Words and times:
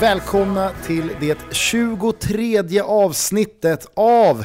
Välkomna 0.00 0.70
till 0.86 1.10
det 1.20 1.38
23 1.52 2.80
avsnittet 2.80 3.90
av 3.94 4.44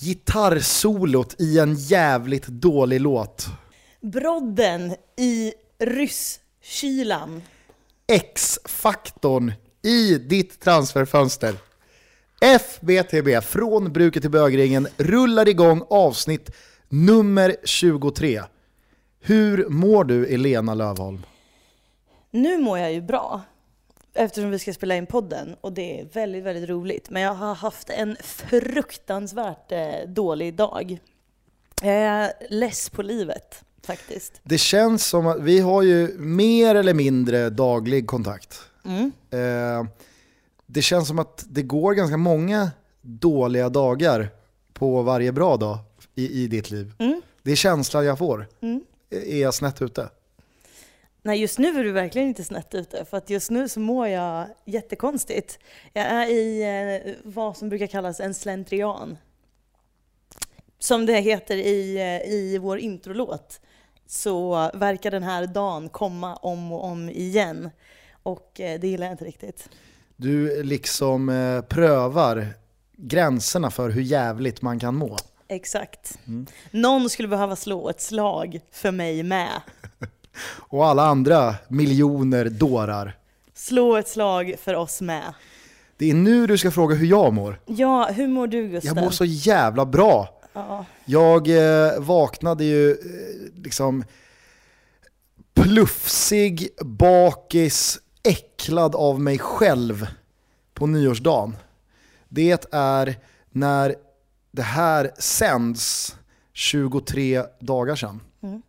gitarrsolot 0.00 1.40
i 1.40 1.58
en 1.58 1.74
jävligt 1.74 2.46
dålig 2.46 3.00
låt. 3.00 3.46
Brodden 4.00 4.94
i 5.16 5.52
rysskylan. 5.78 7.42
X-faktorn 8.06 9.52
i 9.82 10.14
ditt 10.14 10.60
transferfönster. 10.60 11.54
FBTB, 12.40 13.44
från 13.44 13.92
bruket 13.92 14.22
till 14.22 14.30
bögringen, 14.30 14.88
rullar 14.96 15.48
igång 15.48 15.82
avsnitt 15.90 16.50
nummer 16.88 17.56
23. 17.64 18.42
Hur 19.20 19.68
mår 19.68 20.04
du 20.04 20.26
Elena 20.26 20.74
Lövholm? 20.74 21.26
Nu 22.30 22.58
mår 22.58 22.78
jag 22.78 22.92
ju 22.92 23.02
bra 23.02 23.42
eftersom 24.14 24.50
vi 24.50 24.58
ska 24.58 24.72
spela 24.72 24.96
in 24.96 25.06
podden 25.06 25.56
och 25.60 25.72
det 25.72 26.00
är 26.00 26.04
väldigt, 26.04 26.44
väldigt 26.44 26.68
roligt. 26.68 27.10
Men 27.10 27.22
jag 27.22 27.34
har 27.34 27.54
haft 27.54 27.90
en 27.90 28.16
fruktansvärt 28.22 29.72
eh, 29.72 30.08
dålig 30.08 30.54
dag. 30.54 30.98
Jag 31.82 31.94
är 31.94 32.32
less 32.50 32.90
på 32.90 33.02
livet 33.02 33.64
faktiskt. 33.82 34.40
Det 34.42 34.58
känns 34.58 35.06
som 35.06 35.26
att 35.26 35.40
vi 35.40 35.60
har 35.60 35.82
ju 35.82 36.18
mer 36.18 36.74
eller 36.74 36.94
mindre 36.94 37.50
daglig 37.50 38.06
kontakt. 38.06 38.60
Mm. 38.84 39.12
Eh, 39.30 39.90
det 40.66 40.82
känns 40.82 41.08
som 41.08 41.18
att 41.18 41.44
det 41.48 41.62
går 41.62 41.94
ganska 41.94 42.16
många 42.16 42.70
dåliga 43.02 43.68
dagar 43.68 44.28
på 44.72 45.02
varje 45.02 45.32
bra 45.32 45.56
dag 45.56 45.78
i, 46.14 46.42
i 46.42 46.46
ditt 46.46 46.70
liv. 46.70 46.92
Mm. 46.98 47.22
Det 47.42 47.52
är 47.52 47.56
känslan 47.56 48.04
jag 48.04 48.18
får. 48.18 48.46
Mm. 48.62 48.84
Är 49.10 49.40
jag 49.40 49.54
snett 49.54 49.82
ute? 49.82 50.08
Nej, 51.22 51.40
just 51.40 51.58
nu 51.58 51.80
är 51.80 51.84
du 51.84 51.92
verkligen 51.92 52.28
inte 52.28 52.44
snett 52.44 52.74
ute, 52.74 53.04
för 53.04 53.16
att 53.16 53.30
just 53.30 53.50
nu 53.50 53.68
så 53.68 53.80
mår 53.80 54.08
jag 54.08 54.46
jättekonstigt. 54.64 55.58
Jag 55.92 56.04
är 56.04 56.26
i 56.26 56.62
eh, 57.06 57.14
vad 57.24 57.56
som 57.56 57.68
brukar 57.68 57.86
kallas 57.86 58.20
en 58.20 58.34
slentrian. 58.34 59.18
Som 60.78 61.06
det 61.06 61.20
heter 61.20 61.56
i, 61.56 61.96
eh, 61.96 62.32
i 62.32 62.58
vår 62.58 62.78
introlåt 62.78 63.60
så 64.06 64.70
verkar 64.74 65.10
den 65.10 65.22
här 65.22 65.46
dagen 65.46 65.88
komma 65.88 66.36
om 66.36 66.72
och 66.72 66.84
om 66.84 67.08
igen. 67.08 67.70
Och 68.22 68.60
eh, 68.60 68.80
det 68.80 68.88
gillar 68.88 69.06
jag 69.06 69.14
inte 69.14 69.24
riktigt. 69.24 69.68
Du 70.16 70.62
liksom 70.62 71.28
eh, 71.28 71.60
prövar 71.60 72.46
gränserna 72.96 73.70
för 73.70 73.90
hur 73.90 74.02
jävligt 74.02 74.62
man 74.62 74.80
kan 74.80 74.94
må. 74.94 75.16
Exakt. 75.48 76.18
Någon 76.70 77.10
skulle 77.10 77.28
behöva 77.28 77.56
slå 77.56 77.88
ett 77.88 78.00
slag 78.00 78.60
för 78.70 78.90
mig 78.90 79.22
med. 79.22 79.60
Och 80.68 80.86
alla 80.86 81.02
andra 81.06 81.54
miljoner 81.68 82.44
dårar. 82.44 83.16
Slå 83.54 83.96
ett 83.96 84.08
slag 84.08 84.54
för 84.62 84.74
oss 84.74 85.00
med. 85.00 85.34
Det 85.96 86.10
är 86.10 86.14
nu 86.14 86.46
du 86.46 86.58
ska 86.58 86.70
fråga 86.70 86.94
hur 86.94 87.06
jag 87.06 87.32
mår. 87.32 87.60
Ja, 87.66 88.08
hur 88.10 88.28
mår 88.28 88.46
du 88.46 88.68
Gustav? 88.68 88.96
Jag 88.96 89.04
mår 89.04 89.10
så 89.10 89.24
jävla 89.24 89.86
bra. 89.86 90.40
Ja. 90.52 90.84
Jag 91.04 91.48
eh, 91.48 92.00
vaknade 92.00 92.64
ju 92.64 92.90
eh, 92.90 92.96
liksom 93.62 94.04
plufsig, 95.54 96.68
bakis, 96.80 97.98
äcklad 98.22 98.94
av 98.94 99.20
mig 99.20 99.38
själv 99.38 100.06
på 100.74 100.86
nyårsdagen. 100.86 101.56
Det 102.28 102.66
är 102.72 103.16
när 103.50 103.94
det 104.50 104.62
här 104.62 105.10
sänds 105.18 106.16
23 106.52 107.42
dagar 107.60 107.96
sedan. 107.96 108.20
Mm. 108.42 108.62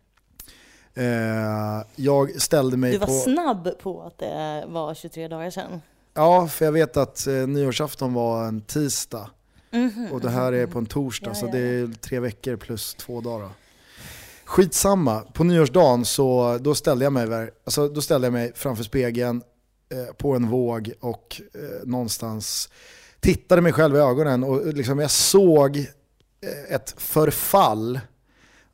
Eh, 0.94 1.84
jag 1.96 2.40
ställde 2.42 2.76
mig 2.76 2.92
Du 2.92 2.98
var 2.98 3.06
på... 3.06 3.12
snabb 3.12 3.78
på 3.82 4.02
att 4.02 4.18
det 4.18 4.64
var 4.68 4.94
23 4.94 5.28
dagar 5.28 5.50
sedan. 5.50 5.80
Ja, 6.14 6.48
för 6.48 6.64
jag 6.64 6.72
vet 6.72 6.96
att 6.96 7.26
eh, 7.26 7.32
nyårsafton 7.34 8.14
var 8.14 8.44
en 8.44 8.60
tisdag. 8.60 9.30
Mhm, 9.70 10.08
Och 10.12 10.20
det 10.20 10.30
här 10.30 10.52
är 10.52 10.66
på 10.66 10.78
en 10.78 10.86
torsdag, 10.86 11.30
Ja, 11.30 11.34
så 11.34 11.46
ja, 11.46 11.52
det 11.52 11.58
är 11.58 11.86
tre 12.00 12.20
veckor 12.20 12.56
plus 12.56 12.94
två 12.94 13.20
dagar. 13.20 13.48
Skitsamma, 14.44 15.20
på 15.20 15.44
nyårsdagen 15.44 16.04
så 16.04 16.58
då 16.60 16.74
ställde 16.74 17.04
jag 17.04 17.12
mig, 17.12 17.50
alltså, 17.64 17.88
då 17.88 18.00
ställde 18.02 18.26
jag 18.26 18.32
mig 18.32 18.52
framför 18.54 18.84
spegeln 18.84 19.42
eh, 19.92 20.14
på 20.14 20.34
en 20.34 20.48
våg 20.50 20.92
och 21.00 21.40
eh, 21.54 21.60
någonstans 21.88 22.68
tittade 23.20 23.62
mig 23.62 23.72
själv 23.72 23.96
i 23.96 23.98
ögonen 23.98 24.44
och 24.44 24.66
liksom 24.66 24.98
jag 24.98 25.10
såg 25.10 25.76
eh, 25.76 26.74
ett 26.74 26.94
förfall 26.98 28.00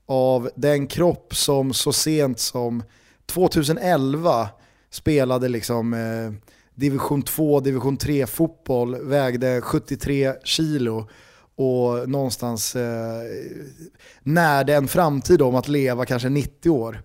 av 0.08 0.50
den 0.56 0.86
kropp 0.86 1.36
som 1.36 1.74
så 1.74 1.92
sent 1.92 2.38
som 2.38 2.82
2011 3.26 4.48
spelade 4.90 5.48
liksom 5.48 5.94
eh, 5.94 6.32
division 6.74 7.22
2, 7.22 7.60
division 7.60 7.96
3 7.96 8.26
fotboll, 8.26 8.96
vägde 8.96 9.60
73 9.60 10.34
kilo 10.44 11.08
och 11.56 12.08
någonstans 12.08 12.76
eh, 12.76 13.22
närde 14.22 14.74
en 14.74 14.88
framtid 14.88 15.42
om 15.42 15.54
att 15.54 15.68
leva 15.68 16.06
kanske 16.06 16.28
90 16.28 16.70
år. 16.70 17.02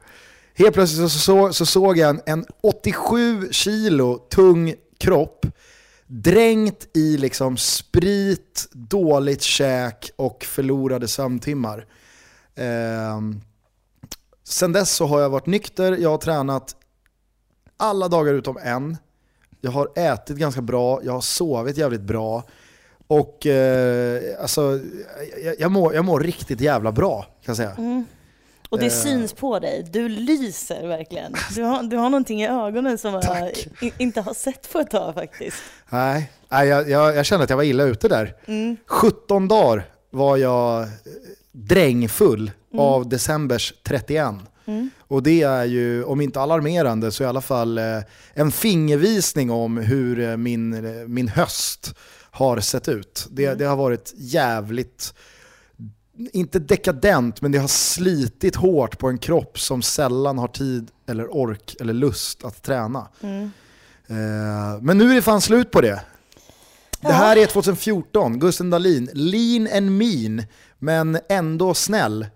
Helt 0.54 0.74
plötsligt 0.74 1.12
så, 1.12 1.20
så, 1.20 1.54
så 1.54 1.66
såg 1.66 1.98
jag 1.98 2.10
en, 2.10 2.22
en 2.26 2.46
87 2.62 3.48
kilo 3.52 4.18
tung 4.18 4.74
kropp 4.98 5.46
dränkt 6.08 6.98
i 6.98 7.18
liksom 7.18 7.58
sprit, 7.58 8.70
dåligt 8.72 9.42
käk 9.42 10.12
och 10.16 10.44
förlorade 10.44 11.08
sömntimmar. 11.08 11.86
Ehm, 12.56 13.42
sen 14.44 14.72
dess 14.72 14.92
så 14.92 15.06
har 15.06 15.22
jag 15.22 15.30
varit 15.30 15.46
nykter, 15.46 15.98
jag 15.98 16.10
har 16.10 16.18
tränat 16.18 16.76
alla 17.78 18.08
dagar 18.08 18.34
utom 18.34 18.58
en. 18.64 18.98
Jag 19.62 19.72
har 19.72 19.90
ätit 19.96 20.38
ganska 20.38 20.62
bra, 20.62 21.00
jag 21.04 21.14
har 21.14 21.22
sovit 21.22 21.78
jävligt 21.78 22.02
bra. 22.02 22.44
Och 23.08 23.46
eh, 23.48 24.22
alltså, 24.42 24.80
jag, 25.44 25.56
jag, 25.60 25.72
mår, 25.72 25.94
jag 25.96 26.06
mår 26.06 26.20
riktigt 26.20 26.62
jävla 26.62 26.92
bra 26.92 27.22
kan 27.22 27.30
jag 27.46 27.58
säga. 27.58 27.72
Mm. 27.78 28.06
Och 28.70 28.80
det 28.80 28.86
Eh. 28.86 28.92
syns 28.92 29.34
på 29.34 29.60
dig. 29.60 29.88
Du 29.92 30.10
lyser 30.10 30.88
verkligen. 30.88 31.34
Du 31.56 31.64
har, 31.64 31.84
du 31.84 31.98
har 31.98 32.10
någonting 32.10 32.42
i 32.44 32.48
ögonen 32.48 32.98
som 32.98 33.14
jag 33.14 33.22
Tack. 33.24 33.68
i, 33.82 33.94
inte 33.98 34.22
har 34.22 34.34
sett 34.34 34.72
på 34.74 34.80
ett 34.80 34.90
tag 34.92 35.14
faktiskt. 35.14 35.58
Nej, 35.90 36.32
nej 36.50 36.68
jag, 36.68 36.90
jag, 36.90 37.16
jag 37.16 37.26
kände 37.26 37.44
att 37.44 37.50
jag 37.50 37.58
var 37.58 37.64
illa 37.64 37.84
ute 37.84 38.08
där. 38.08 38.36
Mm. 38.46 38.78
17 38.88 39.48
dagar 39.48 39.86
var 40.10 40.38
jag 40.38 40.88
drängfull 41.54 42.52
av 42.78 43.10
decembers 43.10 43.74
31. 43.84 44.36
Mm. 44.66 44.90
Och 45.00 45.24
det 45.24 45.42
är 45.42 45.66
ju, 45.66 46.04
om 46.04 46.22
inte 46.22 46.42
alarmerande, 46.42 47.12
så 47.12 47.24
i 47.24 47.26
alla 47.26 47.42
fall 47.42 47.78
eh, 47.78 48.00
en 48.34 48.52
fingervisning 48.52 49.52
om 49.52 49.78
hur 49.78 50.20
eh, 50.20 50.38
min, 50.38 50.74
eh, 50.74 51.08
min 51.08 51.28
höst 51.28 51.96
har 52.32 52.60
sett 52.60 52.90
ut. 52.90 53.28
Det, 53.32 53.54
det 53.54 53.66
har 53.66 53.76
varit 53.76 54.14
jävligt, 54.16 55.14
inte 56.34 56.60
dekadent, 56.60 57.42
men 57.42 57.52
det 57.52 57.58
har 57.58 57.68
slitit 57.68 58.56
hårt 58.56 59.00
på 59.00 59.10
en 59.10 59.18
kropp 59.18 59.60
som 59.60 59.82
sällan 59.82 60.38
har 60.38 60.48
tid 60.48 60.92
eller 61.08 61.36
ork 61.36 61.76
eller 61.80 61.94
lust 61.94 62.44
att 62.44 62.64
träna. 62.64 63.08
Mm. 63.22 63.52
Eh, 64.08 64.82
men 64.82 64.98
nu 64.98 65.12
är 65.12 65.16
det 65.16 65.22
fan 65.22 65.42
slut 65.42 65.72
på 65.72 65.82
det. 65.82 66.02
Det 67.02 67.14
här 67.14 67.38
är 67.38 67.46
2014, 67.46 68.40
Gusten 68.40 68.70
Dahlin, 68.70 69.10
lean 69.14 69.68
and 69.78 69.98
mean, 69.98 70.44
men 70.84 71.18
ändå 71.30 71.74
snäll. 71.74 72.28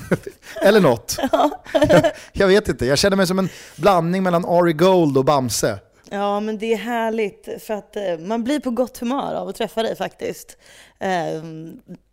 Eller 0.62 0.80
något. 0.80 1.16
jag 2.32 2.46
vet 2.46 2.68
inte, 2.68 2.86
jag 2.86 2.98
känner 2.98 3.16
mig 3.16 3.26
som 3.26 3.38
en 3.38 3.48
blandning 3.76 4.22
mellan 4.22 4.44
Ari 4.44 4.72
Gold 4.72 5.18
och 5.18 5.24
Bamse. 5.24 5.78
Ja, 6.10 6.40
men 6.40 6.58
det 6.58 6.72
är 6.72 6.76
härligt 6.76 7.48
för 7.62 7.74
att 7.74 7.96
eh, 7.96 8.18
man 8.18 8.44
blir 8.44 8.60
på 8.60 8.70
gott 8.70 8.98
humör 8.98 9.34
av 9.34 9.48
att 9.48 9.56
träffa 9.56 9.82
dig 9.82 9.96
faktiskt. 9.96 10.56
Eh, 10.98 11.34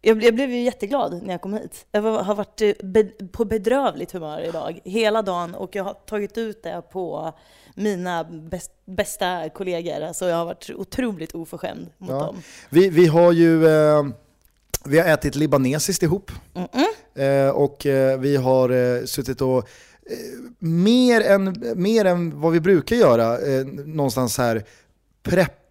jag, 0.02 0.18
blev 0.18 0.50
ju 0.52 0.62
jätteglad 0.62 1.22
när 1.24 1.34
jag 1.34 1.42
kom 1.42 1.54
hit. 1.54 1.86
Jag 1.92 2.02
har 2.02 2.36
varit 2.36 2.62
eh, 2.62 2.72
på 3.32 3.46
bedrövligt 3.46 4.12
humör 4.12 4.40
idag, 4.42 4.80
hela 4.86 5.22
dagen, 5.22 5.56
och 5.56 5.76
jag 5.76 5.84
har 5.84 5.94
tagit 5.94 6.38
ut 6.38 6.64
det 6.64 6.82
på 6.92 7.34
mina 7.76 8.24
bäst, 8.24 8.72
bästa 8.86 9.50
kollegor. 9.50 10.02
Alltså 10.02 10.28
jag 10.28 10.36
har 10.38 10.46
varit 10.46 10.70
otroligt 10.76 11.36
oförskämd 11.36 11.88
mot 11.98 12.10
Ja. 12.10 12.20
dem. 12.20 12.42
Vi, 12.70 12.90
vi 12.90 13.08
har 13.08 13.32
ju 13.32 13.68
eh, 13.68 14.04
vi 14.86 15.00
har 15.00 15.06
ätit 15.06 15.36
libanesiskt 15.36 16.04
ihop. 16.04 16.32
Mm-mm. 16.54 17.46
Eh, 17.48 17.50
och 17.50 17.86
eh, 17.86 18.20
vi 18.20 18.36
har 18.36 18.70
eh, 18.70 19.04
suttit 19.06 19.42
och 19.42 19.70
mer, 20.60 21.22
än, 21.22 21.74
mer 21.76 22.06
än 22.06 22.42
vad 22.42 22.52
vi 22.52 22.60
brukar 22.60 22.96
göra, 22.96 23.38
någonstans 23.86 24.38
här 24.38 24.64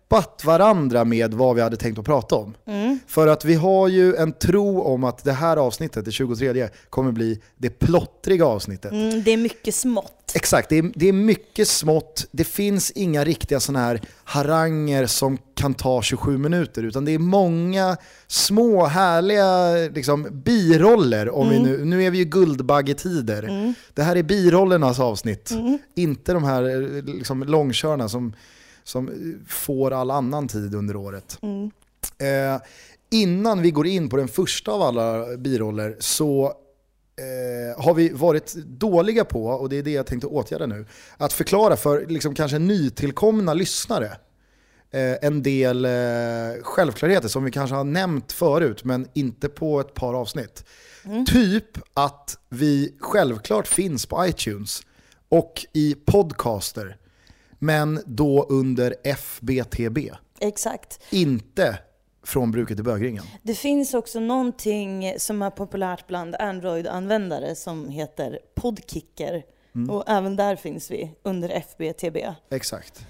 preppat 0.08 0.44
varandra 0.44 1.04
med 1.04 1.34
vad 1.34 1.56
vi 1.56 1.62
hade 1.62 1.76
tänkt 1.76 1.98
att 1.98 2.04
prata 2.04 2.36
om. 2.36 2.54
Mm. 2.66 2.98
För 3.06 3.26
att 3.26 3.44
vi 3.44 3.54
har 3.54 3.88
ju 3.88 4.16
en 4.16 4.32
tro 4.32 4.80
om 4.80 5.04
att 5.04 5.24
det 5.24 5.32
här 5.32 5.56
avsnittet, 5.56 6.04
det 6.04 6.12
23, 6.12 6.68
kommer 6.90 7.12
bli 7.12 7.40
det 7.56 7.70
plottriga 7.70 8.46
avsnittet. 8.46 8.92
Mm, 8.92 9.22
det 9.22 9.30
är 9.30 9.36
mycket 9.36 9.74
smått. 9.74 10.12
Exakt, 10.34 10.68
det 10.68 10.78
är, 10.78 10.92
det 10.94 11.08
är 11.08 11.12
mycket 11.12 11.68
smått, 11.68 12.26
det 12.30 12.44
finns 12.44 12.90
inga 12.90 13.24
riktiga 13.24 13.60
sådana 13.60 13.84
här 13.84 14.00
haranger 14.24 15.06
som 15.06 15.38
kan 15.54 15.74
ta 15.74 16.02
27 16.02 16.38
minuter, 16.38 16.82
utan 16.82 17.04
det 17.04 17.12
är 17.12 17.18
många 17.18 17.96
små 18.26 18.86
härliga 18.86 19.72
liksom, 19.94 20.42
biroller. 20.44 21.30
Om 21.30 21.48
vi 21.48 21.58
nu, 21.58 21.84
nu 21.84 22.04
är 22.04 22.10
vi 22.10 22.18
ju 22.18 22.24
guldbaggetider. 22.24 23.74
Det 23.94 24.02
här 24.02 24.16
är 24.16 24.22
birollernas 24.22 25.00
avsnitt, 25.00 25.52
inte 25.94 26.32
de 26.32 26.44
här 26.44 27.02
liksom, 27.02 27.42
långkörarna 27.42 28.08
som, 28.08 28.32
som 28.86 29.10
får 29.48 29.90
all 29.90 30.10
annan 30.10 30.48
tid 30.48 30.74
under 30.74 30.96
året. 30.96 31.38
Mm. 31.42 31.70
Eh, 32.18 32.60
innan 33.10 33.62
vi 33.62 33.70
går 33.70 33.86
in 33.86 34.08
på 34.08 34.16
den 34.16 34.28
första 34.28 34.70
av 34.72 34.82
alla 34.82 35.36
biroller 35.36 35.96
så 35.98 36.44
eh, 36.46 37.84
har 37.84 37.94
vi 37.94 38.08
varit 38.08 38.54
dåliga 38.54 39.24
på, 39.24 39.46
och 39.46 39.68
det 39.68 39.76
är 39.76 39.82
det 39.82 39.90
jag 39.90 40.06
tänkte 40.06 40.26
åtgärda 40.26 40.66
nu, 40.66 40.86
att 41.16 41.32
förklara 41.32 41.76
för 41.76 42.06
liksom, 42.06 42.34
kanske 42.34 42.58
nytillkomna 42.58 43.54
lyssnare 43.54 44.06
eh, 44.90 45.16
en 45.22 45.42
del 45.42 45.84
eh, 45.84 46.62
självklarheter 46.62 47.28
som 47.28 47.44
vi 47.44 47.50
kanske 47.50 47.76
har 47.76 47.84
nämnt 47.84 48.32
förut 48.32 48.84
men 48.84 49.08
inte 49.14 49.48
på 49.48 49.80
ett 49.80 49.94
par 49.94 50.14
avsnitt. 50.14 50.64
Typ 51.26 51.78
att 51.94 52.38
vi 52.48 52.94
självklart 53.00 53.66
finns 53.66 54.06
på 54.06 54.26
iTunes 54.26 54.82
och 55.28 55.66
i 55.72 55.94
podcaster 55.94 56.96
men 57.58 58.02
då 58.06 58.46
under 58.48 58.94
FBTB. 59.04 59.98
Exakt. 60.40 61.00
Inte 61.10 61.78
från 62.26 62.50
bruket 62.50 62.80
i 62.80 62.82
bögringen. 62.82 63.24
Det 63.42 63.54
finns 63.54 63.94
också 63.94 64.20
någonting 64.20 65.14
som 65.18 65.42
är 65.42 65.50
populärt 65.50 66.06
bland 66.06 66.34
Android-användare 66.34 67.54
som 67.54 67.88
heter 67.88 68.38
Podkicker. 68.54 69.42
Mm. 69.74 69.90
Och 69.90 70.04
även 70.06 70.36
där 70.36 70.56
finns 70.56 70.90
vi 70.90 71.14
under 71.22 71.48
FBTB. 71.48 72.16
Exakt. 72.50 73.06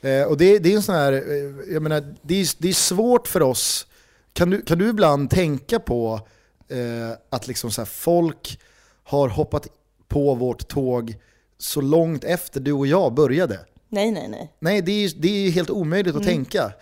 Eh, 0.00 0.22
och 0.22 0.36
det, 0.36 0.58
det 0.58 0.72
är 0.72 0.76
en 0.76 0.82
sån 0.82 0.94
här, 0.94 1.12
eh, 1.12 1.72
jag 1.72 1.82
menar, 1.82 2.14
det 2.22 2.40
är, 2.40 2.48
det 2.58 2.68
är 2.68 2.72
svårt 2.72 3.28
för 3.28 3.42
oss. 3.42 3.86
Kan 4.32 4.50
du, 4.50 4.62
kan 4.62 4.78
du 4.78 4.88
ibland 4.88 5.30
tänka 5.30 5.78
på 5.78 6.20
eh, 6.68 7.18
att 7.30 7.48
liksom 7.48 7.70
så 7.70 7.84
folk 7.84 8.60
har 9.04 9.28
hoppat 9.28 9.68
på 10.08 10.34
vårt 10.34 10.68
tåg 10.68 11.14
så 11.58 11.80
långt 11.80 12.24
efter 12.24 12.60
du 12.60 12.72
och 12.72 12.86
jag 12.86 13.14
började? 13.14 13.60
Nej, 13.88 14.10
nej, 14.10 14.28
nej. 14.28 14.52
Nej, 14.58 14.82
det 14.82 14.92
är, 14.92 15.12
det 15.16 15.28
är 15.28 15.50
helt 15.50 15.70
omöjligt 15.70 16.16
att 16.16 16.22
tänka. 16.22 16.72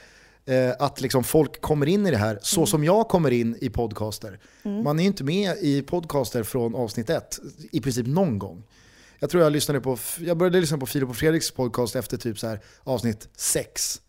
Eh, 0.46 0.70
att 0.78 1.00
liksom 1.00 1.24
folk 1.24 1.60
kommer 1.60 1.86
in 1.86 2.06
i 2.06 2.10
det 2.10 2.16
här 2.16 2.38
så 2.42 2.66
som 2.66 2.84
jag 2.84 3.08
kommer 3.08 3.30
in 3.30 3.56
i 3.60 3.70
podcaster. 3.70 4.38
Man 4.62 4.98
är 4.98 5.02
ju 5.02 5.06
inte 5.06 5.24
med 5.24 5.56
i 5.60 5.82
podcaster 5.82 6.42
från 6.42 6.74
avsnitt 6.74 7.10
ett, 7.10 7.38
i 7.72 7.80
princip 7.80 8.06
någon 8.06 8.38
gång. 8.38 8.62
Jag 9.18 9.30
tror 9.30 9.42
jag 9.42 9.52
lyssnade 9.52 9.80
på, 9.80 9.98
jag 10.18 10.36
började 10.36 10.60
lyssna 10.60 10.78
på 10.78 10.86
Filip 10.86 11.08
och 11.08 11.16
Fredriks 11.16 11.50
podcast 11.50 11.96
efter 11.96 12.16
typ 12.16 12.38
så 12.38 12.46
här 12.46 12.60
avsnitt 12.82 13.28
6. 13.36 14.00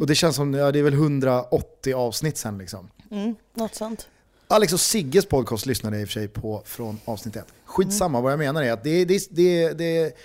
Och 0.00 0.06
det 0.06 0.14
känns 0.14 0.36
som, 0.36 0.54
ja 0.54 0.72
det 0.72 0.78
är 0.78 0.82
väl 0.82 0.92
180 0.92 1.94
avsnitt 1.94 2.36
sen 2.36 2.58
liksom. 2.58 2.90
Mm, 3.10 3.34
något 3.54 3.74
sånt. 3.74 4.08
Alex 4.48 4.72
och 4.72 4.80
Sigges 4.80 5.26
podcast 5.26 5.66
lyssnade 5.66 5.96
jag 5.96 6.02
i 6.02 6.04
och 6.04 6.08
för 6.08 6.12
sig 6.12 6.28
på 6.28 6.62
från 6.64 7.00
avsnitt 7.04 7.36
1. 7.36 7.44
Skitsamma, 7.64 8.20
vad 8.20 8.32
jag 8.32 8.38
menar 8.38 8.62
är 8.62 8.72
att 8.72 8.84
det, 8.84 9.04
det, 9.04 9.28
det, 9.30 9.72
det, 9.72 10.16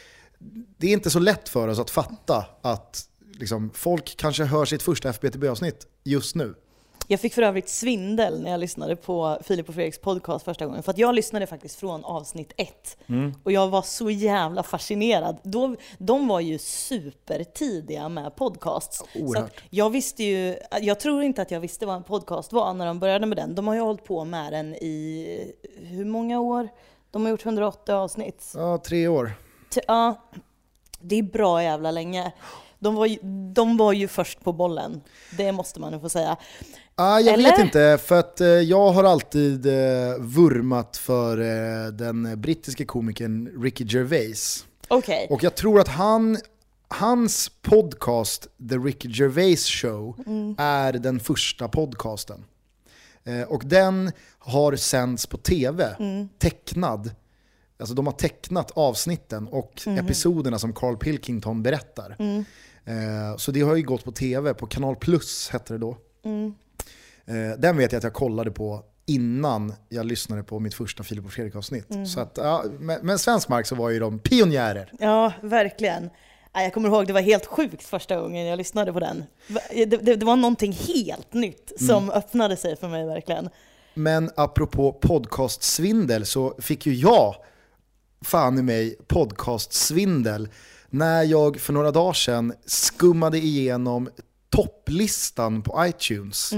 det 0.77 0.87
är 0.87 0.93
inte 0.93 1.09
så 1.09 1.19
lätt 1.19 1.49
för 1.49 1.67
oss 1.67 1.79
att 1.79 1.89
fatta 1.89 2.45
att 2.61 3.09
liksom, 3.33 3.71
folk 3.73 4.17
kanske 4.17 4.43
hör 4.43 4.65
sitt 4.65 4.81
första 4.83 5.09
FBTB-avsnitt 5.09 5.87
just 6.03 6.35
nu. 6.35 6.55
Jag 7.11 7.19
fick 7.19 7.33
för 7.33 7.41
övrigt 7.41 7.69
svindel 7.69 8.41
när 8.41 8.51
jag 8.51 8.59
lyssnade 8.59 8.95
på 8.95 9.37
Filip 9.43 9.69
och 9.69 9.75
Fredriks 9.75 9.99
podcast 9.99 10.45
första 10.45 10.65
gången. 10.65 10.83
För 10.83 10.91
att 10.91 10.97
jag 10.97 11.15
lyssnade 11.15 11.47
faktiskt 11.47 11.79
från 11.79 12.05
avsnitt 12.05 12.53
ett. 12.57 12.97
Mm. 13.07 13.33
Och 13.43 13.51
jag 13.51 13.67
var 13.67 13.81
så 13.81 14.09
jävla 14.09 14.63
fascinerad. 14.63 15.37
Då, 15.43 15.75
de 15.97 16.27
var 16.27 16.39
ju 16.39 16.57
supertidiga 16.57 18.09
med 18.09 18.35
podcasts. 18.35 18.97
Så 18.97 19.19
Oerhört. 19.19 19.63
jag 19.69 19.89
visste 19.89 20.23
ju, 20.23 20.57
jag 20.81 20.99
tror 20.99 21.23
inte 21.23 21.41
att 21.41 21.51
jag 21.51 21.59
visste 21.59 21.85
vad 21.85 21.95
en 21.95 22.03
podcast 22.03 22.53
var 22.53 22.73
när 22.73 22.85
de 22.85 22.99
började 22.99 23.25
med 23.25 23.37
den. 23.37 23.55
De 23.55 23.67
har 23.67 23.75
ju 23.75 23.81
hållit 23.81 24.03
på 24.03 24.25
med 24.25 24.53
den 24.53 24.75
i, 24.75 25.53
hur 25.75 26.05
många 26.05 26.39
år? 26.39 26.69
De 27.11 27.23
har 27.23 27.29
gjort 27.29 27.45
180 27.45 27.93
avsnitt. 27.93 28.51
Ja, 28.55 28.77
tre 28.77 29.07
år. 29.07 29.33
Ja, 29.87 30.29
det 31.01 31.19
är 31.19 31.23
bra 31.23 31.63
jävla 31.63 31.91
länge. 31.91 32.31
De 32.79 32.95
var, 32.95 33.05
ju, 33.05 33.17
de 33.53 33.77
var 33.77 33.93
ju 33.93 34.07
först 34.07 34.43
på 34.43 34.53
bollen. 34.53 35.01
Det 35.37 35.51
måste 35.51 35.79
man 35.79 35.93
ju 35.93 35.99
få 35.99 36.09
säga. 36.09 36.37
Ah, 36.95 37.19
jag 37.19 37.33
Eller? 37.33 37.51
vet 37.51 37.59
inte, 37.59 37.99
för 38.05 38.19
att 38.19 38.41
eh, 38.41 38.47
jag 38.47 38.91
har 38.91 39.03
alltid 39.03 39.65
eh, 39.65 40.17
vurmat 40.19 40.97
för 40.97 41.37
eh, 41.37 41.87
den 41.91 42.41
brittiske 42.41 42.85
komikern 42.85 43.63
Ricky 43.63 43.85
Gervais. 43.87 44.65
Okej. 44.87 45.27
Och 45.29 45.43
jag 45.43 45.55
tror 45.55 45.79
att 45.79 45.87
han, 45.87 46.37
hans 46.87 47.51
podcast, 47.61 48.47
The 48.69 48.75
Ricky 48.75 49.09
Gervais 49.11 49.65
Show, 49.65 50.15
är 50.57 50.93
den 50.93 51.19
första 51.19 51.67
podcasten. 51.67 52.45
Eh, 53.23 53.41
och 53.41 53.61
den 53.65 54.11
har 54.39 54.75
sänds 54.75 55.25
på 55.27 55.37
tv, 55.37 55.95
tecknad. 56.39 57.11
Alltså 57.79 57.95
de 57.95 58.05
har 58.05 58.13
tecknat 58.13 58.71
avsnitten 58.71 59.47
och 59.47 59.81
episoderna 59.87 60.59
som 60.59 60.73
Carl 60.73 60.97
Pilkington 60.97 61.63
berättar. 61.63 62.15
Eh, 62.85 63.37
så 63.37 63.51
det 63.51 63.61
har 63.61 63.75
ju 63.75 63.83
gått 63.83 64.03
på 64.03 64.11
tv, 64.11 64.53
på 64.53 64.67
Kanal 64.67 64.95
Plus 64.95 65.49
hette 65.49 65.73
det 65.73 65.77
då. 65.77 65.97
Eh, 67.25 67.59
den 67.59 67.77
vet 67.77 67.91
jag 67.91 67.97
att 67.97 68.03
jag 68.03 68.13
kollade 68.13 68.51
på 68.51 68.83
innan 69.05 69.73
jag 69.89 70.05
lyssnade 70.05 70.43
på 70.43 70.59
mitt 70.59 70.73
första 70.73 71.03
Filip 71.03 71.25
och 71.25 71.31
Fredrik-avsnitt. 71.31 71.87
Så 72.07 72.19
att, 72.19 72.37
ja, 72.37 72.63
men, 72.79 72.99
men 73.01 73.19
svensk 73.19 73.49
mark 73.49 73.65
så 73.65 73.75
var 73.75 73.89
ju 73.89 73.99
de 73.99 74.19
pionjärer. 74.19 74.91
Ja, 74.99 75.33
verkligen. 75.41 76.09
Jag 76.53 76.73
kommer 76.73 76.89
ihåg, 76.89 77.07
det 77.07 77.13
var 77.13 77.21
helt 77.21 77.45
sjukt 77.45 77.83
första 77.83 78.19
gången 78.19 78.45
jag 78.45 78.57
lyssnade 78.57 78.93
på 78.93 78.99
den. 78.99 79.23
Det, 79.69 79.85
det, 79.85 80.15
det 80.15 80.25
var 80.25 80.35
någonting 80.35 80.71
helt 80.71 81.33
nytt 81.33 81.71
som 81.79 82.09
öppnade 82.09 82.57
sig 82.57 82.75
för 82.75 82.87
mig 82.87 83.05
verkligen. 83.05 83.49
Men 83.93 84.31
apropå 84.35 84.91
podcastsvindel 84.91 86.25
så 86.25 86.55
fick 86.59 86.85
ju 86.85 86.93
jag 86.93 87.35
fan 88.21 88.57
i 88.59 88.61
mig 88.61 88.95
podcastsvindel 89.07 90.49
när 90.89 91.23
jag 91.23 91.59
för 91.59 91.73
några 91.73 91.91
dagar 91.91 92.13
sedan 92.13 92.53
skummade 92.65 93.37
igenom 93.37 94.09
topplistan 94.49 95.61
på 95.61 95.85
iTunes 95.85 96.53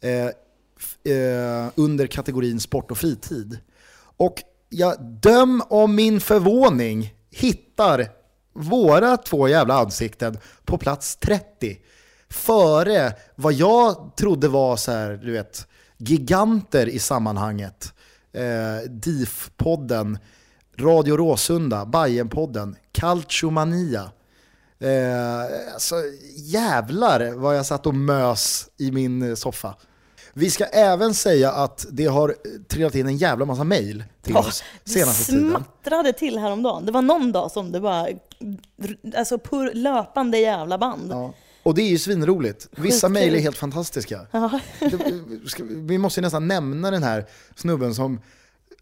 eh, 0.00 0.26
f- 0.78 1.06
eh, 1.12 1.70
under 1.74 2.06
kategorin 2.06 2.60
sport 2.60 2.90
och 2.90 2.98
fritid. 2.98 3.58
Och 4.16 4.42
jag 4.68 5.02
döm 5.02 5.62
om 5.68 5.94
min 5.94 6.20
förvåning 6.20 7.14
hittar 7.30 8.08
våra 8.52 9.16
två 9.16 9.48
jävla 9.48 9.74
ansikten 9.74 10.38
på 10.64 10.78
plats 10.78 11.16
30. 11.16 11.78
Före 12.28 13.12
vad 13.34 13.52
jag 13.52 14.12
trodde 14.16 14.48
var 14.48 14.76
så 14.76 14.92
här, 14.92 15.20
du 15.24 15.32
vet, 15.32 15.66
giganter 15.98 16.88
i 16.88 16.98
sammanhanget. 16.98 17.92
Eh, 18.32 18.90
DIF-podden, 18.90 20.18
Radio 20.80 21.16
Råsunda, 21.16 21.84
Bajen-podden, 21.84 22.76
Calciomania. 22.92 24.10
Eh, 24.80 25.72
alltså 25.74 25.94
jävlar 26.36 27.32
vad 27.32 27.56
jag 27.58 27.66
satt 27.66 27.86
och 27.86 27.94
mös 27.94 28.68
i 28.78 28.90
min 28.92 29.22
eh, 29.22 29.34
soffa. 29.34 29.74
Vi 30.32 30.50
ska 30.50 30.64
även 30.64 31.14
säga 31.14 31.52
att 31.52 31.86
det 31.90 32.06
har 32.06 32.34
trillat 32.68 32.94
in 32.94 33.06
en 33.06 33.16
jävla 33.16 33.44
massa 33.44 33.64
mail 33.64 34.04
till 34.22 34.34
Ja, 34.34 34.40
oss 34.40 34.62
det 34.84 34.90
senaste 34.90 35.32
tiden. 35.32 35.50
smattrade 35.50 36.12
till 36.12 36.38
häromdagen. 36.38 36.86
Det 36.86 36.92
var 36.92 37.02
någon 37.02 37.32
dag 37.32 37.50
som 37.50 37.72
det 37.72 37.80
var 37.80 38.10
alltså 39.16 39.38
pur 39.38 39.74
löpande 39.74 40.38
jävla 40.38 40.78
band. 40.78 41.12
Ja. 41.12 41.34
Och 41.62 41.74
det 41.74 41.82
är 41.82 41.88
ju 41.88 41.98
svinroligt. 41.98 42.68
Vissa 42.70 42.82
Skitkul. 43.08 43.10
mejl 43.10 43.34
är 43.34 43.38
helt 43.40 43.56
fantastiska. 43.56 44.20
Ja. 44.30 44.60
Det- 44.80 45.48
ska- 45.50 45.64
Vi 45.68 45.98
måste 45.98 46.20
ju 46.20 46.22
nästan 46.22 46.48
nämna 46.48 46.90
den 46.90 47.02
här 47.02 47.26
snubben 47.56 47.94
som, 47.94 48.20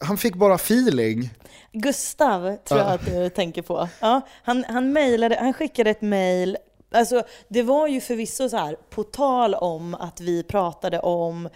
han 0.00 0.16
fick 0.18 0.34
bara 0.34 0.54
feeling. 0.54 1.30
Gustav 1.72 2.56
tror 2.56 2.80
jag 2.80 2.88
Ja. 2.88 2.94
att 2.94 3.06
du 3.06 3.28
tänker 3.28 3.62
på. 3.62 3.88
Ja, 4.00 4.20
han, 4.42 4.64
han, 4.68 4.92
mejlade, 4.92 5.36
han 5.40 5.52
skickade 5.52 5.90
ett 5.90 6.02
mejl. 6.02 6.56
Alltså, 6.90 7.22
det 7.48 7.62
var 7.62 7.86
ju 7.86 8.00
förvisso 8.00 8.48
så 8.48 8.56
här, 8.56 8.76
på 8.90 9.02
tal 9.04 9.54
om 9.54 9.94
att 9.94 10.20
vi 10.20 10.42
pratade 10.42 11.00
om 11.00 11.46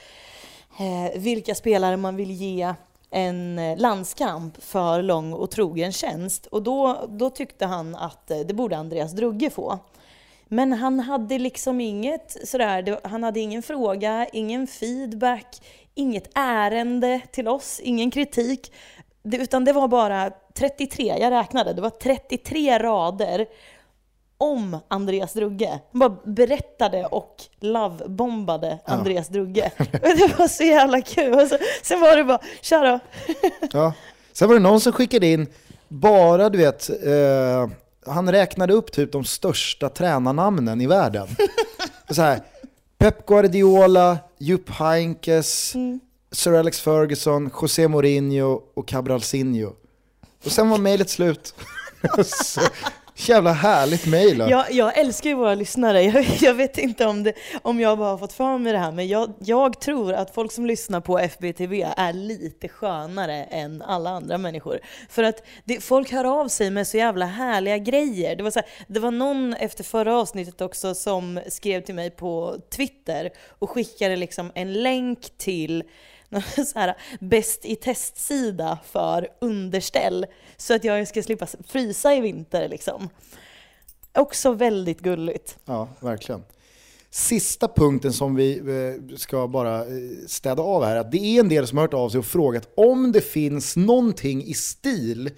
eh, 0.78 1.20
vilka 1.20 1.54
spelare 1.54 1.96
man 1.96 2.16
vill 2.16 2.30
ge 2.30 2.74
en 3.10 3.58
eh, 3.58 3.78
landskamp 3.78 4.62
för 4.64 5.02
lång 5.02 5.32
och 5.32 5.50
trogen 5.50 5.92
tjänst. 5.92 6.46
Och 6.46 6.62
då, 6.62 7.06
då 7.08 7.30
tyckte 7.30 7.66
han 7.66 7.96
att 7.96 8.30
eh, 8.30 8.38
det 8.38 8.54
borde 8.54 8.76
Andreas 8.76 9.12
Drugge 9.12 9.50
få. 9.50 9.78
Men 10.48 10.72
han 10.72 11.00
hade 11.00 11.38
liksom 11.38 11.80
inget 11.80 12.48
sådär, 12.48 13.00
han 13.08 13.22
hade 13.22 13.40
ingen 13.40 13.62
fråga, 13.62 14.26
ingen 14.32 14.66
feedback, 14.66 15.62
inget 15.94 16.30
ärende 16.34 17.20
till 17.32 17.48
oss, 17.48 17.80
ingen 17.80 18.10
kritik. 18.10 18.72
Det, 19.22 19.36
utan 19.36 19.64
det 19.64 19.72
var 19.72 19.88
bara 19.88 20.30
33, 20.54 21.16
jag 21.20 21.30
räknade, 21.30 21.72
det 21.72 21.82
var 21.82 21.90
33 21.90 22.78
rader 22.78 23.46
om 24.38 24.78
Andreas 24.88 25.32
Drugge. 25.32 25.80
Han 25.92 25.98
bara 25.98 26.16
berättade 26.24 27.04
och 27.06 27.36
lovebombade 27.60 28.78
Andreas 28.84 29.28
Drugge. 29.28 29.70
Det 30.02 30.38
var 30.38 30.48
så 30.48 30.62
jävla 30.62 31.00
kul. 31.00 31.34
Och 31.34 31.48
så, 31.48 31.58
sen 31.82 32.00
var 32.00 32.16
det 32.16 32.24
bara, 32.24 32.40
tja 32.60 32.78
då. 32.78 32.98
Ja. 33.72 33.92
Sen 34.32 34.48
var 34.48 34.54
det 34.54 34.60
någon 34.60 34.80
som 34.80 34.92
skickade 34.92 35.26
in, 35.26 35.46
bara 35.88 36.48
du 36.48 36.58
vet, 36.58 36.90
eh, 36.90 37.68
han 38.06 38.32
räknade 38.32 38.72
upp 38.72 38.92
typ 38.92 39.12
de 39.12 39.24
största 39.24 39.88
tränarnamnen 39.88 40.80
i 40.80 40.86
världen. 40.86 41.26
Så 42.10 42.22
här, 42.22 42.40
Pep 42.98 43.26
Guardiola, 43.26 44.18
Jupp 44.38 44.70
Heynckes, 44.70 45.74
Sir 46.32 46.52
Alex 46.52 46.80
Ferguson, 46.80 47.50
José 47.62 47.88
Mourinho 47.88 48.62
och 48.74 48.88
Cabralsinho. 48.88 49.72
Och 50.44 50.52
sen 50.52 50.68
var 50.68 50.78
mejlet 50.78 51.10
slut. 51.10 51.54
Så 52.24 52.60
Jävla 53.16 53.52
härligt 53.52 54.06
mejl. 54.06 54.38
Jag, 54.50 54.72
jag 54.72 54.98
älskar 54.98 55.30
ju 55.30 55.36
våra 55.36 55.54
lyssnare. 55.54 56.02
Jag, 56.02 56.24
jag 56.40 56.54
vet 56.54 56.78
inte 56.78 57.06
om, 57.06 57.22
det, 57.22 57.32
om 57.62 57.80
jag 57.80 57.98
bara 57.98 58.10
har 58.10 58.18
fått 58.18 58.32
för 58.32 58.58
mig 58.58 58.72
det 58.72 58.78
här, 58.78 58.92
men 58.92 59.08
jag, 59.08 59.32
jag 59.38 59.80
tror 59.80 60.12
att 60.12 60.34
folk 60.34 60.52
som 60.52 60.66
lyssnar 60.66 61.00
på 61.00 61.18
FBTV 61.18 61.82
är 61.96 62.12
lite 62.12 62.68
skönare 62.68 63.44
än 63.44 63.82
alla 63.82 64.10
andra 64.10 64.38
människor. 64.38 64.80
För 65.08 65.22
att 65.22 65.42
det, 65.64 65.80
folk 65.80 66.12
hör 66.12 66.24
av 66.24 66.48
sig 66.48 66.70
med 66.70 66.86
så 66.86 66.96
jävla 66.96 67.26
härliga 67.26 67.78
grejer. 67.78 68.36
Det 68.36 68.42
var, 68.42 68.50
så 68.50 68.58
här, 68.58 68.68
det 68.86 69.00
var 69.00 69.10
någon 69.10 69.54
efter 69.54 69.84
förra 69.84 70.16
avsnittet 70.16 70.60
också 70.60 70.94
som 70.94 71.40
skrev 71.48 71.80
till 71.80 71.94
mig 71.94 72.10
på 72.10 72.56
Twitter 72.70 73.30
och 73.58 73.70
skickade 73.70 74.16
liksom 74.16 74.52
en 74.54 74.72
länk 74.72 75.38
till 75.38 75.84
så 76.66 76.78
här, 76.78 76.96
bäst 77.20 77.64
i 77.64 77.76
testsida 77.76 78.78
för 78.84 79.28
underställ 79.40 80.26
så 80.56 80.74
att 80.74 80.84
jag 80.84 81.08
ska 81.08 81.22
slippa 81.22 81.46
frysa 81.66 82.14
i 82.14 82.20
vinter 82.20 82.68
liksom. 82.68 83.08
Också 84.14 84.52
väldigt 84.52 85.00
gulligt. 85.00 85.58
Ja, 85.64 85.88
verkligen. 86.00 86.42
Sista 87.10 87.68
punkten 87.68 88.12
som 88.12 88.34
vi 88.34 88.58
eh, 88.58 89.16
ska 89.16 89.48
bara 89.48 89.78
eh, 89.78 89.86
städa 90.26 90.62
av 90.62 90.84
här, 90.84 90.96
att 90.96 91.12
det 91.12 91.18
är 91.18 91.40
en 91.40 91.48
del 91.48 91.66
som 91.66 91.78
har 91.78 91.84
hört 91.84 91.94
av 91.94 92.08
sig 92.08 92.18
och 92.18 92.26
frågat 92.26 92.68
om 92.74 93.12
det 93.12 93.20
finns 93.20 93.76
någonting 93.76 94.44
i 94.44 94.54
stil 94.54 95.30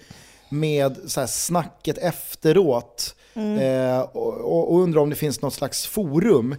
med 0.49 0.97
så 1.05 1.27
snacket 1.27 1.97
efteråt 1.97 3.15
mm. 3.33 3.59
eh, 3.59 3.99
och, 3.99 4.71
och 4.71 4.79
undrar 4.79 5.01
om 5.01 5.09
det 5.09 5.15
finns 5.15 5.41
något 5.41 5.53
slags 5.53 5.85
forum 5.85 6.55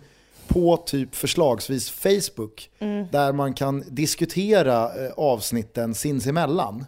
på 0.49 0.77
typ 0.77 1.15
förslagsvis 1.15 1.91
Facebook 1.91 2.71
mm. 2.79 3.07
där 3.13 3.33
man 3.33 3.55
kan 3.55 3.85
diskutera 3.89 4.85
eh, 4.85 5.13
avsnitten 5.17 5.95
sinsemellan. 5.95 6.85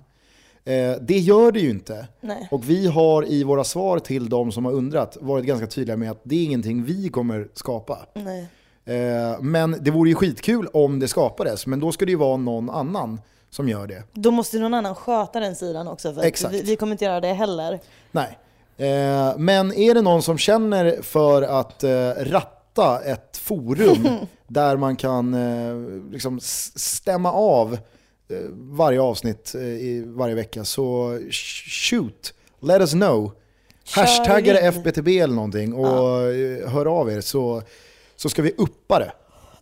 Eh, 0.65 0.97
det 1.01 1.19
gör 1.19 1.53
det 1.53 1.61
ju 1.61 1.71
inte. 1.71 2.09
Nej. 2.21 2.49
Och 2.51 2.71
vi 2.71 2.87
har 2.87 3.31
i 3.31 3.45
våra 3.45 3.65
svar 3.65 3.99
till 3.99 4.29
de 4.29 4.53
som 4.53 4.65
har 4.65 4.73
undrat 4.73 5.17
varit 5.21 5.45
ganska 5.45 5.67
tydliga 5.67 5.97
med 5.97 6.11
att 6.11 6.21
det 6.23 6.37
är 6.37 6.45
ingenting 6.45 6.85
vi 6.85 7.09
kommer 7.09 7.49
skapa. 7.55 7.99
Nej. 8.15 8.49
Eh, 8.85 9.41
men 9.41 9.77
det 9.81 9.91
vore 9.91 10.09
ju 10.09 10.15
skitkul 10.15 10.67
om 10.73 11.01
det 11.01 11.09
skapades, 11.09 11.67
men 11.67 11.81
då 11.81 11.93
ska 11.93 12.05
det 12.05 12.11
ju 12.11 12.19
vara 12.19 12.37
någon 12.37 12.71
annan 12.71 13.21
som 13.51 13.69
gör 13.69 13.87
det. 13.87 14.03
Då 14.13 14.31
måste 14.31 14.59
någon 14.59 14.75
annan 14.75 14.95
sköta 14.95 15.41
den 15.41 15.57
sidan 15.57 15.89
också, 15.89 16.15
för. 16.15 16.49
Vi, 16.51 16.63
vi 16.63 16.77
kommer 16.77 16.93
inte 16.93 17.05
göra 17.05 17.21
det 17.21 17.33
heller. 17.33 17.81
Nej. 18.11 18.39
Men 19.37 19.73
är 19.73 19.95
det 19.95 20.03
någon 20.03 20.23
som 20.23 20.39
känner 20.39 21.03
för 21.03 21.43
att 21.43 21.85
ratta 22.19 22.58
starta 22.79 23.05
ett 23.05 23.37
forum 23.37 24.09
där 24.47 24.77
man 24.77 24.97
kan 24.97 25.35
eh, 25.35 26.11
liksom 26.13 26.41
stämma 26.41 27.33
av 27.33 27.73
eh, 28.29 28.39
varje 28.55 29.01
avsnitt 29.01 29.55
eh, 29.55 29.63
i 29.63 30.05
varje 30.07 30.35
vecka. 30.35 30.65
Så 30.65 31.19
shoot, 31.31 32.35
let 32.61 32.81
us 32.81 32.93
know. 32.93 33.33
Hashtagga 33.95 34.53
det 34.53 34.61
FBTB 34.61 35.09
eller 35.09 35.35
någonting 35.35 35.75
och 35.75 35.87
ja. 35.87 36.69
hör 36.69 36.87
av 37.01 37.11
er 37.11 37.21
så, 37.21 37.63
så 38.17 38.29
ska 38.29 38.43
vi 38.43 38.55
uppa 38.59 38.99
det. 38.99 39.13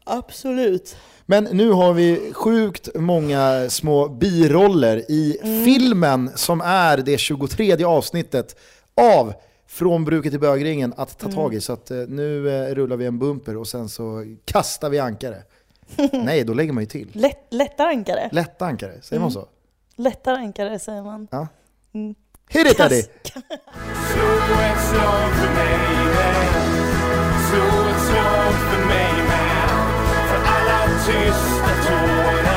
Absolut. 0.04 0.96
Men 1.26 1.44
nu 1.44 1.70
har 1.70 1.92
vi 1.92 2.32
sjukt 2.32 2.88
många 2.94 3.70
små 3.70 4.08
biroller 4.08 5.10
i 5.10 5.38
mm. 5.42 5.64
filmen 5.64 6.30
som 6.34 6.60
är 6.60 6.96
det 6.96 7.18
23 7.18 7.84
avsnittet 7.84 8.56
av 9.00 9.32
från 9.66 10.04
bruket 10.04 10.32
till 10.32 10.40
bögringen 10.40 10.94
att 10.96 11.18
ta 11.18 11.30
tag 11.30 11.52
i. 11.52 11.56
Mm. 11.56 11.60
Så 11.60 11.72
att, 11.72 11.90
eh, 11.90 11.96
nu 11.96 12.50
eh, 12.50 12.74
rullar 12.74 12.96
vi 12.96 13.06
en 13.06 13.18
bumper 13.18 13.56
och 13.56 13.68
sen 13.68 13.88
så 13.88 14.36
kastar 14.44 14.90
vi 14.90 14.98
ankare. 14.98 15.42
Nej, 16.12 16.44
då 16.44 16.54
lägger 16.54 16.72
man 16.72 16.82
ju 16.82 16.86
till. 16.86 17.10
Lätt, 17.12 17.46
lätta 17.50 17.84
ankare. 17.84 18.28
Lätta 18.32 18.66
ankare, 18.66 19.02
säger 19.02 19.16
mm. 19.16 19.22
man 19.22 19.32
så? 19.32 19.48
Lättare 19.96 20.36
ankare 20.36 20.78
säger 20.78 21.02
man. 21.02 21.28
Ja. 21.30 21.48
Mm. 21.92 22.14
Hit 22.48 22.66
it 22.66 22.80
Eddie! 22.80 23.04
tysta 31.06 31.72
tårar 31.86 32.55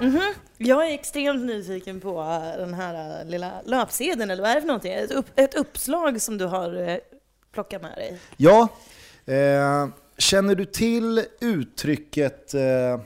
Mm 0.00 0.16
-hmm. 0.16 0.34
Jag 0.58 0.88
är 0.90 0.94
extremt 0.94 1.46
nyfiken 1.46 2.00
på 2.00 2.20
äh, 2.20 2.58
den 2.58 2.74
här 2.74 3.20
äh, 3.20 3.28
lilla 3.30 3.62
löpsedeln, 3.64 4.30
eller 4.30 4.42
vad 4.42 4.50
är 4.50 4.54
det 4.54 4.60
för 4.60 4.66
någonting? 4.66 4.92
Ett, 4.92 5.10
upp, 5.10 5.26
ett 5.36 5.54
uppslag 5.54 6.22
som 6.22 6.38
du 6.38 6.44
har 6.44 6.88
äh, 6.88 6.96
plockat 7.52 7.82
med 7.82 7.96
dig. 7.96 8.18
Ja, 8.36 8.68
eh, 9.26 9.88
känner 10.18 10.54
du 10.54 10.64
till 10.64 11.24
uttrycket 11.40 12.54
eh, 12.54 13.00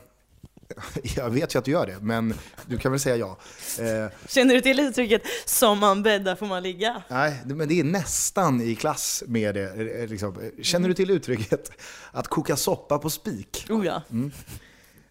jag 1.15 1.29
vet 1.29 1.55
ju 1.55 1.59
att 1.59 1.65
du 1.65 1.71
gör 1.71 1.85
det, 1.85 1.97
men 2.01 2.33
du 2.65 2.77
kan 2.77 2.91
väl 2.91 2.99
säga 2.99 3.15
ja. 3.15 3.37
Eh, 3.79 4.11
Känner 4.27 4.53
du 4.53 4.61
till 4.61 4.79
uttrycket 4.79 5.21
“som 5.45 5.79
man 5.79 6.03
bäddar 6.03 6.35
får 6.35 6.45
man 6.45 6.63
ligga”? 6.63 7.03
Nej, 7.07 7.41
men 7.45 7.67
det 7.67 7.79
är 7.79 7.83
nästan 7.83 8.61
i 8.61 8.75
klass 8.75 9.23
med 9.27 9.55
det. 9.55 10.07
Liksom. 10.07 10.51
Känner 10.61 10.87
du 10.87 10.93
till 10.93 11.09
uttrycket 11.09 11.71
att 12.11 12.27
koka 12.27 12.55
soppa 12.55 12.97
på 12.99 13.09
spik? 13.09 13.65
Oh 13.69 13.85
ja. 13.85 14.01
Mm. 14.11 14.31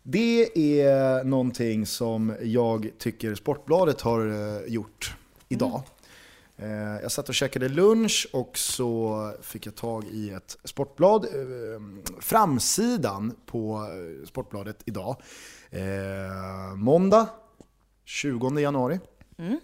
Det 0.02 0.59
är 0.83 1.25
någonting 1.25 1.87
som 1.87 2.35
jag 2.42 2.90
tycker 2.99 3.35
Sportbladet 3.35 4.00
har 4.00 4.26
eh, 4.26 4.73
gjort 4.73 5.14
idag. 5.49 5.83
Mm. 6.57 7.02
Jag 7.02 7.12
satt 7.12 7.28
och 7.28 7.35
käkade 7.35 7.69
lunch 7.69 8.28
och 8.33 8.59
så 8.59 9.33
fick 9.42 9.66
jag 9.66 9.75
tag 9.75 10.04
i 10.04 10.30
ett 10.30 10.57
Sportblad. 10.64 11.25
Eh, 11.25 11.30
framsidan 12.21 13.35
på 13.47 13.88
Sportbladet 14.26 14.83
idag. 14.85 15.16
Måndag 16.76 17.28
20 18.04 18.61
januari. 18.61 19.00
Mm. 19.38 19.61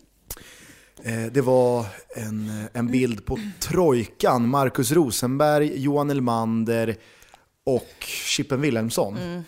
Det 1.33 1.41
var 1.41 1.87
en, 2.17 2.65
en 2.73 2.91
bild 2.91 3.25
på 3.25 3.39
Trojkan, 3.61 4.49
Marcus 4.49 4.93
Rosenberg, 4.93 5.81
Johan 5.81 6.11
Elmander 6.11 6.97
och 7.65 7.95
Chippen 8.05 8.61
Wilhelmsson. 8.61 9.17
Mm. 9.17 9.43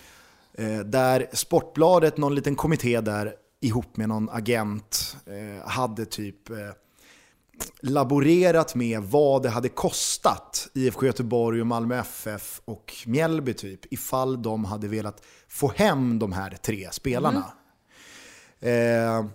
Eh, 0.59 0.79
där 0.79 1.27
Sportbladet, 1.33 2.17
någon 2.17 2.35
liten 2.35 2.57
kommitté 2.57 3.01
där, 3.01 3.35
ihop 3.61 3.97
med 3.97 4.09
någon 4.09 4.31
agent, 4.31 5.17
eh, 5.27 5.69
hade 5.69 6.07
typ 6.07 6.51
eh, 6.51 6.57
laborerat 7.81 8.75
med 8.75 9.03
vad 9.03 9.43
det 9.43 9.49
hade 9.49 9.69
kostat 9.69 10.69
IFK 10.75 11.07
Göteborg 11.07 11.61
och 11.61 11.67
Malmö 11.67 11.99
FF 11.99 12.61
och 12.65 12.95
Mjällby 13.07 13.55
typ, 13.55 13.93
ifall 13.93 14.43
de 14.43 14.65
hade 14.65 14.89
velat 14.89 15.23
få 15.49 15.73
hem 15.77 16.19
de 16.19 16.33
här 16.33 16.51
tre 16.63 16.89
spelarna. 16.93 17.53
Mm. 18.61 19.19
Eh, 19.21 19.27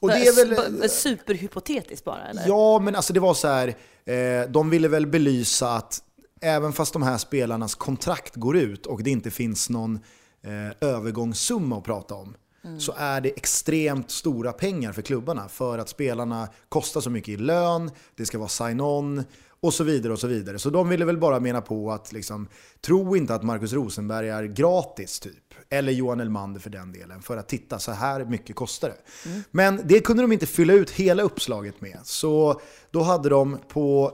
och 0.00 0.08
det 0.08 0.26
är 0.26 0.46
väl... 0.46 0.90
Superhypotetiskt 0.90 2.04
bara 2.04 2.28
eller? 2.28 2.48
Ja, 2.48 2.78
men 2.78 2.96
alltså 2.96 3.12
det 3.12 3.20
var 3.20 3.34
så 3.34 3.48
här, 3.48 3.68
eh, 4.04 4.50
de 4.50 4.70
ville 4.70 4.88
väl 4.88 5.06
belysa 5.06 5.70
att 5.70 6.02
även 6.40 6.72
fast 6.72 6.92
de 6.92 7.02
här 7.02 7.18
spelarnas 7.18 7.74
kontrakt 7.74 8.36
går 8.36 8.56
ut 8.56 8.86
och 8.86 9.02
det 9.02 9.10
inte 9.10 9.30
finns 9.30 9.70
någon 9.70 9.98
eh, 10.42 10.88
övergångssumma 10.88 11.78
att 11.78 11.84
prata 11.84 12.14
om, 12.14 12.36
mm. 12.64 12.80
så 12.80 12.94
är 12.96 13.20
det 13.20 13.28
extremt 13.28 14.10
stora 14.10 14.52
pengar 14.52 14.92
för 14.92 15.02
klubbarna 15.02 15.48
för 15.48 15.78
att 15.78 15.88
spelarna 15.88 16.48
kostar 16.68 17.00
så 17.00 17.10
mycket 17.10 17.28
i 17.28 17.36
lön, 17.36 17.90
det 18.16 18.26
ska 18.26 18.38
vara 18.38 18.48
sign-on 18.48 19.24
och 19.60 19.74
så 19.74 19.84
vidare. 19.84 20.12
och 20.12 20.18
Så 20.18 20.26
vidare. 20.26 20.58
Så 20.58 20.70
de 20.70 20.88
ville 20.88 21.04
väl 21.04 21.18
bara 21.18 21.40
mena 21.40 21.60
på 21.60 21.92
att 21.92 22.12
liksom, 22.12 22.48
tro 22.80 23.16
inte 23.16 23.34
att 23.34 23.42
Markus 23.42 23.72
Rosenberg 23.72 24.28
är 24.28 24.44
gratis 24.44 25.20
typ. 25.20 25.34
Eller 25.70 25.92
Johan 25.92 26.20
Elmander 26.20 26.60
för 26.60 26.70
den 26.70 26.92
delen. 26.92 27.22
För 27.22 27.36
att 27.36 27.48
titta, 27.48 27.78
så 27.78 27.92
här 27.92 28.24
mycket 28.24 28.56
kostar 28.56 28.88
det. 28.88 29.28
Mm. 29.30 29.42
Men 29.50 29.80
det 29.84 30.00
kunde 30.00 30.22
de 30.22 30.32
inte 30.32 30.46
fylla 30.46 30.72
ut 30.72 30.90
hela 30.90 31.22
uppslaget 31.22 31.80
med. 31.80 31.98
Så 32.04 32.60
då 32.90 33.02
hade 33.02 33.28
de 33.28 33.58
på 33.68 34.12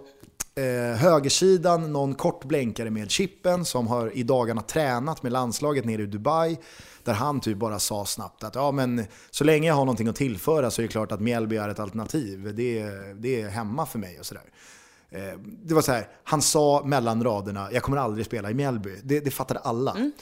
eh, 0.54 0.96
högersidan 0.96 1.92
någon 1.92 2.14
kort 2.14 2.44
blänkare 2.44 2.90
med 2.90 3.10
Chippen 3.10 3.64
som 3.64 3.86
har 3.86 4.16
i 4.16 4.22
dagarna 4.22 4.62
tränat 4.62 5.22
med 5.22 5.32
landslaget 5.32 5.84
nere 5.84 6.02
i 6.02 6.06
Dubai. 6.06 6.58
Där 7.04 7.12
han 7.12 7.40
typ 7.40 7.58
bara 7.58 7.78
sa 7.78 8.04
snabbt 8.04 8.44
att 8.44 8.54
ja, 8.54 8.72
men 8.72 9.04
så 9.30 9.44
länge 9.44 9.68
jag 9.68 9.74
har 9.74 9.84
någonting 9.84 10.08
att 10.08 10.16
tillföra 10.16 10.70
så 10.70 10.82
är 10.82 10.86
det 10.86 10.92
klart 10.92 11.12
att 11.12 11.20
Mjällby 11.20 11.56
är 11.56 11.68
ett 11.68 11.80
alternativ. 11.80 12.54
Det 12.54 12.78
är, 12.78 13.14
det 13.14 13.42
är 13.42 13.48
hemma 13.48 13.86
för 13.86 13.98
mig 13.98 14.18
och 14.18 14.26
sådär. 14.26 14.44
Eh, 15.10 15.38
det 15.42 15.74
var 15.74 15.82
så 15.82 15.92
här, 15.92 16.08
han 16.24 16.42
sa 16.42 16.82
mellan 16.84 17.24
raderna, 17.24 17.68
jag 17.72 17.82
kommer 17.82 17.98
aldrig 17.98 18.26
spela 18.26 18.50
i 18.50 18.54
Mjällby. 18.54 18.90
Det, 19.02 19.20
det 19.20 19.30
fattade 19.30 19.60
alla. 19.60 19.92
Mm. 19.92 20.12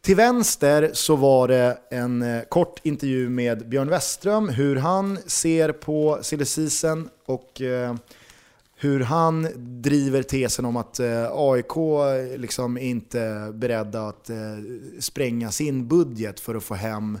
Till 0.00 0.16
vänster 0.16 0.90
så 0.94 1.16
var 1.16 1.48
det 1.48 1.78
en 1.90 2.22
eh, 2.22 2.42
kort 2.42 2.80
intervju 2.82 3.28
med 3.28 3.68
Björn 3.68 3.88
Westström, 3.88 4.48
hur 4.48 4.76
han 4.76 5.18
ser 5.26 5.72
på 5.72 6.18
silly 6.22 6.44
och 7.26 7.60
eh, 7.60 7.94
hur 8.80 9.00
han 9.00 9.48
driver 9.82 10.22
tesen 10.22 10.64
om 10.64 10.76
att 10.76 11.00
eh, 11.00 11.26
AIK 11.32 11.76
liksom 12.36 12.78
inte 12.78 13.20
är 13.20 13.52
beredda 13.52 14.08
att 14.08 14.30
eh, 14.30 14.36
spränga 15.00 15.52
sin 15.52 15.88
budget 15.88 16.40
för 16.40 16.54
att 16.54 16.64
få 16.64 16.74
hem, 16.74 17.18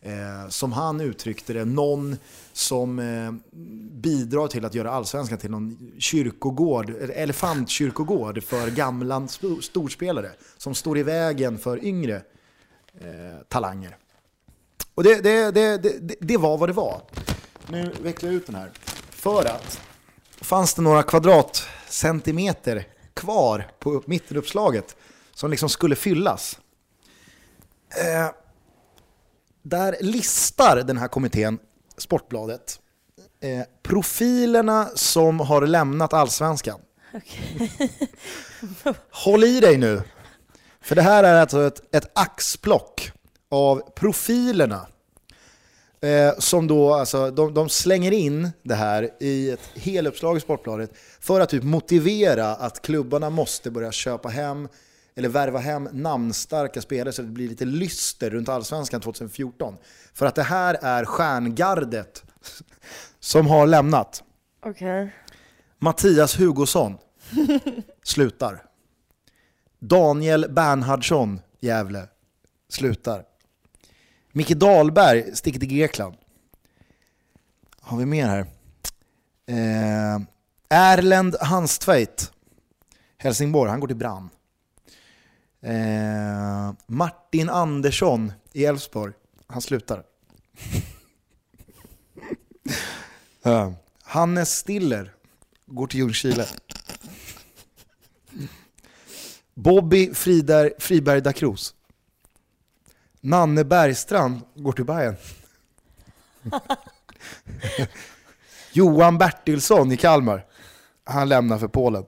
eh, 0.00 0.48
som 0.48 0.72
han 0.72 1.00
uttryckte 1.00 1.52
det, 1.52 1.64
någon 1.64 2.16
som 2.52 3.00
bidrar 3.90 4.48
till 4.48 4.64
att 4.64 4.74
göra 4.74 4.90
allsvenskan 4.90 5.38
till 5.38 5.50
någon 5.50 5.92
kyrkogård, 5.98 6.90
elefantkyrkogård 7.14 8.42
för 8.42 8.70
gamla 8.70 9.28
storspelare 9.62 10.30
som 10.56 10.74
står 10.74 10.98
i 10.98 11.02
vägen 11.02 11.58
för 11.58 11.84
yngre 11.84 12.22
talanger. 13.48 13.96
Och 14.94 15.04
det, 15.04 15.20
det, 15.20 15.50
det, 15.50 15.78
det, 15.78 16.14
det 16.20 16.36
var 16.36 16.58
vad 16.58 16.68
det 16.68 16.72
var. 16.72 17.00
Nu 17.68 17.92
vecklar 18.02 18.30
jag 18.30 18.36
ut 18.36 18.46
den 18.46 18.54
här. 18.54 18.70
För 19.10 19.44
att 19.44 19.80
fanns 20.40 20.74
det 20.74 20.82
några 20.82 21.02
kvadratcentimeter 21.02 22.84
kvar 23.14 23.70
på 23.78 24.02
mittenuppslaget 24.06 24.96
som 25.34 25.50
liksom 25.50 25.68
skulle 25.68 25.96
fyllas. 25.96 26.58
Eh, 27.96 28.30
där 29.62 29.96
listar 30.00 30.76
den 30.76 30.96
här 30.96 31.08
kommittén, 31.08 31.58
Sportbladet, 31.98 32.80
eh, 33.40 33.66
profilerna 33.82 34.88
som 34.94 35.40
har 35.40 35.66
lämnat 35.66 36.12
allsvenskan. 36.12 36.80
Okej. 37.14 37.82
Håll 39.10 39.44
i 39.44 39.60
dig 39.60 39.76
nu. 39.76 40.02
För 40.80 40.94
det 40.94 41.02
här 41.02 41.24
är 41.24 41.40
alltså 41.40 41.66
ett, 41.66 41.94
ett 41.94 42.10
axplock 42.14 43.12
av 43.50 43.90
profilerna 43.96 44.86
eh, 46.00 46.38
som 46.38 46.66
då, 46.66 46.94
alltså, 46.94 47.30
de, 47.30 47.54
de, 47.54 47.68
slänger 47.68 48.12
in 48.12 48.50
det 48.62 48.74
här 48.74 49.10
i 49.20 49.50
ett 49.50 49.70
heluppslag 49.74 50.36
i 50.36 50.40
Sportbladet 50.40 50.90
för 51.20 51.40
att 51.40 51.48
typ 51.48 51.62
motivera 51.62 52.46
att 52.54 52.82
klubbarna 52.82 53.30
måste 53.30 53.70
börja 53.70 53.92
köpa 53.92 54.28
hem 54.28 54.68
eller 55.14 55.28
värva 55.28 55.58
hem 55.58 55.88
namnstarka 55.92 56.82
spelare 56.82 57.12
så 57.12 57.22
det 57.22 57.28
blir 57.28 57.48
lite 57.48 57.64
lyster 57.64 58.30
runt 58.30 58.48
allsvenskan 58.48 59.00
2014. 59.00 59.76
För 60.14 60.26
att 60.26 60.34
det 60.34 60.42
här 60.42 60.78
är 60.82 61.04
stjärngardet 61.04 62.24
som 63.20 63.46
har 63.46 63.66
lämnat. 63.66 64.22
Okej. 64.64 65.14
Mattias 65.78 66.38
Hugosson 66.38 66.98
slutar. 68.04 68.62
Daniel 69.78 70.46
Bernhardsson, 70.50 71.40
Gävle, 71.60 72.08
slutar. 72.68 73.24
Micke 74.36 74.54
Dahlberg 74.54 75.36
sticker 75.36 75.60
till 75.60 75.68
Grekland. 75.68 76.16
Har 77.80 77.98
vi 77.98 78.06
mer 78.06 78.26
här? 78.26 78.46
Eh, 79.46 80.20
Erlend 80.68 81.36
Hanstveit, 81.40 82.32
Helsingborg, 83.18 83.70
han 83.70 83.80
går 83.80 83.86
till 83.86 83.96
Brann. 83.96 84.30
Eh, 85.60 86.72
Martin 86.86 87.48
Andersson 87.48 88.32
i 88.52 88.64
Elfsborg, 88.64 89.12
han 89.46 89.62
slutar. 89.62 90.02
eh, 93.44 93.72
Hannes 94.02 94.58
Stiller 94.58 95.14
går 95.66 95.86
till 95.86 96.00
Ljungskile. 96.00 96.46
Bobby 99.54 100.14
Frider, 100.14 100.72
Friberg 100.78 101.20
da 101.20 101.32
Cruz. 101.32 101.75
Nanne 103.26 103.64
Bergstrand 103.64 104.40
går 104.54 104.72
till 104.72 104.84
Bayern. 104.84 105.16
Johan 108.72 109.18
Bertilsson 109.18 109.92
i 109.92 109.96
Kalmar. 109.96 110.44
Han 111.04 111.28
lämnar 111.28 111.58
för 111.58 111.68
Polen. 111.68 112.04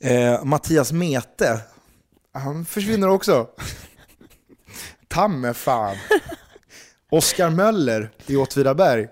Eh, 0.00 0.44
Mattias 0.44 0.92
Mete, 0.92 1.60
han 2.32 2.64
försvinner 2.64 3.08
också. 3.08 3.48
Tamme 5.08 5.54
fan. 5.54 5.96
Oskar 7.10 7.50
Möller 7.50 8.10
i 8.26 8.36
Åtvidaberg 8.36 9.08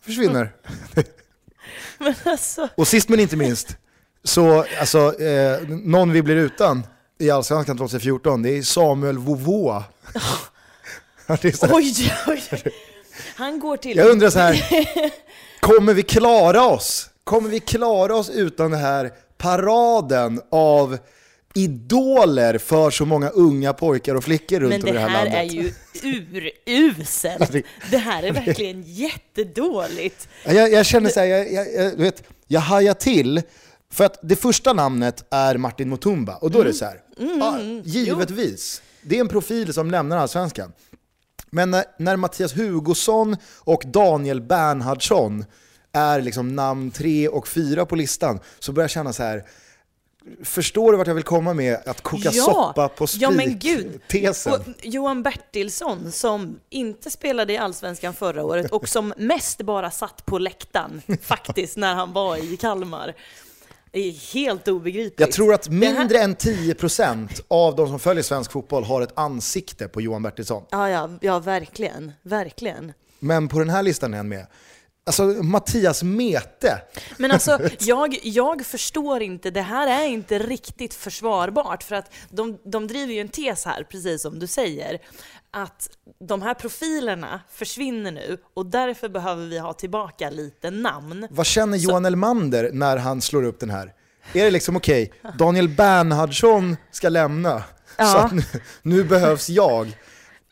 försvinner. 0.00 0.52
Men 1.98 2.14
alltså, 2.24 2.68
Och 2.74 2.88
sist 2.88 3.08
men 3.08 3.20
inte 3.20 3.36
minst, 3.36 3.76
så 4.24 4.66
alltså, 4.80 5.20
eh, 5.20 5.68
någon 5.68 6.12
vi 6.12 6.22
blir 6.22 6.36
utan 6.36 6.86
i 7.20 7.30
Allsvenskan 7.30 7.76
2014, 7.78 8.42
det 8.42 8.58
är 8.58 8.62
Samuel 8.62 9.18
Vovoa. 9.18 9.84
Det 11.26 11.62
här- 11.62 11.70
oj, 11.74 12.12
oj. 12.26 12.42
Han 13.36 13.58
går 13.60 13.76
till... 13.76 13.96
Jag 13.96 14.08
undrar 14.10 14.30
så 14.30 14.38
här, 14.38 14.64
kommer 15.60 15.94
vi 15.94 16.02
klara 16.02 16.66
oss? 16.66 17.10
Kommer 17.24 17.48
vi 17.50 17.60
klara 17.60 18.16
oss 18.16 18.30
utan 18.30 18.70
den 18.70 18.80
här 18.80 19.10
paraden 19.38 20.40
av 20.50 20.98
idoler 21.54 22.58
för 22.58 22.90
så 22.90 23.04
många 23.04 23.28
unga 23.28 23.72
pojkar 23.72 24.14
och 24.14 24.24
flickor 24.24 24.60
runt 24.60 24.70
Men 24.70 24.82
om 24.82 24.88
i 24.88 24.92
det 24.92 24.98
det 24.98 25.00
här 25.00 25.08
här 25.08 25.24
landet? 25.24 25.74
är 25.86 26.34
ju 26.36 26.52
uruselt. 26.66 27.52
Det 27.90 27.96
här 27.98 28.22
är 28.22 28.32
verkligen 28.32 28.82
jättedåligt. 28.86 30.28
Ja, 30.44 30.52
Jag, 30.52 30.72
jag 30.72 30.86
känner 30.86 31.10
så 31.10 31.20
här, 31.20 31.26
jag, 31.26 31.52
jag, 31.52 31.74
jag, 31.74 31.96
du 31.96 32.02
vet, 32.02 32.22
jag 32.46 32.60
hajar 32.60 32.94
till, 32.94 33.42
för 33.92 34.04
att 34.04 34.18
det 34.22 34.36
första 34.36 34.72
namnet 34.72 35.24
är 35.30 35.56
Martin 35.56 35.88
Mutumba, 35.90 36.34
och 36.36 36.50
då 36.50 36.60
är 36.60 36.64
det 36.64 36.72
så 36.74 36.84
här, 36.84 37.00
ja, 37.38 37.60
givetvis, 37.84 38.82
det 39.02 39.16
är 39.16 39.20
en 39.20 39.28
profil 39.28 39.74
som 39.74 39.90
lämnar 39.90 40.16
Allsvenskan. 40.16 40.72
Men 41.50 41.70
när, 41.70 41.84
när 41.98 42.16
Mattias 42.16 42.56
Hugosson 42.56 43.36
och 43.58 43.82
Daniel 43.86 44.40
Bernhardsson 44.40 45.44
är 45.92 46.20
liksom 46.20 46.56
namn 46.56 46.90
tre 46.90 47.28
och 47.28 47.48
fyra 47.48 47.86
på 47.86 47.96
listan, 47.96 48.40
så 48.58 48.72
börjar 48.72 48.84
jag 48.84 48.90
känna 48.90 49.12
så 49.12 49.22
här. 49.22 49.44
Förstår 50.44 50.92
du 50.92 50.98
vart 50.98 51.06
jag 51.06 51.14
vill 51.14 51.24
komma 51.24 51.54
med 51.54 51.78
att 51.86 52.00
koka 52.00 52.30
Ja, 52.32 52.42
soppa 52.44 52.88
på 52.88 53.06
spik? 53.06 53.22
ja, 53.22 53.30
men 53.30 53.58
gud. 53.58 54.00
Tesen. 54.08 54.52
Och 54.52 54.60
Johan 54.82 55.22
Bertilsson 55.22 56.12
som 56.12 56.58
inte 56.70 57.10
spelade 57.10 57.52
i 57.52 57.56
Allsvenskan 57.56 58.14
förra 58.14 58.44
året 58.44 58.70
och 58.70 58.88
som 58.88 59.14
mest 59.16 59.62
bara 59.62 59.90
satt 59.90 60.26
på 60.26 60.38
läktaren 60.38 61.02
faktiskt 61.22 61.76
när 61.76 61.94
han 61.94 62.12
var 62.12 62.36
i 62.52 62.56
Kalmar. 62.56 63.14
Det 63.92 64.00
är 64.00 64.12
helt 64.34 64.68
obegripligt. 64.68 65.20
Jag 65.20 65.32
tror 65.32 65.54
att 65.54 65.66
här- 65.66 65.72
mindre 65.74 66.18
än 66.18 66.36
10% 66.36 67.42
av 67.48 67.76
de 67.76 67.88
som 67.88 67.98
följer 67.98 68.22
svensk 68.22 68.52
fotboll 68.52 68.84
har 68.84 69.02
ett 69.02 69.12
ansikte 69.18 69.88
på 69.88 70.00
Johan 70.00 70.22
Bertilsson. 70.22 70.62
Ja, 70.70 70.90
ja, 70.90 71.10
ja, 71.20 71.38
verkligen. 71.38 72.12
Verkligen. 72.22 72.92
Men 73.18 73.48
på 73.48 73.58
den 73.58 73.70
här 73.70 73.82
listan 73.82 74.12
är 74.14 74.16
han 74.16 74.28
med. 74.28 74.46
Alltså 75.06 75.22
Mattias 75.24 76.02
Mete. 76.02 76.82
Men 77.18 77.30
alltså, 77.30 77.58
jag, 77.80 78.18
jag 78.22 78.66
förstår 78.66 79.22
inte, 79.22 79.50
det 79.50 79.60
här 79.62 80.02
är 80.04 80.06
inte 80.08 80.38
riktigt 80.38 80.94
försvarbart 80.94 81.82
för 81.82 81.94
att 81.94 82.12
de, 82.30 82.58
de 82.64 82.86
driver 82.86 83.14
ju 83.14 83.20
en 83.20 83.28
tes 83.28 83.64
här, 83.64 83.82
precis 83.90 84.22
som 84.22 84.38
du 84.38 84.46
säger, 84.46 84.98
att 85.52 85.90
de 86.28 86.42
här 86.42 86.54
profilerna 86.54 87.40
försvinner 87.52 88.12
nu 88.12 88.38
och 88.54 88.66
därför 88.66 89.08
behöver 89.08 89.46
vi 89.46 89.58
ha 89.58 89.72
tillbaka 89.72 90.30
lite 90.30 90.70
namn. 90.70 91.26
Vad 91.30 91.46
känner 91.46 91.78
Johan 91.78 92.04
Elmander 92.04 92.70
när 92.72 92.96
han 92.96 93.20
slår 93.20 93.42
upp 93.44 93.60
den 93.60 93.70
här? 93.70 93.92
Är 94.32 94.44
det 94.44 94.50
liksom 94.50 94.76
okej, 94.76 95.12
Daniel 95.38 95.68
Bernhardsson 95.68 96.76
ska 96.90 97.08
lämna, 97.08 97.58
så 97.58 97.64
Ja. 97.98 98.18
att 98.24 98.32
nu, 98.32 98.42
nu 98.82 99.04
behövs 99.04 99.48
jag. 99.48 99.96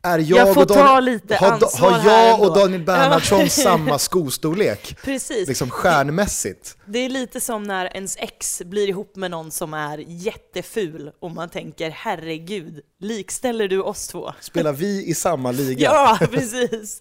Är 0.08 0.18
jag, 0.18 0.38
Jag 0.38 0.54
får 0.54 0.60
och 0.60 0.66
Dan- 0.66 0.76
ta 0.86 1.00
lite 1.00 1.36
har, 1.36 1.80
har 1.80 2.10
jag 2.10 2.40
och. 2.40 2.54
Daniel 2.54 2.82
Bernhardsson 2.82 3.50
samma 3.50 3.98
skostorlek? 3.98 4.96
Precis. 5.04 5.48
Liksom 5.48 5.70
stjärnmässigt. 5.70 6.76
Det 6.86 6.98
är 6.98 7.08
lite 7.08 7.40
som 7.40 7.62
när 7.62 7.96
ens 7.96 8.16
ex 8.16 8.62
blir 8.64 8.88
ihop 8.88 9.16
med 9.16 9.30
någon 9.30 9.50
som 9.50 9.74
är 9.74 9.98
jätteful 10.06 11.10
och 11.20 11.30
man 11.30 11.48
tänker 11.48 11.90
herregud, 11.90 12.80
likställer 13.00 13.68
du 13.68 13.82
oss 13.82 14.08
två? 14.08 14.32
Spelar 14.40 14.72
vi 14.72 15.06
i 15.06 15.14
samma 15.14 15.52
liga? 15.52 15.90
Ja, 15.92 16.18
precis. 16.30 17.00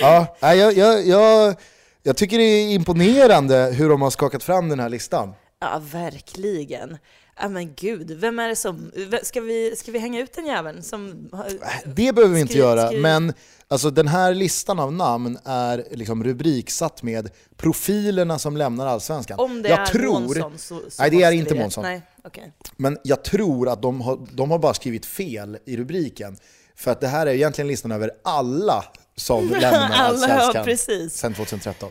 Ja, 0.00 0.36
jag, 0.40 0.72
jag, 0.76 1.06
jag, 1.06 1.54
jag 2.02 2.16
tycker 2.16 2.38
det 2.38 2.44
är 2.44 2.74
imponerande 2.74 3.72
hur 3.76 3.88
de 3.88 4.02
har 4.02 4.10
skakat 4.10 4.42
fram 4.42 4.68
den 4.68 4.80
här 4.80 4.88
listan. 4.88 5.32
Ja, 5.60 5.82
verkligen. 5.92 6.98
Ja 7.40 7.48
men 7.48 7.74
gud, 7.74 8.10
vem 8.10 8.38
är 8.38 8.48
det 8.48 8.56
som... 8.56 8.90
Ska 9.22 9.40
vi, 9.40 9.76
ska 9.76 9.92
vi 9.92 9.98
hänga 9.98 10.20
ut 10.20 10.32
den 10.32 10.46
jäveln 10.46 10.82
som... 10.82 11.28
har- 11.32 11.48
Det 11.94 12.12
behöver 12.12 12.34
vi 12.34 12.40
inte 12.40 12.52
Skriv- 12.52 12.58
göra, 12.58 12.86
skriv. 12.88 13.00
men 13.02 13.32
alltså, 13.68 13.90
den 13.90 14.08
här 14.08 14.34
listan 14.34 14.78
av 14.78 14.92
namn 14.92 15.38
är 15.44 15.84
liksom 15.90 16.24
rubriksatt 16.24 17.02
med 17.02 17.30
profilerna 17.56 18.38
som 18.38 18.56
lämnar 18.56 18.86
Allsvenskan. 18.86 19.38
Om 19.38 19.62
det 19.62 19.68
jag 19.68 19.80
är 19.80 19.86
tror, 19.86 20.20
Månsson 20.20 20.52
så, 20.58 20.80
så 20.90 21.02
Nej, 21.02 21.10
det 21.10 21.22
är 21.22 21.32
inte 21.32 21.54
Månsson. 21.54 21.82
Nej, 21.84 22.02
okej. 22.24 22.52
Men 22.76 22.98
jag 23.02 23.24
tror 23.24 23.68
att 23.68 23.82
de 23.82 24.00
har, 24.00 24.18
de 24.32 24.50
har 24.50 24.58
bara 24.58 24.74
skrivit 24.74 25.06
fel 25.06 25.58
i 25.66 25.76
rubriken. 25.76 26.36
För 26.76 26.90
att 26.90 27.00
det 27.00 27.08
här 27.08 27.26
är 27.26 27.34
egentligen 27.34 27.68
listan 27.68 27.92
över 27.92 28.10
alla 28.24 28.84
som 29.16 29.48
lämnar 29.50 29.70
Alla, 29.90 30.28
ja, 30.28 30.34
Allsvenskan 30.34 31.10
sedan 31.10 31.34
2013. 31.34 31.90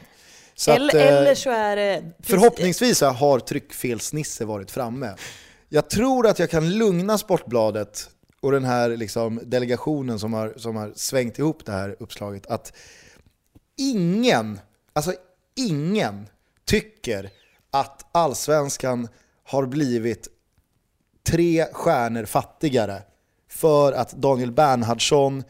Så 0.56 0.72
Eller, 0.72 0.88
att, 0.88 0.94
eh, 0.94 1.18
eller 1.18 1.36
så 1.36 1.50
är 1.50 1.76
det... 1.76 2.04
Förhoppningsvis 2.20 3.02
har 3.02 3.40
tryckfelsnisse 3.40 4.46
varit 4.46 4.72
framme. 4.72 5.16
Jag 5.70 5.90
tror 5.90 6.28
att 6.28 6.40
jag 6.40 6.50
kan 6.50 6.70
lugna 6.78 7.18
Sportbladet 7.18 8.10
och 8.42 8.52
den 8.52 8.64
här 8.64 8.90
liksom 8.90 9.40
delegationen 9.44 10.20
som 10.20 10.34
har, 10.34 10.54
som 10.58 10.76
har 10.76 10.94
svängt 10.96 11.40
ihop 11.40 11.66
det 11.66 11.72
här 11.72 11.96
uppslaget 12.00 12.46
att 12.46 12.74
ingen, 13.78 14.60
alltså 14.94 15.14
ingen 15.56 16.28
tycker 16.66 17.30
att 17.72 18.06
allsvenskan 18.12 19.08
har 19.44 19.66
blivit 19.66 20.28
tre 21.28 21.66
stjärnor 21.72 22.26
fattigare 22.26 23.02
för 23.50 23.94
att 23.94 24.12
Daniel 24.12 24.52
Bernhardsson, 24.52 25.44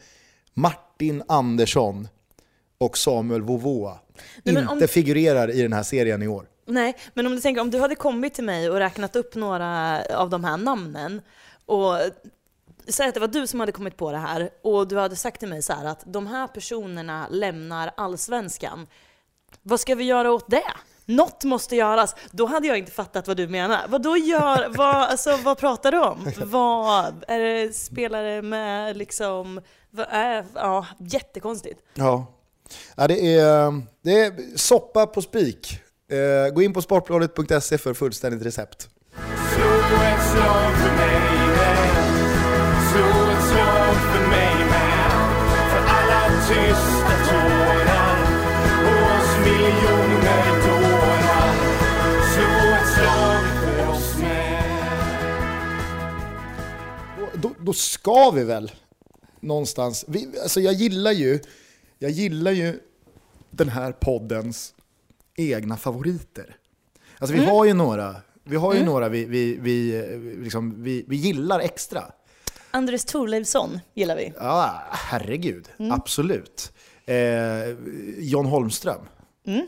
Martin 0.54 1.22
Andersson 1.28 2.08
och 2.78 2.98
Samuel 2.98 3.42
Vovoa 3.42 3.98
Nej, 4.42 4.58
inte 4.58 4.72
om- 4.72 4.88
figurerar 4.88 5.50
i 5.50 5.62
den 5.62 5.72
här 5.72 5.82
serien 5.82 6.22
i 6.22 6.28
år. 6.28 6.46
Nej, 6.66 6.96
men 7.14 7.26
om 7.26 7.32
du 7.34 7.40
tänker, 7.40 7.60
om 7.60 7.70
du 7.70 7.80
hade 7.80 7.94
kommit 7.94 8.34
till 8.34 8.44
mig 8.44 8.70
och 8.70 8.76
räknat 8.76 9.16
upp 9.16 9.34
några 9.34 10.02
av 10.16 10.30
de 10.30 10.44
här 10.44 10.56
namnen 10.56 11.22
Och 11.66 11.94
säg 12.88 13.08
att 13.08 13.14
det 13.14 13.20
var 13.20 13.28
du 13.28 13.46
som 13.46 13.60
hade 13.60 13.72
kommit 13.72 13.96
på 13.96 14.12
det 14.12 14.18
här 14.18 14.50
och 14.62 14.88
du 14.88 14.98
hade 14.98 15.16
sagt 15.16 15.40
till 15.40 15.48
mig 15.48 15.62
så 15.62 15.72
här 15.72 15.84
att 15.84 16.02
de 16.06 16.26
här 16.26 16.46
personerna 16.46 17.26
lämnar 17.30 17.90
allsvenskan. 17.96 18.86
Vad 19.62 19.80
ska 19.80 19.94
vi 19.94 20.04
göra 20.04 20.32
åt 20.32 20.50
det? 20.50 20.72
Något 21.04 21.44
måste 21.44 21.76
göras. 21.76 22.14
Då 22.30 22.46
hade 22.46 22.66
jag 22.66 22.78
inte 22.78 22.92
fattat 22.92 23.28
vad 23.28 23.36
du 23.36 23.48
menar. 23.48 23.80
Vad 23.88 24.02
då 24.02 24.16
gör, 24.16 24.68
vad, 24.76 24.96
alltså, 24.96 25.36
vad 25.36 25.58
pratar 25.58 25.92
du 25.92 25.98
om? 26.00 26.32
Vad, 26.44 27.24
är 27.28 27.38
det 27.40 27.76
spelare 27.76 28.42
med 28.42 28.96
liksom, 28.96 29.60
vad 29.90 30.06
är, 30.10 30.44
ja, 30.54 30.86
jättekonstigt. 30.98 31.80
Ja 31.94 32.26
ja 32.96 33.06
det, 33.06 33.36
är, 33.36 33.82
det 34.02 34.20
är 34.20 34.56
soppa 34.56 35.06
på 35.06 35.22
spik. 35.22 35.80
Eh, 36.10 36.54
gå 36.54 36.62
in 36.62 36.72
på 36.72 36.82
sportbladet.se 36.82 37.78
för 37.78 37.94
fullständigt 37.94 38.42
recept. 38.42 38.88
Då, 57.34 57.54
då 57.60 57.72
ska 57.72 58.30
vi 58.30 58.44
väl 58.44 58.70
någonstans, 59.40 60.04
vi, 60.08 60.28
alltså 60.42 60.60
jag 60.60 60.74
gillar 60.74 61.12
ju, 61.12 61.40
jag 61.98 62.10
gillar 62.10 62.52
ju 62.52 62.80
den 63.50 63.68
här 63.68 63.92
poddens 63.92 64.74
egna 65.36 65.76
favoriter. 65.76 66.56
Alltså 67.18 67.34
vi 67.34 67.42
mm. 67.42 67.50
har 67.50 67.64
ju 67.64 67.74
några, 67.74 68.16
vi, 68.44 68.56
har 68.56 68.72
ju 68.72 68.80
mm. 68.80 68.92
några 68.92 69.08
vi, 69.08 69.24
vi, 69.24 69.58
vi, 69.60 70.02
liksom, 70.38 70.82
vi, 70.82 71.04
vi 71.08 71.16
gillar 71.16 71.60
extra. 71.60 72.04
Andres 72.70 73.04
Thorleifsson 73.04 73.80
gillar 73.94 74.16
vi. 74.16 74.32
Ja, 74.36 74.82
herregud. 74.90 75.68
Mm. 75.78 75.92
Absolut. 75.92 76.72
Eh, 77.06 77.16
John 78.18 78.46
Holmström. 78.46 79.00
Mm. 79.46 79.66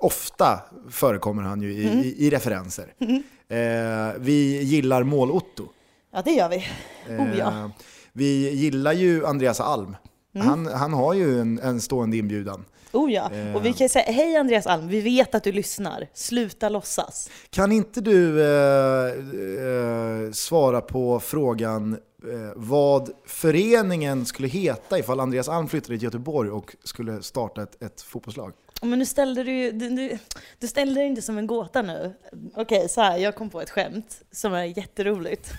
Ofta 0.00 0.60
förekommer 0.90 1.42
han 1.42 1.62
ju 1.62 1.72
i, 1.72 1.86
mm. 1.86 1.98
i, 1.98 2.14
i 2.18 2.30
referenser. 2.30 2.94
Mm. 2.98 3.22
Eh, 3.48 4.14
vi 4.18 4.62
gillar 4.62 5.02
Mål-Otto. 5.02 5.68
Ja, 6.12 6.22
det 6.22 6.30
gör 6.30 6.48
vi. 6.48 6.66
Oh, 7.08 7.38
ja. 7.38 7.48
Eh, 7.48 7.68
vi 8.12 8.50
gillar 8.50 8.92
ju 8.92 9.26
Andreas 9.26 9.60
Alm. 9.60 9.96
Han, 10.42 10.66
han 10.66 10.92
har 10.92 11.14
ju 11.14 11.40
en, 11.40 11.58
en 11.58 11.80
stående 11.80 12.16
inbjudan. 12.16 12.64
Oh 12.92 13.12
ja, 13.12 13.30
och 13.54 13.64
vi 13.64 13.72
kan 13.72 13.88
säga 13.88 14.12
hej 14.12 14.36
Andreas 14.36 14.66
Alm, 14.66 14.88
vi 14.88 15.00
vet 15.00 15.34
att 15.34 15.44
du 15.44 15.52
lyssnar. 15.52 16.08
Sluta 16.12 16.68
låtsas. 16.68 17.30
Kan 17.50 17.72
inte 17.72 18.00
du 18.00 18.42
eh, 18.42 19.06
eh, 19.06 20.30
svara 20.32 20.80
på 20.80 21.20
frågan 21.20 21.92
eh, 21.92 22.52
vad 22.56 23.10
föreningen 23.26 24.26
skulle 24.26 24.48
heta 24.48 24.98
ifall 24.98 25.20
Andreas 25.20 25.48
Alm 25.48 25.68
flyttade 25.68 25.98
till 25.98 26.04
Göteborg 26.04 26.50
och 26.50 26.76
skulle 26.84 27.22
starta 27.22 27.62
ett, 27.62 27.82
ett 27.82 28.02
fotbollslag? 28.02 28.52
Men 28.82 28.98
nu 28.98 29.06
ställde 29.06 29.44
du, 29.44 29.72
du, 29.72 29.88
du, 29.88 30.18
du 30.58 30.66
ställde 30.66 31.00
dig 31.00 31.06
inte 31.06 31.22
som 31.22 31.38
en 31.38 31.46
gåta 31.46 31.82
nu. 31.82 32.14
Okej, 32.54 32.88
så 32.88 33.00
här, 33.00 33.18
jag 33.18 33.34
kom 33.34 33.50
på 33.50 33.60
ett 33.60 33.70
skämt 33.70 34.22
som 34.30 34.54
är 34.54 34.64
jätteroligt. 34.64 35.52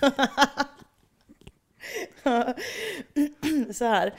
så 3.72 3.84
här, 3.84 4.14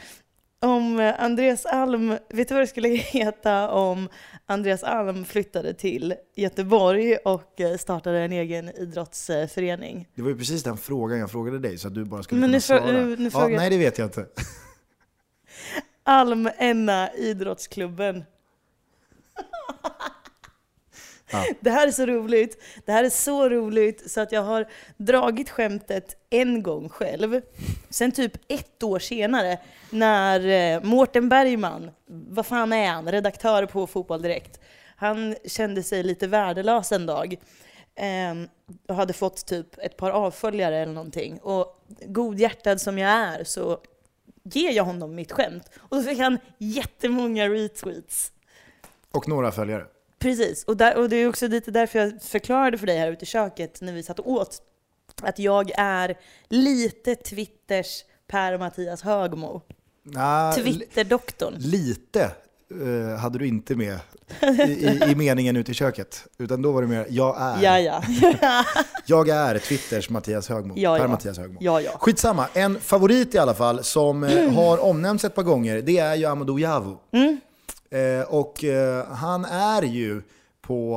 om 0.60 1.00
eh, 1.00 1.24
Andreas 1.24 1.66
Alm, 1.66 2.18
vet 2.30 2.48
du 2.48 2.54
vad 2.54 2.64
det 2.64 2.68
skulle 2.68 2.88
heta 2.98 3.70
om 3.70 4.10
Andreas 4.46 4.84
Alm 4.84 5.26
flyttade 5.26 5.74
till 5.74 6.16
Göteborg 6.36 7.16
och 7.16 7.62
eh, 7.62 7.78
startade 7.78 8.20
en 8.20 8.32
egen 8.32 8.70
idrottsförening? 8.70 10.08
Det 10.16 10.22
var 10.22 10.30
ju 10.30 10.38
precis 10.38 10.64
den 10.64 10.78
frågan 10.78 11.20
jag 11.20 11.32
frågade 11.32 11.60
dig 11.60 11.78
så 11.78 11.88
att 11.88 11.94
du 11.94 12.06
bara 12.06 12.24
skulle 12.24 12.42
Men 12.42 12.50
kunna 12.50 12.62
svara. 12.62 12.92
Nu, 12.92 13.16
nu 13.16 13.30
ja, 13.34 13.48
nej, 13.48 13.70
det 13.70 13.78
vet 13.78 13.98
jag 13.98 14.08
inte. 14.08 14.26
Alm 16.04 16.50
Enna 16.58 17.14
Idrottsklubben. 17.14 18.24
Ja. 21.32 21.46
Det 21.60 21.70
här 21.70 21.88
är 21.88 21.92
så 21.92 22.06
roligt. 22.06 22.64
Det 22.86 22.92
här 22.92 23.04
är 23.04 23.10
så 23.10 23.50
roligt 23.50 24.12
så 24.12 24.22
att 24.22 24.32
jag 24.32 24.44
har 24.44 24.68
dragit 24.98 25.50
skämtet 25.50 26.18
en 26.30 26.64
gång 26.64 26.90
själv. 26.90 27.42
Sen 27.90 28.12
typ 28.12 28.32
ett 28.48 28.84
år 28.84 29.00
senare 29.00 29.60
när 29.90 30.48
eh, 30.76 30.84
Mårten 30.84 31.30
Bergman, 31.30 31.92
vad 32.08 32.46
fan 32.46 32.74
är 32.74 32.88
han, 32.88 33.12
redaktör 33.12 33.66
på 33.66 33.88
Fotboll 33.88 34.22
Direkt, 34.22 34.60
han 34.96 35.36
kände 35.46 35.84
sig 35.84 36.04
lite 36.04 36.28
värdelös 36.28 36.92
en 36.92 37.06
dag 37.06 37.36
ehm, 37.96 38.48
och 38.88 38.96
hade 38.96 39.14
fått 39.14 39.46
typ 39.46 39.78
ett 39.78 39.98
par 39.98 40.12
avföljare 40.12 40.78
eller 40.78 40.94
någonting. 40.94 41.40
Och 41.40 41.86
godhjärtad 42.06 42.82
som 42.82 42.98
jag 42.98 43.12
är 43.12 43.44
så 43.44 43.80
ger 44.44 44.72
jag 44.72 44.84
honom 44.84 45.16
mitt 45.16 45.32
skämt. 45.32 45.70
Och 45.78 45.98
då 45.98 46.04
fick 46.04 46.20
han 46.20 46.40
jättemånga 46.58 47.50
retweets. 47.50 48.32
Och 49.12 49.28
några 49.28 49.52
följare. 49.52 49.86
Precis, 50.20 50.64
och, 50.64 50.78
där, 50.78 50.98
och 50.98 51.10
det 51.10 51.16
är 51.16 51.30
också 51.30 51.48
lite 51.48 51.72
därför 51.72 52.00
jag 52.00 52.22
förklarade 52.22 52.78
för 52.78 52.88
dig 52.88 52.98
här 52.98 53.12
ute 53.12 53.24
i 53.24 53.28
köket 53.28 53.82
när 53.82 53.94
vi 53.94 54.04
satt 54.04 54.20
och 54.20 54.32
åt, 54.32 54.62
att 55.22 55.40
jag 55.40 55.72
är 55.78 56.18
lite 56.50 57.16
Twitters 57.16 58.04
Per-Mattias 58.28 59.02
Högmo. 59.02 59.62
Ah, 60.16 60.54
Twitterdoktorn. 60.54 61.54
Lite 61.58 62.32
uh, 62.72 63.16
hade 63.16 63.40
du 63.40 63.48
inte 63.48 63.76
med 63.76 64.00
i, 64.42 64.46
i, 64.46 65.02
i, 65.12 65.16
meningen 65.16 65.56
ute 65.56 65.72
i 65.72 65.74
köket. 65.74 66.28
Utan 66.38 66.62
då 66.62 66.72
var 66.72 66.82
det 66.82 66.88
mer, 66.88 67.06
jag 67.10 67.42
är. 67.42 67.64
Ja, 67.64 67.80
ja. 67.80 68.04
jag 69.06 69.30
är 69.30 69.60
Twitters 69.60 70.10
Mattias 70.10 70.50
Högmo. 70.50 70.74
Ja, 70.78 70.98
per 70.98 71.08
Mattias 71.08 71.38
Högmo. 71.38 71.58
Ja, 71.62 71.82
ja. 71.82 71.92
Skitsamma, 72.00 72.48
en 72.54 72.80
favorit 72.80 73.36
i 73.36 73.38
alla 73.38 73.54
fall 73.54 73.84
som 73.84 74.24
mm. 74.24 74.56
har 74.56 74.84
omnämnts 74.84 75.26
ett 75.26 75.36
par 75.36 75.44
gånger, 75.44 75.82
det 75.82 75.98
är 75.98 76.16
ju 76.16 76.26
Amadou 76.26 76.60
Javo. 76.60 77.00
Mm. 77.12 77.40
Eh, 77.90 78.22
och 78.22 78.64
eh, 78.64 79.06
han 79.08 79.46
är 79.46 79.82
ju 79.82 80.22
på 80.62 80.96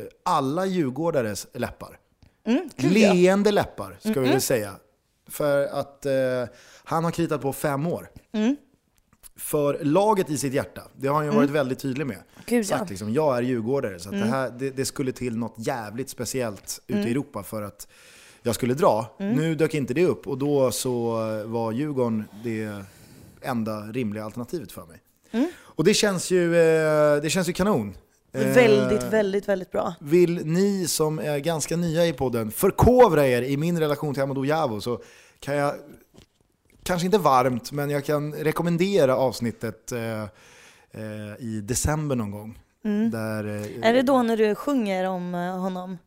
eh, 0.00 0.08
alla 0.22 0.66
djurgårdares 0.66 1.46
läppar. 1.52 1.98
Mm, 2.44 2.68
Leende 2.76 3.52
läppar, 3.52 3.96
ska 4.00 4.08
mm, 4.08 4.22
vi 4.22 4.30
väl 4.30 4.40
säga. 4.40 4.74
För 5.28 5.66
att 5.66 6.06
eh, 6.06 6.12
han 6.84 7.04
har 7.04 7.10
kritat 7.10 7.42
på 7.42 7.52
fem 7.52 7.86
år. 7.86 8.10
Mm. 8.32 8.56
För 9.36 9.84
laget 9.84 10.30
i 10.30 10.38
sitt 10.38 10.54
hjärta, 10.54 10.82
det 10.96 11.08
har 11.08 11.14
han 11.14 11.24
ju 11.24 11.30
varit 11.30 11.50
mm. 11.50 11.52
väldigt 11.52 11.78
tydlig 11.78 12.06
med. 12.06 12.18
Gud, 12.46 12.66
Sagt 12.66 12.80
ja. 12.80 12.86
liksom, 12.90 13.12
jag 13.12 13.36
är 13.36 13.42
djurgårdare, 13.42 13.98
så 13.98 14.10
det, 14.10 14.16
mm. 14.16 14.28
här, 14.28 14.50
det, 14.50 14.70
det, 14.70 14.84
skulle 14.84 15.12
till 15.12 15.36
något 15.36 15.54
jävligt 15.56 16.10
speciellt 16.10 16.80
ute 16.86 16.98
i 16.98 17.02
mm. 17.02 17.10
Europa 17.10 17.42
för 17.42 17.62
att 17.62 17.88
jag 18.42 18.54
skulle 18.54 18.74
dra. 18.74 19.16
Nu 19.18 19.54
dök 19.54 19.74
inte 19.74 19.94
det 19.94 20.06
upp 20.06 20.26
och 20.26 20.38
då 20.38 20.70
så 20.70 21.10
var 21.44 21.72
Djurgården 21.72 22.24
det 22.44 22.84
enda 23.40 23.80
rimliga 23.80 24.24
alternativet 24.24 24.72
för 24.72 24.86
mig. 24.86 25.00
Och 25.78 25.84
det 25.84 25.94
känns 25.94 26.30
ju, 26.30 26.56
eh, 26.56 27.22
det 27.22 27.30
känns 27.30 27.48
ju 27.48 27.52
kanon. 27.52 27.94
Väldigt, 28.32 29.02
eh, 29.02 29.08
väldigt, 29.08 29.48
väldigt 29.48 29.72
bra. 29.72 29.94
Vill 30.00 30.46
ni 30.46 30.86
som 30.88 31.18
är 31.18 31.38
ganska 31.38 31.76
nya 31.76 32.06
i 32.06 32.12
podden 32.12 32.50
förkovra 32.50 33.26
er 33.26 33.42
i 33.42 33.56
min 33.56 33.80
relation 33.80 34.14
till 34.14 34.22
Amadou 34.22 34.44
Javo 34.44 34.80
så 34.80 35.00
kan 35.40 35.56
jag, 35.56 35.74
kanske 36.82 37.06
inte 37.06 37.18
varmt, 37.18 37.72
men 37.72 37.90
jag 37.90 38.04
kan 38.04 38.34
rekommendera 38.34 39.16
avsnittet 39.16 39.92
eh, 39.92 40.24
i 41.38 41.60
december 41.60 42.16
någon 42.16 42.30
gång. 42.30 42.58
Mm. 42.84 43.10
Där, 43.10 43.44
är 43.82 43.92
det 43.92 44.02
då 44.02 44.22
när 44.22 44.36
du 44.36 44.54
sjunger 44.54 45.04
om 45.04 45.34
honom? 45.34 45.98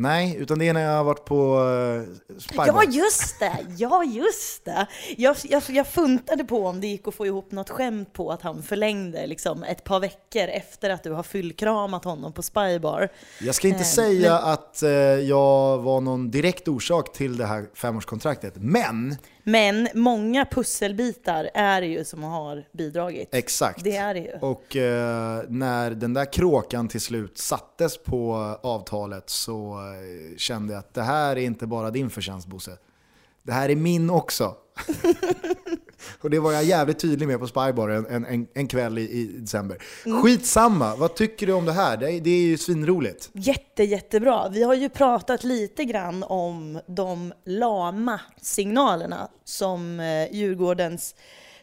Nej, 0.00 0.36
utan 0.38 0.58
det 0.58 0.68
är 0.68 0.72
när 0.72 0.80
jag 0.80 0.96
har 0.96 1.04
varit 1.04 1.24
på 1.24 1.60
uh, 1.60 2.38
Spybar. 2.38 2.66
Ja, 2.66 2.84
just 2.84 3.38
det! 3.38 3.58
Ja, 3.76 4.04
just 4.04 4.64
det! 4.64 4.86
Jag, 5.16 5.36
jag, 5.42 5.62
jag 5.68 5.86
funtade 5.86 6.44
på 6.44 6.66
om 6.66 6.80
det 6.80 6.86
gick 6.86 7.08
att 7.08 7.14
få 7.14 7.26
ihop 7.26 7.52
något 7.52 7.70
skämt 7.70 8.12
på 8.12 8.32
att 8.32 8.42
han 8.42 8.62
förlängde 8.62 9.26
liksom, 9.26 9.62
ett 9.62 9.84
par 9.84 10.00
veckor 10.00 10.48
efter 10.48 10.90
att 10.90 11.02
du 11.02 11.10
har 11.12 11.22
fyllkramat 11.22 12.04
honom 12.04 12.32
på 12.32 12.42
Spybar. 12.42 13.08
Jag 13.40 13.54
ska 13.54 13.68
inte 13.68 13.80
eh, 13.80 13.84
säga 13.84 14.40
men... 14.40 14.52
att 14.52 14.80
uh, 14.82 14.90
jag 15.28 15.78
var 15.78 16.00
någon 16.00 16.30
direkt 16.30 16.68
orsak 16.68 17.12
till 17.12 17.36
det 17.36 17.46
här 17.46 17.66
femårskontraktet, 17.74 18.54
men 18.56 19.16
men 19.44 19.88
många 19.94 20.44
pusselbitar 20.44 21.50
är 21.54 21.80
det 21.80 21.86
ju 21.86 22.04
som 22.04 22.22
har 22.22 22.64
bidragit. 22.72 23.34
Exakt. 23.34 23.84
Det 23.84 23.96
är 23.96 24.14
det 24.14 24.20
ju. 24.20 24.32
Och 24.40 24.76
eh, 24.76 25.42
när 25.48 25.90
den 25.90 26.14
där 26.14 26.32
kråkan 26.32 26.88
till 26.88 27.00
slut 27.00 27.38
sattes 27.38 27.98
på 27.98 28.34
avtalet 28.62 29.30
så 29.30 29.72
eh, 29.72 30.36
kände 30.36 30.72
jag 30.72 30.80
att 30.80 30.94
det 30.94 31.02
här 31.02 31.36
är 31.36 31.40
inte 31.40 31.66
bara 31.66 31.90
din 31.90 32.10
förtjänst 32.10 32.46
Bosse. 32.46 32.76
Det 33.42 33.52
här 33.52 33.68
är 33.68 33.76
min 33.76 34.10
också. 34.10 34.56
Och 36.20 36.30
det 36.30 36.38
var 36.38 36.52
jag 36.52 36.64
jävligt 36.64 36.98
tydlig 36.98 37.28
med 37.28 37.40
på 37.40 37.46
Spybar 37.46 37.88
en, 37.88 38.24
en, 38.24 38.46
en 38.54 38.68
kväll 38.68 38.98
i, 38.98 39.02
i 39.02 39.26
december. 39.26 39.78
Mm. 40.06 40.22
Skitsamma, 40.22 40.96
vad 40.96 41.14
tycker 41.14 41.46
du 41.46 41.52
om 41.52 41.64
det 41.64 41.72
här? 41.72 41.96
Det, 41.96 42.20
det 42.20 42.30
är 42.30 42.42
ju 42.42 42.58
svinroligt. 42.58 43.30
Jätte, 43.32 43.84
jättebra. 43.84 44.48
Vi 44.48 44.62
har 44.62 44.74
ju 44.74 44.88
pratat 44.88 45.44
lite 45.44 45.84
grann 45.84 46.22
om 46.22 46.80
de 46.86 47.32
lama 47.44 48.20
signalerna 48.40 49.28
som 49.44 50.00
eh, 50.00 50.34
Djurgårdens 50.34 51.14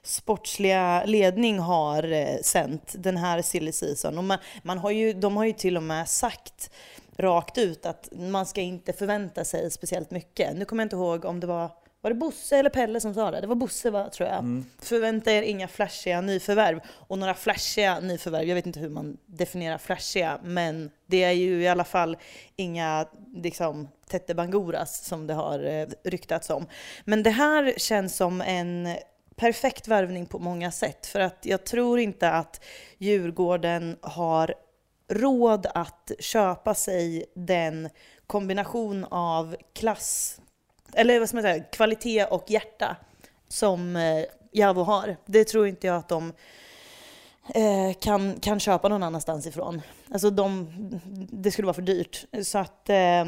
sportsliga 0.04 1.06
ledning 1.06 1.60
har 1.60 2.12
eh, 2.12 2.42
sänt 2.44 2.96
den 2.98 3.18
här 3.18 3.42
silly 3.42 3.72
season. 3.72 4.18
Och 4.18 4.24
man, 4.24 4.38
man 4.64 4.78
har 4.78 4.92
ju, 4.92 5.14
de 5.14 5.38
har 5.38 5.46
ju 5.46 5.54
till 5.54 5.78
och 5.78 5.84
med 5.84 6.10
sagt 6.10 6.72
rakt 7.18 7.58
ut 7.58 7.86
att 7.86 8.10
man 8.12 8.46
ska 8.46 8.62
inte 8.62 8.94
förvänta 8.94 9.46
sig 9.46 9.72
speciellt 9.72 10.12
mycket. 10.12 10.58
Nu 10.58 10.66
kommer 10.66 10.84
jag 10.84 10.86
inte 10.86 10.96
ihåg 10.96 11.26
om 11.26 11.40
det 11.40 11.48
var 11.48 11.72
var 12.08 12.14
det 12.14 12.20
Bosse 12.20 12.58
eller 12.58 12.70
Pelle 12.70 13.02
som 13.02 13.14
sa 13.14 13.32
det? 13.32 13.42
Det 13.42 13.48
var 13.48 13.56
Bosse 13.56 13.90
va, 13.90 14.10
tror 14.10 14.30
jag. 14.30 14.40
Mm. 14.40 14.66
Förvänta 14.80 15.32
er 15.32 15.42
inga 15.42 15.68
flashiga 15.68 16.22
nyförvärv. 16.22 16.80
Och 16.90 17.18
några 17.18 17.34
flashiga 17.34 18.00
nyförvärv, 18.00 18.48
jag 18.48 18.56
vet 18.56 18.66
inte 18.66 18.80
hur 18.80 18.90
man 18.90 19.18
definierar 19.26 19.78
flashiga, 19.78 20.40
men 20.44 20.92
det 21.06 21.24
är 21.24 21.32
ju 21.32 21.62
i 21.62 21.68
alla 21.68 21.84
fall 21.84 22.18
inga 22.56 23.06
liksom, 23.36 23.88
Tete 24.10 24.36
Banguras 24.36 25.06
som 25.06 25.28
det 25.28 25.34
har 25.34 25.64
eh, 25.64 25.88
ryktats 26.04 26.50
om. 26.50 26.68
Men 27.06 27.24
det 27.24 27.30
här 27.30 27.74
känns 27.78 28.16
som 28.16 28.42
en 28.42 28.96
perfekt 29.36 29.88
värvning 29.88 30.26
på 30.26 30.40
många 30.40 30.72
sätt. 30.72 31.06
För 31.06 31.20
att 31.20 31.38
jag 31.42 31.66
tror 31.66 32.00
inte 32.00 32.32
att 32.32 32.64
Djurgården 32.98 33.98
har 34.02 34.54
råd 35.10 35.68
att 35.74 36.12
köpa 36.20 36.74
sig 36.74 37.26
den 37.36 37.90
kombination 38.28 39.06
av 39.10 39.56
klass 39.74 40.42
eller 40.94 41.20
vad 41.20 41.30
ska 41.30 41.36
man 41.36 41.44
säga, 41.44 41.64
kvalitet 41.64 42.26
och 42.26 42.52
hjärta 42.52 42.96
som 43.48 43.96
eh, 43.96 44.24
Javo 44.52 44.84
har. 44.84 45.18
Det 45.26 45.44
tror 45.44 45.68
inte 45.68 45.88
jag 45.88 45.96
att 45.96 46.10
de 46.10 46.34
eh, 47.56 47.94
kan, 48.00 48.40
kan 48.40 48.60
köpa 48.60 48.88
någon 48.88 49.04
annanstans 49.04 49.48
ifrån. 49.48 49.82
Alltså 50.12 50.30
de, 50.30 50.70
det 51.30 51.52
skulle 51.52 51.66
vara 51.66 51.74
för 51.74 51.82
dyrt. 51.82 52.26
Så 52.44 52.58
att 52.58 52.90
eh, 52.90 53.26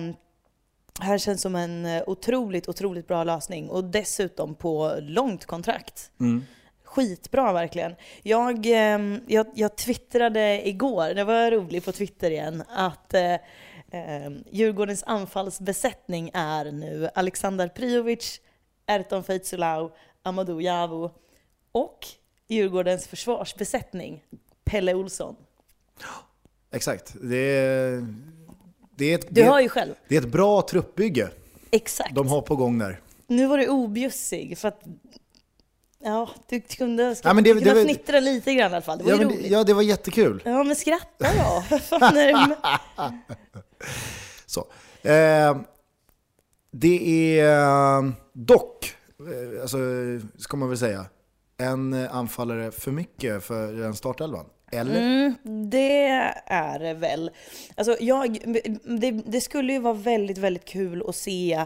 här 0.99 1.17
känns 1.17 1.41
som 1.41 1.55
en 1.55 1.85
eh, 1.85 2.03
otroligt, 2.07 2.69
otroligt 2.69 3.07
bra 3.07 3.23
lösning. 3.23 3.69
Och 3.69 3.83
dessutom 3.83 4.55
på 4.55 4.95
långt 5.01 5.45
kontrakt. 5.45 6.11
Mm. 6.19 6.45
Skitbra 6.83 7.53
verkligen. 7.53 7.95
Jag, 8.23 8.65
eh, 8.65 8.99
jag, 9.27 9.47
jag 9.53 9.75
twittrade 9.75 10.67
igår, 10.67 11.13
det 11.13 11.23
var 11.23 11.51
roligt 11.51 11.85
på 11.85 11.91
Twitter 11.91 12.31
igen, 12.31 12.63
att 12.69 13.13
eh, 13.91 14.31
Djurgårdens 14.51 15.03
anfallsbesättning 15.03 16.31
är 16.33 16.71
nu 16.71 17.09
Alexander 17.15 17.67
Prijovic, 17.67 18.41
Erton 18.85 19.23
Feitzulau, 19.23 19.91
Amadou 20.23 20.61
Javo 20.61 21.11
och 21.71 22.07
Djurgårdens 22.47 23.07
försvarsbesättning, 23.07 24.23
Pelle 24.63 24.93
Olsson. 24.93 25.35
Exakt. 26.71 27.15
Det 27.21 27.37
är, 27.37 28.07
det 28.95 29.05
är 29.05 29.15
ett, 29.15 29.27
du 29.29 29.43
hör 29.43 29.59
ju 29.59 29.69
själv. 29.69 29.93
Det 30.07 30.15
är 30.15 30.21
ett 30.21 30.31
bra 30.31 30.61
truppbygge 30.61 31.29
Exakt. 31.71 32.15
de 32.15 32.27
har 32.27 32.41
på 32.41 32.55
gång 32.55 32.77
där. 32.77 32.99
Nu 33.27 33.47
var 33.47 33.57
du 33.57 33.67
objussig 33.67 34.57
för 34.57 34.67
att 34.67 34.83
Ja, 36.03 36.29
du 36.49 36.61
kunde, 36.61 37.15
ja, 37.23 37.33
men 37.33 37.43
det, 37.43 37.53
du 37.53 37.59
kunde 37.59 37.73
det, 37.73 37.81
fnittra 37.81 38.19
lite 38.19 38.53
grann 38.53 38.71
i 38.71 38.75
alla 38.75 38.81
fall. 38.81 38.97
Det 38.97 39.03
var 39.03 39.11
ja, 39.11 39.17
ju 39.17 39.23
roligt. 39.23 39.51
Ja, 39.51 39.63
det 39.63 39.73
var 39.73 39.81
jättekul. 39.81 40.41
Ja, 40.45 40.63
men 40.63 40.75
skratta 40.75 41.27
då. 41.33 41.63
det 43.79 43.85
Så. 44.45 44.59
Eh, 45.01 45.57
det 46.71 47.39
är 47.39 48.13
dock, 48.33 48.95
eh, 49.19 49.61
alltså, 49.61 49.77
ska 50.37 50.57
man 50.57 50.69
väl 50.69 50.77
säga, 50.77 51.05
en 51.57 51.93
anfallare 51.93 52.71
för 52.71 52.91
mycket 52.91 53.43
för 53.43 53.73
den 53.73 53.95
startelvan. 53.95 54.45
Eller? 54.71 55.01
Mm, 55.01 55.35
det 55.69 56.05
är 56.45 56.79
det 56.79 56.93
väl. 56.93 57.31
Alltså 57.75 57.97
jag, 57.99 58.37
det, 58.99 59.11
det, 59.11 59.41
skulle 59.41 59.73
ju 59.73 59.79
vara 59.79 59.93
väldigt, 59.93 60.37
väldigt 60.37 60.65
kul 60.65 61.03
att 61.07 61.15
se 61.15 61.65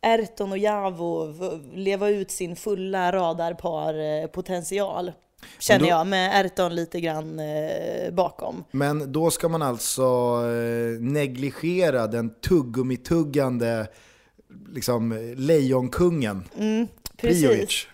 Erton 0.00 0.52
och 0.52 0.58
Javo 0.58 1.32
leva 1.74 2.08
ut 2.08 2.30
sin 2.30 2.56
fulla 2.56 3.12
radarpar-potential. 3.12 5.12
Känner 5.58 5.80
då, 5.80 5.86
jag, 5.86 6.06
med 6.06 6.46
Erton 6.46 6.74
lite 6.74 7.00
grann 7.00 7.38
eh, 7.38 8.12
bakom. 8.12 8.64
Men 8.70 9.12
då 9.12 9.30
ska 9.30 9.48
man 9.48 9.62
alltså 9.62 10.02
eh, 10.44 11.00
negligera 11.00 12.06
den 12.06 12.30
tuggummi-tuggande 12.30 13.86
liksom, 14.68 15.34
lejonkungen, 15.36 16.44
mm, 16.58 16.88
precis. 17.16 17.42
Priovic. 17.42 17.86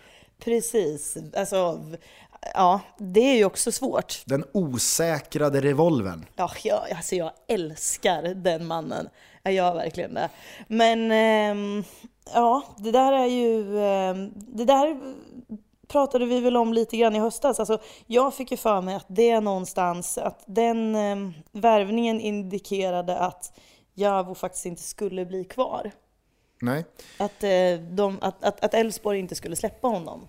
Precis. 0.44 1.16
Alltså, 1.37 1.80
ja, 2.54 2.80
det 2.98 3.20
är 3.20 3.37
ju 3.37 3.44
också 3.44 3.72
svårt. 3.72 4.22
Den 4.24 4.44
osäkrade 4.52 5.61
revolven. 5.61 6.26
Ja, 6.37 6.50
jag, 6.64 6.90
alltså 6.90 7.14
jag 7.14 7.32
älskar 7.48 8.22
den 8.22 8.66
mannen. 8.66 9.09
Jag 9.42 9.52
gör 9.52 9.74
verkligen 9.74 10.14
det. 10.14 10.28
Men 10.68 11.11
eh, 11.11 11.85
ja, 12.35 12.62
det 12.78 12.90
där 12.90 13.12
är 13.12 13.26
ju... 13.26 13.78
Eh, 13.78 14.14
det 14.32 14.64
där 14.64 15.00
pratade 15.88 16.27
vi 16.27 16.40
väl 16.40 16.57
om 16.57 16.72
lite 16.72 16.96
grann 16.96 17.16
i 17.16 17.18
höstas. 17.18 17.61
Alltså, 17.61 17.79
jag 18.07 18.35
fick 18.35 18.51
ju 18.51 18.57
för 18.57 18.81
mig 18.81 18.94
att 18.94 19.07
det 19.09 19.40
någonstans, 19.40 20.18
att 20.18 20.44
den 20.46 20.94
eh, 20.94 21.16
värvningen 21.53 22.20
indikerade 22.20 23.18
att 23.18 23.53
Javo 23.94 24.35
faktiskt 24.35 24.66
inte 24.66 24.83
skulle 24.83 25.27
bli 25.27 25.44
kvar. 25.44 25.90
Nej. 26.61 26.85
Att, 27.18 27.42
eh, 27.42 27.81
de, 27.90 28.18
att, 28.20 28.44
att, 28.44 28.64
att 28.64 28.75
Elfsborg 28.75 29.18
inte 29.18 29.35
skulle 29.35 29.57
släppa 29.57 29.88
honom. 29.88 30.27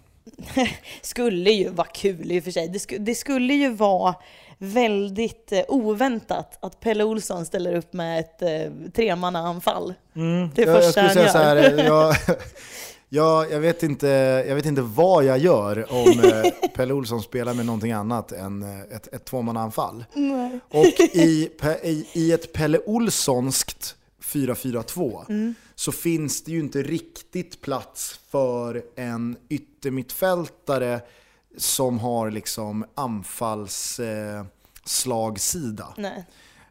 skulle 1.01 1.51
ju 1.51 1.69
vara 1.69 1.87
kul 1.87 2.31
i 2.31 2.39
och 2.39 2.43
för 2.43 2.51
sig. 2.51 2.67
Det, 2.67 2.79
sk 2.79 2.93
det 2.99 3.15
skulle 3.15 3.53
ju 3.53 3.69
vara 3.69 4.15
väldigt 4.57 5.51
eh, 5.51 5.61
oväntat 5.67 6.57
att 6.59 6.79
Pelle 6.79 7.03
Olsson 7.03 7.45
ställer 7.45 7.75
upp 7.75 7.93
med 7.93 8.19
ett 8.19 8.41
eh, 8.41 8.91
tremannaanfall. 8.93 9.93
Mm. 10.15 10.49
Det 10.55 10.61
är 10.61 10.67
jag, 10.67 10.83
första 10.83 11.01
jag 11.01 11.11
skulle 11.11 11.29
säga 11.29 11.55
gör. 11.55 11.73
Så 11.73 11.77
här, 11.77 11.85
jag, 11.85 12.15
jag, 13.09 13.51
jag, 13.51 13.59
vet 13.59 13.83
inte, 13.83 14.07
jag 14.47 14.55
vet 14.55 14.65
inte 14.65 14.81
vad 14.81 15.25
jag 15.25 15.37
gör 15.37 15.91
om 15.91 16.19
eh, 16.19 16.43
Pelle 16.75 16.93
Olsson 16.93 17.21
spelar 17.21 17.53
med 17.53 17.65
någonting 17.65 17.91
annat 17.91 18.31
än 18.31 18.63
eh, 18.63 18.81
ett, 18.81 19.13
ett 19.13 19.25
tvåmannaanfall. 19.25 20.05
Och 20.69 20.99
i, 20.99 21.49
i, 21.83 22.07
i 22.13 22.31
ett 22.31 22.53
Pelle 22.53 22.79
Olssonskt 22.85 23.95
4-4-2 24.23 25.25
mm. 25.29 25.55
så 25.75 25.91
finns 25.91 26.43
det 26.43 26.51
ju 26.51 26.59
inte 26.59 26.83
riktigt 26.83 27.61
plats 27.61 28.19
för 28.29 28.83
en 28.95 29.37
yttermittfältare 29.49 31.01
som 31.57 31.99
har 31.99 32.31
liksom 32.31 32.85
anfallsslagsida. 32.95 35.93
Eh, 35.97 36.11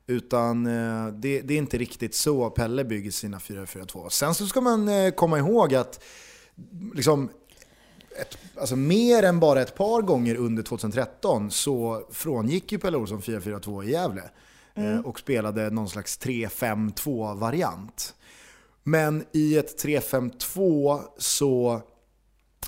Utan 0.06 0.66
eh, 0.66 1.06
det, 1.12 1.40
det, 1.40 1.54
är 1.54 1.58
inte 1.58 1.78
riktigt 1.78 2.14
så 2.14 2.50
Pelle 2.50 2.84
bygger 2.84 3.10
sina 3.10 3.38
4-4-2. 3.38 4.08
Sen 4.08 4.34
så 4.34 4.46
ska 4.46 4.60
man 4.60 4.88
eh, 4.88 5.10
komma 5.10 5.38
ihåg 5.38 5.74
att 5.74 6.04
liksom, 6.94 7.28
ett, 8.20 8.38
alltså 8.60 8.76
mer 8.76 9.22
än 9.22 9.40
bara 9.40 9.62
ett 9.62 9.74
par 9.74 10.02
gånger 10.02 10.34
under 10.34 10.62
2013 10.62 11.50
så 11.50 12.06
frångick 12.10 12.72
ju 12.72 12.78
Pelle 12.78 12.96
Olsson 12.96 13.20
4-4-2 13.20 13.84
i 13.84 13.90
Gävle 13.90 14.22
mm. 14.74 14.94
eh, 14.94 15.00
och 15.00 15.18
spelade 15.18 15.70
någon 15.70 15.88
slags 15.88 16.20
3-5-2-variant. 16.20 18.14
Men 18.82 19.24
i 19.32 19.56
ett 19.56 19.84
3-5-2 19.84 21.00
så 21.18 21.80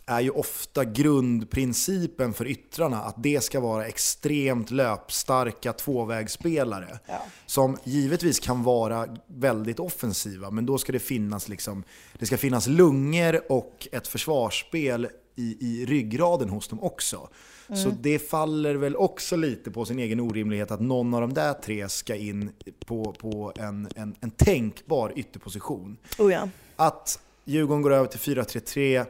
är 0.09 0.21
ju 0.21 0.31
ofta 0.31 0.85
grundprincipen 0.85 2.33
för 2.33 2.47
yttrarna 2.47 3.03
att 3.03 3.23
det 3.23 3.41
ska 3.41 3.61
vara 3.61 3.87
extremt 3.87 4.71
löpstarka 4.71 5.73
tvåvägsspelare. 5.73 6.99
Ja. 7.07 7.23
Som 7.47 7.77
givetvis 7.85 8.41
kan 8.41 8.63
vara 8.63 9.17
väldigt 9.27 9.81
offensiva, 9.81 10.51
men 10.51 10.67
då 10.67 10.79
ska 10.79 10.93
det 10.93 10.99
finnas, 10.99 11.49
liksom, 11.49 11.85
det 12.19 12.27
ska 12.27 12.37
finnas 12.37 12.67
lungor 12.67 13.53
och 13.53 13.89
ett 13.93 14.09
försvarsspel 14.09 15.09
i, 15.37 15.57
i 15.61 15.87
ryggraden 15.87 16.49
hos 16.49 16.69
dem 16.69 16.83
också. 16.83 17.29
Mm. 17.69 17.83
Så 17.83 17.91
det 18.01 18.19
faller 18.19 18.75
väl 18.75 18.97
också 18.97 19.37
lite 19.37 19.71
på 19.71 19.85
sin 19.85 19.99
egen 19.99 20.21
orimlighet 20.21 20.71
att 20.71 20.81
någon 20.81 21.15
av 21.15 21.21
de 21.21 21.35
där 21.35 21.53
tre 21.53 21.89
ska 21.89 22.17
in 22.17 22.51
på, 22.87 23.13
på 23.13 23.53
en, 23.57 23.89
en, 23.97 24.15
en 24.21 24.31
tänkbar 24.31 25.13
ytterposition. 25.17 25.97
Oh 26.19 26.33
ja. 26.33 26.49
Att 26.77 27.21
Djurgården 27.45 27.83
går 27.83 27.93
över 27.93 28.07
till 28.07 28.37
4-3-3 28.37 29.07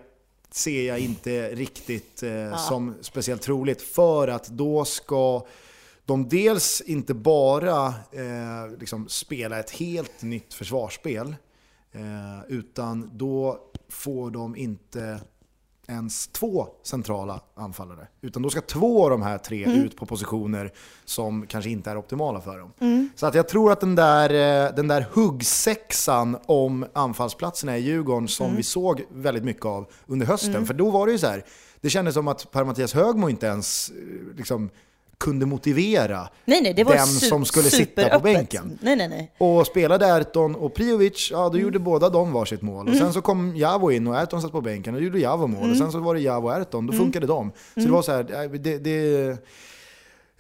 ser 0.59 0.89
jag 0.89 0.99
inte 0.99 1.55
riktigt 1.55 2.23
eh, 2.23 2.31
ja. 2.31 2.57
som 2.57 2.95
speciellt 3.01 3.43
troligt. 3.43 3.83
För 3.83 4.29
att 4.29 4.49
då 4.49 4.85
ska 4.85 5.47
de 6.05 6.29
dels 6.29 6.81
inte 6.81 7.15
bara 7.15 7.87
eh, 8.13 8.79
liksom 8.79 9.09
spela 9.09 9.59
ett 9.59 9.71
helt 9.71 10.23
nytt 10.23 10.55
försvarsspel, 10.55 11.37
eh, 11.93 12.45
utan 12.49 13.11
då 13.13 13.61
får 13.89 14.31
de 14.31 14.57
inte 14.57 15.21
ens 15.89 16.29
två 16.29 16.67
centrala 16.83 17.41
anfallare. 17.55 18.07
Utan 18.21 18.43
då 18.43 18.51
ska 18.51 18.61
två 18.61 19.05
av 19.05 19.11
de 19.11 19.23
här 19.23 19.39
tre 19.39 19.65
mm. 19.65 19.79
ut 19.79 19.97
på 19.97 20.07
positioner 20.07 20.73
som 21.05 21.47
kanske 21.47 21.71
inte 21.71 21.91
är 21.91 21.97
optimala 21.99 22.41
för 22.41 22.59
dem. 22.59 22.73
Mm. 22.79 23.11
Så 23.15 23.27
att 23.27 23.35
jag 23.35 23.49
tror 23.49 23.73
att 23.73 23.81
den 23.81 23.95
där, 23.95 24.31
eh, 24.31 24.75
den 24.75 24.89
där 24.89 25.07
huggsexan 25.13 26.37
om 26.47 26.87
anfallsplatserna 26.93 27.79
i 27.79 27.81
Djurgården 27.81 28.29
som 28.29 28.47
mm. 28.47 28.57
vi 28.57 28.63
såg 28.63 29.05
väldigt 29.11 29.45
mycket 29.45 29.67
av 29.67 29.87
under 30.07 30.27
hösten. 30.27 30.55
Mm. 30.55 30.67
För 30.67 30.75
då 30.75 30.91
var 30.91 31.07
det 31.07 31.13
ju 31.13 31.19
så 31.19 31.27
här, 31.27 31.45
det 31.81 31.91
kändes 31.91 32.15
som 32.15 32.29
att 32.29 32.51
Per-Mattias 32.51 32.95
Högmo 32.95 33.29
inte 33.29 33.47
ens 33.47 33.91
eh, 33.91 34.37
liksom, 34.37 34.71
kunde 35.19 35.47
motivera 35.47 36.29
nej, 36.45 36.61
nej, 36.63 36.75
den 36.75 37.07
som 37.07 37.45
skulle 37.45 37.71
sitta 37.71 38.09
på 38.09 38.21
bänken. 38.21 38.79
Nej, 38.83 38.97
nej, 38.97 39.09
nej. 39.09 39.33
Och 39.39 39.67
spelade 39.67 40.07
Erton 40.07 40.55
och 40.55 40.75
Priovic, 40.75 41.29
ja 41.31 41.39
då 41.39 41.49
mm. 41.49 41.61
gjorde 41.61 41.79
båda 41.79 42.09
de 42.09 42.33
varsitt 42.33 42.63
mål. 42.63 42.87
Mm. 42.87 42.93
Och 42.93 42.99
sen 42.99 43.13
så 43.13 43.21
kom 43.21 43.57
Javo 43.57 43.91
in 43.91 44.07
och 44.07 44.17
Erton 44.17 44.43
satt 44.43 44.53
på 44.53 44.61
bänken 44.61 44.95
och 44.95 45.01
då 45.01 45.07
gjorde 45.07 45.19
Javo 45.19 45.47
mål. 45.47 45.61
Mm. 45.61 45.71
Och 45.71 45.77
sen 45.77 45.93
så 45.93 45.99
var 45.99 46.15
det 46.15 46.21
Javo 46.21 46.49
och 46.49 46.57
Erton, 46.57 46.87
då 46.87 46.93
mm. 46.93 47.05
funkade 47.05 47.27
de. 47.27 47.51
Så 47.51 47.57
det 47.75 47.81
mm. 47.81 47.93
var 47.93 48.03
så 48.03 48.13
här, 48.13 48.59
det, 48.59 48.79
det, 48.79 49.29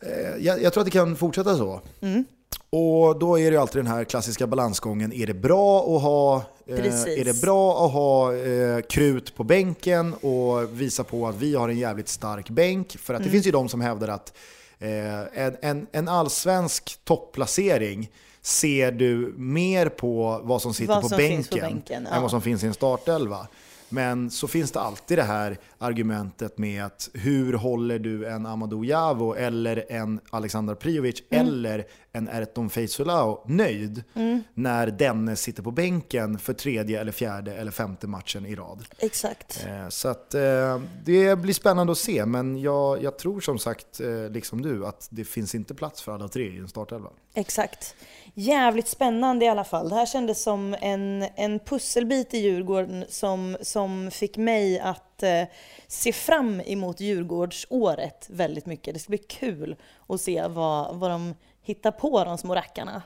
eh, 0.02 0.36
jag, 0.38 0.62
jag, 0.62 0.72
tror 0.72 0.80
att 0.80 0.86
det 0.86 0.90
kan 0.90 1.16
fortsätta 1.16 1.56
så. 1.56 1.80
Mm. 2.00 2.24
Och 2.70 3.18
då 3.18 3.38
är 3.38 3.44
det 3.44 3.54
ju 3.54 3.56
alltid 3.56 3.78
den 3.78 3.92
här 3.92 4.04
klassiska 4.04 4.46
balansgången. 4.46 5.12
Är 5.12 5.26
det 5.26 5.34
bra 5.34 5.96
att 5.96 6.02
ha, 6.02 6.36
eh, 6.66 7.18
är 7.20 7.24
det 7.24 7.40
bra 7.40 7.86
att 7.86 7.92
ha 7.92 8.34
eh, 8.36 8.80
krut 8.80 9.36
på 9.36 9.44
bänken 9.44 10.14
och 10.14 10.80
visa 10.80 11.04
på 11.04 11.26
att 11.26 11.36
vi 11.36 11.54
har 11.54 11.68
en 11.68 11.78
jävligt 11.78 12.08
stark 12.08 12.50
bänk? 12.50 12.96
För 12.98 13.14
att 13.14 13.24
det 13.24 13.30
finns 13.30 13.46
ju 13.46 13.50
de 13.50 13.68
som 13.68 13.80
hävdar 13.80 14.08
att 14.08 14.32
en, 14.80 15.56
en, 15.62 15.86
en 15.92 16.08
allsvensk 16.08 16.98
topplacering 17.04 18.10
ser 18.42 18.92
du 18.92 19.34
mer 19.36 19.88
på 19.88 20.40
vad 20.44 20.62
som 20.62 20.74
sitter 20.74 20.94
Vad 20.94 21.02
på, 21.02 21.08
som 21.08 21.18
bänken 21.18 21.60
på 21.60 21.66
bänken, 21.66 22.06
ja. 22.10 22.16
än 22.16 22.22
vad 22.22 22.30
som 22.30 22.42
finns 22.42 22.64
i 22.64 22.66
en 22.66 22.74
startelva. 22.74 23.48
Men 23.88 24.31
så 24.31 24.48
finns 24.48 24.70
det 24.72 24.81
alltid 24.81 25.18
det 25.18 25.22
här 25.22 25.59
argumentet 25.79 26.59
med 26.59 26.85
att 26.85 27.11
hur 27.14 27.53
håller 27.53 27.98
du 27.98 28.27
en 28.27 28.46
Amadou 28.46 28.85
Javo 28.85 29.35
eller 29.35 29.85
en 29.88 30.20
Alexander 30.31 30.74
Prijovic 30.74 31.22
Mm. 31.31 31.46
eller 31.48 31.87
en 32.12 32.29
Erton 32.29 32.70
Feisulao 32.70 33.44
nöjd 33.46 34.05
Mm. 34.14 34.42
när 34.55 34.87
denne 34.87 35.37
sitter 35.37 35.62
på 35.62 35.70
bänken 35.70 36.38
för 36.38 36.53
tredje 36.53 37.01
eller 37.01 37.12
fjärde 37.12 37.55
eller 37.55 37.70
femte 37.70 38.07
matchen 38.07 38.46
i 38.46 38.55
rad. 38.55 38.85
Exakt. 38.98 39.64
Eh, 39.66 39.88
Så 39.88 40.09
att 40.09 40.35
eh, 40.35 40.81
det 41.05 41.38
blir 41.38 41.55
spännande 41.55 41.90
att 41.92 41.98
se, 41.98 42.27
men 42.27 42.59
jag, 42.61 43.03
jag 43.03 43.18
tror 43.18 43.40
som 43.40 43.59
sagt, 43.59 44.01
eh, 44.01 44.31
liksom 44.31 44.62
du, 44.62 44.87
att 44.87 45.09
det 45.11 45.24
finns 45.24 45.55
inte 45.55 45.74
plats 45.74 46.03
för 46.03 46.12
alla 46.14 46.29
tre 46.29 46.44
i 46.44 46.59
en 46.59 46.68
startelva. 46.68 47.09
Exakt. 47.35 47.94
Jävligt 48.35 48.88
spännande 48.88 49.44
i 49.44 49.48
alla 49.48 49.64
fall. 49.64 49.88
Det 49.88 49.94
här 49.94 50.07
kändes 50.07 50.42
som 50.42 50.77
en, 50.81 51.24
en 51.37 51.59
pusselbit 51.59 52.35
i 52.35 52.38
Djurgården 52.38 53.05
som, 53.09 53.57
som 53.62 53.77
fick 54.10 54.36
mig 54.36 54.80
att 54.80 55.22
eh, 55.22 55.42
se 55.88 56.12
fram 56.12 56.60
emot 56.60 57.00
Djurgårdsåret 57.00 58.26
väldigt 58.30 58.66
mycket. 58.66 58.94
Det 58.94 59.00
ska 59.00 59.10
bli 59.10 59.18
kul 59.18 59.76
att 60.08 60.20
se 60.20 60.46
vad, 60.48 60.96
vad 60.96 61.10
de 61.10 61.34
hittar 61.62 61.90
på, 61.90 62.24
de 62.24 62.38
små 62.38 62.54
rackarna. 62.54 63.02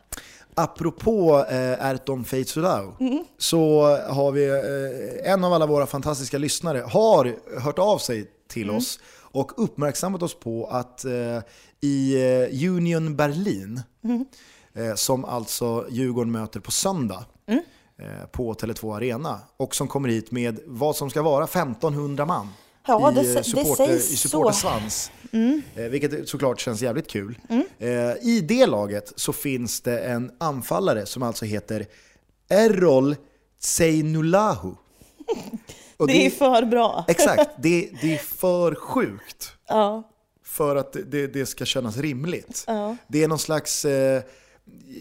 Apropå 0.54 1.46
eh, 1.50 1.87
Erton 1.87 2.24
Feisulao 2.24 2.96
så 3.38 3.82
har 3.96 4.32
vi 4.32 4.48
eh, 4.48 5.32
en 5.32 5.44
av 5.44 5.52
alla 5.52 5.66
våra 5.66 5.87
fantastiska 5.87 6.38
lyssnare 6.38 6.78
har 6.78 7.37
hört 7.61 7.78
av 7.78 7.98
sig 7.98 8.30
till 8.48 8.70
oss 8.70 8.98
och 9.32 9.52
uppmärksammat 9.64 10.22
oss 10.22 10.35
på 10.35 10.66
att 10.66 11.04
eh, 11.04 11.38
i 11.80 12.14
eh, 12.14 12.70
Union 12.70 13.16
Berlin, 13.16 13.80
eh, 14.74 14.94
som 14.94 15.24
alltså 15.24 15.87
Djurgården 15.90 16.32
möter 16.32 16.61
på 16.61 16.70
söndag 16.70 17.24
eh, 17.46 17.58
på 18.33 18.55
Tele2 18.55 18.97
Arena 18.97 19.41
och 19.57 19.75
som 19.75 19.88
kommer 19.88 20.09
hit 20.09 20.31
med 20.31 20.61
vad 20.67 20.97
som 20.97 21.11
ska 21.11 21.23
vara 21.23 21.45
1500 21.45 22.27
man 22.27 22.49
Ja, 22.87 23.12
i, 23.12 23.15
det 23.15 23.21
eh, 23.31 23.35
det 23.35 23.45
supporter, 23.45 23.87
sägs 23.87 24.11
i 24.12 24.17
supportersvans. 24.17 25.11
Eh, 25.75 25.83
vilket 25.85 26.29
såklart 26.29 26.61
känns 26.61 26.83
jävligt 26.83 27.09
kul. 27.11 27.38
Eh, 27.79 27.88
I 28.23 28.45
det 28.49 28.67
laget 28.67 29.12
så 29.17 29.33
finns 29.33 29.81
det 29.81 29.99
en 29.99 30.31
anfallare 30.41 31.07
som 31.07 31.23
alltså 31.23 31.45
heter 31.45 31.87
Errol 32.49 33.17
Seinulahu. 33.61 34.75
Och 35.97 36.07
Det 36.07 36.27
är 36.27 36.31
för 36.31 36.62
bra. 36.67 37.05
Exakt, 37.09 37.51
det, 37.59 37.91
det 38.03 38.15
är 38.15 38.19
för 38.19 38.75
sjukt 38.75 39.53
Ja, 39.69 40.03
för 40.45 40.77
att 40.77 40.93
det- 40.93 41.03
det, 41.03 41.27
det 41.27 41.47
ska 41.47 41.65
kännas 41.65 41.97
rimligt. 41.97 42.65
ja. 42.67 42.97
Det 43.09 43.23
är 43.25 43.29
någon 43.29 43.38
slags, 43.38 43.85
eh, 43.85 44.23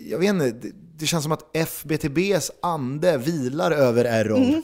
jag 0.09 0.19
vet 0.19 0.29
inte, 0.29 0.67
det, 1.01 1.07
känns 1.07 1.23
som 1.23 1.31
att 1.31 1.55
FBTBs 1.55 2.51
ande 2.61 3.17
vilar 3.17 3.71
över 3.71 4.05
Errol. 4.05 4.61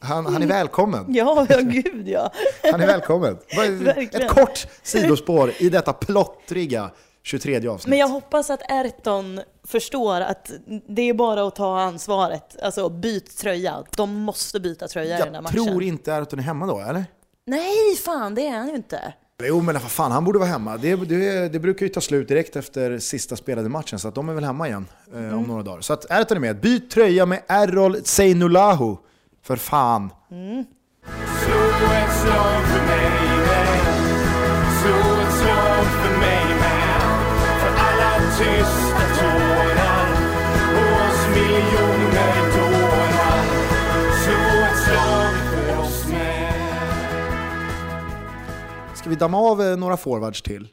Han, 0.00 0.26
han 0.26 0.42
är 0.42 0.46
välkommen. 0.46 1.04
Ja, 1.08 1.46
ja 1.48 1.60
gud 1.60 2.08
ja. 2.08 2.32
Han 2.72 2.80
är 2.80 2.86
välkommen. 2.86 3.38
Ett 4.12 4.28
kort 4.28 4.66
sidospår 4.82 5.52
i 5.58 5.68
detta 5.68 5.92
plottriga 5.92 6.90
23 7.22 7.68
avsnitt. 7.68 7.90
Men 7.90 7.98
jag 7.98 8.08
hoppas 8.08 8.50
att 8.50 8.60
Erton 8.70 9.40
förstår 9.64 10.20
att 10.20 10.50
det 10.88 11.02
är 11.02 11.14
bara 11.14 11.46
att 11.46 11.56
ta 11.56 11.80
ansvaret. 11.80 12.56
Alltså 12.62 12.88
byt 12.88 13.38
tröja. 13.38 13.84
De 13.96 14.14
måste 14.14 14.60
byta 14.60 14.88
tröja 14.88 15.18
i 15.18 15.22
den 15.22 15.28
här 15.28 15.34
jag 15.34 15.42
matchen. 15.42 15.64
tror 15.64 15.82
inte 15.82 16.12
Erton 16.12 16.38
är 16.38 16.42
hemma 16.42 16.66
då, 16.66 16.80
eller? 16.80 17.04
Nej, 17.46 17.96
fan 18.04 18.34
det 18.34 18.46
är 18.46 18.58
han 18.58 18.68
ju 18.68 18.74
inte. 18.76 19.12
Jo 19.44 19.60
men 19.60 19.74
vad 19.74 19.82
fan, 19.82 20.12
han 20.12 20.24
borde 20.24 20.38
vara 20.38 20.48
hemma. 20.48 20.76
Det, 20.76 20.96
det, 20.96 21.48
det 21.52 21.58
brukar 21.58 21.86
ju 21.86 21.92
ta 21.92 22.00
slut 22.00 22.28
direkt 22.28 22.56
efter 22.56 22.98
sista 22.98 23.36
spelade 23.36 23.68
matchen, 23.68 23.98
så 23.98 24.08
att 24.08 24.14
de 24.14 24.28
är 24.28 24.32
väl 24.34 24.44
hemma 24.44 24.68
igen 24.68 24.86
eh, 25.12 25.18
Mm. 25.18 25.34
om 25.38 25.42
några 25.44 25.62
dagar. 25.62 25.80
Så 25.80 25.92
att 25.92 26.10
är 26.36 26.40
med. 26.40 26.60
Byt 26.60 26.90
tröja 26.90 27.26
med 27.26 27.42
Errol 27.48 27.96
Seinulahu. 28.04 28.96
För 29.42 29.56
fan. 29.56 30.10
Slå 30.28 30.34
ett 31.92 32.20
slag 32.22 32.62
för 32.62 32.86
mig 32.86 33.10
med 33.46 33.68
Slå 34.82 35.22
ett 35.22 35.34
slag 35.34 35.84
för 36.02 36.18
mig 36.18 36.44
med 36.60 37.00
För 37.60 37.72
alla 37.78 38.20
tysta 38.38 38.87
Ska 49.08 49.10
vi 49.10 49.18
damma 49.18 49.38
av 49.38 49.62
eh, 49.62 49.76
några 49.76 49.96
forwards 49.96 50.42
till? 50.42 50.68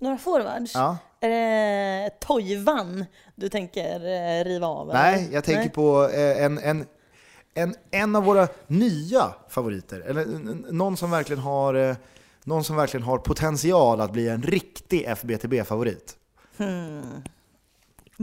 Några 0.00 0.18
forwards? 0.18 0.74
Ja. 0.74 0.98
Är 1.20 1.28
det 1.28 2.10
Toivan 2.20 3.04
du 3.34 3.48
tänker 3.48 3.94
eh, 3.94 4.44
riva 4.44 4.66
av? 4.66 4.90
eller? 4.90 5.02
Nej, 5.02 5.28
jag 5.32 5.44
tänker 5.44 5.68
på 5.68 6.08
eh, 6.08 6.44
en, 6.44 6.58
en, 6.58 6.86
en, 7.54 7.74
en 7.90 8.16
av 8.16 8.24
våra 8.24 8.48
nya 8.66 9.34
favoriter. 9.48 10.00
Eller 10.00 10.26
någon 10.72 10.96
som 10.96 11.10
verkligen 11.10 11.42
har, 11.42 11.74
eh, 11.74 11.96
någon 12.44 12.64
som 12.64 12.76
verkligen 12.76 13.04
har 13.04 13.18
potential 13.18 14.00
att 14.00 14.12
bli 14.12 14.28
en 14.28 14.42
riktig 14.42 15.04
FBTB-favorit. 15.04 16.16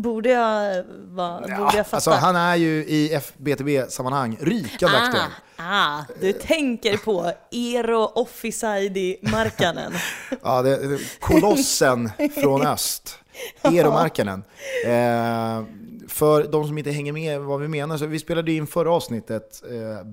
Borde 0.01 0.29
jag, 0.29 0.83
va, 1.07 1.41
borde 1.41 1.77
jag 1.77 1.87
fatta? 1.87 1.95
alltså, 1.95 2.11
han 2.11 2.35
är 2.35 2.55
ju 2.55 2.85
i 2.85 3.13
FBTB-sammanhang 3.13 4.37
rykande 4.41 4.97
aktuell. 4.97 5.31
ah, 5.55 5.97
ah, 5.99 6.03
du 6.21 6.33
tänker 6.33 6.97
på 6.97 7.31
Eero 7.51 8.11
Offisaidi 8.15 9.17
Markkanen. 9.21 9.93
Ja, 10.43 10.61
det, 10.61 10.87
det, 10.87 11.19
kolossen 11.19 12.11
från 12.43 12.61
öst, 12.61 13.19
Eero 13.61 13.91
Markkanen. 13.91 14.43
Eh, 14.85 15.63
för 16.07 16.51
de 16.51 16.67
som 16.67 16.77
inte 16.77 16.91
hänger 16.91 17.13
med 17.13 17.41
vad 17.41 17.59
vi 17.59 17.67
menar, 17.67 17.97
så 17.97 18.05
vi 18.05 18.19
spelade 18.19 18.51
in 18.51 18.67
förra 18.67 18.91
avsnittet 18.91 19.63
eh, 19.71 20.07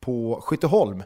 på 0.00 0.40
Skytteholm 0.44 1.02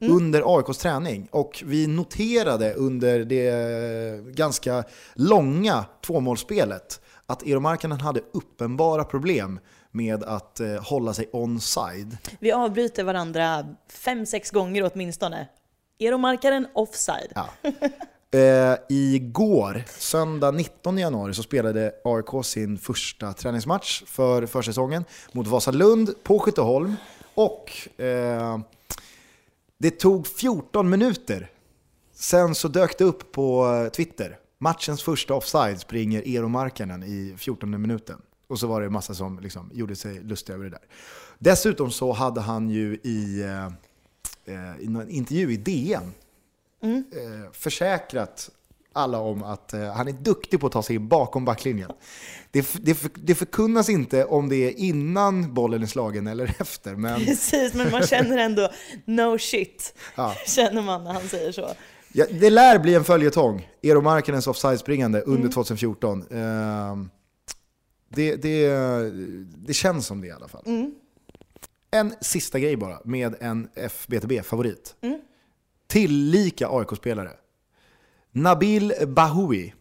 under 0.00 0.56
AIKs 0.56 0.78
träning. 0.78 1.28
Och 1.30 1.62
vi 1.66 1.86
noterade 1.86 2.74
under 2.74 3.24
det 3.24 4.34
ganska 4.34 4.84
långa 5.14 5.84
tvåmålsspelet 6.06 7.00
att 7.26 7.42
Eero 7.42 7.60
Markkanen 7.60 8.00
hade 8.00 8.20
uppenbara 8.32 9.04
problem 9.04 9.60
med 9.90 10.24
att 10.24 10.60
eh, 10.60 10.82
hålla 10.82 11.14
sig 11.14 11.28
onside. 11.32 12.16
Vi 12.38 12.52
avbryter 12.52 13.04
varandra 13.04 13.66
fem, 13.88 14.26
sex 14.26 14.50
gånger 14.50 14.90
åtminstone. 14.92 15.48
Eero 15.98 16.18
Markkanen 16.18 16.66
offside. 16.74 17.32
Ja. 17.34 17.48
Eh, 18.34 18.76
igår, 18.88 19.84
söndag 19.98 20.50
19 20.50 20.98
januari, 20.98 21.34
så 21.34 21.42
spelade 21.42 21.92
AIK 22.04 22.44
sin 22.44 22.78
första 22.78 23.32
träningsmatch 23.32 24.02
för 24.06 24.46
försäsongen 24.46 25.04
mot 25.32 25.46
Vasalund 25.46 26.14
på 26.22 26.38
Skytteholm. 26.38 26.94
Och 27.34 28.00
eh, 28.00 28.58
det 29.78 29.90
tog 29.90 30.26
14 30.26 30.90
minuter. 30.90 31.50
Sen 32.14 32.54
så 32.54 32.68
dök 32.68 32.98
det 32.98 33.04
upp 33.04 33.32
på 33.32 33.66
eh, 33.66 33.90
Twitter. 33.90 34.38
Matchens 34.64 35.02
första 35.02 35.34
offside 35.34 35.80
springer 35.80 36.22
Eero 36.26 36.48
Markkanen 36.48 37.02
i 37.02 37.34
14 37.38 37.80
minuten. 37.80 38.22
Och 38.46 38.58
så 38.58 38.66
var 38.66 38.80
det 38.80 38.86
en 38.86 38.92
massa 38.92 39.14
som 39.14 39.40
liksom 39.40 39.70
gjorde 39.74 39.96
sig 39.96 40.20
lustiga 40.20 40.56
över 40.56 40.64
det 40.64 40.70
där. 40.70 40.80
Dessutom 41.38 41.90
så 41.90 42.12
hade 42.12 42.40
han 42.40 42.70
ju 42.70 42.94
i, 42.94 43.42
eh, 43.42 43.66
eh, 44.54 44.80
i 44.80 44.88
någon 44.88 45.08
intervju 45.08 45.52
i 45.52 45.56
DN 45.56 46.12
eh, 46.82 47.52
försäkrat 47.52 48.50
alla 48.92 49.18
om 49.18 49.42
att 49.42 49.74
eh, 49.74 49.92
han 49.92 50.08
är 50.08 50.12
duktig 50.12 50.60
på 50.60 50.66
att 50.66 50.72
ta 50.72 50.82
sig 50.82 50.98
bakom 50.98 51.44
backlinjen. 51.44 51.90
Det, 52.50 52.84
det, 52.84 52.98
det 53.14 53.34
förkunnas 53.34 53.88
inte 53.88 54.24
om 54.24 54.48
det 54.48 54.56
är 54.56 54.70
innan 54.70 55.54
bollen 55.54 55.82
är 55.82 55.86
slagen 55.86 56.26
eller 56.26 56.56
efter, 56.60 56.94
men 56.94 57.20
Precis, 57.26 57.74
men 57.74 57.90
man 57.90 58.06
känner 58.06 58.38
ändå 58.38 58.70
no 59.04 59.38
shit. 59.38 59.94
Ja. 60.14 60.34
Känner 60.46 60.82
man 60.82 61.04
när 61.04 61.12
han 61.12 61.28
säger 61.28 61.52
så. 61.52 61.70
Ja, 62.16 62.26
det 62.30 62.50
lär 62.50 62.78
bli 62.78 62.94
en 62.94 63.04
följetong. 63.04 63.68
Eero 63.82 64.00
Markkanens 64.00 64.46
offside-springande 64.46 65.20
under 65.20 65.48
2014. 65.48 66.24
Eh, 66.30 66.96
det, 68.08 68.36
det, 68.36 68.68
det 69.56 69.74
känns 69.74 70.06
som 70.06 70.20
det 70.20 70.26
i 70.26 70.30
alla 70.30 70.48
fall. 70.48 70.62
En 71.90 72.14
sista 72.20 72.58
grej 72.58 72.76
bara 72.76 72.98
med 73.04 73.34
en 73.40 73.68
FBTB-favorit. 73.74 74.94
Tillika 75.86 76.68
AIK-spelare. 76.68 77.30
Nabil 78.32 78.92
Bahoui. 79.06 79.72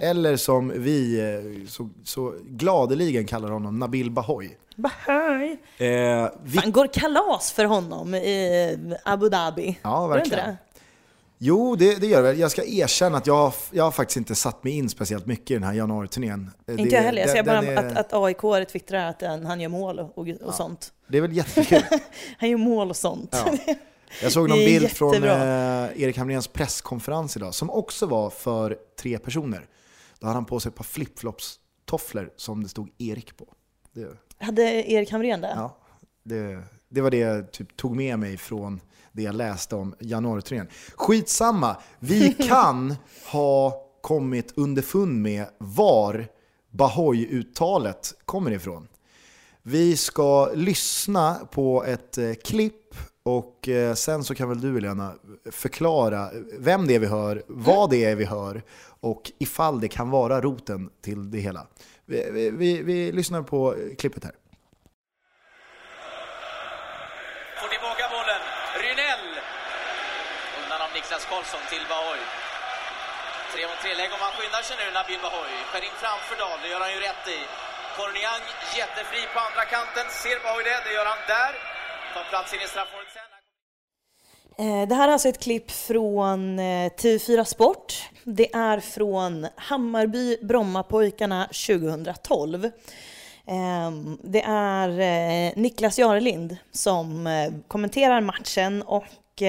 Eller 0.00 0.36
som 0.36 0.72
vi 0.76 1.20
eh, 1.20 1.68
så, 1.68 1.88
så 2.04 2.34
gladeligen 2.44 3.26
kallar 3.26 3.50
honom, 3.50 3.78
Nabil 3.78 4.10
Bahoui. 4.10 4.56
Bahöj. 4.76 5.50
Eh, 5.78 6.30
vi, 6.42 6.58
Fan, 6.58 6.72
går 6.72 6.86
kalas 6.86 7.52
för 7.52 7.64
honom 7.64 8.14
i 8.14 8.98
Abu 9.04 9.28
Dhabi? 9.28 9.78
ja, 9.82 10.06
verkligen. 10.06 10.56
Jo, 11.42 11.76
det, 11.76 12.00
det 12.00 12.06
gör 12.06 12.22
det 12.22 12.28
väl. 12.28 12.38
Jag 12.38 12.50
ska 12.50 12.64
erkänna 12.64 13.18
att 13.18 13.26
jag, 13.26 13.52
jag 13.70 13.84
har 13.84 13.90
faktiskt 13.90 14.16
inte 14.16 14.34
satt 14.34 14.64
mig 14.64 14.72
in 14.72 14.88
speciellt 14.88 15.26
mycket 15.26 15.50
i 15.50 15.54
den 15.54 15.62
här 15.62 15.72
januariturnén. 15.72 16.50
Inte 16.68 16.82
Det- 16.82 16.90
jag 16.90 17.02
heller. 17.02 17.20
Jag 17.20 17.28
den- 17.28 17.36
ser 17.36 17.42
bara 17.42 17.60
den 17.62 17.78
är- 17.78 17.90
att, 18.00 18.12
att 18.12 18.12
AIK 18.12 18.68
twittrar 18.68 19.08
att 19.08 19.22
han 19.22 19.46
han 19.46 19.60
gör 19.60 19.68
mål 19.68 19.98
och, 19.98 20.28
och 20.42 20.54
sånt. 20.54 20.92
Det 21.08 21.18
är 21.18 21.22
väl 21.22 21.32
jättekul. 21.32 21.82
Han 22.38 22.50
gör 22.50 22.58
mål 22.58 22.90
och 22.90 22.96
sånt. 22.96 23.28
Ja. 23.32 23.74
Jag 24.22 24.32
såg 24.32 24.48
någon 24.48 24.58
bild 24.58 24.90
från 24.90 25.12
jättebra. 25.12 25.34
eh, 25.84 26.02
Erik 26.02 26.18
Hamréns 26.18 26.48
presskonferens 26.48 27.36
idag, 27.36 27.54
som 27.54 27.70
också 27.70 28.06
var 28.06 28.30
för 28.30 28.76
tre 29.00 29.18
personer. 29.18 29.66
Då 30.18 30.26
hade 30.26 30.36
han 30.36 30.44
på 30.44 30.60
sig 30.60 30.68
ett 30.68 30.74
par 30.74 30.84
flipflops-tofflor 30.84 32.30
som 32.36 32.62
det 32.62 32.68
stod 32.68 32.88
Erik 32.98 33.36
på. 33.36 33.44
Det, 33.92 34.08
Hade 34.44 34.62
Erik 34.90 35.10
Hamrén 35.12 35.40
det? 35.40 35.52
ja, 35.56 35.76
det, 36.24 36.62
det 36.88 37.00
var 37.00 37.10
det 37.10 37.18
jag 37.18 37.52
typ 37.52 37.76
tog 37.76 37.96
med 37.96 38.18
mig 38.18 38.36
från 38.36 38.80
det 39.12 39.22
jag 39.22 39.34
läste 39.34 39.76
om 39.76 39.94
januariturnén. 39.98 40.68
Skitsamma, 40.94 41.76
vi 41.98 42.32
kan 42.48 42.96
ha 43.26 43.86
kommit 44.00 44.52
underfund 44.56 45.22
med 45.22 45.46
var 45.58 46.26
Bahoy-uttalet 46.70 48.14
kommer 48.24 48.50
ifrån. 48.50 48.88
Vi 49.62 49.96
ska 49.96 50.50
lyssna 50.54 51.34
på 51.50 51.84
ett 51.84 52.18
eh, 52.18 52.32
klipp 52.44 52.94
och 53.22 53.68
eh, 53.68 53.94
sen 53.94 54.24
så 54.24 54.34
kan 54.34 54.48
väl 54.48 54.60
du 54.60 54.74
Helena 54.74 55.14
förklara 55.50 56.30
vem 56.58 56.86
det 56.86 56.94
är 56.94 56.98
vi 56.98 57.06
hör, 57.06 57.42
vad 57.46 57.90
det 57.90 58.04
är 58.04 58.16
vi 58.16 58.24
hör 58.24 58.62
och 59.00 59.32
ifall 59.38 59.80
det 59.80 59.88
kan 59.88 60.10
vara 60.10 60.40
roten 60.40 60.90
till 61.02 61.30
det 61.30 61.38
hela. 61.38 61.66
Vi, 62.06 62.30
vi, 62.32 62.50
vi, 62.50 62.82
vi 62.82 63.12
lyssnar 63.12 63.42
på 63.42 63.74
eh, 63.74 63.96
klippet 63.98 64.24
här. 64.24 64.34
Får 67.60 67.68
tillbaka 67.68 68.04
bollen. 68.16 68.42
Rynell. 68.82 69.26
Undan 70.62 70.80
av 70.86 70.90
Niklas 71.20 71.32
Karlsson 71.32 71.64
till 71.72 71.84
Bahoy. 71.92 72.22
Tre 73.52 73.62
mot 73.70 73.80
tre-läge 73.84 74.12
om 74.16 74.22
han 74.26 74.34
skyndar 74.36 74.62
sig 74.68 74.76
nu, 74.80 74.86
Nabil 74.98 75.20
Bahoy. 75.26 75.52
Skär 75.70 75.84
in 75.88 75.96
framför 76.04 76.36
Dahl, 76.42 76.58
det 76.62 76.68
gör 76.72 76.80
han 76.86 76.92
ju 76.96 77.00
rätt 77.08 77.24
i. 77.36 77.40
Corniang 77.96 78.44
jättefri 78.80 79.22
på 79.34 79.38
andra 79.48 79.64
kanten. 79.74 80.06
Ser 80.22 80.38
Bahoy 80.44 80.62
det? 80.68 80.78
Det 80.86 80.92
gör 80.98 81.08
han 81.12 81.22
där. 81.36 81.52
Tar 82.14 82.24
plats 82.32 82.54
in 82.54 82.60
i 82.66 82.68
straffområdet 82.72 83.12
sen. 83.16 83.28
Eh, 84.64 84.88
det 84.88 84.94
här 84.94 85.08
är 85.08 85.12
alltså 85.12 85.28
ett 85.28 85.42
klipp 85.46 85.70
från 85.70 86.58
eh, 86.58 86.88
TV4 87.00 87.44
Sport. 87.44 87.88
Det 88.38 88.54
är 88.54 88.80
från 88.80 89.46
Hammarby 89.56 90.26
Brommapojkarna 90.42 91.40
2012. 91.46 92.70
Ehm, 93.46 94.18
det 94.34 94.42
är 94.46 94.88
eh, 95.10 95.52
Niklas 95.56 95.98
Jarelind 95.98 96.56
som 96.72 97.28
kommenterar 97.68 98.20
matchen 98.20 98.82
och 98.82 99.42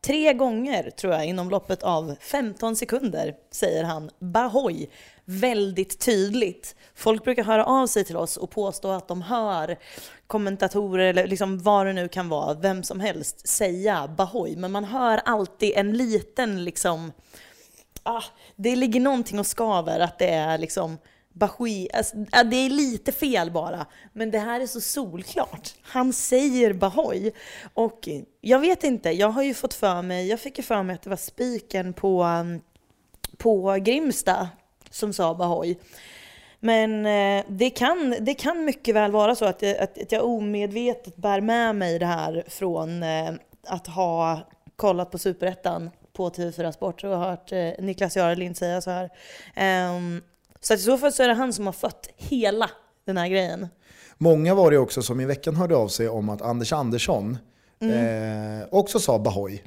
tre 0.00 0.32
gånger, 0.32 0.90
tror 0.90 1.12
jag, 1.12 1.26
inom 1.26 1.50
loppet 1.50 1.82
av 1.82 2.14
15 2.20 2.76
sekunder 2.76 3.34
säger 3.50 3.84
han 3.84 4.10
Bahoy 4.18 4.86
väldigt 5.24 5.98
tydligt. 5.98 6.76
Folk 6.94 7.24
brukar 7.24 7.44
höra 7.44 7.64
av 7.64 7.86
sig 7.86 8.04
till 8.04 8.16
oss 8.16 8.36
och 8.36 8.50
påstå 8.50 8.90
att 8.90 9.08
de 9.08 9.22
hör 9.22 9.78
kommentatorer 10.26 11.06
eller 11.06 11.26
liksom 11.26 11.58
vad 11.58 11.86
det 11.86 11.92
nu 11.92 12.08
kan 12.08 12.28
vara, 12.28 12.54
vem 12.54 12.82
som 12.82 13.00
helst, 13.00 13.48
säga 13.48 14.08
Bahoy. 14.16 14.56
Men 14.56 14.72
man 14.72 14.84
hör 14.84 15.20
alltid 15.24 15.72
en 15.76 15.92
liten 15.92 16.64
liksom, 16.64 17.12
ah, 18.02 18.22
det 18.56 18.76
ligger 18.76 19.00
någonting 19.00 19.38
och 19.38 19.46
skaver 19.46 20.00
att 20.00 20.18
det 20.18 20.30
är 20.30 20.58
liksom 20.58 20.98
Bahoui, 21.38 21.88
alltså, 21.94 22.16
det 22.50 22.56
är 22.56 22.70
lite 22.70 23.12
fel 23.12 23.50
bara, 23.50 23.86
men 24.12 24.30
det 24.30 24.38
här 24.38 24.60
är 24.60 24.66
så 24.66 24.80
solklart. 24.80 25.74
Han 25.82 26.12
säger 26.12 26.72
Bahoy. 26.72 27.32
Och 27.74 28.08
jag 28.40 28.58
vet 28.58 28.84
inte, 28.84 29.10
jag 29.10 29.28
har 29.28 29.42
ju 29.42 29.54
fått 29.54 29.74
för 29.74 30.02
mig, 30.02 30.28
jag 30.28 30.40
fick 30.40 30.58
ju 30.58 30.64
för 30.64 30.82
mig 30.82 30.94
att 30.94 31.02
det 31.02 31.10
var 31.10 31.16
spiken 31.16 31.92
på, 31.92 32.22
um, 32.24 32.60
på 33.36 33.72
Grimsta 33.80 34.48
som 34.90 35.12
sa 35.12 35.34
Bahoy. 35.34 35.76
Men 36.60 37.06
eh, 37.06 37.44
det, 37.48 37.70
kan, 37.70 38.14
det 38.20 38.34
kan 38.34 38.64
mycket 38.64 38.94
väl 38.94 39.12
vara 39.12 39.34
så 39.34 39.44
att, 39.44 39.62
jag- 39.62 39.78
att, 39.78 40.12
jag 40.12 40.24
omedvetet 40.24 41.16
bär 41.16 41.40
med 41.40 41.76
mig 41.76 41.98
det 41.98 42.06
här 42.06 42.44
från 42.48 43.02
eh, 43.02 43.30
att 43.66 43.86
ha 43.86 44.40
kollat 44.76 45.10
på 45.10 45.18
Superettan 45.18 45.90
på 46.12 46.30
TV4 46.30 46.72
Sport 46.72 47.04
och 47.04 47.18
hört 47.18 47.52
eh, 47.52 47.70
Niklas 47.78 48.16
Jarelind 48.16 48.56
säga 48.56 48.80
så 48.80 48.90
här. 48.90 49.10
Ehm, 49.56 50.22
så 50.60 50.74
att 50.74 50.80
i 50.80 50.82
så 50.82 50.98
fall 50.98 51.12
så 51.12 51.22
är 51.22 51.28
det 51.28 51.34
han 51.34 51.52
som 51.52 51.66
har 51.66 51.72
fött 51.72 52.08
hela 52.16 52.70
den 53.04 53.16
här 53.16 53.28
grejen. 53.28 53.68
Många 54.18 54.54
var 54.54 54.70
det 54.70 54.78
också 54.78 55.02
som 55.02 55.20
i 55.20 55.24
veckan 55.24 55.56
hörde 55.56 55.76
av 55.76 55.88
sig 55.88 56.08
om 56.08 56.28
att 56.28 56.42
Anders 56.42 56.72
Andersson 56.72 57.38
eh, 57.80 58.68
också 58.70 59.00
sa 59.00 59.18
Bahoy 59.18 59.62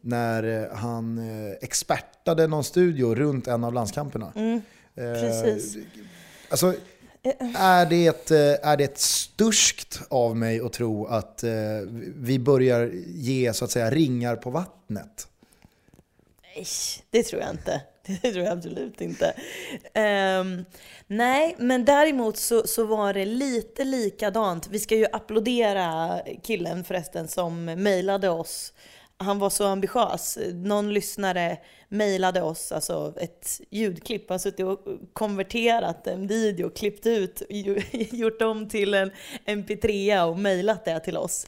när 0.00 0.62
eh, 0.62 0.76
han 0.76 1.18
eh, 1.18 1.52
expertade 1.60 2.46
någon 2.46 2.64
studio 2.64 3.14
runt 3.14 3.46
en 3.46 3.64
av 3.64 3.72
landskamperna. 3.72 4.32
Eh, 4.36 4.60
Precis. 4.94 5.76
Alltså, 6.50 6.74
är 7.58 7.86
det, 7.86 8.30
eh, 8.30 8.68
är 8.70 8.76
det 8.76 8.84
ett 8.84 8.98
sturskt 8.98 10.00
av 10.08 10.36
mig 10.36 10.60
att 10.60 10.72
tro 10.72 11.06
att 11.06 11.42
eh, 11.42 11.50
vi 12.16 12.38
börjar 12.38 12.90
ge 13.06 13.52
så 13.54 13.64
att 13.64 13.70
säga 13.70 13.90
ringar 13.90 14.36
på 14.36 14.50
vattnet? 14.50 15.28
Nej, 16.56 16.66
det 17.10 17.22
tror 17.22 17.42
jag 17.42 17.50
inte. 17.50 17.82
Det 18.22 18.32
tror 18.32 18.44
jag 18.44 18.52
absolut 18.52 19.00
inte. 19.00 19.34
Um, 19.94 20.64
nej, 21.06 21.56
men 21.58 21.84
däremot 21.84 22.36
så, 22.36 22.66
så 22.66 22.84
var 22.84 23.14
det 23.14 23.24
lite 23.24 23.84
likadant. 23.84 24.68
Vi 24.68 24.78
ska 24.78 24.96
ju 24.96 25.06
applådera 25.12 26.20
killen 26.42 26.84
förresten 26.84 27.28
som 27.28 27.64
mejlade 27.64 28.28
oss. 28.28 28.72
Han 29.22 29.38
var 29.38 29.50
så 29.50 29.66
ambitiös. 29.66 30.38
Någon 30.52 30.92
lyssnare 30.92 31.58
mejlade 31.88 32.42
oss 32.42 32.72
alltså 32.72 33.14
ett 33.16 33.60
ljudklipp. 33.70 34.28
Han 34.28 34.34
har 34.34 34.38
suttit 34.38 34.66
och 34.66 34.80
konverterat 35.12 36.06
en 36.06 36.26
video, 36.26 36.70
klippt 36.70 37.06
ut, 37.06 37.42
gjort 38.12 38.42
om 38.42 38.68
till 38.68 38.94
en 38.94 39.10
mp3 39.46 40.22
och 40.24 40.38
mejlat 40.38 40.84
det 40.84 41.00
till 41.00 41.16
oss. 41.16 41.46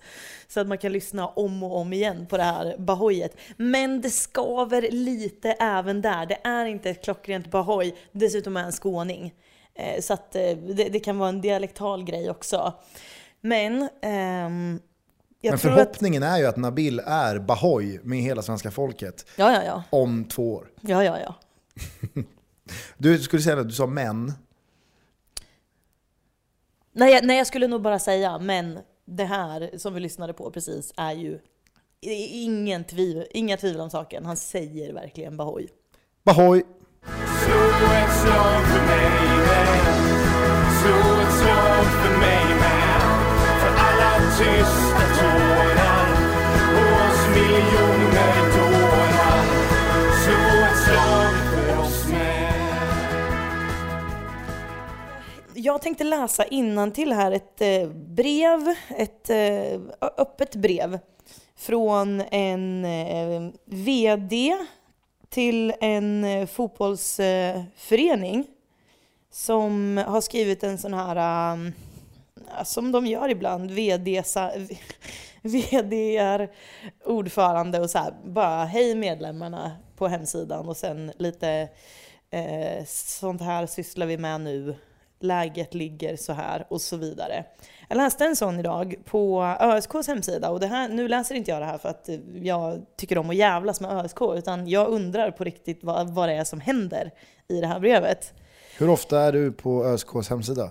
Så 0.49 0.61
att 0.61 0.67
man 0.67 0.79
kan 0.79 0.93
lyssna 0.93 1.29
om 1.29 1.63
och 1.63 1.77
om 1.77 1.93
igen 1.93 2.27
på 2.27 2.37
det 2.37 2.43
här 2.43 2.77
Bahoyet. 2.79 3.37
Men 3.57 4.01
det 4.01 4.11
skaver 4.11 4.91
lite 4.91 5.53
även 5.53 6.03
där. 6.03 6.27
Det 6.27 6.39
är 6.45 6.67
inte 6.67 6.91
ett 6.91 7.05
klockrent 7.05 7.51
Bahoy. 7.51 7.95
Dessutom 8.13 8.57
är 8.57 8.63
han 8.63 8.73
skåning. 8.73 9.35
Eh, 9.75 10.01
så 10.01 10.15
att 10.15 10.35
eh, 10.37 10.57
det, 10.57 10.89
det 10.89 11.01
kan 11.01 11.19
vara 11.19 11.29
en 11.29 11.41
dialektal 11.41 12.05
grej 12.05 12.31
också. 12.31 12.73
Men 13.41 13.89
ehm, 14.03 14.81
jag 15.45 15.53
Men 15.53 15.59
tror 15.59 15.71
att... 15.73 15.77
förhoppningen 15.79 16.23
är 16.23 16.39
ju 16.39 16.47
att 16.47 16.57
Nabil 16.57 17.01
är 17.07 17.39
Bahoy 17.39 18.01
med 18.03 18.19
hela 18.19 18.43
svenska 18.43 18.71
folket 18.71 19.27
Ja, 19.37 19.53
ja, 19.53 19.63
ja. 19.65 19.83
om 19.91 20.25
två 20.25 20.55
år. 20.55 20.69
Ja, 20.81 21.05
ja, 21.05 21.19
ja. 21.19 21.35
Du 22.99 23.19
skulle 23.19 23.43
säga 23.43 23.61
att 23.61 23.69
du 23.69 23.75
sa 23.75 23.87
män. 23.87 24.33
Nej, 26.93 27.13
jag- 27.15 27.25
nej, 27.25 27.39
jag 27.39 27.47
skulle 27.47 27.67
nog 27.67 27.83
bara 27.83 27.99
säga, 27.99 28.39
men 28.39 28.79
det 29.05 29.25
här 29.25 29.71
som 29.79 29.95
vi 29.95 30.01
lyssnade 30.01 30.33
på 30.33 30.51
precis 30.51 30.93
är 30.97 31.13
ju 31.13 31.39
ingen 32.31 32.85
tvivel, 32.85 33.27
inga 33.31 33.57
tvivel 33.57 33.81
om 33.81 33.91
saken. 33.91 34.25
Han 34.27 34.37
säger 34.37 34.93
verkligen 34.93 35.37
Bahoy. 35.37 35.69
Bahoy! 36.25 36.63
Slå 37.45 37.55
ett 37.93 38.17
slag 38.23 38.63
för 38.67 38.87
mig 38.87 39.37
med 39.39 39.69
Slå 40.83 41.21
ett 41.23 41.35
slag 41.41 41.85
för 41.85 42.19
mig 42.19 42.45
med 42.61 43.01
För 43.61 43.73
alla 43.77 44.21
tysta 44.39 44.92
Jag 55.65 55.83
tänkte 55.83 56.05
läsa 56.05 56.45
till 56.93 57.13
här 57.13 57.33
ett 57.33 57.61
eh, 57.61 57.89
brev, 57.89 58.75
ett 58.97 59.31
eh, 59.31 59.81
öppet 60.01 60.57
brev 60.57 60.99
från 61.57 62.23
en 62.31 62.85
eh, 62.85 63.51
VD 63.65 64.57
till 65.29 65.75
en 65.81 66.27
fotbollsförening 66.47 68.47
som 69.31 69.97
har 70.07 70.21
skrivit 70.21 70.63
en 70.63 70.79
sån 70.79 70.95
här, 70.95 71.73
som 72.65 72.93
de 72.93 73.07
gör 73.07 73.29
ibland, 73.29 73.71
VD, 73.71 74.23
VD 75.43 76.17
är 76.17 76.51
ordförande 77.05 77.81
och 77.81 77.91
så 77.91 77.99
här, 77.99 78.15
bara 78.25 78.65
hej 78.65 78.95
medlemmarna 78.95 79.73
på 79.97 80.09
hemsidan 80.09 80.69
och 80.69 80.77
sen 80.77 81.13
lite 81.19 81.69
eh, 82.31 82.85
sånt 82.87 83.41
här 83.41 83.67
sysslar 83.67 84.07
vi 84.07 84.19
med 84.19 84.41
nu, 84.41 84.77
läget 85.23 85.75
ligger 85.75 86.17
så 86.17 86.33
här 86.33 86.67
och 86.71 86.81
så 86.81 86.97
vidare. 86.97 87.45
Jag 87.89 87.97
läste 87.97 88.25
en 88.25 88.37
sån 88.37 88.61
idag 88.61 88.95
på 89.05 89.43
ÖSKs 89.61 90.07
hemsida 90.07 90.51
och 90.51 90.61
det 90.61 90.67
här, 90.67 90.89
nu 90.89 91.09
läser 91.09 91.35
inte 91.35 91.51
jag 91.51 91.61
det 91.61 91.67
här 91.67 91.79
för 91.79 91.89
att 91.89 92.09
jag 92.35 92.87
tycker 92.97 93.19
om 93.19 93.31
att 93.31 93.37
jävlas 93.37 93.81
med 93.81 93.91
ÖSK 93.91 94.19
utan 94.37 94.69
jag 94.69 94.89
undrar 94.89 95.31
på 95.31 95.45
riktigt 95.45 95.85
vad, 95.85 96.11
vad 96.11 96.29
det 96.29 96.35
är 96.35 96.45
som 96.45 96.61
händer 96.61 97.11
i 97.49 97.61
det 97.61 97.67
här 97.67 97.81
brevet. 97.81 98.35
Hur 98.79 98.89
ofta 98.89 99.21
är 99.21 99.33
du 99.33 99.53
på 99.53 99.85
ÖSKs 99.85 100.31
hemsida? 100.31 100.71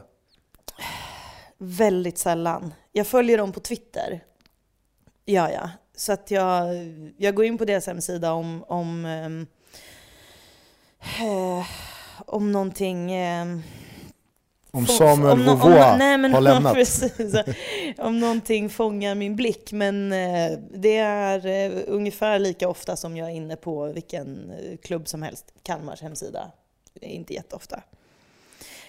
Väldigt 1.57 2.17
sällan. 2.17 2.73
Jag 2.91 3.07
följer 3.07 3.37
dem 3.37 3.51
på 3.51 3.59
Twitter. 3.59 4.23
Ja, 5.25 5.51
ja. 5.51 5.69
så 5.95 6.13
att 6.13 6.31
jag, 6.31 6.67
jag 7.17 7.35
går 7.35 7.45
in 7.45 7.57
på 7.57 7.65
deras 7.65 7.87
hemsida 7.87 8.33
om, 8.33 8.63
om, 8.67 9.05
ehm, 9.05 9.47
eh, 11.19 11.65
om 12.25 12.51
någonting... 12.51 13.11
ehm, 13.11 13.61
Om 14.73 14.87
Samuel 14.87 15.39
om 15.39 15.47
om 15.49 15.59
nå- 15.59 15.95
nej, 15.97 16.17
men- 16.17 16.33
har 16.33 16.41
lämnat. 16.53 16.73
Precis, 16.73 17.35
om 17.97 18.19
någonting 18.19 18.69
fångar 18.69 19.15
min 19.15 19.35
blick. 19.35 19.71
Men 19.71 20.11
eh, 20.11 20.59
det 20.73 20.97
är 20.97 21.45
eh, 21.45 21.81
ungefär 21.87 22.39
lika 22.39 22.69
ofta 22.69 22.95
som 22.95 23.17
jag 23.17 23.27
är 23.29 23.33
inne 23.33 23.55
på 23.55 23.85
vilken 23.85 24.51
eh, 24.51 24.77
klubb 24.77 25.07
som 25.07 25.21
helst. 25.21 25.53
Kalmars 25.63 26.01
hemsida. 26.01 26.51
Inte 27.01 27.33
jätteofta. 27.33 27.83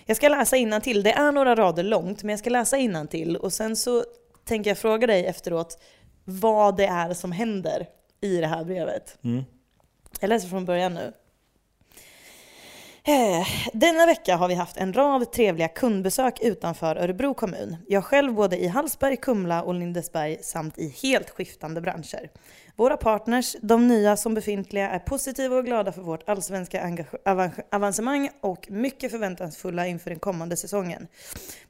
Jag 0.07 0.17
ska 0.17 0.29
läsa 0.29 0.57
till. 0.81 1.03
Det 1.03 1.13
är 1.13 1.33
några 1.33 1.55
rader 1.55 1.83
långt, 1.83 2.23
men 2.23 2.31
jag 2.31 2.39
ska 2.39 2.51
läsa 2.51 2.79
till 3.07 3.37
och 3.37 3.53
sen 3.53 3.77
så 3.77 4.05
tänker 4.45 4.71
jag 4.71 4.79
fråga 4.79 5.07
dig 5.07 5.27
efteråt 5.27 5.79
vad 6.25 6.77
det 6.77 6.87
är 6.87 7.15
som 7.15 7.33
händer 7.33 7.87
i 8.21 8.37
det 8.37 8.47
här 8.47 8.65
brevet. 8.65 9.19
Mm. 9.25 9.45
Jag 10.21 10.29
läser 10.29 10.49
från 10.49 10.65
början 10.65 10.95
nu. 10.95 11.13
Eh, 13.05 13.47
denna 13.73 14.07
vecka 14.07 14.37
har 14.37 14.49
vi 14.49 14.55
haft 14.55 14.77
en 14.77 14.93
rad 14.93 15.33
trevliga 15.33 15.69
kundbesök 15.69 16.41
utanför 16.41 16.97
Örebro 16.97 17.35
kommun. 17.35 17.77
Jag 17.89 18.05
själv 18.05 18.35
både 18.35 18.59
i 18.59 18.67
Hallsberg, 18.67 19.17
Kumla 19.17 19.63
och 19.63 19.75
Lindesberg 19.75 20.39
samt 20.43 20.79
i 20.79 20.89
helt 21.03 21.31
skiftande 21.31 21.81
branscher. 21.81 22.31
Våra 22.77 22.97
partners, 22.97 23.57
de 23.63 23.89
nya 23.89 24.17
som 24.17 24.35
befintliga, 24.35 24.91
är 24.91 24.99
positiva 24.99 25.57
och 25.57 25.65
glada 25.65 25.93
för 25.93 26.03
vårt 26.03 26.29
allsvenska 26.29 27.07
avancemang 27.71 28.31
och 28.41 28.67
mycket 28.71 29.11
förväntansfulla 29.11 29.87
inför 29.87 30.11
den 30.11 30.19
kommande 30.19 30.57
säsongen. 30.57 31.07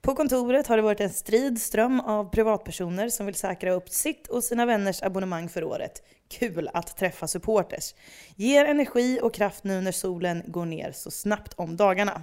På 0.01 0.15
kontoret 0.15 0.67
har 0.67 0.77
det 0.77 0.83
varit 0.83 1.01
en 1.01 1.11
strid 1.11 1.63
ström 1.63 2.01
av 2.01 2.31
privatpersoner 2.31 3.09
som 3.09 3.27
vill 3.27 3.35
säkra 3.35 3.73
upp 3.73 3.89
sitt 3.89 4.27
och 4.27 4.45
sina 4.45 4.67
vänners 4.67 5.03
abonnemang 5.03 5.49
för 5.49 5.65
året. 5.65 6.03
Kul 6.29 6.69
att 6.75 6.97
träffa 6.97 7.29
supporters. 7.29 7.95
Ger 8.37 8.65
energi 8.65 9.21
och 9.23 9.35
kraft 9.35 9.65
nu 9.65 9.81
när 9.81 9.93
solen 9.93 10.43
går 10.47 10.65
ner 10.65 10.93
så 10.93 11.11
snabbt 11.11 11.55
om 11.57 11.77
dagarna. 11.77 12.23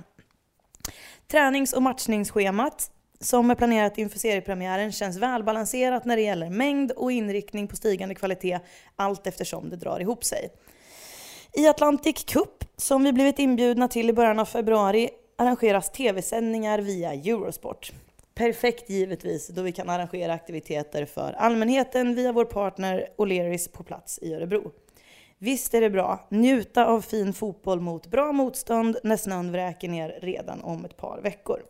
Tränings 1.27 1.73
och 1.73 1.81
matchningsschemat 1.81 2.91
som 3.21 3.51
är 3.51 3.55
planerat 3.55 3.97
inför 3.97 4.19
seriepremiären 4.19 4.91
känns 4.91 5.17
välbalanserat 5.17 6.05
när 6.05 6.15
det 6.15 6.21
gäller 6.21 6.49
mängd 6.49 6.91
och 6.91 7.11
inriktning 7.11 7.67
på 7.67 7.75
stigande 7.75 8.15
kvalitet 8.15 8.59
allt 8.95 9.27
eftersom 9.27 9.69
det 9.69 9.75
drar 9.75 9.99
ihop 9.99 10.23
sig. 10.23 10.49
I 11.53 11.67
Atlantic 11.67 12.23
Cup, 12.23 12.65
som 12.77 13.03
vi 13.03 13.13
blivit 13.13 13.39
inbjudna 13.39 13.87
till 13.87 14.09
i 14.09 14.13
början 14.13 14.39
av 14.39 14.45
februari, 14.45 15.09
arrangeras 15.37 15.91
tv-sändningar 15.91 16.79
via 16.79 17.13
Eurosport. 17.13 17.91
Perfekt 18.35 18.89
givetvis, 18.89 19.47
då 19.47 19.61
vi 19.61 19.71
kan 19.71 19.89
arrangera 19.89 20.33
aktiviteter 20.33 21.05
för 21.05 21.33
allmänheten 21.33 22.15
via 22.15 22.31
vår 22.31 22.45
partner 22.45 23.07
O'Learys 23.17 23.71
på 23.71 23.83
plats 23.83 24.19
i 24.21 24.33
Örebro. 24.33 24.71
Visst 25.37 25.73
är 25.73 25.81
det 25.81 25.89
bra. 25.89 26.27
Njuta 26.29 26.85
av 26.85 27.01
fin 27.01 27.33
fotboll 27.33 27.79
mot 27.79 28.07
bra 28.07 28.31
motstånd 28.31 28.97
när 29.03 29.17
snön 29.17 29.51
vräker 29.51 29.89
ner 29.89 30.19
redan 30.21 30.61
om 30.61 30.85
ett 30.85 30.97
par 30.97 31.21
veckor. 31.21 31.61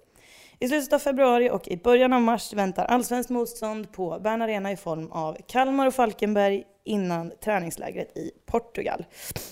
I 0.62 0.68
slutet 0.68 0.94
av 0.94 1.00
februari 1.00 1.50
och 1.50 1.68
i 1.68 1.78
början 1.78 2.14
av 2.14 2.22
mars 2.22 2.54
väntar 2.54 2.86
allsvenskt 2.86 3.30
motstånd 3.30 3.92
på 3.92 4.20
Bern 4.20 4.42
Arena 4.42 4.72
i 4.72 4.78
form 4.78 5.12
av 5.12 5.38
Kalmar 5.48 5.88
och 5.88 5.94
Falkenberg 5.94 6.64
innan 6.84 7.32
träningslägret 7.44 8.18
i 8.18 8.32
Portugal. 8.46 9.06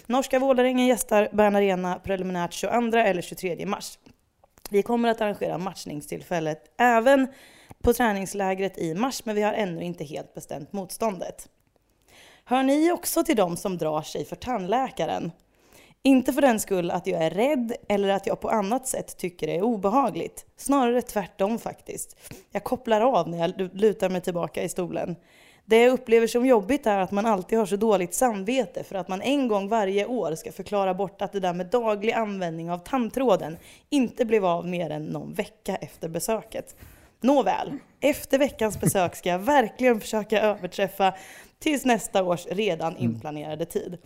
Norska 0.06 0.40
Vålerengen 0.40 0.88
gästar 0.88 1.30
Bern 1.34 1.56
Arena 1.56 2.00
preliminärt 2.04 2.54
22 2.54 2.98
eller 2.98 3.22
23 3.22 3.66
mars. 3.66 4.00
Vi 4.70 4.84
kommer 4.84 5.10
att 5.10 5.22
arrangera 5.22 5.58
matchningstillfället 5.58 6.74
även 6.78 7.28
på 7.82 7.94
träningslägret 7.94 8.78
i 8.78 8.96
mars, 8.96 9.26
men 9.26 9.36
vi 9.36 9.42
har 9.42 9.54
ännu 9.54 9.84
inte 9.84 10.04
helt 10.04 10.34
bestämt 10.34 10.74
motståndet. 10.74 11.50
Hör 12.46 12.64
ni 12.64 12.92
också 12.92 13.24
till 13.24 13.36
dem 13.36 13.58
som 13.58 13.78
drar 13.78 14.02
sig 14.02 14.26
för 14.26 14.36
tandläkaren? 14.36 15.32
Inte 16.08 16.34
för 16.34 16.42
den 16.42 16.60
skull 16.60 16.92
att 16.92 17.08
jag 17.08 17.24
är 17.24 17.30
rädd 17.30 17.74
eller 17.90 18.10
att 18.10 18.28
jag 18.28 18.40
på 18.40 18.50
annat 18.50 18.88
sätt 18.88 19.18
tycker 19.18 19.48
det 19.48 19.56
är 19.56 19.62
obehagligt. 19.62 20.46
Snarare 20.58 21.02
tvärtom 21.02 21.60
faktiskt. 21.60 22.18
Jag 22.52 22.64
kopplar 22.64 23.02
av 23.02 23.30
när 23.30 23.38
jag 23.38 23.70
lutar 23.74 24.10
mig 24.10 24.22
tillbaka 24.22 24.64
i 24.64 24.70
stolen. 24.70 25.16
Det 25.66 25.82
jag 25.82 25.94
upplever 25.94 26.28
som 26.28 26.46
jobbigt 26.46 26.88
är 26.88 27.00
att 27.00 27.12
man 27.12 27.26
alltid 27.26 27.60
har 27.60 27.66
så 27.66 27.76
dåligt 27.76 28.14
samvete 28.14 28.84
för 28.84 28.96
att 28.96 29.08
man 29.08 29.22
en 29.22 29.48
gång 29.48 29.70
varje 29.70 30.06
år 30.06 30.36
ska 30.36 30.52
förklara 30.52 30.94
bort 30.94 31.22
att 31.22 31.32
det 31.32 31.40
där 31.40 31.54
med 31.54 31.66
daglig 31.66 32.14
användning 32.14 32.72
av 32.72 32.78
tandtråden 32.78 33.58
inte 33.90 34.26
blev 34.26 34.46
av 34.46 34.68
mer 34.68 34.90
än 34.90 35.06
någon 35.06 35.34
vecka 35.34 35.76
efter 35.76 36.10
besöket. 36.10 36.76
Nåväl, 37.22 37.78
efter 38.00 38.40
veckans 38.40 38.80
besök 38.80 39.16
ska 39.16 39.30
jag 39.30 39.40
verkligen 39.40 40.02
försöka 40.02 40.42
överträffa 40.42 41.14
tills 41.60 41.86
nästa 41.86 42.24
års 42.24 42.46
redan 42.46 42.98
inplanerade 42.98 43.66
tid. 43.66 43.98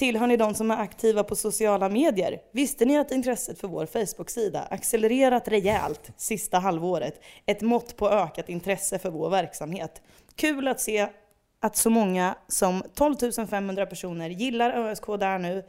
Tillhör 0.00 0.26
ni 0.26 0.36
de 0.36 0.54
som 0.54 0.70
är 0.70 0.76
aktiva 0.76 1.24
på 1.24 1.36
sociala 1.36 1.88
medier? 1.88 2.40
Visste 2.52 2.84
ni 2.84 2.98
att 2.98 3.10
intresset 3.10 3.60
för 3.60 3.68
vår 3.68 3.86
Facebook-sida 3.86 4.62
accelererat 4.62 5.48
rejält 5.48 6.10
sista 6.16 6.58
halvåret? 6.58 7.20
Ett 7.46 7.60
mått 7.60 7.96
på 7.96 8.10
ökat 8.10 8.48
intresse 8.48 8.98
för 8.98 9.10
vår 9.10 9.30
verksamhet. 9.30 10.02
Kul 10.34 10.68
att 10.68 10.80
se 10.80 11.08
att 11.60 11.76
så 11.76 11.90
många 11.90 12.34
som 12.48 12.82
12 12.94 13.14
500 13.50 13.86
personer 13.86 14.30
gillar 14.30 14.70
ÖSK 14.70 15.06
där 15.06 15.38
nu. 15.38 15.64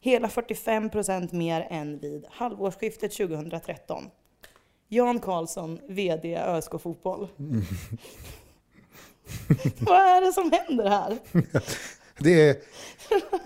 Hela 0.00 0.28
45% 0.28 1.34
mer 1.34 1.66
än 1.70 1.98
vid 1.98 2.24
halvårsskiftet 2.30 3.16
2013. 3.16 4.04
Jan 4.88 5.20
Karlsson, 5.20 5.80
VD 5.88 6.36
ÖSK 6.36 6.80
Fotboll. 6.82 7.28
Vad 9.80 9.98
är 9.98 10.26
det 10.26 10.32
som 10.32 10.52
händer 10.52 10.88
här? 10.88 11.18
Det 12.20 12.48
är, 12.48 12.56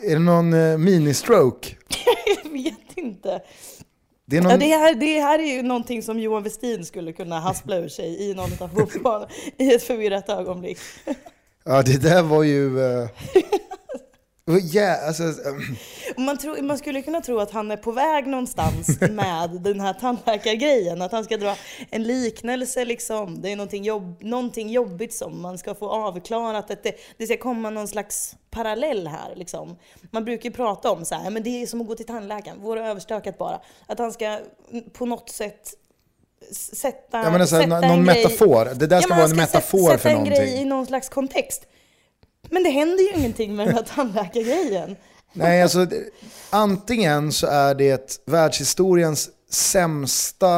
är 0.02 0.14
det 0.14 0.18
någon 0.18 0.52
eh, 0.52 0.78
mini-stroke? 0.78 1.74
Jag 2.44 2.50
vet 2.50 2.96
inte. 2.96 3.42
Det 4.26 4.40
någon, 4.40 4.50
Ja, 4.50 4.56
det, 4.56 4.66
här, 4.66 4.94
det 4.94 5.20
här 5.20 5.38
är 5.38 5.56
ju 5.56 5.62
någonting 5.62 6.02
som 6.02 6.18
Johan 6.18 6.42
Westin 6.42 6.84
skulle 6.84 7.12
kunna 7.12 7.40
haspla 7.40 7.76
ur 7.76 7.88
sig 7.88 8.30
i 8.30 8.34
någon 8.34 8.50
av 8.60 8.68
fotboll 8.68 9.26
i 9.58 9.74
ett 9.74 9.82
förvirrat 9.82 10.28
ögonblick. 10.28 10.78
ja, 11.64 11.82
det 11.82 12.02
där 12.02 12.22
var 12.22 12.42
ju... 12.42 12.78
Uh, 12.78 13.08
ja, 14.72 14.96
alltså, 15.06 15.22
Och 16.16 16.22
Man, 16.22 16.38
tror, 16.38 16.62
man 16.62 16.78
skulle 16.78 17.02
kunna 17.02 17.20
tro 17.20 17.38
att 17.38 17.50
han 17.50 17.70
är 17.70 17.76
på 17.76 17.92
väg 17.92 18.26
någonstans 18.26 19.00
med 19.10 19.50
den 19.50 19.80
här 19.80 19.92
tandläkargrejen. 19.92 21.02
Att 21.02 21.12
han 21.12 21.24
ska 21.24 21.36
dra 21.36 21.56
en 21.90 22.02
liknelse 22.02 22.84
liksom. 22.84 23.42
Det 23.42 23.52
är 23.52 23.56
någonting, 23.56 23.84
jobb, 23.84 24.22
någonting 24.22 24.70
jobbigt 24.70 25.14
som 25.14 25.42
man 25.42 25.58
ska 25.58 25.74
få 25.74 25.88
avklarat. 25.90 26.70
Att 26.70 26.82
det, 26.82 26.94
det 27.18 27.26
ska 27.26 27.36
komma 27.36 27.70
någon 27.70 27.88
slags 27.88 28.36
parallell 28.50 29.06
här 29.08 29.36
liksom. 29.36 29.76
Man 30.10 30.24
brukar 30.24 30.44
ju 30.44 30.54
prata 30.54 30.90
om 30.90 31.04
så 31.04 31.14
här, 31.14 31.30
men 31.30 31.42
det 31.42 31.62
är 31.62 31.66
som 31.66 31.80
att 31.80 31.86
gå 31.86 31.94
till 31.94 32.06
tandläkaren, 32.06 32.60
vore 32.62 32.88
överstökat 32.88 33.38
bara. 33.38 33.60
Att 33.86 33.98
han 33.98 34.12
ska 34.12 34.38
på 34.92 35.06
något 35.06 35.30
sätt 35.30 35.74
sätta, 36.52 37.22
jag 37.22 37.32
menar, 37.32 37.46
så 37.46 37.56
här, 37.56 37.62
sätta 37.62 37.80
någon 37.80 37.98
en 37.98 38.04
grej- 38.04 38.24
metafor. 38.24 38.74
Det 38.74 38.86
där 38.86 39.00
ska 39.00 39.08
men 39.08 39.16
vara 39.18 39.24
en 39.24 39.30
ska 39.30 39.36
metafor 39.36 39.86
sätta 39.86 39.98
för 39.98 40.08
en 40.08 40.24
grej 40.24 40.38
i 40.38 40.40
någonting. 40.44 40.68
någon 40.68 40.86
slags 40.86 41.08
kontext. 41.08 41.66
Men 42.54 42.62
det 42.62 42.70
händer 42.70 43.04
ju 43.04 43.10
ingenting 43.18 43.56
med 43.56 43.66
den 43.66 43.74
här 43.74 43.82
tandläkargrejen. 43.82 44.96
Nej, 45.32 45.62
alltså 45.62 45.84
det- 45.84 46.04
antingen 46.50 47.32
så 47.32 47.46
är 47.46 47.74
det 47.74 48.20
världshistoriens 48.26 49.30
sämsta, 49.50 50.56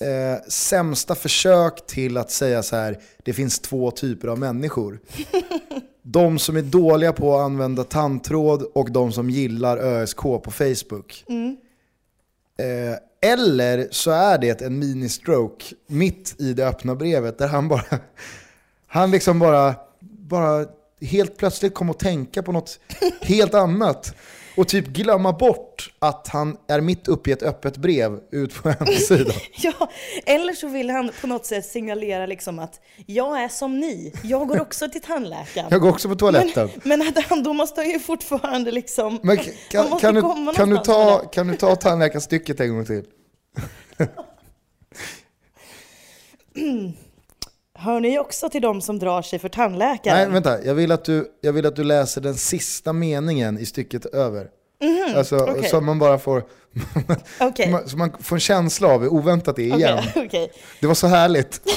eh, 0.00 0.42
sämsta 0.48 1.14
försök 1.14 1.86
till 1.86 2.16
att 2.16 2.30
säga 2.30 2.62
så 2.62 2.76
här, 2.76 2.98
det 3.24 3.32
finns 3.32 3.58
två 3.58 3.90
typer 3.90 4.28
av 4.28 4.38
människor. 4.38 4.98
De 6.02 6.38
som 6.38 6.56
är 6.56 6.62
dåliga 6.62 7.12
på 7.12 7.34
att 7.36 7.40
använda 7.44 7.84
tandtråd 7.84 8.62
och 8.74 8.92
de 8.92 9.12
som 9.12 9.30
gillar 9.30 9.76
ÖSK 9.78 10.16
på 10.22 10.50
Facebook. 10.50 11.24
Eh, 12.58 13.30
eller 13.30 13.88
så 13.90 14.10
är 14.10 14.38
det 14.38 14.62
en 14.62 14.78
mini-stroke 14.82 15.64
mitt 15.86 16.34
i 16.38 16.52
det 16.52 16.68
öppna 16.68 16.94
brevet 16.94 17.38
där 17.38 17.48
han 17.48 17.68
bara, 17.68 17.84
han 18.86 19.10
liksom 19.10 19.38
bara, 19.38 19.74
bara 20.00 20.66
helt 21.06 21.36
plötsligt 21.36 21.74
kom 21.74 21.90
att 21.90 21.98
tänka 21.98 22.42
på 22.42 22.52
något 22.52 22.78
helt 23.20 23.54
annat. 23.54 24.14
Och 24.56 24.68
typ 24.68 24.86
glömma 24.86 25.32
bort 25.32 25.92
att 25.98 26.28
han 26.28 26.56
är 26.68 26.80
mitt 26.80 27.08
uppe 27.08 27.30
i 27.30 27.32
ett 27.32 27.42
öppet 27.42 27.76
brev 27.76 28.20
ut 28.30 28.62
på 28.62 28.70
hemsidan. 28.70 29.32
Ja, 29.62 29.90
eller 30.26 30.52
så 30.52 30.68
vill 30.68 30.90
han 30.90 31.10
på 31.20 31.26
något 31.26 31.46
sätt 31.46 31.66
signalera 31.66 32.26
liksom 32.26 32.58
att 32.58 32.80
jag 33.06 33.42
är 33.42 33.48
som 33.48 33.80
ni, 33.80 34.12
jag 34.22 34.48
går 34.48 34.60
också 34.60 34.88
till 34.88 35.02
tandläkaren. 35.02 35.68
Jag 35.70 35.80
går 35.80 35.88
också 35.88 36.08
på 36.08 36.14
toaletten. 36.14 36.70
Men 36.82 37.02
att 37.02 37.24
han, 37.24 37.42
då 37.42 37.52
måste 37.52 37.80
han 37.80 37.90
ju 37.90 37.98
fortfarande 37.98 38.70
liksom... 38.70 39.20
Men 39.22 39.38
kan, 39.70 39.98
kan, 39.98 40.14
du, 40.14 40.22
kan, 40.54 40.70
du 40.70 40.78
ta, 40.78 41.18
kan 41.18 41.46
du 41.46 41.56
ta 41.56 41.76
tandläkarstycket 41.76 42.60
en 42.60 42.74
gång 42.74 42.84
till? 42.84 43.04
Hör 47.78 48.00
ni 48.00 48.18
också 48.18 48.48
till 48.48 48.62
de 48.62 48.80
som 48.82 48.98
drar 48.98 49.22
sig 49.22 49.38
för 49.38 49.48
tandläkaren? 49.48 50.16
Nej, 50.18 50.28
vänta. 50.28 50.64
Jag 50.64 50.74
vill, 50.74 50.92
att 50.92 51.04
du, 51.04 51.30
jag 51.40 51.52
vill 51.52 51.66
att 51.66 51.76
du 51.76 51.84
läser 51.84 52.20
den 52.20 52.34
sista 52.34 52.92
meningen 52.92 53.58
i 53.58 53.66
stycket 53.66 54.06
över. 54.06 54.48
alltså, 55.16 55.34
Mhm, 55.36 55.48
okej. 55.50 55.68
Så 55.70 55.80
man 55.80 55.98
bara 55.98 56.18
får, 56.18 56.42
man- 57.70 57.88
så 57.88 57.96
man 57.96 58.12
får 58.20 58.36
en 58.36 58.40
känsla 58.40 58.88
av 58.88 59.00
hur 59.00 59.08
oväntat 59.12 59.56
det 59.56 59.62
är 59.70 59.76
igen. 59.76 59.98
Okej. 60.16 60.52
Det 60.80 60.86
var 60.86 60.94
så 60.94 61.06
härligt. 61.06 61.60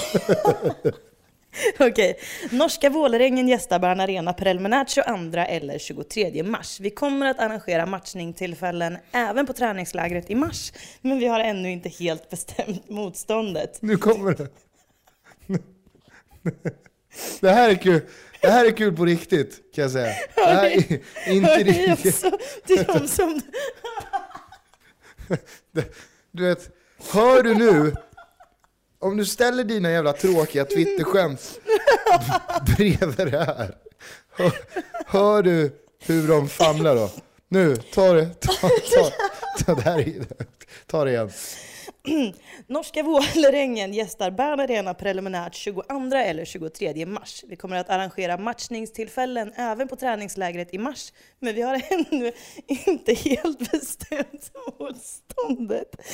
Okej. 1.79 2.19
Norska 2.51 2.89
Vålerengen 2.89 3.47
gästar 3.47 3.79
Bern 3.79 3.99
Arena 3.99 4.33
preliminärt 4.33 4.89
22 4.89 5.39
eller 5.39 5.77
23 5.79 6.43
mars. 6.43 6.79
Vi 6.79 6.89
kommer 6.89 7.25
att 7.29 7.39
arrangera 7.39 7.85
matchningstillfällen 7.85 8.97
även 9.11 9.45
på 9.47 9.53
träningslägret 9.53 10.29
i 10.29 10.35
mars, 10.35 10.73
men 11.01 11.19
vi 11.19 11.27
har 11.27 11.39
ännu 11.39 11.71
inte 11.71 11.89
helt 11.89 12.29
bestämt 12.29 12.89
motståndet. 12.89 13.77
Nu 13.81 13.97
kommer 13.97 14.33
det. 14.33 14.47
Det 17.39 17.49
här 17.49 17.69
är 17.69 17.75
kul. 17.75 18.01
Det 18.41 18.47
här 18.47 18.65
är 18.65 18.71
kul 18.71 18.95
på 18.97 19.05
riktigt 19.05 19.73
kan 19.75 19.81
jag 19.81 19.91
säga. 19.91 20.13
Det 20.35 20.41
här 20.41 20.65
är 21.25 21.31
inte 21.33 21.63
riktigt. 21.63 22.21
till 22.67 22.83
de 22.83 23.07
som... 23.07 23.41
Du 26.31 26.43
vet, 26.43 26.69
hör 27.13 27.43
du 27.43 27.53
nu? 27.55 27.95
Om 28.99 29.17
du 29.17 29.25
ställer 29.25 29.63
dina 29.63 29.91
jävla 29.91 30.13
tråkiga 30.13 30.65
Twitterskämt 30.65 31.59
bredvid 32.77 33.17
det 33.31 33.45
här. 33.45 33.75
Hör, 34.37 34.51
hör 35.05 35.43
du 35.43 35.71
hur 36.05 36.27
de 36.27 36.49
famlar 36.49 36.95
då? 36.95 37.11
Nu, 37.47 37.75
ta 37.75 38.13
det. 38.13 38.25
Ta, 38.39 38.51
ta, 38.53 39.09
ta, 39.65 39.75
det 39.75 39.81
här, 39.81 39.99
är- 39.99 40.25
ta 40.87 41.03
det 41.05 41.11
igen. 41.11 41.31
Norska 42.67 43.03
Vålerengen 43.03 43.93
gästar 43.93 44.31
Bern 44.31 44.59
Arena 44.59 44.93
preliminärt 44.93 45.55
22 45.55 45.83
eller 46.15 46.45
23 46.45 47.05
mars. 47.05 47.43
Vi 47.47 47.55
kommer 47.55 47.77
att 47.77 47.89
arrangera 47.89 48.37
matchningstillfällen 48.37 49.53
även 49.55 49.87
på 49.87 49.95
träningslägret 49.95 50.73
i 50.73 50.77
mars, 50.77 51.13
men 51.39 51.55
vi 51.55 51.61
har 51.61 51.81
ännu 51.89 52.31
inte 52.67 53.13
helt 53.13 53.71
bestämt 53.71 54.51
motståndet. 54.79 55.95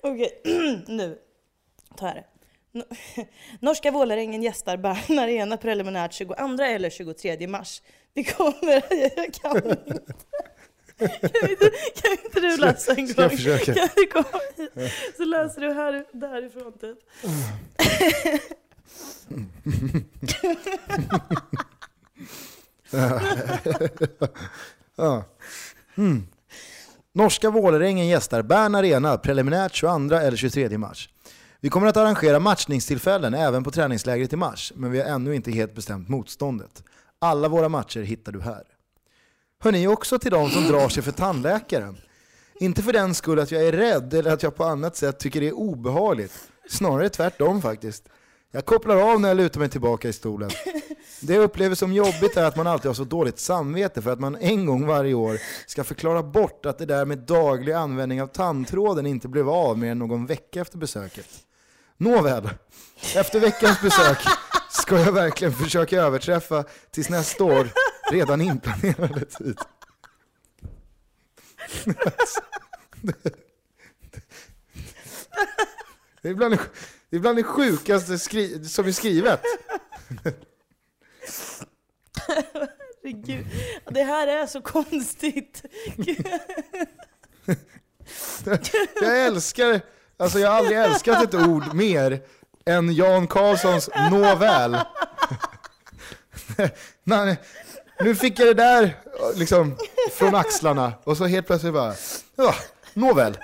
Okej, 0.00 0.42
nu 0.86 1.18
tar 1.96 2.06
jag 2.06 2.16
det. 2.16 2.35
No- 2.76 2.84
Norska 3.60 3.90
Vålerengen 3.90 4.42
gästar 4.42 4.76
Bern 4.76 5.18
Arena 5.18 5.56
preliminärt 5.56 6.12
22 6.12 6.62
eller 6.62 6.90
23 6.90 7.46
mars. 7.48 7.82
Vi 8.14 8.24
kommer... 8.24 8.72
Jag 9.16 9.34
kan 9.34 9.56
inte. 9.56 10.00
Kan 10.98 11.50
inte, 11.50 11.70
kan 11.94 12.12
inte 12.24 12.40
du 12.40 12.56
läsa 12.56 12.94
en 12.94 13.06
gång? 13.14 13.38
Ska 13.38 13.50
jag? 13.50 13.60
Kan 13.64 13.88
du 13.96 14.06
komma 14.06 14.40
hit? 14.56 14.92
Så 15.16 15.24
läser 15.24 15.60
du 15.60 15.72
här, 15.72 16.04
därifrån 16.12 16.72
typ. 16.78 16.98
Ja. 24.96 25.24
Mm. 25.96 26.26
Norska 27.12 27.50
Vålerengen 27.50 28.08
gästar 28.08 28.42
Bern 28.42 28.74
Arena 28.74 29.18
preliminärt 29.18 29.74
22 29.74 30.14
eller 30.14 30.36
23 30.36 30.78
mars. 30.78 31.08
Vi 31.60 31.70
kommer 31.70 31.86
att 31.86 31.96
arrangera 31.96 32.38
matchningstillfällen 32.38 33.34
även 33.34 33.64
på 33.64 33.70
träningslägret 33.70 34.32
i 34.32 34.36
mars, 34.36 34.72
men 34.76 34.90
vi 34.90 35.00
har 35.00 35.06
ännu 35.06 35.34
inte 35.34 35.50
helt 35.50 35.74
bestämt 35.74 36.08
motståndet. 36.08 36.82
Alla 37.18 37.48
våra 37.48 37.68
matcher 37.68 38.00
hittar 38.00 38.32
du 38.32 38.40
här. 38.40 38.62
Hör 39.60 39.72
ni 39.72 39.88
också 39.88 40.18
till 40.18 40.30
de 40.30 40.50
som 40.50 40.64
drar 40.64 40.88
sig 40.88 41.02
för 41.02 41.12
tandläkaren? 41.12 41.96
Inte 42.60 42.82
för 42.82 42.92
den 42.92 43.14
skull 43.14 43.38
att 43.38 43.50
jag 43.50 43.66
är 43.66 43.72
rädd 43.72 44.14
eller 44.14 44.32
att 44.32 44.42
jag 44.42 44.56
på 44.56 44.64
annat 44.64 44.96
sätt 44.96 45.18
tycker 45.18 45.40
det 45.40 45.48
är 45.48 45.52
obehagligt. 45.52 46.32
Snarare 46.68 47.08
tvärtom 47.08 47.62
faktiskt. 47.62 48.08
Jag 48.50 48.64
kopplar 48.64 48.96
av 49.12 49.20
när 49.20 49.28
jag 49.28 49.36
lutar 49.36 49.60
mig 49.60 49.68
tillbaka 49.68 50.08
i 50.08 50.12
stolen. 50.12 50.50
Det 51.20 51.34
jag 51.34 51.42
upplever 51.44 51.74
som 51.74 51.92
jobbigt 51.92 52.36
är 52.36 52.44
att 52.44 52.56
man 52.56 52.66
alltid 52.66 52.86
har 52.86 52.94
så 52.94 53.04
dåligt 53.04 53.38
samvete 53.38 54.02
för 54.02 54.10
att 54.10 54.20
man 54.20 54.36
en 54.36 54.66
gång 54.66 54.86
varje 54.86 55.14
år 55.14 55.38
ska 55.66 55.84
förklara 55.84 56.22
bort 56.22 56.66
att 56.66 56.78
det 56.78 56.86
där 56.86 57.04
med 57.04 57.18
daglig 57.18 57.72
användning 57.72 58.22
av 58.22 58.26
tandtråden 58.26 59.06
inte 59.06 59.28
blev 59.28 59.48
av 59.48 59.78
mer 59.78 59.90
än 59.90 59.98
någon 59.98 60.26
vecka 60.26 60.60
efter 60.60 60.78
besöket. 60.78 61.45
Nåväl, 61.96 62.50
efter 63.14 63.40
veckans 63.40 63.80
besök 63.80 64.18
ska 64.70 64.98
jag 65.00 65.12
verkligen 65.12 65.54
försöka 65.54 65.96
överträffa 66.02 66.64
tills 66.90 67.08
nästa 67.08 67.44
år 67.44 67.68
redan 68.10 68.40
inplanerade 68.40 69.24
tid. 69.24 69.58
Det 76.22 76.28
är 76.30 76.34
bland 76.34 76.54
det, 76.54 76.60
det, 77.10 77.16
är 77.16 77.20
bland 77.20 77.38
det 77.38 77.42
sjukaste 77.42 78.18
skri, 78.18 78.64
som 78.64 78.86
är 78.86 78.92
skrivet. 78.92 79.40
Herregud. 82.28 83.46
Det 83.90 84.02
här 84.02 84.26
är 84.26 84.46
så 84.46 84.60
konstigt. 84.62 85.62
Jag 89.00 89.26
älskar, 89.26 89.80
alltså 90.18 90.38
jag 90.38 90.50
har 90.50 90.58
aldrig 90.58 90.78
älskat 90.78 91.24
ett 91.24 91.34
ord 91.34 91.74
mer 91.74 92.20
än 92.66 92.94
Jan 92.94 93.26
Karlssons 93.26 93.90
nåväl. 94.10 94.78
Nej, 97.04 97.36
nu 98.00 98.14
fick 98.14 98.38
jag 98.38 98.48
det 98.48 98.54
där 98.54 98.96
liksom 99.34 99.76
från 100.12 100.34
axlarna 100.34 100.92
och 101.04 101.16
så 101.16 101.26
helt 101.26 101.46
plötsligt 101.46 101.72
bara, 101.72 101.94
ja, 102.36 102.54
nåväl. 102.94 103.38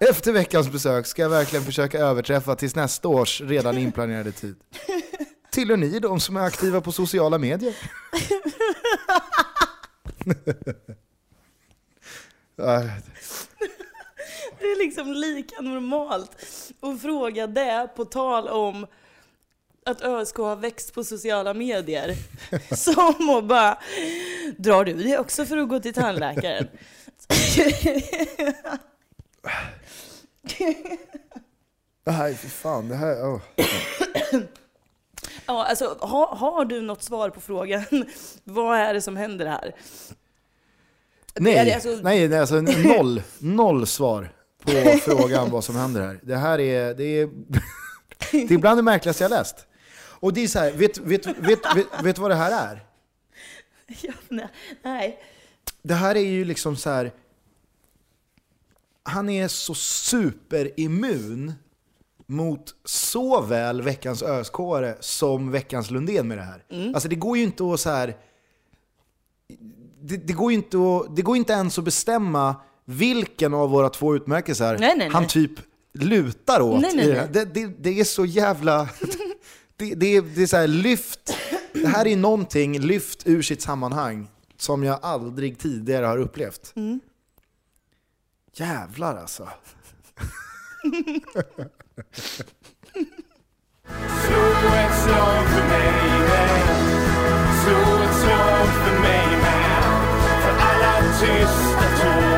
Efter 0.00 0.32
veckans 0.32 0.72
besök 0.72 1.06
ska 1.06 1.22
jag 1.22 1.28
verkligen 1.28 1.64
försöka 1.64 1.98
överträffa 1.98 2.56
tills 2.56 2.74
nästa 2.74 3.08
års 3.08 3.40
redan 3.40 3.78
inplanerade 3.78 4.32
tid. 4.32 4.56
Tillhör 5.50 5.76
ni 5.76 5.98
de 5.98 6.20
som 6.20 6.36
är 6.36 6.40
aktiva 6.40 6.80
på 6.80 6.92
sociala 6.92 7.38
medier? 7.38 7.74
Det 14.60 14.64
är 14.64 14.78
liksom 14.78 15.12
lika 15.12 15.60
normalt 15.60 16.30
att 16.80 17.02
fråga 17.02 17.46
det 17.46 17.88
på 17.96 18.04
tal 18.04 18.48
om 18.48 18.86
att 19.84 20.02
ÖSK 20.02 20.36
har 20.36 20.56
växt 20.56 20.94
på 20.94 21.04
sociala 21.04 21.54
medier. 21.54 22.14
Som 22.76 23.30
att 23.30 23.44
bara, 23.44 23.78
drar 24.56 24.84
du 24.84 24.92
det 24.92 25.18
också 25.18 25.46
för 25.46 25.56
att 25.56 25.68
gå 25.68 25.80
till 25.80 25.94
tandläkaren? 25.94 26.68
Nej, 32.04 32.34
för 32.34 32.48
fan. 32.48 32.88
Det 32.88 32.94
här... 32.94 33.26
åh. 33.26 33.40
Ja, 35.46 35.64
alltså, 35.64 35.96
har, 36.00 36.26
har 36.36 36.64
du 36.64 36.80
något 36.80 37.02
svar 37.02 37.30
på 37.30 37.40
frågan? 37.40 37.84
Vad 38.44 38.78
är 38.78 38.94
det 38.94 39.02
som 39.02 39.16
händer 39.16 39.46
här? 39.46 39.74
Nej, 41.34 41.72
alltså- 41.74 41.98
nej, 42.02 42.28
nej 42.28 42.38
alltså 42.38 42.60
noll, 42.60 43.22
noll 43.38 43.86
svar 43.86 44.35
på 44.66 44.98
frågan 45.02 45.50
vad 45.50 45.64
som 45.64 45.76
händer 45.76 46.00
här. 46.00 46.20
Det 46.22 46.36
här 46.36 46.60
är, 46.60 46.94
det 46.94 47.20
är, 47.20 47.28
det 48.30 48.54
är 48.54 48.58
bland 48.58 48.78
det 48.78 48.82
märkligaste 48.82 49.24
jag 49.24 49.30
läst. 49.30 49.66
Och 49.98 50.32
det 50.32 50.44
är 50.44 50.48
så 50.48 50.58
här, 50.58 50.72
vet, 50.72 50.98
vet, 50.98 51.26
vet, 51.26 51.76
vet, 51.76 51.86
vet 52.02 52.18
vad 52.18 52.30
det 52.30 52.34
här 52.34 52.70
är? 52.70 52.84
Ja, 54.02 54.42
nej. 54.82 55.22
Det 55.82 55.94
här 55.94 56.14
är 56.14 56.20
ju 56.20 56.44
liksom 56.44 56.76
så 56.76 56.90
här. 56.90 57.12
Han 59.02 59.28
är 59.28 59.48
så 59.48 59.74
superimmun 59.74 61.52
mot 62.26 62.74
såväl 62.84 63.82
veckans 63.82 64.22
ösk 64.22 64.52
som 65.00 65.50
veckans 65.50 65.90
Lundén 65.90 66.28
med 66.28 66.38
det 66.38 66.44
här. 66.44 66.64
Alltså 66.94 67.08
det 67.08 67.16
går 67.16 67.36
ju 67.36 67.42
inte 67.42 67.64
att 67.64 67.80
så 67.80 67.90
här. 67.90 68.16
Det, 70.00 70.16
det, 70.16 70.32
går 70.32 70.52
inte 70.52 70.76
att, 70.76 71.16
det 71.16 71.22
går 71.22 71.36
inte 71.36 71.52
ens 71.52 71.78
att 71.78 71.84
bestämma 71.84 72.56
vilken 72.86 73.54
av 73.54 73.70
våra 73.70 73.88
två 73.88 74.16
utmärkelser 74.16 74.78
Nej, 74.78 74.94
nej, 74.96 75.08
han 75.08 75.26
typ 75.26 75.52
lutar 75.92 76.60
åt. 76.60 76.80
Nej, 76.80 76.92
nej, 76.96 77.06
i 77.06 77.08
det. 77.08 77.44
Det, 77.44 77.66
det, 77.78 78.00
är 78.00 78.04
så 78.04 78.24
jävla... 78.24 78.88
Det, 79.78 79.94
det, 79.94 80.16
är, 80.16 80.22
det 80.22 80.42
är 80.42 80.46
så 80.46 80.56
här 80.56 80.66
lyft. 80.66 81.36
Det 81.72 81.86
här 81.88 82.06
är 82.06 82.16
någonting 82.16 82.80
lyft 82.80 83.22
ur 83.26 83.42
sitt 83.42 83.62
sammanhang 83.62 84.28
som 84.56 84.82
jag 84.82 84.98
aldrig 85.02 85.58
tidigare 85.58 86.06
har 86.06 86.18
upplevt. 86.18 86.74
Jävlar 88.52 89.16
alltså. 89.16 89.48
Slå 94.26 94.74
ett 94.74 95.02
slag 95.04 95.46
för 95.48 95.68
mig 95.68 95.92
med 96.28 96.60
Slå 97.62 98.02
ett 98.02 98.16
slag 98.16 98.66
för 98.66 99.00
mig 99.00 99.26
med 99.36 99.82
För 100.42 100.54
alla 100.58 101.02
tysta 101.20 101.86
tårar 102.02 102.35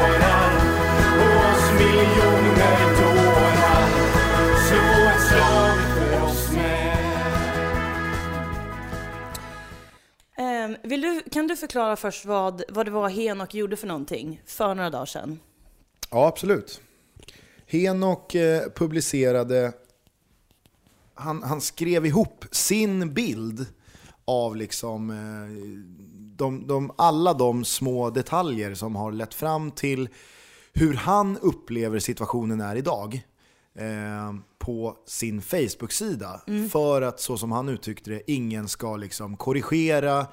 du, 10.83 11.22
kan 11.33 11.47
du 11.47 11.57
förklara 11.57 11.97
först 11.97 12.24
vad, 12.24 12.62
vad 12.68 12.87
det 12.87 12.91
var 12.91 13.09
Henok 13.09 13.55
gjorde 13.55 13.76
för 13.76 13.87
någonting 13.87 14.43
för 14.47 14.74
några 14.74 14.91
dagar 14.91 15.07
sedan? 15.07 15.41
Ja, 16.11 16.26
absolut. 16.26 16.81
Henok 17.66 18.35
eh, 18.35 18.62
publicerade, 18.74 19.72
han, 21.14 21.43
han 21.43 21.61
skrev 21.61 22.07
ihop 22.07 22.45
sin 22.51 23.14
bild 23.14 23.66
av 24.24 24.57
liksom 24.57 25.11
eh, 25.11 25.72
de, 26.37 26.66
de, 26.66 26.93
alla 26.97 27.35
de 27.35 27.64
små 27.64 28.11
detaljer 28.11 28.74
som 28.74 28.97
har 28.97 29.12
lett 29.12 29.35
fram 29.35 29.70
till 29.70 30.09
hur 30.72 30.95
han 30.95 31.39
upplever 31.39 31.99
situationen 31.99 32.61
är 32.61 32.76
idag. 32.76 33.22
eh, 33.79 34.35
på 34.59 34.97
sin 35.07 35.43
Facebook-sida. 35.43 36.41
Mm. 36.47 36.68
För 36.68 37.03
att, 37.03 37.20
så 37.20 37.39
som 37.39 37.53
han 37.53 37.68
uttryckte 37.68 38.11
det, 38.11 38.31
ingen 38.31 38.68
ska 38.68 38.97
liksom 38.97 39.37
korrigera 39.37 40.26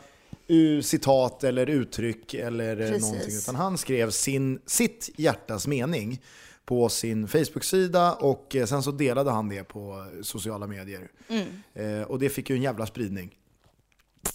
citat 0.84 1.44
eller 1.44 1.70
uttryck 1.70 2.34
eller 2.34 2.82
eh, 2.82 2.88
Precis. 2.88 3.02
någonting. 3.02 3.38
Utan 3.38 3.56
han 3.56 3.78
skrev 3.78 4.12
sin, 4.12 4.60
sitt 4.66 5.10
hjärtas 5.16 5.68
mening 5.68 6.22
på 6.66 6.90
sin 6.90 7.28
Facebook-sida 7.28 8.14
och 8.14 8.56
eh, 8.56 8.66
sen 8.66 8.84
så 8.84 8.92
delade 8.92 9.32
han 9.32 9.50
det 9.50 9.64
på 9.64 10.06
sociala 10.22 10.68
medier. 10.68 11.10
Eh, 11.74 12.02
och 12.02 12.20
det 12.20 12.30
fick 12.30 12.50
ju 12.50 12.56
en 12.56 12.62
jävla 12.62 12.86
spridning. 12.86 13.36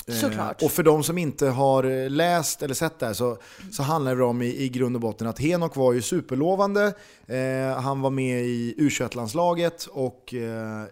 Eh, 0.06 0.14
Såklart. 0.14 0.62
Och 0.62 0.70
för 0.70 0.82
de 0.82 1.02
som 1.02 1.18
inte 1.18 1.46
har 1.46 1.84
eh, 1.84 2.10
läst 2.10 2.62
eller 2.62 2.74
sett 2.74 2.98
det 2.98 3.06
här 3.06 3.14
så, 3.14 3.38
så 3.72 3.82
handlar 3.82 4.16
det 4.16 4.24
om 4.24 4.42
i, 4.42 4.56
i 4.62 4.68
grund 4.68 4.96
och 4.96 5.00
botten 5.00 5.26
att 5.26 5.38
Henok 5.38 5.76
var 5.76 5.92
ju 5.92 6.02
superlovande. 6.02 6.92
Eh, 7.26 7.80
han 7.82 8.00
var 8.00 8.10
med 8.10 8.44
i 8.44 8.74
U21-landslaget 8.78 9.86
och 9.86 10.34
eh, 10.34 10.84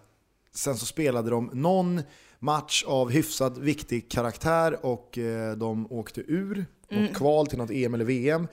sen 0.55 0.77
så 0.77 0.87
spelade 0.87 1.31
de 1.31 1.51
någon 1.53 2.03
match 2.39 2.85
av 2.87 3.11
hyfsat 3.11 3.59
viktig 3.59 4.11
karaktär 4.11 4.87
och 4.87 5.19
eh, 5.19 5.57
de 5.57 5.93
åkte 5.93 6.21
ur. 6.21 6.67
Något 6.91 7.15
kval 7.15 7.47
till 7.47 7.59
något 7.59 7.71
EM 7.71 7.95
eller 7.95 8.05
VM. 8.05 8.49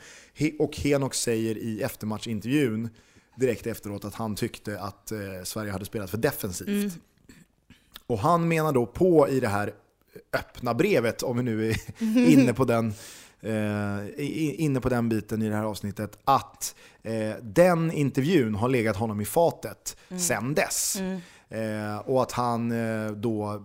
Och 0.60 0.78
Henok 0.78 1.14
säger 1.14 1.58
i 1.58 1.82
eftermatchintervjun 1.82 2.90
direkt 3.36 3.68
efteråt 3.68 4.06
att 4.06 4.16
han 4.16 4.36
tyckte 4.36 4.80
att 4.80 5.12
eh, 5.12 5.18
Sverige 5.44 5.72
hade 5.72 5.86
spelat 5.86 6.10
för 6.10 6.18
defensivt. 6.18 6.94
Och 8.08 8.20
han 8.20 8.48
menar 8.48 8.74
då 8.74 8.86
på 8.86 9.30
i 9.30 9.40
det 9.40 9.48
här 9.48 9.74
öppna 10.34 10.74
brevet, 10.74 11.24
om 11.24 11.38
vi 11.38 11.44
nu 11.44 11.70
är 11.70 11.78
inne 12.30 12.54
på 12.54 12.66
den, 12.66 12.94
eh, 13.42 14.64
inne 14.64 14.82
på 14.82 14.90
den 14.90 15.10
biten 15.10 15.42
i 15.42 15.50
det 15.50 15.56
här 15.56 15.64
avsnittet, 15.64 16.18
att 16.24 16.76
eh, 17.04 17.36
den 17.42 17.92
intervjun 17.92 18.56
har 18.56 18.70
legat 18.70 18.98
honom 18.98 19.22
i 19.22 19.26
fatet 19.26 19.98
sedan 20.18 20.54
dess. 20.54 20.98
Eh, 21.50 21.98
och 22.06 22.22
att 22.22 22.32
han 22.32 22.72
eh, 22.72 23.12
då 23.12 23.64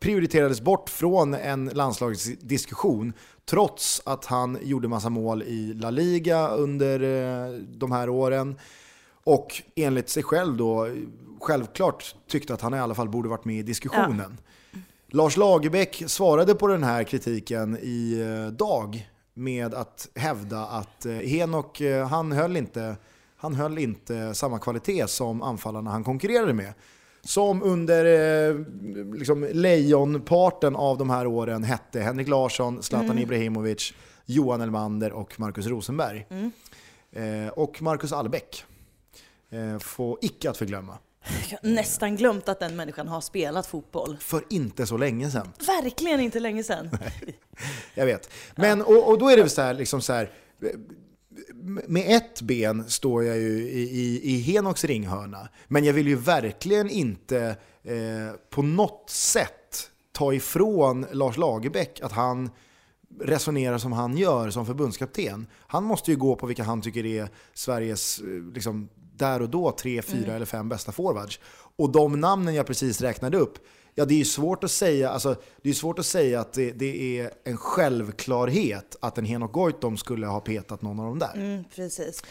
prioriterades 0.00 0.60
bort 0.60 0.90
från 0.90 1.34
en 1.34 1.64
landslagsdiskussion 1.64 3.12
trots 3.44 4.02
att 4.04 4.24
han 4.24 4.58
gjorde 4.62 4.88
massa 4.88 5.08
mål 5.08 5.42
i 5.42 5.74
La 5.74 5.90
Liga 5.90 6.48
under 6.48 7.00
eh, 7.00 7.52
de 7.54 7.92
här 7.92 8.08
åren. 8.08 8.58
Och 9.24 9.62
enligt 9.76 10.08
sig 10.08 10.22
själv 10.22 10.56
då 10.56 10.88
självklart 11.40 12.14
tyckte 12.28 12.54
att 12.54 12.60
han 12.60 12.74
i 12.74 12.78
alla 12.78 12.94
fall 12.94 13.08
borde 13.08 13.28
varit 13.28 13.44
med 13.44 13.56
i 13.58 13.62
diskussionen. 13.62 14.38
Lars 15.08 15.36
Lagerbäck 15.36 16.02
svarade 16.06 16.54
på 16.54 16.66
den 16.66 16.84
här 16.84 17.04
kritiken 17.04 17.78
i 17.82 18.20
eh, 18.20 18.52
dag 18.52 19.08
med 19.34 19.74
att 19.74 20.08
hävda 20.14 20.66
att 20.66 21.06
eh, 21.06 21.12
Henok, 21.12 21.80
eh, 21.80 22.08
han 22.08 22.32
höll 22.32 22.56
inte, 22.56 22.96
han 23.42 23.54
höll 23.54 23.78
inte 23.78 24.34
samma 24.34 24.58
kvalitet 24.58 25.08
som 25.08 25.42
anfallarna 25.42 25.90
han 25.90 26.04
konkurrerade 26.04 26.52
med. 26.52 26.72
Som 27.24 27.62
under 27.62 28.04
eh, 28.50 28.56
liksom, 29.14 29.48
lejonparten 29.52 30.76
av 30.76 30.98
de 30.98 31.10
här 31.10 31.26
åren 31.26 31.64
hette 31.64 32.00
Henrik 32.00 32.28
Larsson, 32.28 32.82
Zlatan 32.82 33.18
Ibrahimovic, 33.18 33.94
Johan 34.24 34.60
Elmander 34.60 35.12
och 35.12 35.40
Marcus 35.40 35.66
Rosenberg. 35.66 36.26
Eh, 37.12 37.48
och 37.48 37.82
Marcus 37.82 38.12
Albeck 38.12 38.64
eh, 39.50 39.78
får 39.78 40.18
icke 40.20 40.50
att 40.50 40.56
förglömma. 40.56 40.98
Jag 41.50 41.58
har 41.62 41.74
nästan 41.74 42.16
glömt 42.16 42.48
att 42.48 42.60
den 42.60 42.76
människan 42.76 43.08
har 43.08 43.20
spelat 43.20 43.66
fotboll. 43.66 44.16
För 44.20 44.44
inte 44.50 44.86
så 44.86 44.96
länge 44.96 45.30
sedan. 45.30 45.52
Verkligen 45.66 46.20
inte 46.20 46.40
länge 46.40 46.64
sedan. 46.64 46.90
Jag 47.94 48.06
vet. 48.06 48.30
Men, 48.54 48.82
och, 48.82 49.08
och 49.08 49.18
då 49.18 49.28
är 49.28 49.36
det 49.36 49.48
så 49.48 49.62
här, 49.62 49.74
liksom 49.74 50.00
så 50.00 50.12
här, 50.12 50.30
med 51.86 52.16
ett 52.16 52.42
ben 52.42 52.84
står 52.90 53.24
jag 53.24 53.36
ju 53.36 53.68
i, 53.68 53.82
i, 53.82 54.34
i 54.34 54.40
Henoks 54.40 54.84
ringhörna, 54.84 55.48
men 55.68 55.84
jag 55.84 55.92
vill 55.92 56.08
ju 56.08 56.16
verkligen 56.16 56.90
inte 56.90 57.56
eh, 57.82 58.36
på 58.50 58.62
något 58.62 59.10
sätt 59.10 59.90
ta 60.12 60.34
ifrån 60.34 61.06
Lars 61.12 61.36
Lagerbäck 61.36 62.00
att 62.00 62.12
han 62.12 62.50
resonerar 63.20 63.78
som 63.78 63.92
han 63.92 64.16
gör 64.16 64.50
som 64.50 64.66
förbundskapten. 64.66 65.46
Han 65.66 65.84
måste 65.84 66.10
ju 66.10 66.16
gå 66.16 66.36
på 66.36 66.46
vilka 66.46 66.64
han 66.64 66.82
tycker 66.82 67.06
är 67.06 67.28
Sveriges, 67.54 68.20
eh, 68.20 68.54
liksom, 68.54 68.88
där 69.16 69.42
och 69.42 69.50
då, 69.50 69.70
tre, 69.70 70.02
fyra 70.02 70.34
eller 70.34 70.46
fem 70.46 70.68
bästa 70.68 70.92
forwards. 70.92 71.40
Och 71.76 71.92
de 71.92 72.20
namnen 72.20 72.54
jag 72.54 72.66
precis 72.66 73.00
räknade 73.00 73.38
upp, 73.38 73.58
ja 73.94 74.04
det 74.04 74.14
är 74.14 74.18
ju 74.18 74.24
svårt 74.24 74.64
att 74.64 74.70
säga, 74.70 75.10
alltså, 75.10 75.36
det 75.62 75.70
är 75.70 75.74
svårt 75.74 75.98
att 75.98 76.06
säga 76.06 76.40
att 76.40 76.52
det, 76.52 76.72
det 76.72 77.20
är 77.20 77.30
en 77.44 77.56
självklarhet 77.56 78.96
att 79.00 79.18
en 79.18 79.24
Henok 79.24 79.52
Goitom 79.52 79.96
skulle 79.96 80.26
ha 80.26 80.40
petat 80.40 80.82
någon 80.82 81.00
av 81.00 81.06
dem 81.06 81.18
där. 81.18 81.34
Mm, 81.34 81.64
precis. 81.74 82.24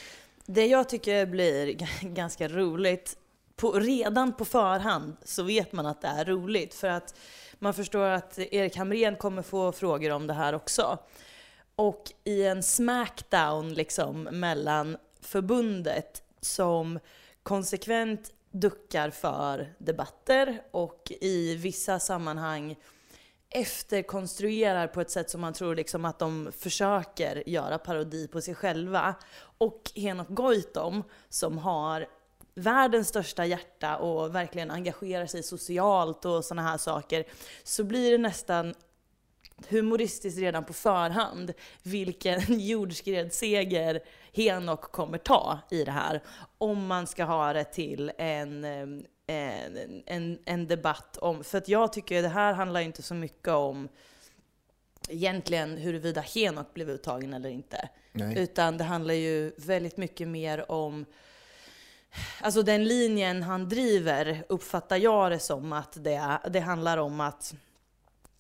Det 0.46 0.66
jag 0.66 0.90
tycker 0.90 1.26
blir 1.26 1.76
ganska 2.02 2.48
roligt, 2.48 3.18
på, 3.56 3.72
redan 3.72 4.34
på 4.34 4.46
förhand 4.46 5.16
så 5.24 5.44
vet 5.44 5.72
man 5.72 5.86
att 5.86 6.02
det 6.02 6.08
är 6.08 6.26
roligt. 6.26 6.74
För 6.74 6.88
att 6.88 7.16
man 7.60 7.74
förstår 7.74 8.06
att 8.06 8.40
Erik 8.40 8.78
Hamrén 8.78 9.16
kommer 9.16 9.42
få 9.42 9.72
frågor 9.72 10.12
om 10.12 10.28
det 10.28 10.34
här 10.34 10.56
också. 10.56 10.98
Och 11.76 12.04
i 12.24 12.44
en 12.44 12.64
smackdown 12.64 13.74
liksom 13.74 14.24
mellan 14.24 14.98
förbundet 15.22 16.24
som 16.42 17.00
konsekvent 17.44 18.32
duckar 18.52 19.10
för 19.10 19.74
debatter 19.78 20.62
och 20.72 21.12
i 21.22 21.56
vissa 21.56 22.00
sammanhang 22.00 22.76
efterkonstruerar 23.50 24.88
på 24.88 25.02
ett 25.02 25.10
sätt 25.10 25.30
som 25.30 25.42
man 25.42 25.54
tror 25.54 25.76
liksom 25.76 26.06
att 26.06 26.20
de 26.20 26.52
försöker 26.58 27.50
göra 27.50 27.78
parodi 27.78 28.28
på 28.28 28.42
sig 28.42 28.56
själva. 28.56 29.16
Och 29.58 29.92
Henok 29.96 30.30
Goitom 30.30 31.04
som 31.30 31.58
har 31.58 32.08
världens 32.56 33.08
största 33.08 33.46
hjärta 33.46 33.98
och 33.98 34.36
verkligen 34.36 34.72
engagerar 34.72 35.26
sig 35.26 35.44
socialt 35.44 36.26
och 36.26 36.46
sådana 36.46 36.70
här 36.70 36.78
saker, 36.78 37.24
så 37.64 37.84
blir 37.84 38.12
det 38.12 38.18
nästan 38.18 38.74
humoristiskt 39.70 40.40
redan 40.40 40.66
på 40.66 40.74
förhand 40.74 41.54
vilken 41.84 42.42
jordskredsseger 42.60 44.02
Henok 44.34 44.82
kommer 44.82 45.18
ta 45.18 45.60
i 45.70 45.84
det 45.84 45.92
här. 45.92 46.24
Om 46.58 46.88
man 46.88 47.08
ska 47.08 47.24
ha 47.24 47.54
det 47.54 47.64
till 47.64 48.12
en, 48.18 48.64
en, 49.28 50.04
en, 50.06 50.40
en 50.46 50.68
debatt 50.68 51.18
om, 51.18 51.44
för 51.44 51.58
att 51.58 51.68
jag 51.68 51.94
tycker 51.94 52.22
det 52.22 52.30
här 52.30 52.54
handlar 52.54 52.80
inte 52.80 53.02
så 53.02 53.14
mycket 53.14 53.48
om 53.48 53.90
egentligen 55.10 55.78
huruvida 55.78 56.22
Henok 56.22 56.74
blev 56.74 56.90
uttagen 56.90 57.34
eller 57.34 57.50
inte. 57.50 57.90
Nej. 58.12 58.40
Utan 58.40 58.78
det 58.78 58.84
handlar 58.84 59.14
ju 59.14 59.54
väldigt 59.58 59.98
mycket 59.98 60.28
mer 60.28 60.72
om 60.72 61.06
Alltså 62.42 62.64
den 62.64 62.88
linjen 62.88 63.44
han 63.44 63.70
driver 63.70 64.44
uppfattar 64.50 64.98
jag 64.98 65.32
det 65.32 65.40
som 65.40 65.74
att 65.74 66.04
det, 66.04 66.40
det 66.50 66.60
handlar 66.60 66.98
om 66.98 67.20
att 67.20 67.54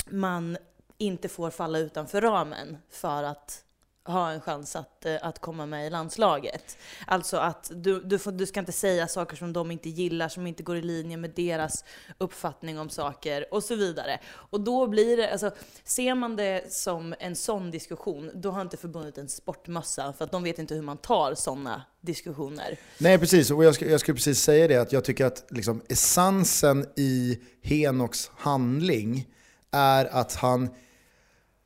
man 0.09 0.57
inte 0.97 1.29
får 1.29 1.49
falla 1.49 1.79
utanför 1.79 2.21
ramen 2.21 2.77
för 2.89 3.23
att 3.23 3.63
ha 4.05 4.31
en 4.31 4.41
chans 4.41 4.75
att, 4.75 5.05
eh, 5.05 5.15
att 5.21 5.39
komma 5.39 5.65
med 5.65 5.87
i 5.87 5.89
landslaget. 5.89 6.77
Alltså 7.07 7.37
att 7.37 7.71
du, 7.75 8.01
du, 8.01 8.19
får, 8.19 8.31
du 8.31 8.45
ska 8.45 8.59
inte 8.59 8.71
säga 8.71 9.07
saker 9.07 9.35
som 9.37 9.53
de 9.53 9.71
inte 9.71 9.89
gillar, 9.89 10.29
som 10.29 10.47
inte 10.47 10.63
går 10.63 10.77
i 10.77 10.81
linje 10.81 11.17
med 11.17 11.31
deras 11.35 11.83
uppfattning 12.17 12.79
om 12.79 12.89
saker 12.89 13.53
och 13.53 13.63
så 13.63 13.75
vidare. 13.75 14.19
Och 14.33 14.61
då 14.61 14.87
blir 14.87 15.17
det, 15.17 15.31
alltså 15.31 15.51
ser 15.83 16.15
man 16.15 16.35
det 16.35 16.73
som 16.73 17.15
en 17.19 17.35
sån 17.35 17.71
diskussion, 17.71 18.31
då 18.33 18.51
har 18.51 18.61
inte 18.61 18.77
förbundet 18.77 19.17
en 19.17 19.29
sportmössa 19.29 20.13
för 20.13 20.25
att 20.25 20.31
de 20.31 20.43
vet 20.43 20.59
inte 20.59 20.75
hur 20.75 20.81
man 20.81 20.97
tar 20.97 21.35
sådana 21.35 21.83
diskussioner. 22.01 22.77
Nej, 22.97 23.19
precis. 23.19 23.51
Och 23.51 23.63
jag, 23.63 23.75
ska, 23.75 23.85
jag 23.85 23.99
skulle 23.99 24.15
precis 24.15 24.41
säga 24.41 24.67
det, 24.67 24.77
att 24.77 24.91
jag 24.91 25.03
tycker 25.03 25.25
att 25.25 25.45
liksom, 25.49 25.81
essensen 25.89 26.85
i 26.95 27.39
Henoks 27.61 28.31
handling 28.37 29.27
är 29.71 30.05
att 30.05 30.35
han, 30.35 30.69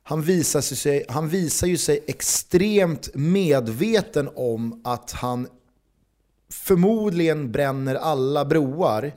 han, 0.08 0.22
visar 0.22 0.60
sig, 0.60 1.04
han 1.08 1.28
visar 1.28 1.66
ju 1.66 1.76
sig 1.76 2.04
extremt 2.06 3.14
medveten 3.14 4.30
om 4.34 4.80
att 4.84 5.12
han 5.12 5.48
förmodligen 6.52 7.52
bränner 7.52 7.94
alla 7.94 8.44
broar 8.44 9.12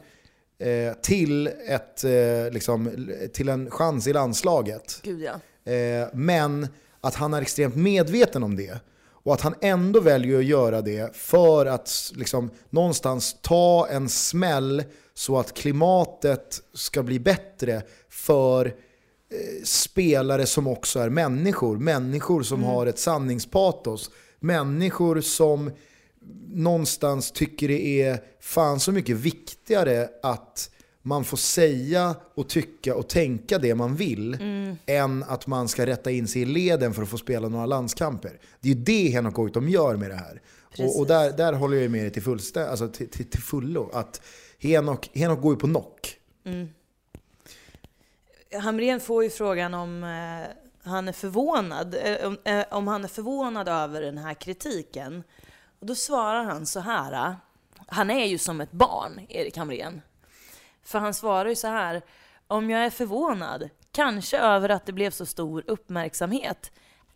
eh, 0.60 0.94
till, 0.94 1.48
ett, 1.48 2.04
eh, 2.04 2.52
liksom, 2.52 3.08
till 3.34 3.50
en 3.50 3.72
chans 3.72 4.08
i 4.08 4.14
landslaget. 4.14 5.00
Gud 5.04 5.22
ja. 5.22 5.72
Eh, 5.72 6.08
men 6.14 6.68
att 7.02 7.16
han 7.16 7.34
är 7.34 7.42
extremt 7.42 7.76
medveten 7.76 8.44
om 8.44 8.56
det. 8.56 8.80
Och 9.24 9.34
att 9.34 9.42
han 9.42 9.56
ändå 9.62 10.00
väljer 10.00 10.40
att 10.40 10.46
göra 10.46 10.82
det 10.82 11.16
för 11.16 11.66
att 11.66 12.12
liksom, 12.16 12.50
någonstans 12.70 13.36
ta 13.42 13.88
en 13.88 14.10
smäll 14.10 14.84
så 15.14 15.40
att 15.40 15.54
klimatet 15.54 16.62
ska 16.74 17.04
bli 17.04 17.20
bättre 17.20 17.82
för 18.10 18.74
spelare 19.64 20.46
som 20.46 20.68
också 20.68 21.00
är 21.00 21.10
människor. 21.10 21.78
Människor 21.78 22.44
som 22.44 22.64
har 22.64 22.86
ett 22.86 23.00
sanningspatos. 23.00 24.12
Människor 24.40 25.22
som 25.22 25.72
någonstans 26.48 27.32
tycker 27.32 27.68
det 27.68 28.02
är 28.02 28.20
fan 28.40 28.80
så 28.80 28.92
mycket 28.92 29.16
viktigare 29.18 30.10
att 30.24 30.72
man 31.02 31.24
får 31.24 31.38
säga 31.38 32.16
och 32.36 32.50
tycka 32.50 32.96
och 32.96 33.10
tänka 33.10 33.58
det 33.58 33.76
man 33.76 33.96
vill 33.96 34.34
Mm. 34.34 34.76
än 34.86 35.24
att 35.24 35.48
man 35.48 35.68
ska 35.68 35.86
rätta 35.86 36.12
in 36.12 36.28
sig 36.28 36.42
i 36.42 36.46
leden 36.46 36.94
för 36.94 37.04
att 37.04 37.10
få 37.10 37.18
spela 37.18 37.50
några 37.50 37.66
landskamper. 37.66 38.40
Det 38.60 38.70
är 38.70 38.74
ju 38.76 38.82
det 38.82 39.08
Henok 39.10 39.34
Goitom 39.34 39.70
gör 39.70 39.96
med 39.96 40.10
det 40.10 40.16
här. 40.16 40.42
Och, 40.80 41.00
och 41.00 41.08
där, 41.08 41.32
där 41.38 41.54
håller 41.54 41.78
jag 41.78 41.92
med 41.92 42.02
dig 42.04 42.12
till, 42.12 42.22
fullstä- 42.24 42.68
alltså 42.70 42.88
till, 42.88 43.10
till, 43.10 43.26
till 43.30 43.42
fullo. 43.42 43.90
Att 43.94 44.22
Henok, 44.60 45.10
Henok 45.14 45.42
går 45.42 45.54
ju 45.54 45.60
på 45.60 45.68
knock. 45.68 46.16
Hamrén 48.54 49.00
får 49.00 49.24
ju 49.24 49.30
frågan 49.30 49.74
om 49.74 50.04
eh, 50.04 50.48
han 50.84 51.08
är 51.08 51.12
förvånad, 51.12 51.96
eh, 51.96 52.56
eh, 52.56 52.66
om, 52.72 52.88
han 52.88 53.04
är 53.04 53.08
förvånad 53.08 53.68
över 53.68 54.02
den 54.02 54.18
här 54.18 54.34
kritiken. 54.34 55.24
Och 55.80 55.86
då 55.86 55.96
svarar 55.96 56.44
han 56.44 56.66
så 56.66 56.80
här. 56.80 57.14
Eh, 57.14 57.34
han 57.88 58.10
är 58.10 58.26
ju 58.26 58.38
som 58.38 58.62
ett 58.62 58.72
barn, 58.72 59.26
Erik 59.30 59.58
Hamrén. 59.58 60.02
För 60.84 61.00
han 61.00 61.14
svarar 61.14 61.50
ju 61.50 61.56
så 61.56 61.68
här. 61.68 62.02
Om 62.48 62.70
jag 62.70 62.86
är 62.86 62.90
förvånad, 62.90 63.70
kanske 63.92 64.40
över 64.40 64.70
att 64.70 64.86
det 64.86 64.94
blev 64.94 65.12
så 65.12 65.26
stor 65.26 65.64
uppmärksamhet. 65.68 66.72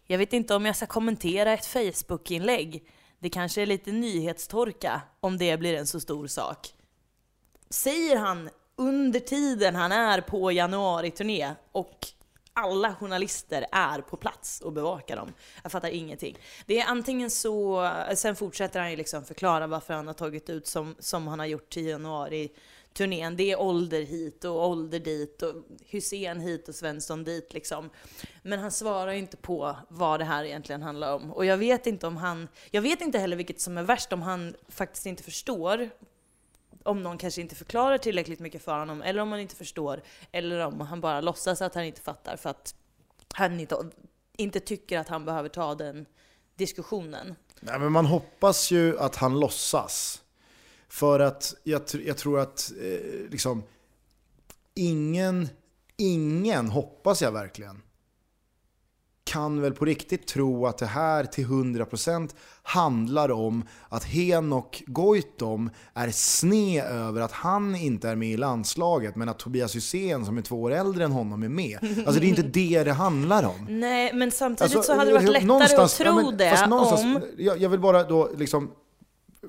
Jag 0.05 0.17
vet 0.17 0.33
inte 0.33 0.55
om 0.55 0.65
jag 0.65 0.75
ska 0.75 0.85
kommentera 0.85 1.53
ett 1.53 1.65
Facebook-inlägg. 1.65 2.89
Det 3.19 3.29
kanske 3.29 3.61
är 3.61 3.65
lite 3.65 3.91
nyhetstorka 3.91 5.01
om 5.19 5.37
det 5.37 5.57
blir 5.57 5.73
en 5.73 5.87
så 5.87 5.99
stor 5.99 6.27
sak 6.27 6.73
säger 7.73 8.17
han 8.17 8.49
under 8.75 9.19
tiden 9.19 9.75
han 9.75 9.91
är 9.91 10.21
på 10.21 10.51
januari-turné 10.51 11.51
och 11.71 12.07
alla 12.53 12.95
journalister 12.95 13.65
är 13.71 14.01
på 14.01 14.17
plats 14.17 14.61
och 14.61 14.73
bevakar 14.73 15.15
dem. 15.15 15.33
Jag 15.63 15.71
fattar 15.71 15.89
ingenting. 15.89 16.37
Det 16.65 16.79
är 16.79 16.87
antingen 16.87 17.29
så, 17.29 17.89
sen 18.15 18.35
fortsätter 18.35 18.79
han 18.79 18.91
ju 18.91 18.97
liksom 18.97 19.25
förklara 19.25 19.67
varför 19.67 19.93
han 19.93 20.07
har 20.07 20.13
tagit 20.13 20.49
ut 20.49 20.67
som, 20.67 20.95
som 20.99 21.27
han 21.27 21.39
har 21.39 21.45
gjort 21.45 21.69
till 21.69 21.85
januari-turnén. 21.85 23.35
Det 23.35 23.51
är 23.51 23.61
ålder 23.61 24.01
hit 24.01 24.45
och 24.45 24.67
ålder 24.67 24.99
dit 24.99 25.41
och 25.41 25.55
Hussein 25.85 26.39
hit 26.39 26.69
och 26.69 26.75
Svensson 26.75 27.23
dit 27.23 27.53
liksom. 27.53 27.89
Men 28.41 28.59
han 28.59 28.71
svarar 28.71 29.11
ju 29.11 29.19
inte 29.19 29.37
på 29.37 29.75
vad 29.89 30.19
det 30.19 30.25
här 30.25 30.43
egentligen 30.43 30.81
handlar 30.81 31.15
om. 31.15 31.31
Och 31.31 31.45
jag 31.45 31.57
vet 31.57 31.87
inte 31.87 32.07
om 32.07 32.17
han, 32.17 32.47
jag 32.71 32.81
vet 32.81 33.01
inte 33.01 33.19
heller 33.19 33.35
vilket 33.35 33.61
som 33.61 33.77
är 33.77 33.83
värst, 33.83 34.13
om 34.13 34.21
han 34.21 34.55
faktiskt 34.69 35.05
inte 35.05 35.23
förstår 35.23 35.89
om 36.83 37.03
någon 37.03 37.17
kanske 37.17 37.41
inte 37.41 37.55
förklarar 37.55 37.97
tillräckligt 37.97 38.39
mycket 38.39 38.63
för 38.63 38.79
honom, 38.79 39.01
eller 39.01 39.21
om 39.21 39.31
han 39.31 39.41
inte 39.41 39.55
förstår, 39.55 40.01
eller 40.31 40.59
om 40.59 40.81
han 40.81 41.01
bara 41.01 41.21
låtsas 41.21 41.61
att 41.61 41.75
han 41.75 41.83
inte 41.83 42.01
fattar 42.01 42.37
för 42.37 42.49
att 42.49 42.75
han 43.33 43.59
inte, 43.59 43.75
inte 44.37 44.59
tycker 44.59 44.99
att 44.99 45.07
han 45.07 45.25
behöver 45.25 45.49
ta 45.49 45.75
den 45.75 46.05
diskussionen. 46.55 47.35
Nej, 47.59 47.79
men 47.79 47.91
man 47.91 48.05
hoppas 48.05 48.71
ju 48.71 48.99
att 48.99 49.15
han 49.15 49.39
låtsas. 49.39 50.21
För 50.87 51.19
att 51.19 51.55
jag, 51.63 51.81
jag 52.05 52.17
tror 52.17 52.39
att 52.39 52.71
eh, 52.81 53.29
liksom, 53.29 53.63
ingen, 54.73 55.49
ingen, 55.97 56.69
hoppas 56.69 57.21
jag 57.21 57.31
verkligen, 57.31 57.81
kan 59.23 59.61
väl 59.61 59.73
på 59.73 59.85
riktigt 59.85 60.27
tro 60.27 60.67
att 60.67 60.77
det 60.77 60.85
här 60.85 61.23
till 61.23 61.45
100% 61.45 62.29
handlar 62.63 63.31
om 63.31 63.63
att 63.89 64.03
Henok 64.03 64.83
Goitom 64.87 65.69
är 65.93 66.11
sned 66.11 66.85
över 66.85 67.21
att 67.21 67.31
han 67.31 67.75
inte 67.75 68.09
är 68.09 68.15
med 68.15 68.29
i 68.29 68.37
landslaget 68.37 69.15
men 69.15 69.29
att 69.29 69.39
Tobias 69.39 69.75
Hysén 69.75 70.25
som 70.25 70.37
är 70.37 70.41
två 70.41 70.61
år 70.61 70.73
äldre 70.73 71.03
än 71.03 71.11
honom 71.11 71.43
är 71.43 71.49
med. 71.49 71.77
Alltså 71.81 72.21
det 72.21 72.27
är 72.27 72.29
inte 72.29 72.41
det 72.41 72.83
det 72.83 72.93
handlar 72.93 73.43
om. 73.43 73.65
Nej, 73.79 74.13
men 74.13 74.31
samtidigt 74.31 74.75
Alltså, 74.75 74.93
så 74.93 74.97
hade 74.97 75.09
det 75.11 75.13
varit 75.13 75.29
lättare 75.29 75.45
någonstans- 75.45 75.93
att 75.93 75.97
tro 75.97 76.07
ja, 76.07 76.15
men 76.15 76.37
det 76.37 76.49
fast 76.49 76.69
någonstans- 76.69 77.03
om... 77.15 77.21
Jag, 77.37 77.61
jag 77.61 77.69
vill 77.69 77.79
bara 77.79 78.03
då 78.03 78.31
liksom, 78.37 78.71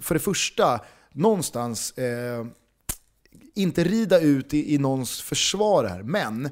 för 0.01 0.15
det 0.15 0.21
första, 0.21 0.81
någonstans, 1.13 1.99
eh, 1.99 2.47
inte 3.55 3.85
rida 3.85 4.21
ut 4.21 4.55
i, 4.55 4.75
i 4.75 4.79
någons 4.79 5.21
försvar 5.21 5.85
här, 5.85 6.03
men 6.03 6.45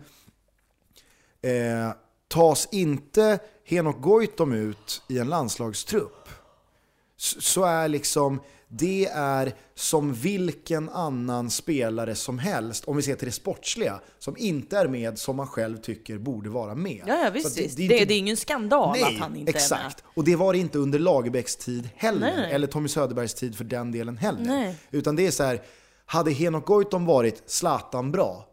eh, 1.43 1.93
tas 2.33 2.69
inte 2.73 3.39
Henok 3.65 4.01
Goitom 4.01 4.53
ut 4.53 5.03
i 5.09 5.19
en 5.19 5.29
landslagstrupp 5.29 6.29
så 7.17 7.65
är 7.65 7.89
liksom 7.89 8.41
det 8.69 9.07
är 9.15 9.55
som 9.75 10.15
vilken 10.15 10.89
annan 10.89 11.51
spelare 11.51 12.15
som 12.15 12.39
helst, 12.39 12.85
om 12.85 12.97
vi 12.97 13.03
ser 13.03 13.15
till 13.15 13.27
det 13.27 13.33
sportsliga, 13.33 14.01
som 14.19 14.37
inte 14.39 14.79
är 14.79 14.89
med 14.89 15.19
som 15.19 15.37
man 15.37 15.47
själv 15.47 15.77
tycker 15.77 16.19
borde 16.19 16.51
vara 16.51 16.75
med. 16.75 17.05
Ja, 17.07 17.25
ja 17.25 17.31
visst, 17.31 17.59
visst. 17.59 17.77
Det, 17.77 17.83
inte- 17.83 18.05
det 18.05 18.15
är 18.15 18.19
ingen 18.19 18.37
skandal 18.37 18.93
Nej, 19.01 19.15
att 19.15 19.21
han 19.21 19.37
inte 19.37 19.51
exakt. 19.51 19.99
är 19.99 20.05
Och 20.15 20.25
det 20.25 20.37
var 20.37 20.53
det 20.53 20.59
inte 20.59 20.79
under 20.79 20.99
Lagerbäcks 20.99 21.57
tid 21.57 21.89
heller. 21.97 22.33
Nej. 22.37 22.53
Eller 22.53 22.67
Tommy 22.67 22.89
Söderbergs 22.89 23.35
tid 23.35 23.57
för 23.57 23.65
den 23.65 23.93
delen 23.93 24.17
heller. 24.17 24.45
Nej. 24.45 24.77
Utan 24.91 25.17
det 25.17 25.27
är 25.27 25.31
så 25.31 25.43
här, 25.45 25.63
hade 26.07 26.31
Henok 26.31 26.67
Goitom 26.67 27.07
varit 27.07 27.43
Zlatan 27.47 28.13
bra, 28.13 28.47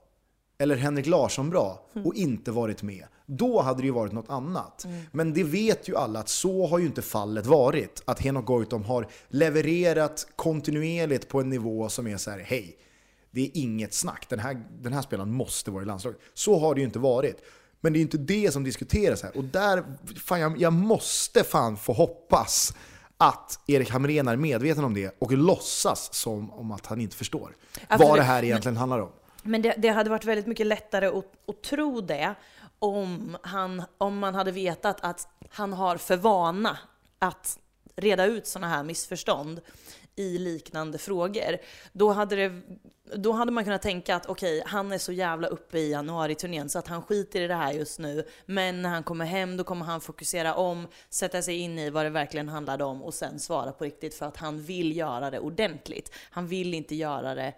eller 0.59 0.75
Henrik 0.75 1.05
Larsson 1.07 1.49
bra, 1.49 1.85
Mm. 1.93 2.07
och 2.07 2.15
inte 2.15 2.51
varit 2.51 2.83
med, 2.83 3.05
då 3.25 3.61
hade 3.61 3.81
det 3.81 3.85
ju 3.85 3.91
varit 3.91 4.11
något 4.13 4.29
annat. 4.29 4.85
Mm. 4.85 5.01
Men 5.11 5.33
det 5.33 5.43
vet 5.43 5.87
ju 5.89 5.95
alla 5.97 6.19
att 6.19 6.29
så 6.29 6.67
har 6.67 6.79
ju 6.79 6.85
inte 6.85 7.01
fallet 7.01 7.45
varit. 7.45 8.01
Att 8.05 8.19
Henok 8.19 8.45
Goitom 8.45 8.83
har 8.83 9.07
levererat 9.29 10.27
kontinuerligt 10.35 11.27
på 11.29 11.39
en 11.41 11.49
nivå 11.49 11.89
som 11.89 12.07
är 12.07 12.17
så 12.17 12.31
här, 12.31 12.39
hej, 12.39 12.77
det 13.31 13.41
är 13.41 13.49
inget 13.53 13.93
snack. 13.93 14.25
Den 14.29 14.39
här, 14.39 14.63
den 14.81 14.93
här 14.93 15.01
spelaren 15.01 15.33
måste 15.33 15.71
vara 15.71 15.83
i 15.83 15.85
landslaget. 15.85 16.19
Så 16.33 16.59
har 16.59 16.75
det 16.75 16.81
ju 16.81 16.85
inte 16.87 16.99
varit. 16.99 17.35
Men 17.81 17.93
det 17.93 17.97
är 17.97 17.99
ju 17.99 18.05
inte 18.05 18.17
det 18.17 18.51
som 18.53 18.63
diskuteras 18.63 19.23
här. 19.23 19.37
Och 19.37 19.43
där, 19.43 19.83
fan, 20.25 20.39
jag, 20.39 20.61
jag 20.61 20.73
måste 20.73 21.43
fan 21.43 21.77
få 21.77 21.93
hoppas 21.93 22.73
att 23.17 23.59
Erik 23.67 23.89
Hamrén 23.89 24.27
är 24.27 24.35
medveten 24.35 24.83
om 24.83 24.93
det 24.93 25.15
och 25.19 25.31
låtsas 25.31 26.13
som 26.13 26.51
om 26.51 26.71
att 26.71 26.85
han 26.85 27.01
inte 27.01 27.15
förstår 27.15 27.39
vad 27.41 27.85
Absolut. 28.01 28.15
det 28.15 28.23
här 28.23 28.43
egentligen 28.43 28.77
handlar 28.77 28.99
om. 28.99 29.09
Men 29.43 29.61
det, 29.61 29.75
det 29.77 29.89
hade 29.89 30.09
varit 30.09 30.25
väldigt 30.25 30.47
mycket 30.47 30.67
lättare 30.67 31.05
att, 31.05 31.33
att 31.47 31.61
tro 31.61 32.01
det 32.01 32.35
om, 32.79 33.37
han, 33.41 33.83
om 33.97 34.19
man 34.19 34.35
hade 34.35 34.51
vetat 34.51 35.01
att 35.01 35.27
han 35.49 35.73
har 35.73 35.97
för 35.97 36.17
vana 36.17 36.77
att 37.19 37.59
reda 37.95 38.25
ut 38.25 38.47
sådana 38.47 38.67
här 38.67 38.83
missförstånd 38.83 39.61
i 40.15 40.37
liknande 40.37 40.97
frågor. 40.97 41.57
Då 41.93 42.11
hade, 42.11 42.35
det, 42.35 42.61
då 43.15 43.31
hade 43.31 43.51
man 43.51 43.63
kunnat 43.63 43.81
tänka 43.81 44.15
att 44.15 44.25
okej, 44.25 44.63
han 44.65 44.91
är 44.91 44.97
så 44.97 45.11
jävla 45.11 45.47
uppe 45.47 45.79
i 45.79 45.91
januari-turnén 45.91 46.69
så 46.69 46.79
att 46.79 46.87
han 46.87 47.01
skiter 47.01 47.41
i 47.41 47.47
det 47.47 47.55
här 47.55 47.73
just 47.73 47.99
nu. 47.99 48.25
Men 48.45 48.81
när 48.81 48.89
han 48.89 49.03
kommer 49.03 49.25
hem 49.25 49.57
då 49.57 49.63
kommer 49.63 49.85
han 49.85 50.01
fokusera 50.01 50.55
om, 50.55 50.87
sätta 51.09 51.41
sig 51.41 51.57
in 51.57 51.79
i 51.79 51.89
vad 51.89 52.05
det 52.05 52.09
verkligen 52.09 52.49
handlade 52.49 52.83
om 52.83 53.03
och 53.03 53.13
sen 53.13 53.39
svara 53.39 53.71
på 53.71 53.83
riktigt 53.83 54.15
för 54.15 54.25
att 54.25 54.37
han 54.37 54.61
vill 54.61 54.97
göra 54.97 55.29
det 55.31 55.39
ordentligt. 55.39 56.11
Han 56.31 56.47
vill 56.47 56.73
inte 56.73 56.95
göra 56.95 57.35
det 57.35 57.53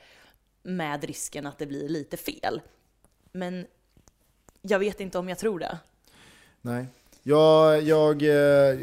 med 0.64 1.04
risken 1.04 1.48
att 1.48 1.58
det 1.58 1.66
blir 1.66 1.90
lite 1.90 2.18
fel. 2.18 2.62
Men 3.32 3.66
jag 4.62 4.80
vet 4.80 5.00
inte 5.00 5.20
om 5.20 5.30
jag 5.30 5.38
tror 5.38 5.60
det. 5.60 5.80
Nej. 6.62 6.86
Jag, 7.24 7.82
jag 7.82 8.24
eh, 8.24 8.78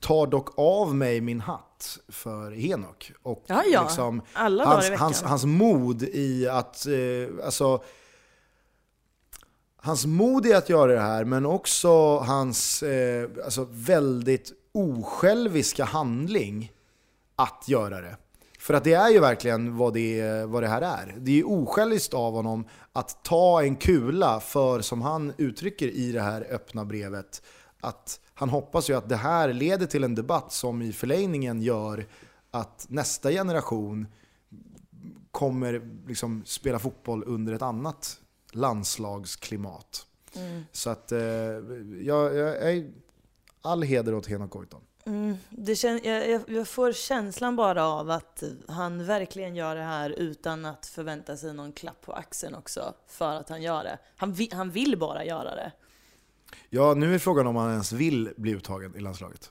tar 0.00 0.26
dock 0.26 0.48
av 0.56 0.94
mig 0.94 1.20
min 1.20 1.40
hatt 1.40 1.98
för 2.08 2.50
Henok. 2.50 3.12
Och 3.22 3.44
Ja, 3.46 3.62
ja. 3.72 3.82
Liksom, 3.82 4.22
hans, 4.34 4.90
hans, 4.90 5.22
hans 5.22 5.44
mod 5.44 6.02
i 6.02 6.48
att, 6.48 6.86
eh, 6.86 7.44
alltså, 7.44 7.82
hans 9.76 10.06
mod 10.06 10.46
i 10.46 10.54
att 10.54 10.68
göra 10.68 10.92
det 10.92 11.00
här, 11.00 11.24
men 11.24 11.46
också 11.46 12.18
hans 12.18 12.82
eh, 12.82 13.30
alltså, 13.44 13.66
väldigt 13.70 14.52
osjälviska 14.72 15.84
handling 15.84 16.72
att 17.36 17.64
göra 17.68 18.00
det. 18.00 18.16
För 18.70 18.74
att 18.74 18.84
det 18.84 18.92
är 18.92 19.10
ju 19.10 19.20
verkligen 19.20 19.76
vad 19.76 19.94
det, 19.94 20.44
vad 20.46 20.62
det 20.62 20.68
här 20.68 20.82
är. 20.82 21.14
Det 21.18 21.30
är 21.30 21.34
ju 21.34 21.44
osjälviskt 21.44 22.14
av 22.14 22.32
honom 22.32 22.64
att 22.92 23.24
ta 23.24 23.62
en 23.62 23.76
kula 23.76 24.40
för, 24.40 24.80
som 24.80 25.02
han 25.02 25.32
uttrycker 25.38 25.88
i 25.88 26.12
det 26.12 26.20
här 26.20 26.46
öppna 26.50 26.84
brevet, 26.84 27.42
att 27.80 28.20
han 28.34 28.48
hoppas 28.48 28.90
ju 28.90 28.96
att 28.96 29.08
det 29.08 29.16
här 29.16 29.52
leder 29.52 29.86
till 29.86 30.04
en 30.04 30.14
debatt 30.14 30.52
som 30.52 30.82
i 30.82 30.92
förlängningen 30.92 31.62
gör 31.62 32.06
att 32.50 32.86
nästa 32.88 33.30
generation 33.30 34.06
kommer 35.30 35.90
liksom 36.06 36.42
spela 36.46 36.78
fotboll 36.78 37.24
under 37.26 37.52
ett 37.52 37.62
annat 37.62 38.20
landslagsklimat. 38.52 40.06
Så 40.72 40.90
att 40.90 41.12
eh, 41.12 41.20
jag, 41.20 42.36
jag, 42.36 42.36
jag, 42.36 42.92
all 43.62 43.82
heder 43.82 44.14
åt 44.14 44.26
Henok 44.26 44.50
Goitom. 44.50 44.80
Mm, 45.10 45.36
det 45.50 45.76
kän, 45.76 46.00
jag, 46.04 46.40
jag, 46.48 46.68
får 46.68 46.92
känslan 46.92 47.56
bara 47.56 47.84
av 47.86 48.10
att 48.10 48.42
han 48.68 49.06
verkligen 49.06 49.56
gör 49.56 49.76
det 49.76 49.82
här 49.82 50.10
utan 50.10 50.64
att 50.64 50.86
förvänta 50.86 51.36
sig 51.36 51.54
någon 51.54 51.72
klapp 51.72 52.00
på 52.00 52.12
axeln 52.12 52.54
också 52.54 52.94
för 53.08 53.34
att 53.34 53.48
han 53.48 53.62
gör 53.62 53.84
det. 53.84 53.98
Han, 54.16 54.32
vi, 54.32 54.48
han 54.52 54.70
vill 54.70 54.98
bara 54.98 55.24
göra 55.24 55.54
det. 55.54 55.72
Ja, 56.68 56.94
nu 56.94 57.14
är 57.14 57.18
frågan 57.18 57.46
om 57.46 57.56
han 57.56 57.70
ens 57.70 57.92
vill 57.92 58.32
bli 58.36 58.52
uttagen 58.52 58.96
i 58.96 59.00
landslaget. 59.00 59.50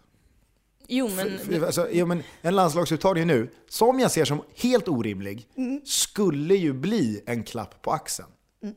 Jo 0.88 1.08
men, 1.16 1.38
För- 1.38 1.54
för- 1.60 1.66
alltså, 1.66 1.92
ja, 1.92 2.06
men 2.06 2.24
en 2.42 2.56
landslagsuttagning 2.56 3.28
nu, 3.28 3.50
som 3.70 4.00
jag 4.00 4.12
ser 4.12 4.26
som 4.26 4.42
helt 4.56 4.88
orimlig, 4.88 5.48
Mm. 5.56 5.82
skulle 5.86 6.56
ju 6.56 6.74
bli 6.74 7.24
en 7.26 7.44
klapp 7.44 7.82
på 7.82 7.92
axeln. 7.92 8.30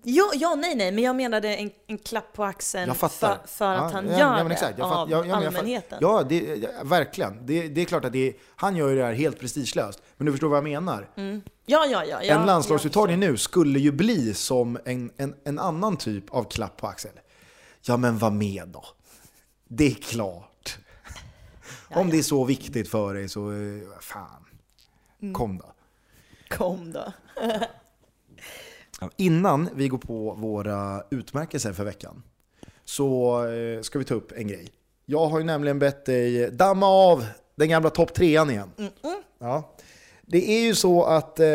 Ja, 0.03 0.31
ja, 0.35 0.55
nej, 0.55 0.75
nej, 0.75 0.93
men 0.93 1.05
jag 1.05 1.17
menade 1.17 1.57
en, 1.57 1.71
en 1.87 1.99
klapp 1.99 2.33
på 2.33 2.45
axeln 2.45 2.95
för, 2.95 3.09
för 3.09 3.27
att 3.35 3.51
Ja, 3.59 3.91
han 3.93 4.07
ja, 4.07 4.13
gör 4.13 4.19
ja, 4.19 4.37
men 4.37 4.49
det 4.49 4.53
exakt. 4.55 4.79
Jag 4.79 4.89
fatt- 4.89 5.13
av 5.13 5.33
allmänheten. 5.33 5.99
Ja, 6.01 6.23
det, 6.29 6.69
verkligen. 6.83 7.47
Det, 7.47 7.69
det 7.69 7.81
är 7.81 7.85
klart 7.85 8.05
att 8.05 8.13
det, 8.13 8.37
han 8.57 8.77
gör 8.77 8.97
det 8.97 9.05
här 9.05 9.13
helt 9.13 9.41
prestigelöst. 9.41 10.03
Men 10.17 10.27
du 10.27 10.33
förstår 10.33 10.49
vad 10.49 10.57
jag 10.57 10.65
menar? 10.65 11.09
Mm. 11.17 11.43
Ja, 11.67 11.87
ja, 11.87 12.05
ja. 12.05 12.21
en 12.21 12.47
landslagsuttagning 12.47 13.21
nu 13.21 13.37
skulle 13.37 13.79
ju 13.79 13.93
bli 13.93 14.35
som 14.35 14.79
en, 14.85 15.11
en, 15.17 15.35
en 15.45 15.59
annan 15.59 15.97
typ 15.97 16.31
av 16.31 16.45
klapp 16.45 16.77
på 16.77 16.87
axel. 16.87 17.13
Ja 17.87 17.97
men 17.97 18.19
var 18.19 18.31
med 18.31 18.69
då. 18.69 18.85
Det 19.69 19.87
är 19.87 19.95
klart. 19.95 20.79
Om 21.95 22.11
det 22.11 22.19
är 22.19 22.23
så 22.23 22.45
viktigt 22.45 22.89
för 22.89 23.15
dig 23.15 23.29
så, 23.29 23.53
eh, 23.53 24.01
fan. 24.01 24.47
Mm. 25.23 25.35
Kom 25.35 25.59
då. 25.59 25.73
Kom 26.57 26.93
då. 26.93 27.13
Innan 29.17 29.69
vi 29.75 29.89
går 29.89 29.99
på 29.99 30.35
våra 30.35 31.03
utmärkelser 31.11 31.73
för 31.73 31.85
veckan 31.85 32.23
så 32.85 33.45
eh, 33.47 33.83
ska 33.83 33.99
vi 33.99 34.05
ta 34.05 34.15
upp 34.15 34.33
en 34.33 34.49
grej. 34.49 34.69
Jag 35.07 35.27
har 35.27 35.39
ju 35.39 35.45
nämligen 35.45 35.79
bett 35.79 36.07
dig 36.07 36.51
damma 36.51 36.87
av 36.87 37.25
den 37.55 37.69
gamla 37.69 37.91
topp 37.91 38.15
trean 38.15 38.51
igen. 38.51 38.71
Ja. 39.39 39.75
Det 40.23 40.51
är 40.51 40.61
ju 40.61 40.75
så 40.75 41.05
att 41.05 41.41
eh, 41.41 41.47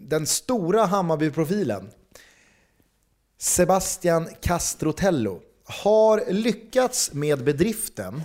den 0.00 0.26
stora 0.26 0.84
Hammarby-profilen 0.84 1.90
Sebastian 3.38 4.28
Castrotello 4.40 5.40
har 5.64 6.32
lyckats 6.32 7.12
med 7.12 7.44
bedriften 7.44 8.22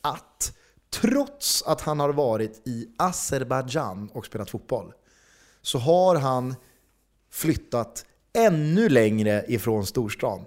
att 0.00 0.52
trots 0.90 1.62
att 1.62 1.80
han 1.80 2.00
har 2.00 2.12
varit 2.12 2.62
i 2.64 2.88
Azerbajdzjan 2.96 4.10
och 4.12 4.26
spelat 4.26 4.50
fotboll 4.50 4.92
så 5.62 5.78
har 5.78 6.16
han 6.16 6.54
flyttat 7.32 8.04
ännu 8.32 8.88
längre 8.88 9.44
ifrån 9.48 9.86
storstan. 9.86 10.44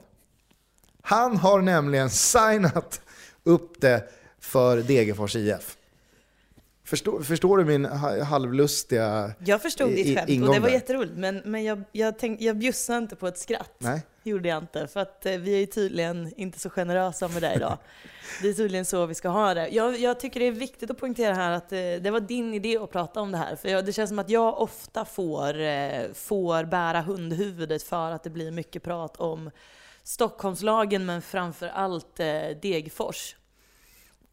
Han 1.02 1.38
har 1.38 1.62
nämligen 1.62 2.10
signat 2.10 3.02
upp 3.44 3.82
det 3.82 4.10
för 4.40 4.78
Degerfors 4.78 5.36
IF. 5.36 5.78
Förstår, 6.84 7.22
förstår 7.22 7.58
du 7.58 7.66
min 7.66 7.86
ha- 7.86 8.24
halvlustiga 8.24 9.32
Jag 9.40 9.62
förstod 9.62 9.90
ditt 9.90 10.18
skämt 10.18 10.24
och 10.24 10.30
ingång 10.30 10.54
det 10.54 10.60
var 10.60 10.70
jätteroligt, 10.70 11.14
men, 11.18 11.42
men 11.46 11.64
jag, 11.64 11.84
jag, 11.92 12.20
tänk, 12.20 12.42
jag 12.42 12.58
bjussade 12.58 12.98
inte 12.98 13.16
på 13.16 13.28
ett 13.28 13.38
skratt. 13.38 13.76
Nej. 13.78 14.02
Gjorde 14.26 14.50
jag 14.50 14.58
inte, 14.58 14.88
för 14.88 15.00
att 15.00 15.26
eh, 15.26 15.38
vi 15.38 15.64
är 15.64 15.66
tydligen 15.66 16.34
inte 16.38 16.60
så 16.60 16.70
generösa 16.70 17.28
med 17.28 17.42
det 17.42 17.54
idag. 17.56 17.78
Det 18.42 18.50
är 18.50 18.54
tydligen 18.54 18.86
så 18.86 19.06
vi 19.06 19.16
ska 19.16 19.30
ha 19.30 19.54
det. 19.54 19.68
Jag, 19.68 20.00
jag 20.00 20.20
tycker 20.20 20.40
det 20.40 20.46
är 20.46 20.52
viktigt 20.52 20.92
att 20.92 20.98
poängtera 20.98 21.34
här 21.34 21.52
att 21.52 21.72
eh, 21.72 21.78
det 21.78 22.12
var 22.12 22.20
din 22.20 22.54
idé 22.54 22.78
att 22.78 22.92
prata 22.92 23.22
om 23.22 23.32
det 23.32 23.38
här, 23.38 23.56
för 23.56 23.70
jag, 23.70 23.86
det 23.86 23.94
känns 23.94 24.10
som 24.10 24.20
att 24.20 24.30
jag 24.30 24.62
ofta 24.62 25.06
får, 25.06 25.60
eh, 25.60 26.14
får 26.14 26.64
bära 26.64 27.02
hundhuvudet 27.02 27.84
för 27.84 28.12
att 28.12 28.24
det 28.24 28.30
blir 28.30 28.52
mycket 28.52 28.84
prat 28.84 29.18
om 29.18 29.52
Stockholmslagen, 30.04 31.06
men 31.06 31.22
framför 31.22 31.68
allt 31.68 32.16
Degerfors. 32.62 33.36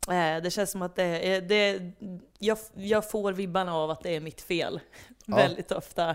Eh, 0.09 0.43
Det 0.43 0.51
känns 0.53 0.71
som 0.71 0.83
att 0.83 0.97
det 0.97 1.05
är, 1.35 1.41
det, 1.41 1.81
jag, 2.39 2.59
jag 2.75 3.11
får 3.11 3.33
vibbarna 3.33 3.75
av 3.77 3.91
att 3.91 4.03
det 4.03 4.17
är 4.17 4.21
mitt 4.21 4.41
fel. 4.41 4.81
Ja. 5.27 5.37
Väldigt 5.37 5.73
ofta. 5.73 6.11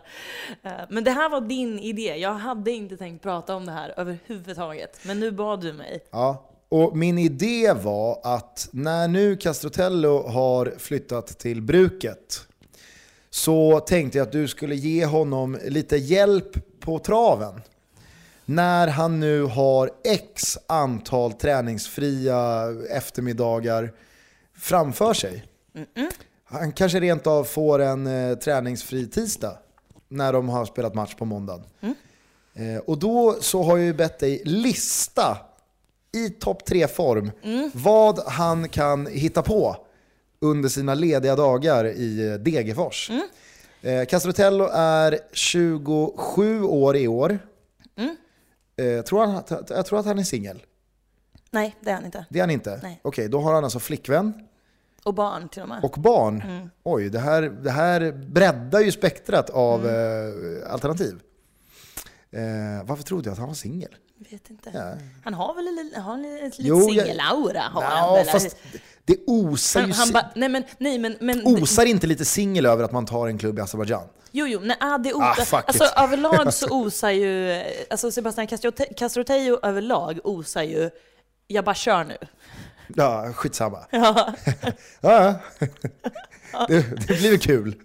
Eh, 0.63 0.71
Men 0.89 1.03
det 1.03 1.11
här 1.11 1.29
var 1.29 1.41
din 1.41 1.79
idé. 1.79 2.15
Jag 2.17 2.33
hade 2.33 2.71
inte 2.71 2.97
tänkt 2.97 3.23
prata 3.23 3.55
om 3.55 3.65
det 3.65 3.71
här 3.71 3.93
överhuvudtaget. 3.97 4.99
Men 5.05 5.19
nu 5.19 5.31
bad 5.31 5.61
du 5.61 5.73
mig. 5.73 5.99
Ja, 6.11 6.49
och 6.69 6.97
min 6.97 7.17
idé 7.17 7.73
var 7.73 8.19
att 8.23 8.69
när 8.71 9.07
nu 9.07 9.35
Castrotello 9.37 10.27
har 10.27 10.73
flyttat 10.77 11.27
till 11.27 11.61
bruket 11.61 12.47
så 13.29 13.79
tänkte 13.79 14.17
jag 14.17 14.25
att 14.25 14.31
du 14.31 14.47
skulle 14.47 14.75
ge 14.75 15.05
honom 15.05 15.57
lite 15.67 15.97
hjälp 15.97 16.79
på 16.79 16.99
traven. 16.99 17.61
När 18.49 18.87
han 18.87 19.19
nu 19.19 19.43
har 19.43 19.91
x 20.03 20.57
antal 20.67 21.33
träningsfria 21.33 22.65
eftermiddagar 22.89 23.93
framför 24.57 25.13
sig. 25.13 25.43
Han 26.43 26.71
kanske 26.71 26.99
rent 26.99 27.27
av 27.27 27.43
får 27.43 27.79
en 27.79 28.07
eh, 28.07 28.37
träningsfri 28.37 29.07
tisdag 29.07 29.57
när 30.09 30.33
de 30.33 30.49
har 30.49 30.65
spelat 30.65 30.95
match 30.95 31.15
på 31.15 31.25
måndagen. 31.25 31.63
Eh, 32.53 32.77
och 32.85 32.97
då 32.99 33.37
så 33.41 33.63
har 33.63 33.77
jag 33.77 33.85
ju 33.85 33.93
bett 33.93 34.19
dig 34.19 34.41
lista 34.45 35.37
i 36.15 36.29
topp 36.29 36.65
tre 36.65 36.87
form 36.87 37.31
vad 37.73 38.19
han 38.27 38.69
kan 38.69 39.07
hitta 39.07 39.41
på 39.41 39.77
under 40.41 40.69
sina 40.69 40.93
lediga 40.93 41.35
dagar 41.35 41.85
i 41.85 42.27
eh, 42.27 42.33
Degerfors. 42.33 43.11
Eh, 43.81 44.05
Castrotello 44.05 44.69
är 44.73 45.19
27 45.33 46.63
år 46.63 46.95
i 46.97 47.07
år. 47.07 47.39
Eh, 48.77 49.01
tror 49.01 49.25
han, 49.25 49.43
jag 49.69 49.85
tror 49.85 49.99
att 49.99 50.05
han 50.05 50.19
är 50.19 50.23
singel. 50.23 50.63
Nej, 51.51 51.75
det 51.81 51.89
är 51.89 51.93
han 51.95 52.05
inte. 52.05 52.25
Det 52.29 52.39
är 52.39 52.43
han 52.43 52.49
inte? 52.49 52.79
Nej. 52.83 52.99
Okej, 53.03 53.27
då 53.29 53.39
har 53.39 53.53
han 53.53 53.63
alltså 53.63 53.79
flickvän 53.79 54.47
Och 55.03 55.13
barn 55.13 55.49
till 55.49 55.61
och 55.61 55.69
med. 55.69 55.83
och 55.83 55.95
barn. 55.97 56.69
Oj, 56.83 57.09
det 57.09 57.19
här, 57.19 57.41
det 57.41 57.71
här 57.71 58.11
breddar 58.11 58.79
ju 58.79 58.91
spektrat 58.91 59.49
av 59.49 59.87
eh, 59.87 60.73
alternativ. 60.73 61.19
Eh, 62.31 62.41
varför 62.85 63.03
trodde 63.03 63.27
jag 63.27 63.33
att 63.33 63.39
han 63.39 63.47
var 63.47 63.55
singel? 63.55 63.95
Vet 64.19 64.49
inte. 64.49 64.69
Ja. 64.73 64.93
Han 65.23 65.33
har 65.33 65.53
väl 65.55 65.67
en, 65.67 66.01
har 66.01 66.13
en 66.13 66.21
lite 66.43 66.61
singelaura? 66.81 67.61
Har 67.61 67.81
han 67.81 68.13
väl? 68.13 68.25
fast 68.25 68.57
det 69.05 69.17
osar 69.27 69.79
han, 69.79 69.89
ju... 69.89 69.95
han 69.95 70.11
ba, 70.11 70.21
nej 70.35 70.49
men, 70.49 70.63
nej 70.77 70.97
men, 70.99 71.17
men 71.21 71.45
osar 71.45 71.85
inte 71.85 72.07
lite 72.07 72.25
singel 72.25 72.65
över 72.65 72.83
att 72.83 72.91
man 72.91 73.05
tar 73.05 73.27
en 73.27 73.37
klubb 73.37 73.57
i 73.59 73.61
Azerbajdzjan? 73.61 74.07
Jo, 74.31 74.47
jo, 74.47 74.59
nej, 74.63 74.77
ah, 74.79 74.97
det 74.97 75.13
Ah, 75.13 75.31
osar, 75.31 75.45
fuck 75.45 75.63
alltså 75.67 75.83
överlag 75.83 76.53
så 76.53 76.67
osar 76.85 77.09
ju, 77.11 77.63
alltså 77.89 78.11
Sebastian 78.11 78.47
Castrote- 78.47 78.93
Castrotejo 78.97 79.59
överlag 79.63 80.19
osar 80.23 80.63
ju, 80.63 80.89
jag 81.47 81.65
bara 81.65 81.75
kör 81.75 82.03
nu. 82.03 82.17
Ja, 82.95 83.33
skitsamma. 83.33 83.85
Ja. 83.91 84.33
ja. 85.01 85.33
Det, 86.67 87.07
det 87.07 87.17
blir 87.17 87.29
väl 87.29 87.39
kul. 87.39 87.75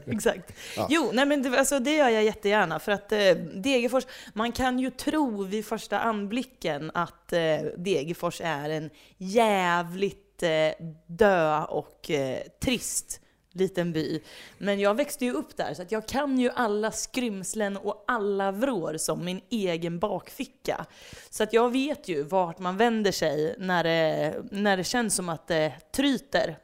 Exakt. 0.06 0.52
Jo, 0.88 1.10
nej 1.12 1.26
men 1.26 1.42
det, 1.42 1.58
alltså, 1.58 1.78
det 1.78 1.96
gör 1.96 2.08
jag 2.08 2.24
jättegärna 2.24 2.78
för 2.78 2.92
att 2.92 3.12
eh, 3.12 3.18
Degerfors, 3.54 4.06
man 4.34 4.52
kan 4.52 4.78
ju 4.78 4.90
tro 4.90 5.42
vid 5.42 5.66
första 5.66 5.98
anblicken 5.98 6.90
att 6.94 7.32
eh, 7.32 7.40
Degerfors 7.76 8.40
är 8.44 8.70
en 8.70 8.90
jävligt 9.18 10.42
eh, 10.42 10.86
dö 11.06 11.64
och 11.64 12.10
eh, 12.10 12.38
trist 12.62 13.20
liten 13.54 13.92
by. 13.92 14.22
Men 14.58 14.80
jag 14.80 14.94
växte 14.94 15.24
ju 15.24 15.32
upp 15.32 15.56
där 15.56 15.74
så 15.74 15.82
att 15.82 15.92
jag 15.92 16.08
kan 16.08 16.38
ju 16.38 16.50
alla 16.54 16.90
skrymslen 16.90 17.76
och 17.76 18.04
alla 18.06 18.52
vrår 18.52 18.96
som 18.96 19.24
min 19.24 19.40
egen 19.50 19.98
bakficka. 19.98 20.86
Så 21.30 21.42
att 21.42 21.52
jag 21.52 21.72
vet 21.72 22.08
ju 22.08 22.22
vart 22.22 22.58
man 22.58 22.76
vänder 22.76 23.12
sig 23.12 23.54
när 23.58 23.84
det, 23.84 24.34
när 24.50 24.76
det 24.76 24.84
känns 24.84 25.14
som 25.14 25.28
att 25.28 25.48
det 25.48 25.72
tryter, 25.92 26.58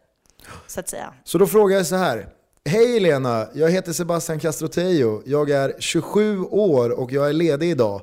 så 0.66 0.80
att 0.80 0.88
säga. 0.88 1.14
Så 1.24 1.38
då 1.38 1.46
frågar 1.46 1.76
jag 1.76 1.86
så 1.86 1.96
här. 1.96 2.28
Hej 2.68 3.00
Lena, 3.00 3.48
jag 3.54 3.70
heter 3.70 3.92
Sebastian 3.92 4.40
Castrotejo. 4.40 5.22
Jag 5.26 5.50
är 5.50 5.74
27 5.78 6.40
år 6.40 6.90
och 6.90 7.12
jag 7.12 7.28
är 7.28 7.32
ledig 7.32 7.70
idag. 7.70 8.02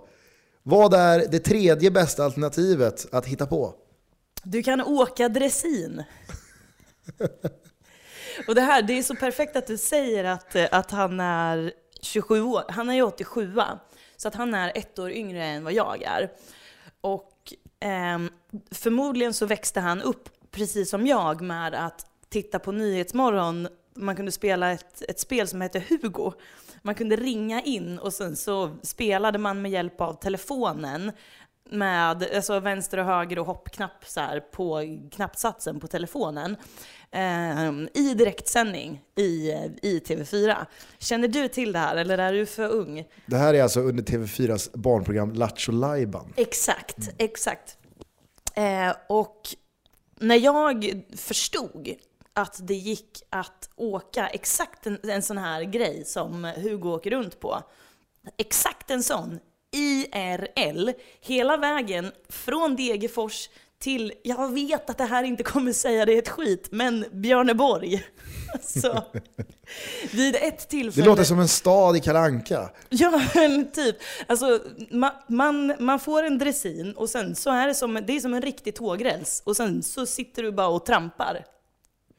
Vad 0.63 0.93
är 0.93 1.27
det 1.27 1.39
tredje 1.39 1.91
bästa 1.91 2.25
alternativet 2.25 3.07
att 3.11 3.25
hitta 3.25 3.45
på? 3.45 3.73
Du 4.43 4.63
kan 4.63 4.81
åka 4.81 5.29
dressin. 5.29 6.03
Och 8.47 8.55
det 8.55 8.61
här, 8.61 8.81
det 8.81 8.93
är 8.93 9.03
så 9.03 9.15
perfekt 9.15 9.55
att 9.55 9.67
du 9.67 9.77
säger 9.77 10.23
att, 10.23 10.55
eh, 10.55 10.67
att 10.71 10.91
han 10.91 11.19
är 11.19 11.73
27 12.01 12.41
år. 12.41 12.63
Han 12.69 12.89
är 12.89 12.93
ju 12.93 13.03
87 13.03 13.51
så 14.17 14.27
att 14.27 14.35
han 14.35 14.53
är 14.53 14.71
ett 14.75 14.99
år 14.99 15.11
yngre 15.11 15.45
än 15.45 15.63
vad 15.63 15.73
jag 15.73 16.03
är. 16.03 16.31
Och 17.01 17.53
eh, 17.79 18.19
förmodligen 18.71 19.33
så 19.33 19.45
växte 19.45 19.79
han 19.79 20.01
upp, 20.01 20.29
precis 20.51 20.89
som 20.89 21.07
jag, 21.07 21.41
med 21.41 21.73
att 21.73 22.05
titta 22.29 22.59
på 22.59 22.71
Nyhetsmorgon. 22.71 23.67
Man 23.95 24.15
kunde 24.15 24.31
spela 24.31 24.71
ett, 24.71 25.01
ett 25.09 25.19
spel 25.19 25.47
som 25.47 25.61
hette 25.61 25.83
Hugo. 25.89 26.31
Man 26.81 26.95
kunde 26.95 27.15
ringa 27.15 27.61
in 27.61 27.99
och 27.99 28.13
sen 28.13 28.35
så 28.35 28.71
spelade 28.81 29.37
man 29.39 29.61
med 29.61 29.71
hjälp 29.71 30.01
av 30.01 30.13
telefonen 30.13 31.11
med 31.69 32.23
alltså 32.35 32.59
vänster 32.59 32.97
och 32.97 33.05
höger 33.05 33.39
och 33.39 33.45
hoppknapp 33.45 34.05
så 34.05 34.19
här 34.19 34.39
på 34.39 34.97
knappsatsen 35.11 35.79
på 35.79 35.87
telefonen 35.87 36.55
eh, 37.11 37.71
i 37.93 38.13
direktsändning 38.17 39.01
i, 39.15 39.51
i 39.81 39.99
TV4. 40.05 40.55
Känner 40.97 41.27
du 41.27 41.47
till 41.47 41.71
det 41.71 41.79
här 41.79 41.95
eller 41.95 42.17
är 42.17 42.33
du 42.33 42.45
för 42.45 42.69
ung? 42.69 43.07
Det 43.25 43.37
här 43.37 43.53
är 43.53 43.63
alltså 43.63 43.79
under 43.79 44.03
TV4s 44.03 44.69
barnprogram 44.73 45.33
Lattjo 45.33 45.71
Lajban. 45.71 46.33
Exakt, 46.35 46.97
exakt. 47.17 47.77
Eh, 48.55 48.95
och 49.09 49.41
när 50.19 50.35
jag 50.35 51.01
förstod 51.15 51.89
att 52.35 52.59
det 52.67 52.73
gick 52.73 53.23
att 53.29 53.69
åka 53.75 54.27
exakt 54.27 54.87
en, 54.87 54.99
en 55.03 55.21
sån 55.21 55.37
här 55.37 55.61
grej 55.63 56.05
som 56.05 56.43
Hugo 56.43 56.89
åker 56.89 57.11
runt 57.11 57.39
på, 57.39 57.61
exakt 58.37 58.91
en 58.91 59.03
sån, 59.03 59.39
IRL, 59.71 60.89
hela 61.21 61.57
vägen 61.57 62.11
från 62.29 62.75
Degerfors 62.75 63.49
till, 63.79 64.13
jag 64.23 64.53
vet 64.53 64.89
att 64.89 64.97
det 64.97 65.05
här 65.05 65.23
inte 65.23 65.43
kommer 65.43 65.73
säga 65.73 66.05
det 66.05 66.17
ett 66.17 66.29
skit, 66.29 66.67
men 66.71 67.05
Björneborg. 67.11 68.03
Alltså, 68.53 69.03
vid 70.11 70.35
ett 70.35 70.41
Det 70.59 70.65
tillfälle... 70.65 71.05
låter 71.05 71.23
som 71.23 71.39
en 71.39 71.47
stad 71.47 71.97
i 71.97 71.99
Kalanka. 71.99 72.69
Ja, 72.89 73.21
men 73.35 73.71
typ. 73.71 73.95
Alltså, 74.27 74.59
man, 74.91 75.11
man, 75.27 75.73
man 75.79 75.99
får 75.99 76.23
en 76.23 76.37
dressin 76.37 76.93
och 76.93 77.09
sen 77.09 77.35
så 77.35 77.49
är 77.49 77.67
det 77.67 77.75
som, 77.75 77.93
det 78.07 78.15
är 78.15 78.19
som 78.19 78.33
en 78.33 78.41
riktig 78.41 78.75
tågräls 78.75 79.41
och 79.45 79.55
sen 79.57 79.83
så 79.83 80.05
sitter 80.05 80.43
du 80.43 80.51
bara 80.51 80.67
och 80.67 80.85
trampar. 80.85 81.45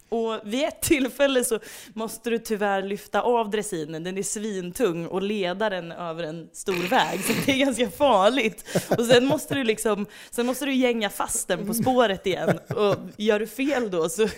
Och 0.08 0.40
vid 0.44 0.64
ett 0.64 0.80
tillfälle 0.80 1.44
så 1.44 1.58
måste 1.94 2.30
du 2.30 2.38
tyvärr 2.38 2.82
lyfta 2.82 3.22
av 3.22 3.50
dressinen, 3.50 4.04
den 4.04 4.18
är 4.18 4.22
svintung, 4.22 5.06
och 5.06 5.22
leda 5.22 5.70
den 5.70 5.92
över 5.92 6.24
en 6.24 6.48
stor 6.52 6.88
väg, 6.88 7.20
så 7.24 7.32
det 7.46 7.52
är 7.52 7.56
ganska 7.56 7.90
farligt. 7.90 8.64
Och 8.98 9.04
sen 9.04 9.26
måste 9.26 9.54
du 9.54 9.64
liksom, 9.64 10.06
sen 10.30 10.46
måste 10.46 10.64
du 10.64 10.74
gänga 10.74 11.10
fast 11.10 11.48
den 11.48 11.66
på 11.66 11.74
spåret 11.74 12.26
igen, 12.26 12.58
och 12.76 12.96
gör 13.16 13.38
du 13.38 13.46
fel 13.46 13.90
då 13.90 14.08
så, 14.08 14.28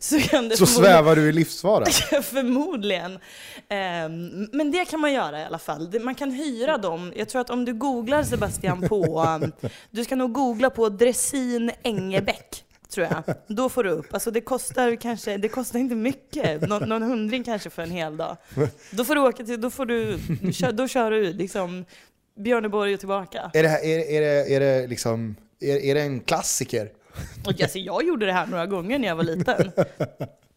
så 0.00 0.20
kan 0.20 0.48
det 0.48 0.56
Så 0.56 0.66
svävar 0.66 1.16
du 1.16 1.28
i 1.28 1.32
livsfara. 1.32 1.84
Förmodligen. 2.22 3.18
Ehm, 3.68 4.48
men 4.52 4.70
det 4.70 4.84
kan 4.84 5.00
man 5.00 5.12
göra 5.12 5.40
i 5.40 5.44
alla 5.44 5.58
fall. 5.58 6.00
Man 6.00 6.14
kan 6.14 6.30
hyra 6.30 6.78
dem. 6.78 7.12
Jag 7.16 7.28
tror 7.28 7.40
att 7.40 7.50
om 7.50 7.64
du 7.64 7.74
googlar 7.74 8.22
Sebastian 8.22 8.88
på, 8.88 9.40
du 9.90 10.04
ska 10.04 10.16
nog 10.16 10.32
googla 10.32 10.70
på 10.70 10.88
dressin 10.88 11.70
Engebäck. 11.82 12.65
Tror 12.96 13.08
jag. 13.10 13.36
Då 13.46 13.68
får 13.68 13.84
du 13.84 13.90
upp. 13.90 14.14
Alltså 14.14 14.30
det 14.30 14.40
kostar 14.40 14.96
kanske, 14.96 15.36
det 15.36 15.48
kostar 15.48 15.78
inte 15.78 15.94
mycket. 15.94 16.68
Nå, 16.68 16.78
någon 16.78 17.02
hundring 17.02 17.44
kanske 17.44 17.70
för 17.70 17.82
en 17.82 17.90
hel 17.90 18.16
dag. 18.16 18.36
Då 18.90 19.04
får 19.04 19.14
du 19.14 19.20
åka 19.20 19.44
till, 19.44 19.60
då 19.60 19.70
får 19.70 19.86
du, 19.86 20.18
då 20.72 20.88
kör 20.88 21.10
du 21.10 21.32
liksom 21.32 21.84
Björneborg 22.36 22.94
och 22.94 22.98
tillbaka. 22.98 23.50
Är 23.54 23.62
det, 23.62 23.68
här, 23.68 23.84
är, 23.84 23.98
är 23.98 24.20
det, 24.20 24.54
är 24.54 24.60
det 24.60 24.86
liksom, 24.86 25.36
är, 25.60 25.76
är 25.76 25.94
det 25.94 26.00
en 26.00 26.20
klassiker? 26.20 26.90
Och 27.46 27.62
alltså, 27.62 27.78
jag 27.78 28.04
gjorde 28.04 28.26
det 28.26 28.32
här 28.32 28.46
några 28.46 28.66
gånger 28.66 28.98
när 28.98 29.08
jag 29.08 29.16
var 29.16 29.24
liten. 29.24 29.72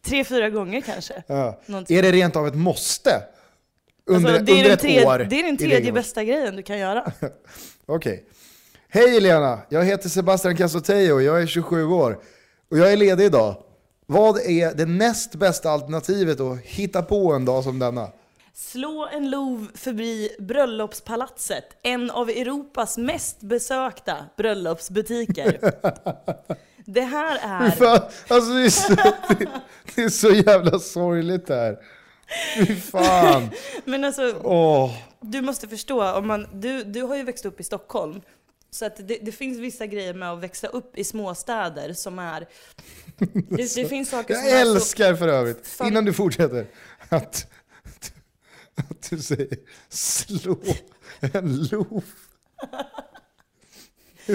Tre, 0.04 0.24
fyra 0.24 0.50
gånger 0.50 0.80
kanske. 0.80 1.22
Ja. 1.26 1.60
Är 1.88 2.02
det 2.02 2.12
rent 2.12 2.36
av 2.36 2.46
ett 2.46 2.54
måste? 2.54 3.22
Under, 4.06 4.30
Alltså, 4.30 4.44
det 4.44 4.52
är 4.52 4.56
under 4.56 4.70
ett 4.70 4.80
tredje, 4.80 5.06
år? 5.06 5.18
Det 5.18 5.40
är 5.40 5.42
den 5.42 5.56
tredje 5.56 5.92
bästa 5.92 6.24
grejen 6.24 6.56
du 6.56 6.62
kan 6.62 6.78
göra. 6.78 7.12
Okej. 7.86 8.24
Hej 8.92 9.16
Elena, 9.16 9.58
jag 9.68 9.84
heter 9.84 10.08
Sebastian 10.08 10.56
Casoteo, 10.56 11.20
jag 11.20 11.42
är 11.42 11.46
27 11.46 11.84
år 11.86 12.18
och 12.70 12.78
jag 12.78 12.92
är 12.92 12.96
ledig 12.96 13.24
idag. 13.24 13.56
Vad 14.06 14.38
är 14.38 14.74
det 14.74 14.86
näst 14.86 15.34
bästa 15.34 15.70
alternativet 15.70 16.40
att 16.40 16.58
hitta 16.58 17.02
på 17.02 17.32
en 17.32 17.44
dag 17.44 17.64
som 17.64 17.78
denna? 17.78 18.08
Slå 18.54 19.08
en 19.12 19.30
lov 19.30 19.66
förbi 19.74 20.36
Bröllopspalatset, 20.38 21.64
en 21.82 22.10
av 22.10 22.30
Europas 22.30 22.98
mest 22.98 23.40
besökta 23.40 24.16
bröllopsbutiker. 24.36 25.58
Det 26.84 27.00
här 27.00 27.38
är... 27.42 27.70
Fan, 27.70 28.00
alltså 28.28 28.52
det 28.52 28.64
är, 28.64 28.70
så, 28.70 28.94
det, 28.94 29.46
det 29.94 30.02
är 30.02 30.08
så 30.08 30.30
jävla 30.30 30.78
sorgligt 30.78 31.46
det 31.46 31.54
här. 31.54 31.78
Fy 32.56 32.76
fan. 32.76 33.50
Men 33.84 34.04
alltså, 34.04 34.34
Åh. 34.42 34.90
du 35.20 35.40
måste 35.42 35.68
förstå, 35.68 36.12
om 36.12 36.26
man, 36.26 36.46
du, 36.52 36.84
du 36.84 37.02
har 37.02 37.16
ju 37.16 37.22
växt 37.22 37.44
upp 37.44 37.60
i 37.60 37.62
Stockholm. 37.62 38.20
Så 38.70 38.84
att 38.86 39.08
det, 39.08 39.18
det 39.22 39.32
finns 39.32 39.58
vissa 39.58 39.86
grejer 39.86 40.14
med 40.14 40.32
att 40.32 40.42
växa 40.42 40.66
upp 40.66 40.98
i 40.98 41.04
småstäder 41.04 41.92
som 41.92 42.18
är... 42.18 42.48
Det, 43.48 43.74
det 43.74 43.88
finns 43.88 44.10
saker 44.10 44.34
som 44.34 44.44
Jag 44.44 44.60
är 44.60 44.64
så, 44.64 44.74
älskar 44.74 45.14
för 45.14 45.28
övrigt, 45.28 45.66
Fan. 45.66 45.86
innan 45.86 46.04
du 46.04 46.12
fortsätter, 46.12 46.66
att, 47.08 47.46
att 48.74 49.10
du 49.10 49.18
säger 49.18 49.58
slå 49.88 50.58
en 51.20 51.68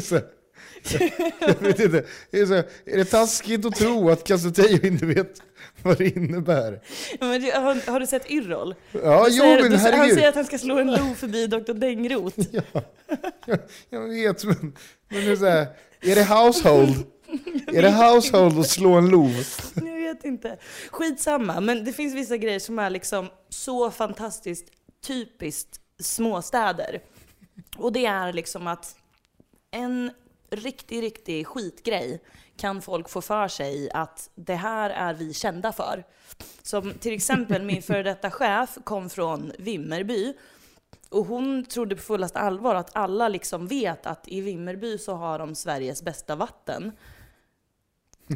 så, 0.01 0.19
jag 1.39 1.61
vet 1.61 1.79
inte, 1.79 2.05
är, 2.31 2.97
det 2.97 3.05
taskigt 3.05 3.65
att 3.65 3.75
tro 3.75 4.09
att 4.09 4.23
Casoteo 4.23 4.85
inte 4.85 5.05
vet 5.05 5.41
vad 5.89 5.97
det 5.97 6.15
innebär? 6.15 6.81
Ja, 7.19 7.27
men 7.27 7.41
har, 7.41 7.91
har 7.91 7.99
du 7.99 8.07
sett 8.07 8.31
Yrrol? 8.31 8.75
Ja, 8.91 9.27
jo 9.29 9.43
men 9.43 9.71
Han 9.71 9.79
herregud. 9.79 10.13
säger 10.13 10.29
att 10.29 10.35
han 10.35 10.45
ska 10.45 10.57
slå 10.57 10.79
en 10.79 10.87
lov 10.87 11.13
förbi 11.17 11.47
Dr. 11.47 11.73
Dängrot. 11.73 12.35
Jag 13.89 14.09
vet, 14.09 14.43
men, 14.43 14.75
men 15.09 15.25
det 15.25 15.31
är, 15.31 15.35
så 15.35 15.45
här, 15.45 15.67
är 16.01 16.15
det 16.15 16.23
household? 16.23 17.05
Är 17.67 17.81
det 17.81 17.91
household 17.91 18.59
att 18.59 18.69
slå 18.69 18.93
en 18.93 19.09
lov? 19.09 19.31
Jag 19.75 19.95
vet 19.95 20.25
inte. 20.25 20.57
Skitsamma, 20.89 21.59
men 21.59 21.85
det 21.85 21.93
finns 21.93 22.15
vissa 22.15 22.37
grejer 22.37 22.59
som 22.59 22.79
är 22.79 22.89
liksom 22.89 23.27
så 23.49 23.91
fantastiskt 23.91 24.65
typiskt 25.07 25.79
småstäder. 25.99 26.99
Och 27.77 27.91
det 27.93 28.05
är 28.05 28.33
liksom 28.33 28.67
att 28.67 28.95
en 29.71 30.11
riktig, 30.49 31.03
riktig 31.03 31.47
skitgrej 31.47 32.21
kan 32.57 32.81
folk 32.81 33.09
få 33.09 33.21
för 33.21 33.47
sig 33.47 33.89
att 33.93 34.29
det 34.35 34.55
här 34.55 34.89
är 34.89 35.13
vi 35.13 35.33
kända 35.33 35.71
för. 35.71 36.03
Som 36.61 36.93
till 36.93 37.13
exempel 37.13 37.65
min 37.65 37.81
före 37.81 38.03
detta 38.03 38.31
chef 38.31 38.77
kom 38.83 39.09
från 39.09 39.51
Vimmerby 39.59 40.33
och 41.09 41.25
hon 41.25 41.65
trodde 41.65 41.95
på 41.95 42.01
fullast 42.01 42.35
allvar 42.35 42.75
att 42.75 42.95
alla 42.95 43.27
liksom 43.27 43.67
vet 43.67 44.05
att 44.05 44.27
i 44.27 44.41
Vimmerby 44.41 44.97
så 44.97 45.13
har 45.15 45.39
de 45.39 45.55
Sveriges 45.55 46.03
bästa 46.03 46.35
vatten. 46.35 46.91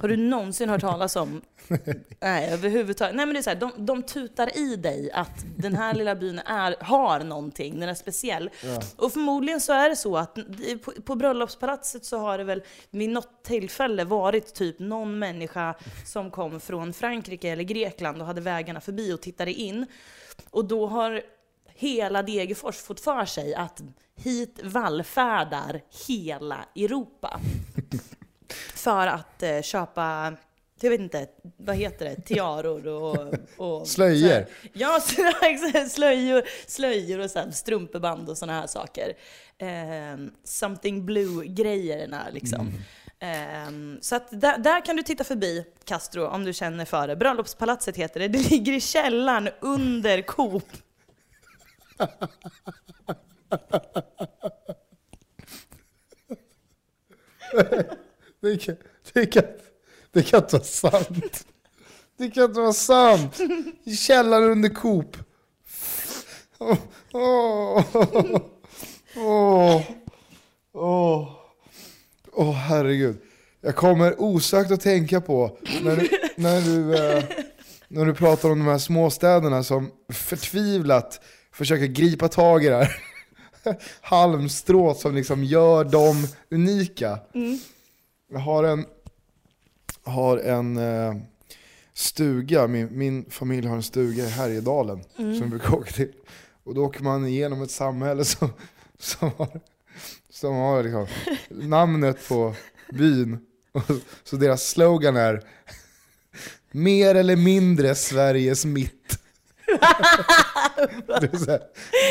Har 0.02 0.08
du 0.08 0.18
någonsin 0.18 0.70
hört 0.70 0.82
talas 0.82 1.16
om? 1.16 1.42
Nej, 2.20 2.54
överhuvudtaget. 2.54 3.16
Nej 3.16 3.26
men 3.26 3.34
det 3.34 3.40
är 3.40 3.42
så 3.42 3.50
här, 3.50 3.58
de, 3.58 3.72
de 3.78 4.04
tutar 4.04 4.58
i 4.58 4.76
dig 4.76 5.12
att 5.12 5.46
den 5.58 5.76
här 5.76 5.94
lilla 5.94 6.16
byn 6.16 6.40
är, 6.40 6.76
har 6.80 7.20
någonting, 7.20 7.80
den 7.80 7.90
är 7.90 7.94
speciell. 7.94 8.50
Och 8.96 9.14
förmodligen 9.14 9.62
så 9.62 9.74
är 9.74 9.90
det 9.90 9.96
så 9.96 10.18
att 10.18 10.36
på, 10.84 10.92
på 11.06 11.16
bröllopspalatset 11.16 12.06
så 12.06 12.18
har 12.18 12.38
det 12.38 12.44
väl 12.44 12.64
vid 12.90 13.10
något 13.10 13.44
tillfälle 13.44 14.04
varit 14.04 14.54
typ 14.54 14.80
någon 14.80 15.20
människa 15.20 15.76
som 16.06 16.32
kom 16.32 16.60
från 16.60 16.94
Frankrike 16.94 17.50
eller 17.50 17.64
Grekland 17.64 18.22
och 18.22 18.28
hade 18.28 18.42
vägarna 18.42 18.82
förbi 18.82 19.14
och 19.14 19.22
tittade 19.22 19.54
in. 19.54 19.86
Och 20.50 20.66
då 20.66 20.88
har 20.88 21.22
hela 21.68 22.24
Degerfors 22.24 22.78
fått 22.78 23.00
för 23.00 23.26
sig 23.26 23.56
att 23.56 23.82
hit 24.16 24.60
vallfärdar 24.64 25.82
hela 26.08 26.66
Europa. 26.76 27.40
För 28.76 29.08
att 29.08 29.44
eh, 29.44 29.62
köpa, 29.62 30.34
jag 30.82 30.90
vet 30.90 31.00
inte, 31.00 31.28
vad 31.58 31.76
heter 31.76 32.06
det, 32.06 32.22
tiaror 32.22 32.88
och... 32.88 33.34
och 33.58 33.88
Slöjor. 33.88 34.46
Ja, 34.74 35.00
slöjor, 35.90 36.70
slöjor 36.70 37.20
och 37.20 37.32
så 37.32 37.40
här, 37.40 37.52
strumpeband 37.52 38.30
och 38.30 38.38
sådana 38.38 38.60
här 38.60 38.68
saker. 38.68 39.14
Ehm, 39.58 40.32
something 40.44 41.06
blue-grejerna 41.06 42.28
liksom. 42.32 42.72
Ehm, 43.20 43.98
så 44.02 44.16
att 44.16 44.42
där, 44.42 44.58
där 44.58 44.86
kan 44.86 44.96
du 44.96 45.04
titta 45.04 45.24
förbi 45.24 45.66
Castro 45.84 46.26
om 46.26 46.46
du 46.46 46.54
känner 46.54 46.86
för 46.86 47.08
det. 47.08 47.16
Bröllopspalatset 47.16 47.98
heter 47.98 48.20
det. 48.20 48.28
Det 48.28 48.52
ligger 48.52 48.74
i 48.74 48.82
källaren 48.82 49.50
under 49.60 50.22
Coop. 50.22 50.68
Det 58.42 58.58
kan, 58.58 58.76
det, 59.14 59.26
kan, 59.26 59.44
det 60.12 60.24
kan 60.24 60.44
inte 60.44 60.56
vara 60.56 60.64
sant. 60.64 61.46
Det 62.18 62.32
kan 62.32 62.44
inte 62.44 62.60
vara 62.60 62.74
sant. 62.74 63.40
I 63.84 63.96
källaren 63.96 64.52
under 64.52 64.70
Coop. 64.70 65.18
Åh, 66.58 66.78
oh, 67.14 67.96
oh, 67.96 68.42
oh, 69.16 69.82
oh. 70.74 71.28
oh, 72.32 72.54
herregud. 72.54 73.18
Jag 73.62 73.76
kommer 73.76 74.22
osökt 74.22 74.72
att 74.72 74.82
tänka 74.82 75.22
på 75.22 75.58
när 75.82 75.96
du, 75.96 76.10
när 76.36 76.62
du, 76.62 76.96
eh, 76.96 77.24
när 77.88 78.06
du 78.06 78.14
pratar 78.14 78.50
om 78.50 78.60
de 78.60 78.68
här 78.68 78.78
småstäderna 78.78 79.64
som 79.64 79.92
förtvivlat 80.14 81.22
försöker 81.52 81.86
gripa 81.86 82.28
tag 82.28 82.66
i 82.66 82.68
det 82.68 82.76
här 82.76 82.98
halmstrået 84.02 84.98
som 84.98 85.16
liksom 85.16 85.44
gör 85.44 85.84
dem 85.84 86.28
unika. 86.52 87.20
Mm. 87.34 87.60
Jag 88.32 88.40
har 88.40 88.64
en, 88.64 88.86
har 90.04 90.38
en 90.38 90.78
eh, 90.78 91.16
stuga, 91.94 92.68
min, 92.68 92.98
min 92.98 93.26
familj 93.30 93.68
har 93.68 93.76
en 93.76 93.84
stuga 93.84 94.24
i 94.24 94.30
Härjedalen 94.30 95.04
som 95.16 95.42
vi 95.42 95.48
brukar 95.48 95.76
åka 95.76 95.92
till. 95.92 96.12
Och 96.64 96.76
då 96.76 96.86
åker 96.86 97.04
man 97.04 97.28
igenom 97.28 97.62
ett 97.62 97.72
samhälle 97.72 98.26
som, 98.26 98.50
som 98.98 99.32
har, 99.38 99.60
som 100.30 100.56
har 100.56 100.84
liksom 100.84 101.08
namnet 101.70 102.28
på 102.28 102.56
byn. 102.90 103.40
Så 104.24 104.36
deras 104.36 104.70
slogan 104.70 105.18
är 105.18 105.44
Mer 106.72 107.16
eller 107.16 107.36
mindre 107.36 107.96
Sveriges 107.96 108.66
mitt. 108.66 109.20
Det 111.08 111.34
är, 111.34 111.38
så 111.38 111.52
här, 111.52 111.62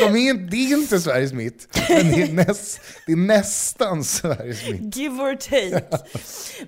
de 0.01 0.15
är, 0.15 0.29
inte- 0.29 0.43
det 0.43 0.57
är 0.57 0.77
inte 0.77 0.99
Sveriges 0.99 1.33
mitt, 1.33 1.67
men 1.89 2.11
det 2.11 2.21
är, 2.21 2.33
näst, 2.33 2.81
det 3.05 3.11
är 3.11 3.15
nästan 3.17 4.03
Sveriges 4.03 4.69
mitt. 4.69 4.95
Give 4.95 5.23
or 5.23 5.35
take. 5.35 6.03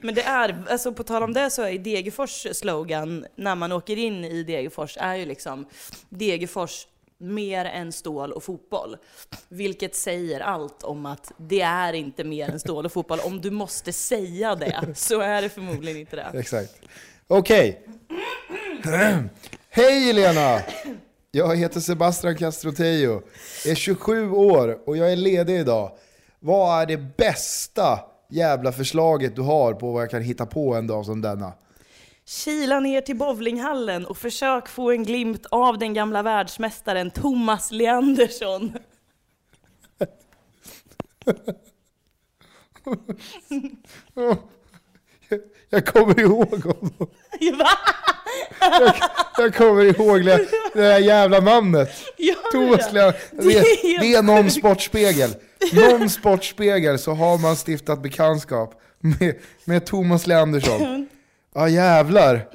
Men 0.01 0.15
det 0.15 0.21
är, 0.23 0.63
alltså 0.69 0.93
på 0.93 1.03
tal 1.03 1.23
om 1.23 1.33
det 1.33 1.49
så 1.49 1.61
är 1.63 1.77
Degerfors 1.79 2.47
slogan 2.51 3.25
när 3.35 3.55
man 3.55 3.71
åker 3.71 3.97
in 3.97 4.25
i 4.25 4.43
Degerfors 4.43 4.97
är 4.99 5.15
ju 5.15 5.25
liksom 5.25 5.65
Degerfors 6.09 6.87
mer 7.17 7.65
än 7.65 7.91
stål 7.91 8.31
och 8.31 8.43
fotboll. 8.43 8.97
Vilket 9.49 9.95
säger 9.95 10.39
allt 10.39 10.83
om 10.83 11.05
att 11.05 11.31
det 11.37 11.61
är 11.61 11.93
inte 11.93 12.23
mer 12.23 12.49
än 12.49 12.59
stål 12.59 12.85
och 12.85 12.91
fotboll. 12.91 13.19
Om 13.19 13.41
du 13.41 13.51
måste 13.51 13.93
säga 13.93 14.55
det 14.55 14.93
så 14.95 15.19
är 15.21 15.41
det 15.41 15.49
förmodligen 15.49 15.97
inte 15.99 16.15
det. 16.15 16.31
Exakt. 16.39 16.73
Okej. 17.27 17.85
Hej 19.73 20.09
Elena! 20.09 20.59
Jag 21.31 21.55
heter 21.55 21.79
Sebastian 21.79 22.37
Castroteo, 22.37 23.21
är 23.65 23.75
27 23.75 24.31
år 24.31 24.79
och 24.85 24.97
jag 24.97 25.11
är 25.11 25.15
ledig 25.15 25.59
idag. 25.59 25.91
Vad 26.39 26.81
är 26.81 26.85
det 26.85 26.97
bästa 26.97 27.99
jävla 28.29 28.71
förslaget 28.71 29.35
du 29.35 29.41
har 29.41 29.73
på 29.73 29.91
vad 29.91 30.03
jag 30.03 30.09
kan 30.09 30.21
hitta 30.21 30.45
på 30.45 30.75
en 30.75 30.87
dag 30.87 31.05
som 31.05 31.21
denna? 31.21 31.53
Kila 32.25 32.79
ner 32.79 33.01
till 33.01 33.15
bowlinghallen 33.15 34.05
och 34.05 34.17
försök 34.17 34.67
få 34.67 34.91
en 34.91 35.03
glimt 35.03 35.45
av 35.51 35.77
den 35.77 35.93
gamla 35.93 36.23
världsmästaren 36.23 37.11
Thomas 37.11 37.71
Leandersson. 37.71 38.73
Jag 45.69 45.85
kommer 45.85 46.19
ihåg 46.19 46.63
honom. 46.63 47.09
Va? 47.59 47.69
Jag 49.37 49.55
kommer 49.55 49.83
ihåg 49.83 50.25
det, 50.25 50.37
det 50.73 50.81
där 50.81 50.99
jävla 50.99 51.39
namnet. 51.39 51.89
Thomas 52.51 52.91
det? 52.91 52.93
Leon, 52.93 53.13
det, 53.31 53.57
är 53.57 53.99
det 53.99 54.13
är 54.15 54.21
någon 54.21 54.51
sportspegel. 54.51 55.29
Någon 55.73 56.09
sportspegel 56.09 56.99
så 56.99 57.13
har 57.13 57.37
man 57.37 57.55
stiftat 57.55 58.01
bekantskap 58.03 58.81
med, 58.99 59.35
med 59.65 59.85
Thomas 59.85 60.27
Leandersson. 60.27 61.07
Ja 61.53 61.69
jävlar. 61.69 62.47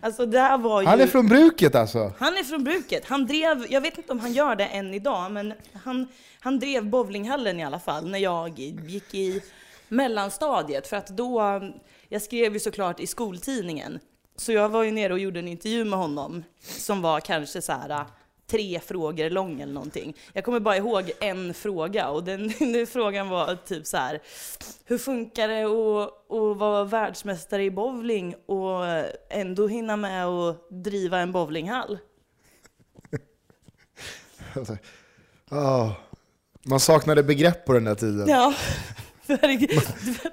Alltså 0.00 0.26
det 0.26 0.40
här 0.40 0.58
var 0.58 0.80
ju... 0.80 0.86
Han 0.86 1.00
är 1.00 1.06
från 1.06 1.28
bruket 1.28 1.74
alltså. 1.74 2.12
Han 2.18 2.36
är 2.36 2.42
från 2.42 2.64
bruket. 2.64 3.04
Han 3.06 3.26
drev, 3.26 3.66
jag 3.68 3.80
vet 3.80 3.98
inte 3.98 4.12
om 4.12 4.20
han 4.20 4.32
gör 4.32 4.56
det 4.56 4.64
än 4.64 4.94
idag, 4.94 5.32
men 5.32 5.52
han, 5.84 6.08
han 6.40 6.58
drev 6.58 6.90
bowlinghallen 6.90 7.60
i 7.60 7.64
alla 7.64 7.80
fall 7.80 8.10
när 8.10 8.18
jag 8.18 8.58
gick 8.58 9.14
i 9.14 9.42
mellanstadiet. 9.88 10.86
För 10.86 10.96
att 10.96 11.08
då, 11.08 11.60
jag 12.08 12.22
skrev 12.22 12.52
ju 12.52 12.60
såklart 12.60 13.00
i 13.00 13.06
skoltidningen. 13.06 13.98
Så 14.40 14.52
jag 14.52 14.68
var 14.68 14.82
ju 14.82 14.90
nere 14.90 15.12
och 15.12 15.18
gjorde 15.18 15.38
en 15.38 15.48
intervju 15.48 15.84
med 15.84 15.98
honom 15.98 16.44
som 16.60 17.02
var 17.02 17.20
kanske 17.20 17.62
så 17.62 17.72
här 17.72 18.04
tre 18.46 18.80
frågor 18.80 19.30
lång 19.30 19.60
eller 19.60 19.72
någonting. 19.72 20.16
Jag 20.32 20.44
kommer 20.44 20.60
bara 20.60 20.76
ihåg 20.76 21.10
en 21.20 21.54
fråga 21.54 22.08
och 22.08 22.24
den, 22.24 22.48
den 22.58 22.86
frågan 22.86 23.28
var 23.28 23.54
typ 23.54 23.86
så 23.86 23.96
här. 23.96 24.20
Hur 24.84 24.98
funkar 24.98 25.48
det 25.48 25.64
att, 25.64 26.32
att 26.32 26.56
vara 26.56 26.84
världsmästare 26.84 27.64
i 27.64 27.70
bowling 27.70 28.34
och 28.46 28.84
ändå 29.30 29.68
hinna 29.68 29.96
med 29.96 30.26
att 30.26 30.70
driva 30.70 31.18
en 31.18 31.32
bowlinghall? 31.32 31.98
Ah. 35.52 35.90
Man 36.62 36.80
saknade 36.80 37.22
begrepp 37.22 37.64
på 37.64 37.72
den 37.72 37.84
där 37.84 37.94
tiden. 37.94 38.28
Ja. 38.28 38.54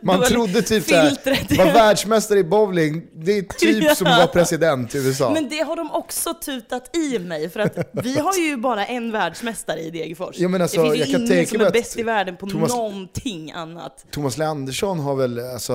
Man 0.01 0.23
trodde 0.23 0.61
typ 0.61 0.83
såhär, 0.83 1.57
var 1.57 1.73
världsmästare 1.73 2.39
i 2.39 2.43
bowling, 2.43 3.07
det 3.13 3.31
är 3.37 3.41
typ 3.41 3.83
Ja. 3.87 3.95
som 3.95 4.07
att 4.07 4.17
vara 4.17 4.27
president 4.27 4.95
i 4.95 4.97
USA. 4.97 5.29
Men 5.33 5.49
det 5.49 5.59
har 5.59 5.75
de 5.75 5.91
också 5.91 6.33
tutat 6.33 6.95
i 6.97 7.19
mig, 7.19 7.49
för 7.49 7.59
att 7.59 7.77
vi 7.91 8.19
har 8.19 8.33
ju 8.33 8.57
bara 8.57 8.85
en 8.85 9.11
världsmästare 9.11 9.79
i 9.79 9.89
Degerfors. 9.91 10.35
Ja, 10.39 10.47
men 10.49 10.61
alltså, 10.61 10.83
det 10.83 10.89
finns 10.91 10.99
jag 10.99 11.07
ju 11.07 11.13
kan 11.13 11.21
ingen 11.21 11.29
tänka 11.35 11.49
som 11.57 11.61
är 11.61 11.71
bäst 11.71 11.97
i 11.99 12.03
världen 12.03 12.37
på 12.37 12.45
Thomas- 12.47 12.69
någonting 12.69 13.51
annat. 13.51 14.05
Thomas 14.11 14.37
Leandersson 14.37 14.99
har 14.99 15.15
väl, 15.15 15.39
alltså, 15.39 15.73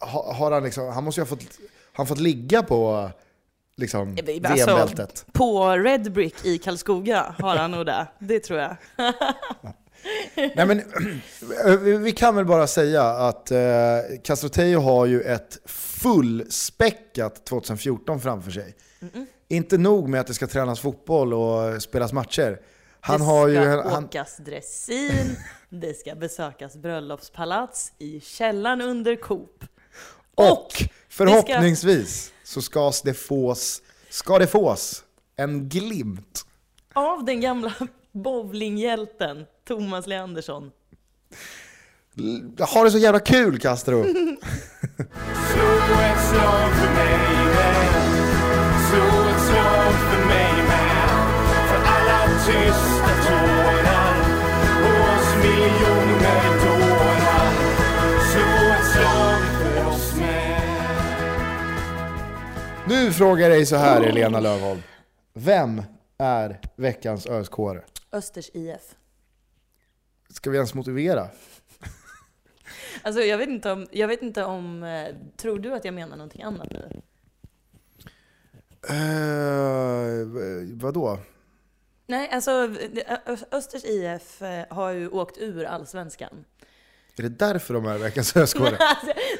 ha- 0.00 0.32
har 0.34 0.50
han 0.52 0.64
liksom, 0.64 0.88
han 0.88 1.04
måste 1.04 1.20
ju 1.20 1.22
ha 1.22 1.28
fått, 1.28 1.44
han 1.92 2.06
fått 2.06 2.20
ligga 2.20 2.62
på 2.62 3.10
liksom 3.76 4.10
Alltså, 4.10 4.24
VM-bältet. 4.32 5.26
på 5.32 5.68
Red 5.70 6.12
Brick 6.12 6.44
i 6.44 6.58
Karlskoga 6.58 7.34
har 7.38 7.56
han 7.56 7.70
nog 7.70 7.86
det. 7.86 8.06
Det 8.18 8.40
tror 8.40 8.58
jag. 8.60 8.76
Nej 10.34 10.66
men, 10.66 10.82
vi 12.02 12.12
kan 12.12 12.36
väl 12.36 12.44
bara 12.44 12.66
säga 12.66 13.02
att 13.02 13.50
eh, 13.50 13.58
Castro 14.24 14.48
Tejo 14.48 14.80
har 14.80 15.06
ju 15.06 15.20
ett 15.20 15.58
fullspäckat 15.64 17.46
2014 17.46 18.20
framför 18.20 18.50
sig. 18.50 18.76
Inte 19.48 19.78
nog 19.78 20.08
med 20.08 20.20
att 20.20 20.26
det 20.26 20.34
ska 20.34 20.46
tränas 20.46 20.80
fotboll 20.80 21.34
och 21.34 21.82
spelas 21.82 22.12
matcher. 22.12 22.60
Han 23.00 23.20
det 23.20 23.26
har 23.26 23.48
ju... 23.48 23.54
ska 23.54 23.90
Han, 23.90 24.04
åkas 24.04 24.36
dressin, 24.36 25.36
det 25.68 25.94
ska 25.94 26.14
besökas 26.14 26.76
bröllopspalats 26.76 27.92
i 27.98 28.20
källaren 28.20 28.80
under 28.80 29.16
Coop. 29.16 29.64
och 30.34 30.68
förhoppningsvis 31.08 32.32
så 32.44 32.62
ska 32.62 32.92
det 33.04 33.14
fås, 33.14 33.82
ska 34.10 34.38
det 34.38 34.46
fås 34.46 35.04
en 35.36 35.68
glimt 35.68 36.46
Av 36.94 37.24
den 37.24 37.40
gamla 37.40 37.72
bowlinghjälten 38.12 39.44
Thomas 39.64 40.06
Leandersson. 40.06 40.70
Har 42.58 42.84
det 42.84 42.90
så 42.90 42.98
jävla 42.98 43.20
kul 43.20 43.58
Castro! 43.58 44.04
Tysta 52.46 53.08
tårar 53.26 54.20
oss 55.14 55.36
miljoner 55.36 56.44
dårar 56.64 57.50
Slå 58.30 58.72
ett 58.74 58.86
slag 58.92 59.42
för 59.58 59.88
oss 59.88 60.14
med 60.16 60.60
Nu 62.88 63.12
frågar 63.12 63.42
jag 63.42 63.50
dig 63.50 63.66
så 63.66 63.76
här 63.76 64.02
Elena 64.02 64.40
Lövholm. 64.40 64.82
Vem 65.34 65.82
är 66.18 66.60
veckans 66.76 67.26
ösk 67.26 67.52
Östers 68.12 68.50
IF. 68.54 68.94
Ska 70.34 70.50
vi 70.50 70.56
ens 70.56 70.74
motivera? 70.74 71.28
Alltså 73.02 73.20
jag 73.22 73.38
vet 73.38 73.48
inte 73.48 73.72
om, 73.72 73.86
jag 73.90 74.08
vet 74.08 74.22
inte 74.22 74.44
om, 74.44 74.82
eh, 74.82 75.14
tror 75.36 75.58
du 75.58 75.74
att 75.74 75.84
jag 75.84 75.94
menar 75.94 76.16
någonting 76.16 76.42
annat 76.42 76.68
nu? 76.70 77.02
Uh, 78.90 80.26
vadå? 80.80 81.18
Nej, 82.06 82.30
alltså 82.30 82.70
Östers 83.50 83.84
IF 83.84 84.42
eh, 84.42 84.64
har 84.70 84.90
ju 84.90 85.08
åkt 85.08 85.38
ur 85.38 85.64
allsvenskan. 85.64 86.44
Är 87.18 87.22
det 87.22 87.28
därför 87.28 87.74
de 87.74 87.86
är 87.86 87.98
veckans 87.98 88.36
ösk 88.36 88.56
Alltså, 88.60 88.76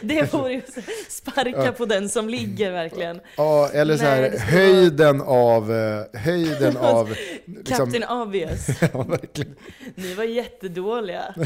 det 0.02 0.32
vore 0.32 0.52
ju 0.52 0.62
så- 0.74 0.80
sparka 1.08 1.72
på 1.72 1.84
den 1.86 2.08
som 2.08 2.28
ligger 2.28 2.72
verkligen. 2.72 3.20
Ja, 3.36 3.68
eller 3.72 3.96
så 3.96 4.04
här, 4.04 4.20
Nej, 4.20 4.38
höjden 4.38 5.20
av, 5.20 5.72
eh, 5.72 6.20
höjden 6.20 6.76
av... 6.80 7.14
Liksom, 7.44 7.64
Captain 7.76 8.04
Obvious. 8.04 8.66
ja, 8.92 9.02
verkligen. 9.02 9.56
Ni 9.94 10.14
var 10.14 10.24
jättedåliga. 10.24 11.34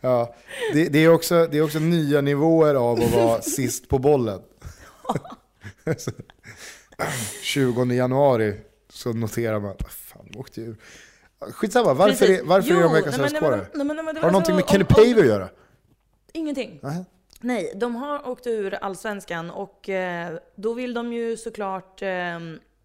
Ja, 0.00 0.34
det, 0.72 0.88
det, 0.88 0.98
är 0.98 1.08
också, 1.08 1.46
det 1.50 1.58
är 1.58 1.62
också 1.62 1.78
nya 1.78 2.20
nivåer 2.20 2.74
av 2.74 3.00
att 3.02 3.12
vara 3.14 3.42
sist 3.42 3.88
på 3.88 3.98
bollen. 3.98 4.40
Så, 5.96 6.10
20 7.42 7.84
januari 7.84 8.60
så 8.92 9.12
noterar 9.12 9.60
man, 9.60 9.70
"Ah, 9.78 9.88
fan 9.88 10.26
de 10.32 10.38
åkte 10.38 10.60
ur. 10.60 10.76
Skitsamma, 11.40 11.94
varför, 11.94 12.30
är, 12.30 12.42
varför 12.44 12.70
är 12.70 12.74
de 12.74 12.82
Jo, 12.82 12.92
veckans 12.92 13.16
det 13.16 13.22
Har 13.22 14.14
det 14.14 14.20
var 14.20 14.30
någonting 14.30 14.54
med 14.54 14.68
Kenny 14.68 14.84
Pavey 14.84 15.20
att 15.20 15.26
göra? 15.26 15.48
Ingenting. 16.32 16.80
Nej. 16.82 17.04
Nej, 17.40 17.72
de 17.76 17.96
har 17.96 18.28
åkt 18.28 18.46
ur 18.46 18.74
allsvenskan 18.74 19.50
och 19.50 19.88
eh, 19.88 20.38
då 20.54 20.72
vill 20.72 20.94
de 20.94 21.12
ju 21.12 21.36
såklart 21.36 22.02
eh, 22.02 22.38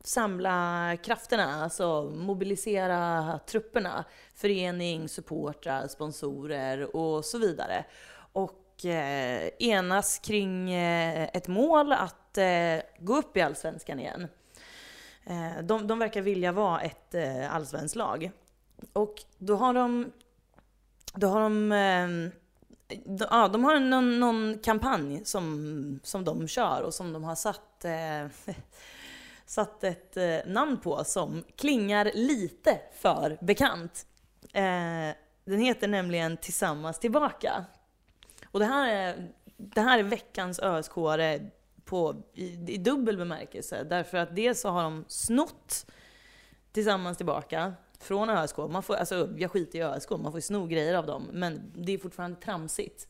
samla 0.03 0.97
krafterna, 1.03 1.63
alltså 1.63 2.11
mobilisera 2.15 3.39
trupperna, 3.47 4.05
förening, 4.35 5.09
supportrar, 5.09 5.87
sponsorer 5.87 6.95
och 6.95 7.25
så 7.25 7.37
vidare. 7.37 7.85
Och 8.33 8.85
eh, 8.85 9.49
enas 9.59 10.19
kring 10.19 10.71
eh, 10.71 11.29
ett 11.33 11.47
mål 11.47 11.93
att 11.93 12.37
gå 12.99 13.17
upp 13.17 13.37
i 13.37 13.41
allsvenskan 13.41 13.99
igen. 13.99 14.27
De, 15.63 15.87
de 15.87 15.99
verkar 15.99 16.21
vilja 16.21 16.51
vara 16.51 16.81
ett 16.81 17.15
allsvenskt 17.49 17.95
lag. 17.95 18.31
Och 18.93 19.15
då 19.37 19.55
har 19.55 19.73
de, 19.73 20.11
då 21.13 21.27
har 21.27 21.41
de 21.41 21.71
eh, 21.71 22.33
de, 23.05 23.27
ja, 23.31 23.47
de 23.47 23.63
har 23.63 23.79
någon, 23.79 24.19
någon 24.19 24.59
kampanj 24.59 25.25
som, 25.25 25.99
som 26.03 26.25
de 26.25 26.47
kör 26.47 26.81
och 26.81 26.93
som 26.93 27.13
de 27.13 27.23
har 27.23 27.35
satt, 27.35 27.85
eh, 27.85 28.55
satt 29.45 29.83
ett 29.83 30.17
eh, 30.17 30.37
namn 30.45 30.77
på 30.77 31.03
som 31.03 31.43
klingar 31.55 32.11
lite 32.13 32.79
för 32.93 33.37
bekant. 33.41 34.05
Eh, 34.53 35.15
den 35.45 35.59
heter 35.59 35.87
nämligen 35.87 36.37
Tillsammans 36.37 36.99
tillbaka. 36.99 37.65
Och 38.51 38.59
det 38.59 38.65
här 38.65 38.89
är, 38.89 39.31
det 39.57 39.81
här 39.81 39.99
är 39.99 40.03
veckans 40.03 40.59
ösk 40.59 40.91
på, 41.85 42.15
i, 42.33 42.73
i 42.73 42.77
dubbel 42.77 43.17
bemärkelse. 43.17 43.83
Därför 43.83 44.17
att 44.17 44.35
dels 44.35 44.61
så 44.61 44.69
har 44.69 44.83
de 44.83 45.05
snott 45.07 45.85
Tillsammans 46.71 47.17
tillbaka 47.17 47.73
från 48.03 48.29
ÖSK. 48.29 48.57
Man 48.57 48.83
får, 48.83 48.95
alltså, 48.95 49.29
jag 49.37 49.51
skiter 49.51 49.79
i 49.79 49.83
ÖSK, 49.83 50.09
man 50.09 50.31
får 50.31 50.35
ju 50.35 50.41
sno 50.41 50.65
grejer 50.65 50.93
av 50.93 51.05
dem, 51.05 51.29
men 51.31 51.71
det 51.75 51.91
är 51.91 51.97
fortfarande 51.97 52.39
tramsigt. 52.41 53.07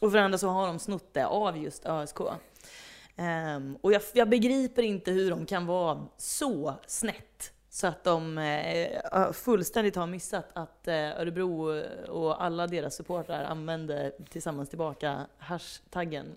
Och 0.00 0.10
för 0.10 0.18
det 0.18 0.24
andra 0.24 0.38
så 0.38 0.48
har 0.48 0.66
de 0.66 0.78
snott 0.78 1.14
det 1.14 1.26
av 1.26 1.58
just 1.58 1.86
ÖSK. 1.86 2.20
Um, 2.20 3.76
och 3.80 3.92
jag, 3.92 4.02
jag 4.14 4.28
begriper 4.28 4.82
inte 4.82 5.10
hur 5.10 5.30
de 5.30 5.46
kan 5.46 5.66
vara 5.66 6.06
så 6.16 6.74
snett 6.86 7.52
så 7.70 7.86
att 7.86 8.04
de 8.04 8.38
uh, 8.38 9.32
fullständigt 9.32 9.96
har 9.96 10.06
missat 10.06 10.46
att 10.52 10.88
uh, 10.88 10.94
Örebro 10.94 11.82
och 12.08 12.44
alla 12.44 12.66
deras 12.66 12.94
supportrar 12.94 13.44
använde 13.44 14.12
tillsammans 14.30 14.68
tillbaka 14.68 15.26
hashtaggen 15.38 16.36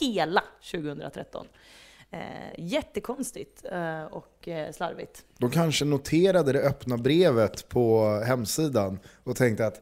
hela 0.00 0.42
2013. 0.70 1.46
Eh, 2.14 2.54
jättekonstigt 2.58 3.64
eh, 3.72 4.02
och 4.02 4.48
eh, 4.48 4.72
slarvigt. 4.72 5.24
De 5.38 5.50
kanske 5.50 5.84
noterade 5.84 6.52
det 6.52 6.60
öppna 6.60 6.96
brevet 6.96 7.68
på 7.68 8.08
hemsidan 8.26 8.98
och 9.24 9.36
tänkte 9.36 9.66
att 9.66 9.80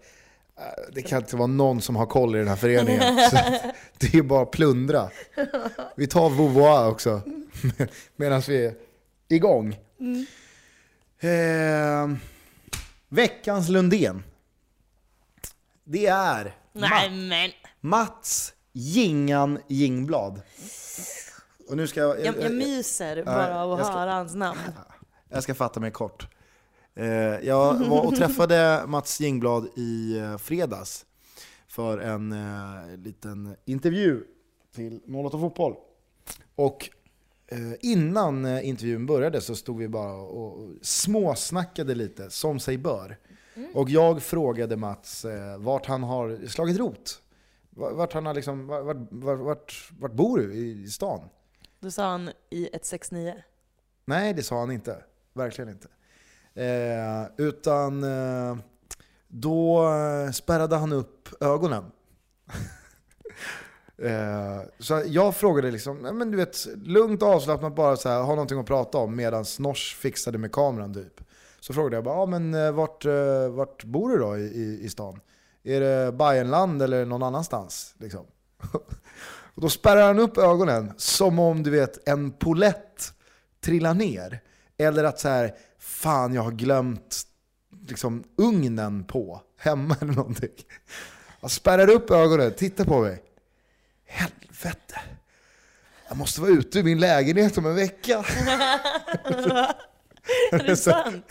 Det 0.92 1.02
kan 1.02 1.18
inte 1.18 1.36
vara 1.36 1.46
någon 1.46 1.80
som 1.80 1.96
har 1.96 2.06
koll 2.06 2.36
i 2.36 2.38
den 2.38 2.48
här 2.48 2.56
föreningen. 2.56 3.30
Så 3.30 3.36
det 3.98 4.14
är 4.14 4.22
bara 4.22 4.42
att 4.42 4.50
plundra. 4.50 5.10
Vi 5.96 6.06
tar 6.06 6.30
Vauvois 6.30 6.92
också 6.92 7.20
medan 8.16 8.40
vi 8.40 8.66
är 8.66 8.74
igång. 9.28 9.78
Eh, 11.20 12.10
veckans 13.08 13.68
Lundén. 13.68 14.22
Det 15.84 16.06
är 16.06 16.54
Nej 16.72 17.10
men. 17.10 17.50
Mats 17.80 18.54
Jingan 18.72 19.58
Jingblad. 19.68 20.42
Och 21.68 21.76
nu 21.76 21.86
ska 21.86 22.00
jag, 22.00 22.24
Jag, 22.24 22.34
jag 22.42 22.52
myser 22.52 23.24
bara 23.24 23.62
av 23.64 23.72
att 23.72 23.78
jag 23.78 23.86
höra 23.86 24.12
hans 24.12 24.34
namn. 24.34 24.58
jag 25.28 25.42
ska 25.42 25.54
fatta 25.54 25.80
mig 25.80 25.90
kort. 25.90 26.28
Eh, 26.94 27.06
jag 27.46 27.74
var 27.88 28.06
och 28.06 28.16
träffade 28.16 28.82
Mats 28.86 29.20
Jingblad 29.20 29.68
i 29.76 30.18
eh, 30.18 30.38
fredags 30.38 31.06
för 31.68 31.98
en 31.98 32.32
eh, 32.32 32.96
liten 32.96 33.56
intervju 33.64 34.24
till 34.74 35.00
08 35.26 35.38
Fotboll. 35.38 35.74
Och 36.54 36.90
innan 37.80 38.46
intervjun 38.60 39.06
började 39.06 39.40
så 39.40 39.54
stod 39.56 39.78
vi 39.78 39.88
bara 39.88 40.12
och 40.14 40.68
småsnackade 40.82 41.94
lite, 41.94 42.30
som 42.30 42.60
sig 42.60 42.78
bör. 42.78 43.18
Och 43.74 43.90
jag 43.90 44.22
frågade 44.22 44.76
Mats 44.76 45.26
vart 45.58 45.86
han 45.86 46.02
har 46.02 46.46
slagit 46.48 46.78
rot. 46.78 47.22
Va- 47.70 47.92
Vart, 47.92 48.12
han 48.12 48.26
har 48.26 48.34
liksom, 48.34 48.66
vart, 48.66 48.96
vart, 49.10 49.38
vart, 49.40 49.90
vart 50.00 50.12
bor 50.12 50.38
du 50.38 50.54
i 50.54 50.88
stan? 50.88 51.20
Då 51.82 51.90
sa 51.90 52.10
han 52.10 52.30
i 52.50 52.68
169. 52.72 53.34
Nej, 54.04 54.34
det 54.34 54.42
sa 54.42 54.60
han 54.60 54.70
inte. 54.70 55.04
Verkligen 55.32 55.70
inte. 55.70 55.88
Eh, 56.54 57.46
utan 57.46 58.04
eh, 58.04 58.56
då 59.28 59.88
eh, 59.88 60.30
spärrade 60.30 60.76
han 60.76 60.92
upp 60.92 61.42
ögonen. 61.42 61.84
eh, 63.98 64.60
så 64.78 65.02
jag 65.06 65.36
frågade 65.36 65.70
liksom, 65.70 65.96
men 65.96 66.30
du 66.30 66.36
vet, 66.36 66.66
lugnt 66.84 67.22
och 67.22 67.28
avslappnat 67.28 67.74
bara 67.74 67.96
så 67.96 68.08
här, 68.08 68.22
ha 68.22 68.34
någonting 68.34 68.60
att 68.60 68.66
prata 68.66 68.98
om 68.98 69.16
medan 69.16 69.44
Snors 69.44 69.96
fixade 69.96 70.38
med 70.38 70.52
kameran 70.52 70.94
typ. 70.94 71.20
Så 71.60 71.72
frågade 71.72 71.96
jag 71.96 72.04
bara, 72.04 72.16
ah, 72.16 72.26
men 72.26 72.54
eh, 72.54 72.72
vart, 72.72 73.04
eh, 73.04 73.48
vart 73.48 73.84
bor 73.84 74.10
du 74.10 74.18
då 74.18 74.38
i, 74.38 74.42
i, 74.42 74.84
i 74.84 74.88
stan? 74.88 75.20
Är 75.62 75.80
det 75.80 76.12
Bayernland 76.12 76.82
eller 76.82 77.04
någon 77.04 77.22
annanstans? 77.22 77.94
Liksom. 77.98 78.26
och 79.54 79.62
då 79.62 79.68
spärrar 79.68 80.06
han 80.06 80.18
upp 80.18 80.38
ögonen 80.38 80.92
som 80.96 81.38
om 81.38 81.62
du 81.62 81.70
vet 81.70 82.08
en 82.08 82.30
polett 82.30 83.12
trillar 83.64 83.94
ner. 83.94 84.40
Eller 84.78 85.04
att 85.04 85.20
så 85.20 85.28
här, 85.28 85.54
fan 85.78 86.34
jag 86.34 86.42
har 86.42 86.50
glömt 86.50 87.22
liksom, 87.88 88.24
ugnen 88.36 89.04
på 89.04 89.40
hemma 89.58 89.96
eller 90.00 90.12
någonting. 90.12 90.64
Jag 91.40 91.50
spärrar 91.50 91.90
upp 91.90 92.10
ögonen, 92.10 92.52
tittar 92.52 92.84
på 92.84 93.00
mig. 93.00 93.22
Helvete. 94.06 95.00
Jag 96.08 96.16
måste 96.16 96.40
vara 96.40 96.50
ute 96.50 96.78
ur 96.78 96.82
min 96.82 97.00
lägenhet 97.00 97.58
om 97.58 97.66
en 97.66 97.74
vecka. 97.74 98.18
Är 100.52 100.66
det 100.66 100.76
sant? 100.76 101.26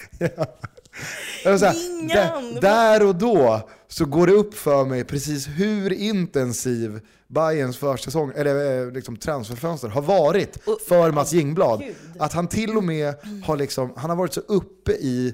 Så 1.43 1.65
här, 1.65 2.61
där 2.61 3.07
och 3.07 3.15
då 3.15 3.69
så 3.91 4.05
går 4.05 4.27
det 4.27 4.33
upp 4.33 4.53
för 4.53 4.85
mig 4.85 5.03
precis 5.03 5.47
hur 5.47 5.93
intensiv 5.93 6.99
Bayerns 7.27 7.77
försäsong, 7.77 8.31
eller 8.35 8.85
eh, 8.85 8.91
liksom 8.91 9.17
transferfönster 9.17 9.87
har 9.87 10.01
varit 10.01 10.55
Och- 10.67 10.81
för 10.87 11.11
Mats 11.11 11.33
Jingblad. 11.33 11.79
Gud. 11.79 11.95
Att 12.19 12.33
han 12.33 12.47
till 12.47 12.77
och 12.77 12.83
med 12.83 13.15
har, 13.45 13.57
liksom, 13.57 13.93
han 13.97 14.09
har 14.09 14.17
varit 14.17 14.33
så 14.33 14.39
uppe 14.41 14.91
i 14.91 15.33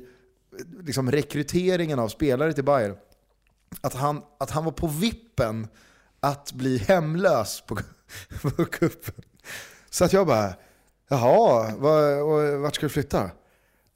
liksom, 0.84 1.12
rekryteringen 1.12 2.00
av 2.00 2.08
spelare 2.10 2.54
till 2.54 2.64
Bayern 2.64 2.96
att 3.82 3.94
han, 3.94 4.22
att 4.40 4.52
han 4.52 4.66
var 4.66 4.72
på 4.72 4.88
vippen 4.88 5.68
att 6.20 6.52
bli 6.54 6.78
hemlös 6.78 7.64
på, 7.68 7.78
på 8.42 8.66
kuppen. 8.66 9.16
Så 9.90 10.06
att 10.06 10.14
jag 10.14 10.28
bara, 10.28 10.54
jaha, 11.10 11.76
var, 11.78 12.22
var, 12.22 12.58
vart 12.58 12.76
ska 12.76 12.86
du 12.86 12.90
flytta? 12.90 13.32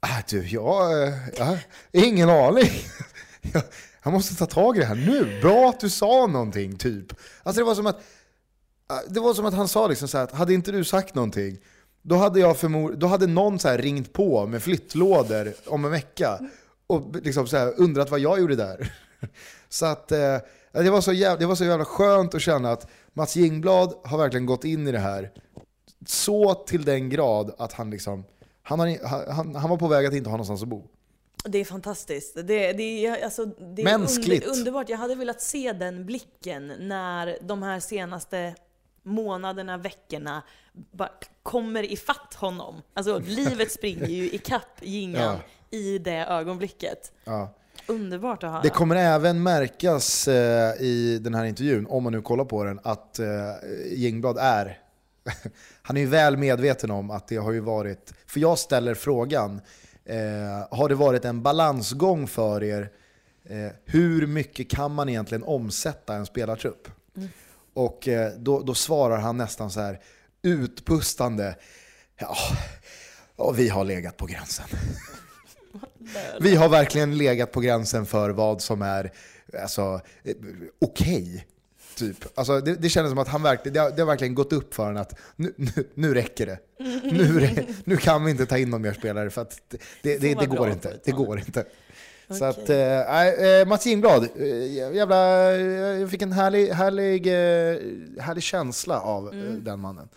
Ah, 0.00 0.22
du, 0.28 0.46
jag, 0.48 1.02
eh, 1.08 1.14
jag 1.36 1.44
har 1.44 1.58
ingen 1.92 2.30
aning. 2.30 2.70
Jag, 3.52 3.62
han 4.04 4.12
måste 4.12 4.34
ta 4.34 4.46
tag 4.46 4.76
i 4.76 4.80
det 4.80 4.86
här 4.86 4.94
nu. 4.94 5.40
Bra 5.40 5.68
att 5.68 5.80
du 5.80 5.90
sa 5.90 6.26
någonting, 6.26 6.76
typ. 6.76 7.12
Alltså 7.42 7.60
det 7.60 7.66
var 7.66 7.74
som 7.74 7.86
att, 7.86 7.96
äh, 8.90 9.12
det 9.12 9.20
var 9.20 9.34
som 9.34 9.46
att 9.46 9.54
han 9.54 9.68
sa 9.68 9.86
liksom 9.86 10.08
så 10.08 10.16
här 10.18 10.24
att 10.24 10.32
hade 10.32 10.54
inte 10.54 10.72
du 10.72 10.84
sagt 10.84 11.14
någonting, 11.14 11.58
då 12.02 12.16
hade, 12.16 12.40
jag 12.40 12.56
förmod, 12.56 12.98
då 12.98 13.06
hade 13.06 13.26
någon 13.26 13.58
så 13.58 13.68
här 13.68 13.78
ringt 13.78 14.12
på 14.12 14.46
med 14.46 14.62
flyttlådor 14.62 15.54
om 15.66 15.84
en 15.84 15.90
vecka 15.90 16.38
och 16.86 17.16
liksom 17.22 17.46
så 17.46 17.56
här 17.56 17.80
undrat 17.80 18.10
vad 18.10 18.20
jag 18.20 18.40
gjorde 18.40 18.56
där. 18.56 18.94
Så 19.68 19.86
att 19.86 20.12
eh, 20.12 20.38
det, 20.72 20.90
var 20.90 21.00
så 21.00 21.12
jävla, 21.12 21.38
det 21.38 21.46
var 21.46 21.54
så 21.54 21.64
jävla 21.64 21.84
skönt 21.84 22.34
att 22.34 22.42
känna 22.42 22.72
att 22.72 22.86
Mats 23.12 23.36
Jingblad 23.36 23.94
har 24.04 24.18
verkligen 24.18 24.46
gått 24.46 24.64
in 24.64 24.88
i 24.88 24.92
det 24.92 24.98
här 24.98 25.30
så 26.06 26.54
till 26.54 26.84
den 26.84 27.10
grad 27.10 27.54
att 27.58 27.72
han 27.72 27.90
liksom 27.90 28.24
han, 28.62 28.80
har, 28.80 29.32
han, 29.32 29.54
han 29.54 29.70
var 29.70 29.76
på 29.76 29.88
väg 29.88 30.06
att 30.06 30.14
inte 30.14 30.30
ha 30.30 30.36
någonstans 30.36 30.62
att 30.62 30.68
bo. 30.68 30.88
Det 31.44 31.58
är 31.58 31.64
fantastiskt. 31.64 32.34
Det, 32.34 32.72
det, 32.72 33.22
alltså, 33.24 33.44
det 33.44 33.82
är. 33.82 33.94
Under, 33.94 34.48
underbart. 34.48 34.88
Jag 34.88 34.98
hade 34.98 35.14
velat 35.14 35.40
se 35.40 35.72
den 35.72 36.06
blicken 36.06 36.72
när 36.78 37.38
de 37.40 37.62
här 37.62 37.80
senaste 37.80 38.54
månaderna, 39.02 39.76
veckorna 39.76 40.42
bara 40.72 41.10
kommer 41.42 41.82
ifatt 41.92 42.34
honom. 42.34 42.82
Alltså 42.94 43.18
livet 43.24 43.72
springer 43.72 44.06
ju 44.06 44.30
ikapp 44.30 44.78
Jingan 44.80 45.38
i 45.70 45.98
det 45.98 46.26
ögonblicket. 46.26 47.12
Ja. 47.24 47.54
Underbart 47.86 48.44
att 48.44 48.50
höra. 48.50 48.62
Det 48.62 48.70
kommer 48.70 48.96
även 48.96 49.42
märkas 49.42 50.28
eh, 50.28 50.82
i 50.82 51.18
den 51.18 51.34
här 51.34 51.44
intervjun, 51.44 51.86
om 51.86 52.02
man 52.02 52.12
nu 52.12 52.22
kollar 52.22 52.44
på 52.44 52.64
den, 52.64 52.80
att 52.82 53.18
eh, 53.18 53.26
Jingblad 53.92 54.38
är 54.38 54.78
han 55.82 55.96
är 55.96 56.00
ju 56.00 56.06
väl 56.06 56.36
medveten 56.36 56.90
om 56.90 57.10
att 57.10 57.28
det 57.28 57.36
har 57.36 57.52
ju 57.52 57.60
varit, 57.60 58.12
för 58.26 58.40
jag 58.40 58.58
ställer 58.58 58.94
frågan, 58.94 59.60
eh, 60.04 60.78
har 60.78 60.88
det 60.88 60.94
varit 60.94 61.24
en 61.24 61.42
balansgång 61.42 62.26
för 62.26 62.62
er? 62.62 62.90
Eh, 63.44 63.72
hur 63.84 64.26
mycket 64.26 64.70
kan 64.70 64.94
man 64.94 65.08
egentligen 65.08 65.44
omsätta 65.44 66.14
en 66.14 66.26
spelartrupp? 66.26 66.88
Och 67.74 68.08
eh, 68.08 68.32
då, 68.38 68.62
då 68.62 68.74
svarar 68.74 69.18
han 69.18 69.36
nästan 69.36 69.70
så 69.70 69.80
här 69.80 70.00
utpustande, 70.42 71.56
ja, 72.18 72.36
ja 73.36 73.50
vi 73.50 73.68
har 73.68 73.84
legat 73.84 74.16
på 74.16 74.26
gränsen. 74.26 74.66
Vi 76.40 76.56
har 76.56 76.68
verkligen 76.68 77.18
legat 77.18 77.52
på 77.52 77.60
gränsen 77.60 78.06
för 78.06 78.30
vad 78.30 78.62
som 78.62 78.82
är 78.82 79.12
alltså, 79.62 80.00
eh, 80.22 80.34
okej. 80.80 81.46
Typ. 81.94 82.16
Alltså, 82.34 82.60
det, 82.60 82.74
det 82.74 82.88
kändes 82.88 83.10
som 83.10 83.18
att 83.18 83.28
han 83.28 83.42
verkligen, 83.42 83.74
det, 83.74 83.80
har, 83.80 83.90
det 83.90 84.02
har 84.02 84.06
verkligen 84.06 84.34
gått 84.34 84.52
upp 84.52 84.74
för 84.74 84.82
honom 84.82 85.02
att 85.02 85.18
nu, 85.36 85.52
nu, 85.56 85.70
nu 85.94 86.14
räcker 86.14 86.46
det. 86.46 86.58
Nu, 87.02 87.66
nu 87.84 87.96
kan 87.96 88.24
vi 88.24 88.30
inte 88.30 88.46
ta 88.46 88.58
in 88.58 88.70
någon 88.70 88.82
mer 88.82 88.92
spelare 88.92 89.30
för 89.30 89.42
att 89.42 89.60
det, 89.68 89.78
det, 90.02 90.18
det, 90.18 90.34
det 90.40 90.46
går 90.46 90.70
inte. 90.70 90.98
Det 91.04 91.10
går 91.12 91.38
inte. 91.38 91.64
Så 92.38 92.44
att, 92.44 92.70
eh, 92.70 93.28
eh, 93.28 93.66
Mats 93.66 93.86
Jingblad, 93.86 94.28
eh, 94.36 94.72
jävla, 94.94 95.52
jag 95.56 96.10
fick 96.10 96.22
en 96.22 96.32
härlig, 96.32 96.68
härlig, 96.68 97.26
eh, 97.26 97.78
härlig 98.22 98.42
känsla 98.42 99.00
av 99.00 99.28
eh, 99.28 99.40
Mm. 99.40 99.64
den 99.64 99.80
mannen. 99.80 100.08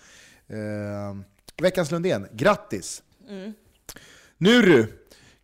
Eh, 0.48 1.18
veckans 1.62 1.92
Lundén, 1.92 2.28
grattis! 2.32 3.04
Mm. 3.30 3.54
Nu 4.38 4.88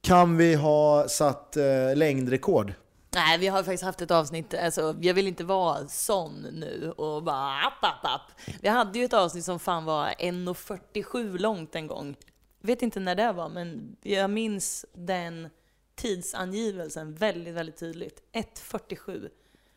kan 0.01 0.37
vi 0.37 0.55
ha 0.55 1.07
satt 1.07 1.57
eh, 1.57 1.95
längdrekord? 1.95 2.73
Nej, 3.15 3.37
vi 3.37 3.47
har 3.47 3.63
faktiskt 3.63 3.83
haft 3.83 4.01
ett 4.01 4.11
avsnitt, 4.11 4.53
alltså, 4.53 4.95
jag 5.01 5.13
vill 5.13 5.27
inte 5.27 5.43
vara 5.43 5.87
sån 5.87 6.33
nu 6.51 6.91
och 6.97 7.23
bara 7.23 7.59
app, 7.61 7.83
app, 7.83 8.05
app. 8.05 8.31
Vi 8.61 8.67
hade 8.69 8.99
ju 8.99 9.05
ett 9.05 9.13
avsnitt 9.13 9.45
som 9.45 9.59
fan 9.59 9.85
var 9.85 10.07
1.47 10.07 11.37
långt 11.37 11.75
en 11.75 11.87
gång. 11.87 12.15
Vet 12.61 12.81
inte 12.81 12.99
när 12.99 13.15
det 13.15 13.31
var, 13.31 13.49
men 13.49 13.95
jag 14.01 14.29
minns 14.29 14.85
den 14.93 15.49
tidsangivelsen 15.95 17.15
väldigt, 17.15 17.53
väldigt 17.53 17.77
tydligt. 17.79 18.21
1.47 18.33 19.29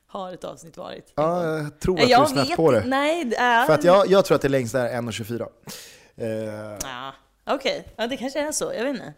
har 0.07 0.33
ett 0.33 0.45
avsnitt 0.45 0.77
varit. 0.77 1.13
Ja, 1.15 1.45
jag 1.57 1.81
tror 1.81 2.01
att 2.01 2.09
jag 2.09 2.23
du 2.25 2.29
snett 2.29 2.57
på 2.57 2.71
det. 2.73 2.85
nej, 2.87 3.25
det 3.25 3.37
är... 3.37 3.67
För 3.67 3.73
att 3.75 3.85
jag, 3.85 4.11
jag 4.11 4.25
tror 4.25 4.35
att 4.35 4.43
det 4.43 4.49
längst 4.49 4.75
är 4.75 4.89
1,24. 4.89 5.49
Eh, 6.17 6.79
Ja, 6.83 7.15
Okej, 7.47 7.89
ja, 7.97 8.07
det 8.07 8.17
kanske 8.17 8.41
är 8.41 8.53
så, 8.53 8.73
jag 8.75 8.85
vet 8.85 8.95
inte. 8.95 9.15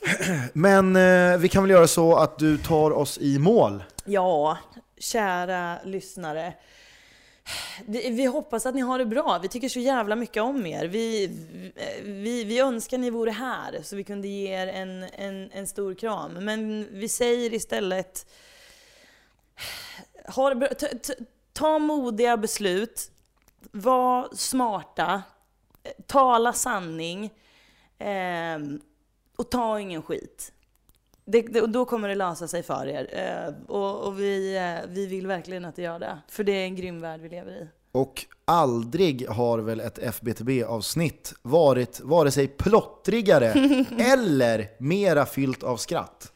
men 0.52 0.96
eh, 0.96 1.38
vi 1.38 1.48
kan 1.48 1.62
väl 1.62 1.70
göra 1.70 1.86
så 1.86 2.16
att 2.16 2.38
du 2.38 2.58
tar 2.58 2.90
oss 2.90 3.18
i 3.18 3.38
mål. 3.38 3.84
Ja, 4.04 4.58
kära 4.98 5.78
lyssnare. 5.84 6.54
Vi, 7.86 8.26
hoppas 8.26 8.66
att 8.66 8.74
ni 8.74 8.80
har 8.80 8.98
det 8.98 9.06
bra. 9.06 9.38
Vi 9.42 9.48
tycker 9.48 9.68
så 9.68 9.80
jävla 9.80 10.16
mycket 10.16 10.42
om 10.42 10.66
er. 10.66 10.86
Vi, 10.86 11.26
vi, 12.02 12.44
vi 12.44 12.58
önskar 12.58 12.98
ni 12.98 13.10
vore 13.10 13.30
här 13.30 13.82
så 13.82 13.96
vi 13.96 14.04
kunde 14.04 14.28
ge 14.28 14.48
er 14.48 14.66
en, 14.66 15.02
en, 15.02 15.50
en 15.52 15.66
stor 15.66 15.94
kram. 15.94 16.32
Men 16.32 16.86
vi 16.90 17.08
säger 17.08 17.54
istället, 17.54 18.26
ha 20.26 20.48
det 20.48 20.54
bra. 20.54 20.68
Ta, 20.68 20.86
ta, 20.86 21.12
ta 21.52 21.78
modiga 21.78 22.36
beslut, 22.36 23.10
var 23.72 24.28
smarta, 24.34 25.22
tala 26.06 26.52
sanning 26.52 27.30
Eh, 27.98 28.58
och 29.38 29.50
ta 29.50 29.80
ingen 29.80 30.02
skit. 30.02 30.52
Det, 31.24 31.42
det, 31.42 31.60
och 31.60 31.68
då 31.68 31.84
kommer 31.84 32.08
det 32.08 32.14
lösa 32.14 32.48
sig 32.48 32.62
för 32.62 32.86
er. 32.86 33.08
Eh, 33.12 33.54
och 33.70 34.06
och 34.06 34.20
vi, 34.20 34.56
eh, 34.56 34.90
vi 34.90 35.06
vill 35.06 35.26
verkligen 35.26 35.64
att 35.64 35.76
det 35.76 35.82
gör 35.82 35.98
det. 35.98 36.18
För 36.28 36.44
det 36.44 36.52
är 36.52 36.64
en 36.64 36.76
grym 36.76 37.00
värld 37.00 37.20
vi 37.20 37.28
lever 37.28 37.52
i. 37.52 37.68
Och 37.92 38.26
aldrig 38.44 39.28
har 39.28 39.58
väl 39.58 39.80
ett 39.80 39.98
FBTB-avsnitt 39.98 41.34
varit 41.42 42.00
vare 42.00 42.30
sig 42.30 42.48
plottrigare 42.48 43.46
eller 43.98 44.68
mera 44.78 45.26
fyllt 45.26 45.62
av 45.62 45.76
skratt. 45.76 46.32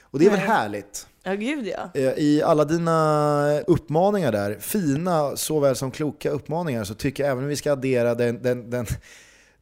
Och 0.00 0.18
det 0.18 0.26
är 0.26 0.30
väl 0.30 0.40
härligt. 0.40 1.06
Ja, 1.22 1.34
gud 1.34 1.66
ja. 1.66 1.90
Eh, 1.94 2.12
I 2.18 2.42
alla 2.42 2.64
dina 2.64 3.60
uppmaningar 3.66 4.32
där, 4.32 4.58
fina 4.60 5.36
såväl 5.36 5.76
som 5.76 5.90
kloka 5.90 6.30
uppmaningar, 6.30 6.84
så 6.84 6.94
tycker 6.94 7.22
jag 7.22 7.32
även 7.32 7.46
vi 7.46 7.56
ska 7.56 7.72
addera 7.72 8.14
den, 8.14 8.42
den, 8.42 8.70
den, 8.70 8.86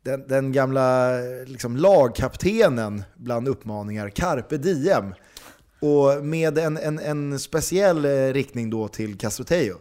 den, 0.02 0.28
den 0.28 0.52
gamla 0.52 1.10
liksom, 1.46 1.76
lagkaptenen 1.76 3.02
bland 3.16 3.48
uppmaningar, 3.48 4.08
Carpe 4.08 4.56
Diem. 4.56 5.14
Och 5.80 6.24
med 6.24 6.58
en, 6.58 6.76
en, 6.76 6.98
en 6.98 7.38
speciell 7.38 8.04
eh, 8.04 8.32
riktning 8.32 8.70
då 8.70 8.88
till 8.88 9.18
Castroteo. 9.18 9.76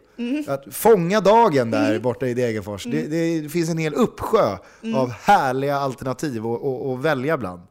Att 0.47 0.63
fånga 0.71 1.21
dagen 1.21 1.71
där 1.71 1.99
borta 1.99 2.27
i 2.27 2.33
Degerfors. 2.33 2.83
Det, 2.83 3.01
det 3.07 3.49
finns 3.49 3.69
en 3.69 3.77
hel 3.77 3.93
uppsjö 3.93 4.57
av 4.95 5.09
härliga 5.11 5.75
alternativ 5.77 6.41
att- 6.47 6.99
välja 7.03 7.37
bland. 7.37 7.61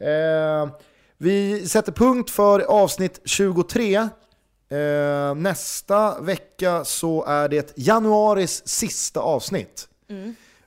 Eh, 0.00 0.70
vi 1.18 1.68
sätter 1.68 1.92
punkt 1.92 2.30
för 2.30 2.60
avsnitt 2.60 3.20
23. 3.24 3.94
Eh, 3.96 5.34
nästa 5.36 6.20
vecka 6.20 6.84
så 6.84 7.24
är 7.24 7.48
det 7.48 7.72
januaris 7.76 8.68
sista 8.68 9.20
avsnitt. 9.20 9.88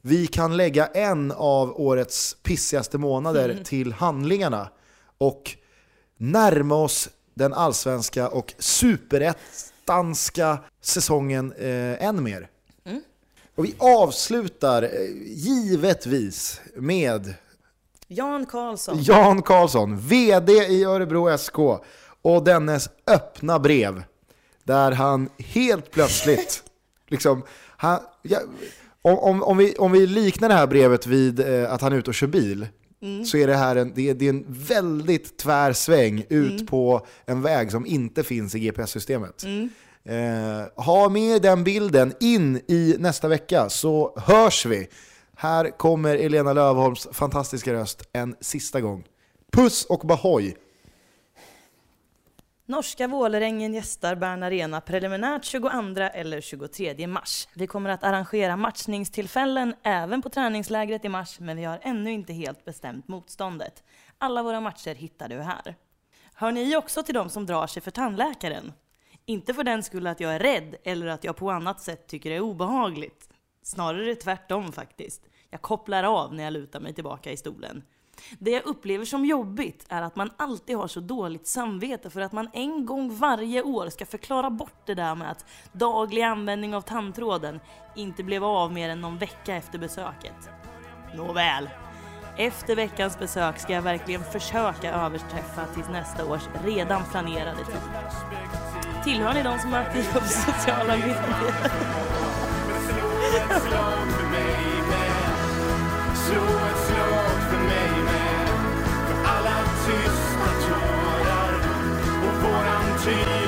Vi 0.07 0.27
kan 0.27 0.57
lägga 0.57 0.87
en 0.87 1.31
av 1.31 1.81
årets 1.81 2.37
pissigaste 2.43 2.97
månader 2.97 3.61
till 3.63 3.93
handlingarna 3.93 4.69
och 5.17 5.55
närma 6.17 6.75
oss 6.75 7.09
den 7.33 7.53
allsvenska 7.53 8.27
och 8.29 8.53
superettanska 8.59 10.57
säsongen 10.81 11.53
eh, 11.53 12.03
än 12.03 12.23
mer. 12.23 12.49
Och 13.55 13.65
vi 13.65 13.75
avslutar 13.77 14.83
eh, 14.83 14.89
givetvis 15.25 16.61
med 16.75 17.33
Jan 18.07 18.45
Karlsson. 18.45 18.97
Jan 19.01 19.41
Karlsson, 19.41 19.97
VD 19.97 20.53
i 20.53 20.83
Örebro 20.83 21.37
SK 21.37 21.59
och 22.21 22.43
dennes 22.43 22.89
öppna 23.07 23.59
brev 23.59 24.03
där 24.63 24.91
han 24.91 25.29
helt 25.37 25.91
plötsligt, 25.91 26.63
liksom, 27.07 27.43
han, 27.77 27.99
ja, 28.21 28.39
om, 29.05 29.19
om, 29.19 29.43
om, 29.43 29.57
vi, 29.57 29.75
om 29.75 29.91
vi 29.91 30.07
liknar 30.07 30.49
det 30.49 30.55
här 30.55 30.67
brevet 30.67 31.07
vid 31.07 31.39
eh, 31.39 31.73
att 31.73 31.81
han 31.81 31.93
är 31.93 31.97
ute 31.97 32.09
och 32.09 32.13
kör 32.13 32.27
bil, 32.27 32.67
så 33.25 33.37
är 33.37 33.47
det 33.47 33.55
här 33.55 33.75
en, 33.75 33.91
det 33.95 34.09
är, 34.09 34.13
det 34.13 34.25
är 34.25 34.29
en 34.29 34.45
väldigt 34.47 35.37
tvär 35.37 35.73
sväng 35.73 36.25
ut 36.29 36.67
på 36.67 37.05
en 37.25 37.41
väg 37.41 37.71
som 37.71 37.85
inte 37.85 38.23
finns 38.23 38.55
i 38.55 38.59
GPS-systemet. 38.59 39.43
Eh, 40.05 40.83
ha 40.83 41.09
med 41.09 41.41
den 41.41 41.63
bilden 41.63 42.13
in 42.19 42.61
i 42.67 42.95
nästa 42.99 43.27
vecka 43.27 43.69
så 43.69 44.13
hörs 44.17 44.65
vi. 44.65 44.87
Här 45.35 45.77
kommer 45.77 46.15
Elena 46.15 46.53
Lövholms 46.53 47.07
fantastiska 47.11 47.73
röst 47.73 48.09
en 48.13 48.35
sista 48.41 48.81
gång. 48.81 49.03
Puss 49.51 49.85
och 49.85 49.99
bahoj! 49.99 50.55
Norska 52.67 53.07
Vålerengen 53.07 53.73
gästar 53.73 54.15
Bern 54.15 54.43
Arena 54.43 54.81
preliminärt 54.81 55.43
22 55.43 55.69
eller 56.13 56.41
23 56.41 57.07
mars. 57.07 57.47
Vi 57.53 57.67
kommer 57.67 57.89
att 57.89 58.03
arrangera 58.03 58.57
matchningstillfällen 58.57 59.75
även 59.83 60.21
på 60.21 60.29
träningslägret 60.29 61.05
i 61.05 61.09
mars, 61.09 61.39
men 61.39 61.57
vi 61.57 61.63
har 61.63 61.79
ännu 61.81 62.11
inte 62.11 62.33
helt 62.33 62.65
bestämt 62.65 63.07
motståndet. 63.07 63.83
Alla 64.17 64.43
våra 64.43 64.61
matcher 64.61 64.95
hittar 64.95 65.29
du 65.29 65.41
här. 65.41 65.75
Hör 66.33 66.51
ni 66.51 66.77
också 66.77 67.03
till 67.03 67.13
de 67.13 67.29
som 67.29 67.45
drar 67.45 67.67
sig 67.67 67.81
för 67.81 67.91
tandläkaren? 67.91 68.73
Inte 69.25 69.53
för 69.53 69.63
den 69.63 69.83
skull 69.83 70.07
att 70.07 70.19
jag 70.19 70.35
är 70.35 70.39
rädd 70.39 70.75
eller 70.83 71.07
att 71.07 71.23
jag 71.23 71.35
på 71.35 71.51
annat 71.51 71.81
sätt 71.81 72.07
tycker 72.07 72.29
det 72.29 72.35
är 72.35 72.41
obehagligt. 72.41 73.29
Snarare 73.61 74.15
tvärtom 74.15 74.71
faktiskt. 74.71 75.21
Jag 75.49 75.61
kopplar 75.61 76.03
av 76.03 76.33
när 76.33 76.43
jag 76.43 76.53
lutar 76.53 76.79
mig 76.79 76.93
tillbaka 76.93 77.31
i 77.31 77.37
stolen. 77.37 77.83
Det 78.39 78.51
jag 78.51 78.65
upplever 78.65 79.05
som 79.05 79.25
jobbigt 79.25 79.85
är 79.89 80.01
att 80.01 80.15
man 80.15 80.29
alltid 80.37 80.77
har 80.77 80.87
så 80.87 80.99
dåligt 80.99 81.47
samvete 81.47 82.09
för 82.09 82.21
att 82.21 82.31
man 82.31 82.49
en 82.53 82.85
gång 82.85 83.15
varje 83.15 83.61
år 83.63 83.89
ska 83.89 84.05
förklara 84.05 84.49
bort 84.49 84.81
det 84.85 84.93
där 84.93 85.15
med 85.15 85.31
att 85.31 85.45
daglig 85.71 86.21
användning 86.21 86.75
av 86.75 86.81
tandtråden 86.81 87.59
inte 87.95 88.23
blev 88.23 88.43
av 88.43 88.71
mer 88.71 88.89
än 88.89 89.01
någon 89.01 89.17
vecka 89.17 89.55
efter 89.55 89.79
besöket. 89.79 90.49
Nåväl. 91.15 91.69
Efter 92.37 92.75
veckans 92.75 93.19
besök 93.19 93.59
ska 93.59 93.73
jag 93.73 93.81
verkligen 93.81 94.23
försöka 94.23 94.93
överträffa 94.93 95.65
till 95.65 95.91
nästa 95.91 96.25
års 96.25 96.49
redan 96.65 97.03
planerade 97.11 97.65
tid. 97.65 97.75
Tillhör 99.03 99.33
ni 99.33 99.43
de 99.43 99.59
som 99.59 99.73
är 99.73 99.79
aktiva 99.79 100.19
på 100.19 100.27
sociala 100.27 100.95
medier? 100.95 101.95
see. 113.05 113.44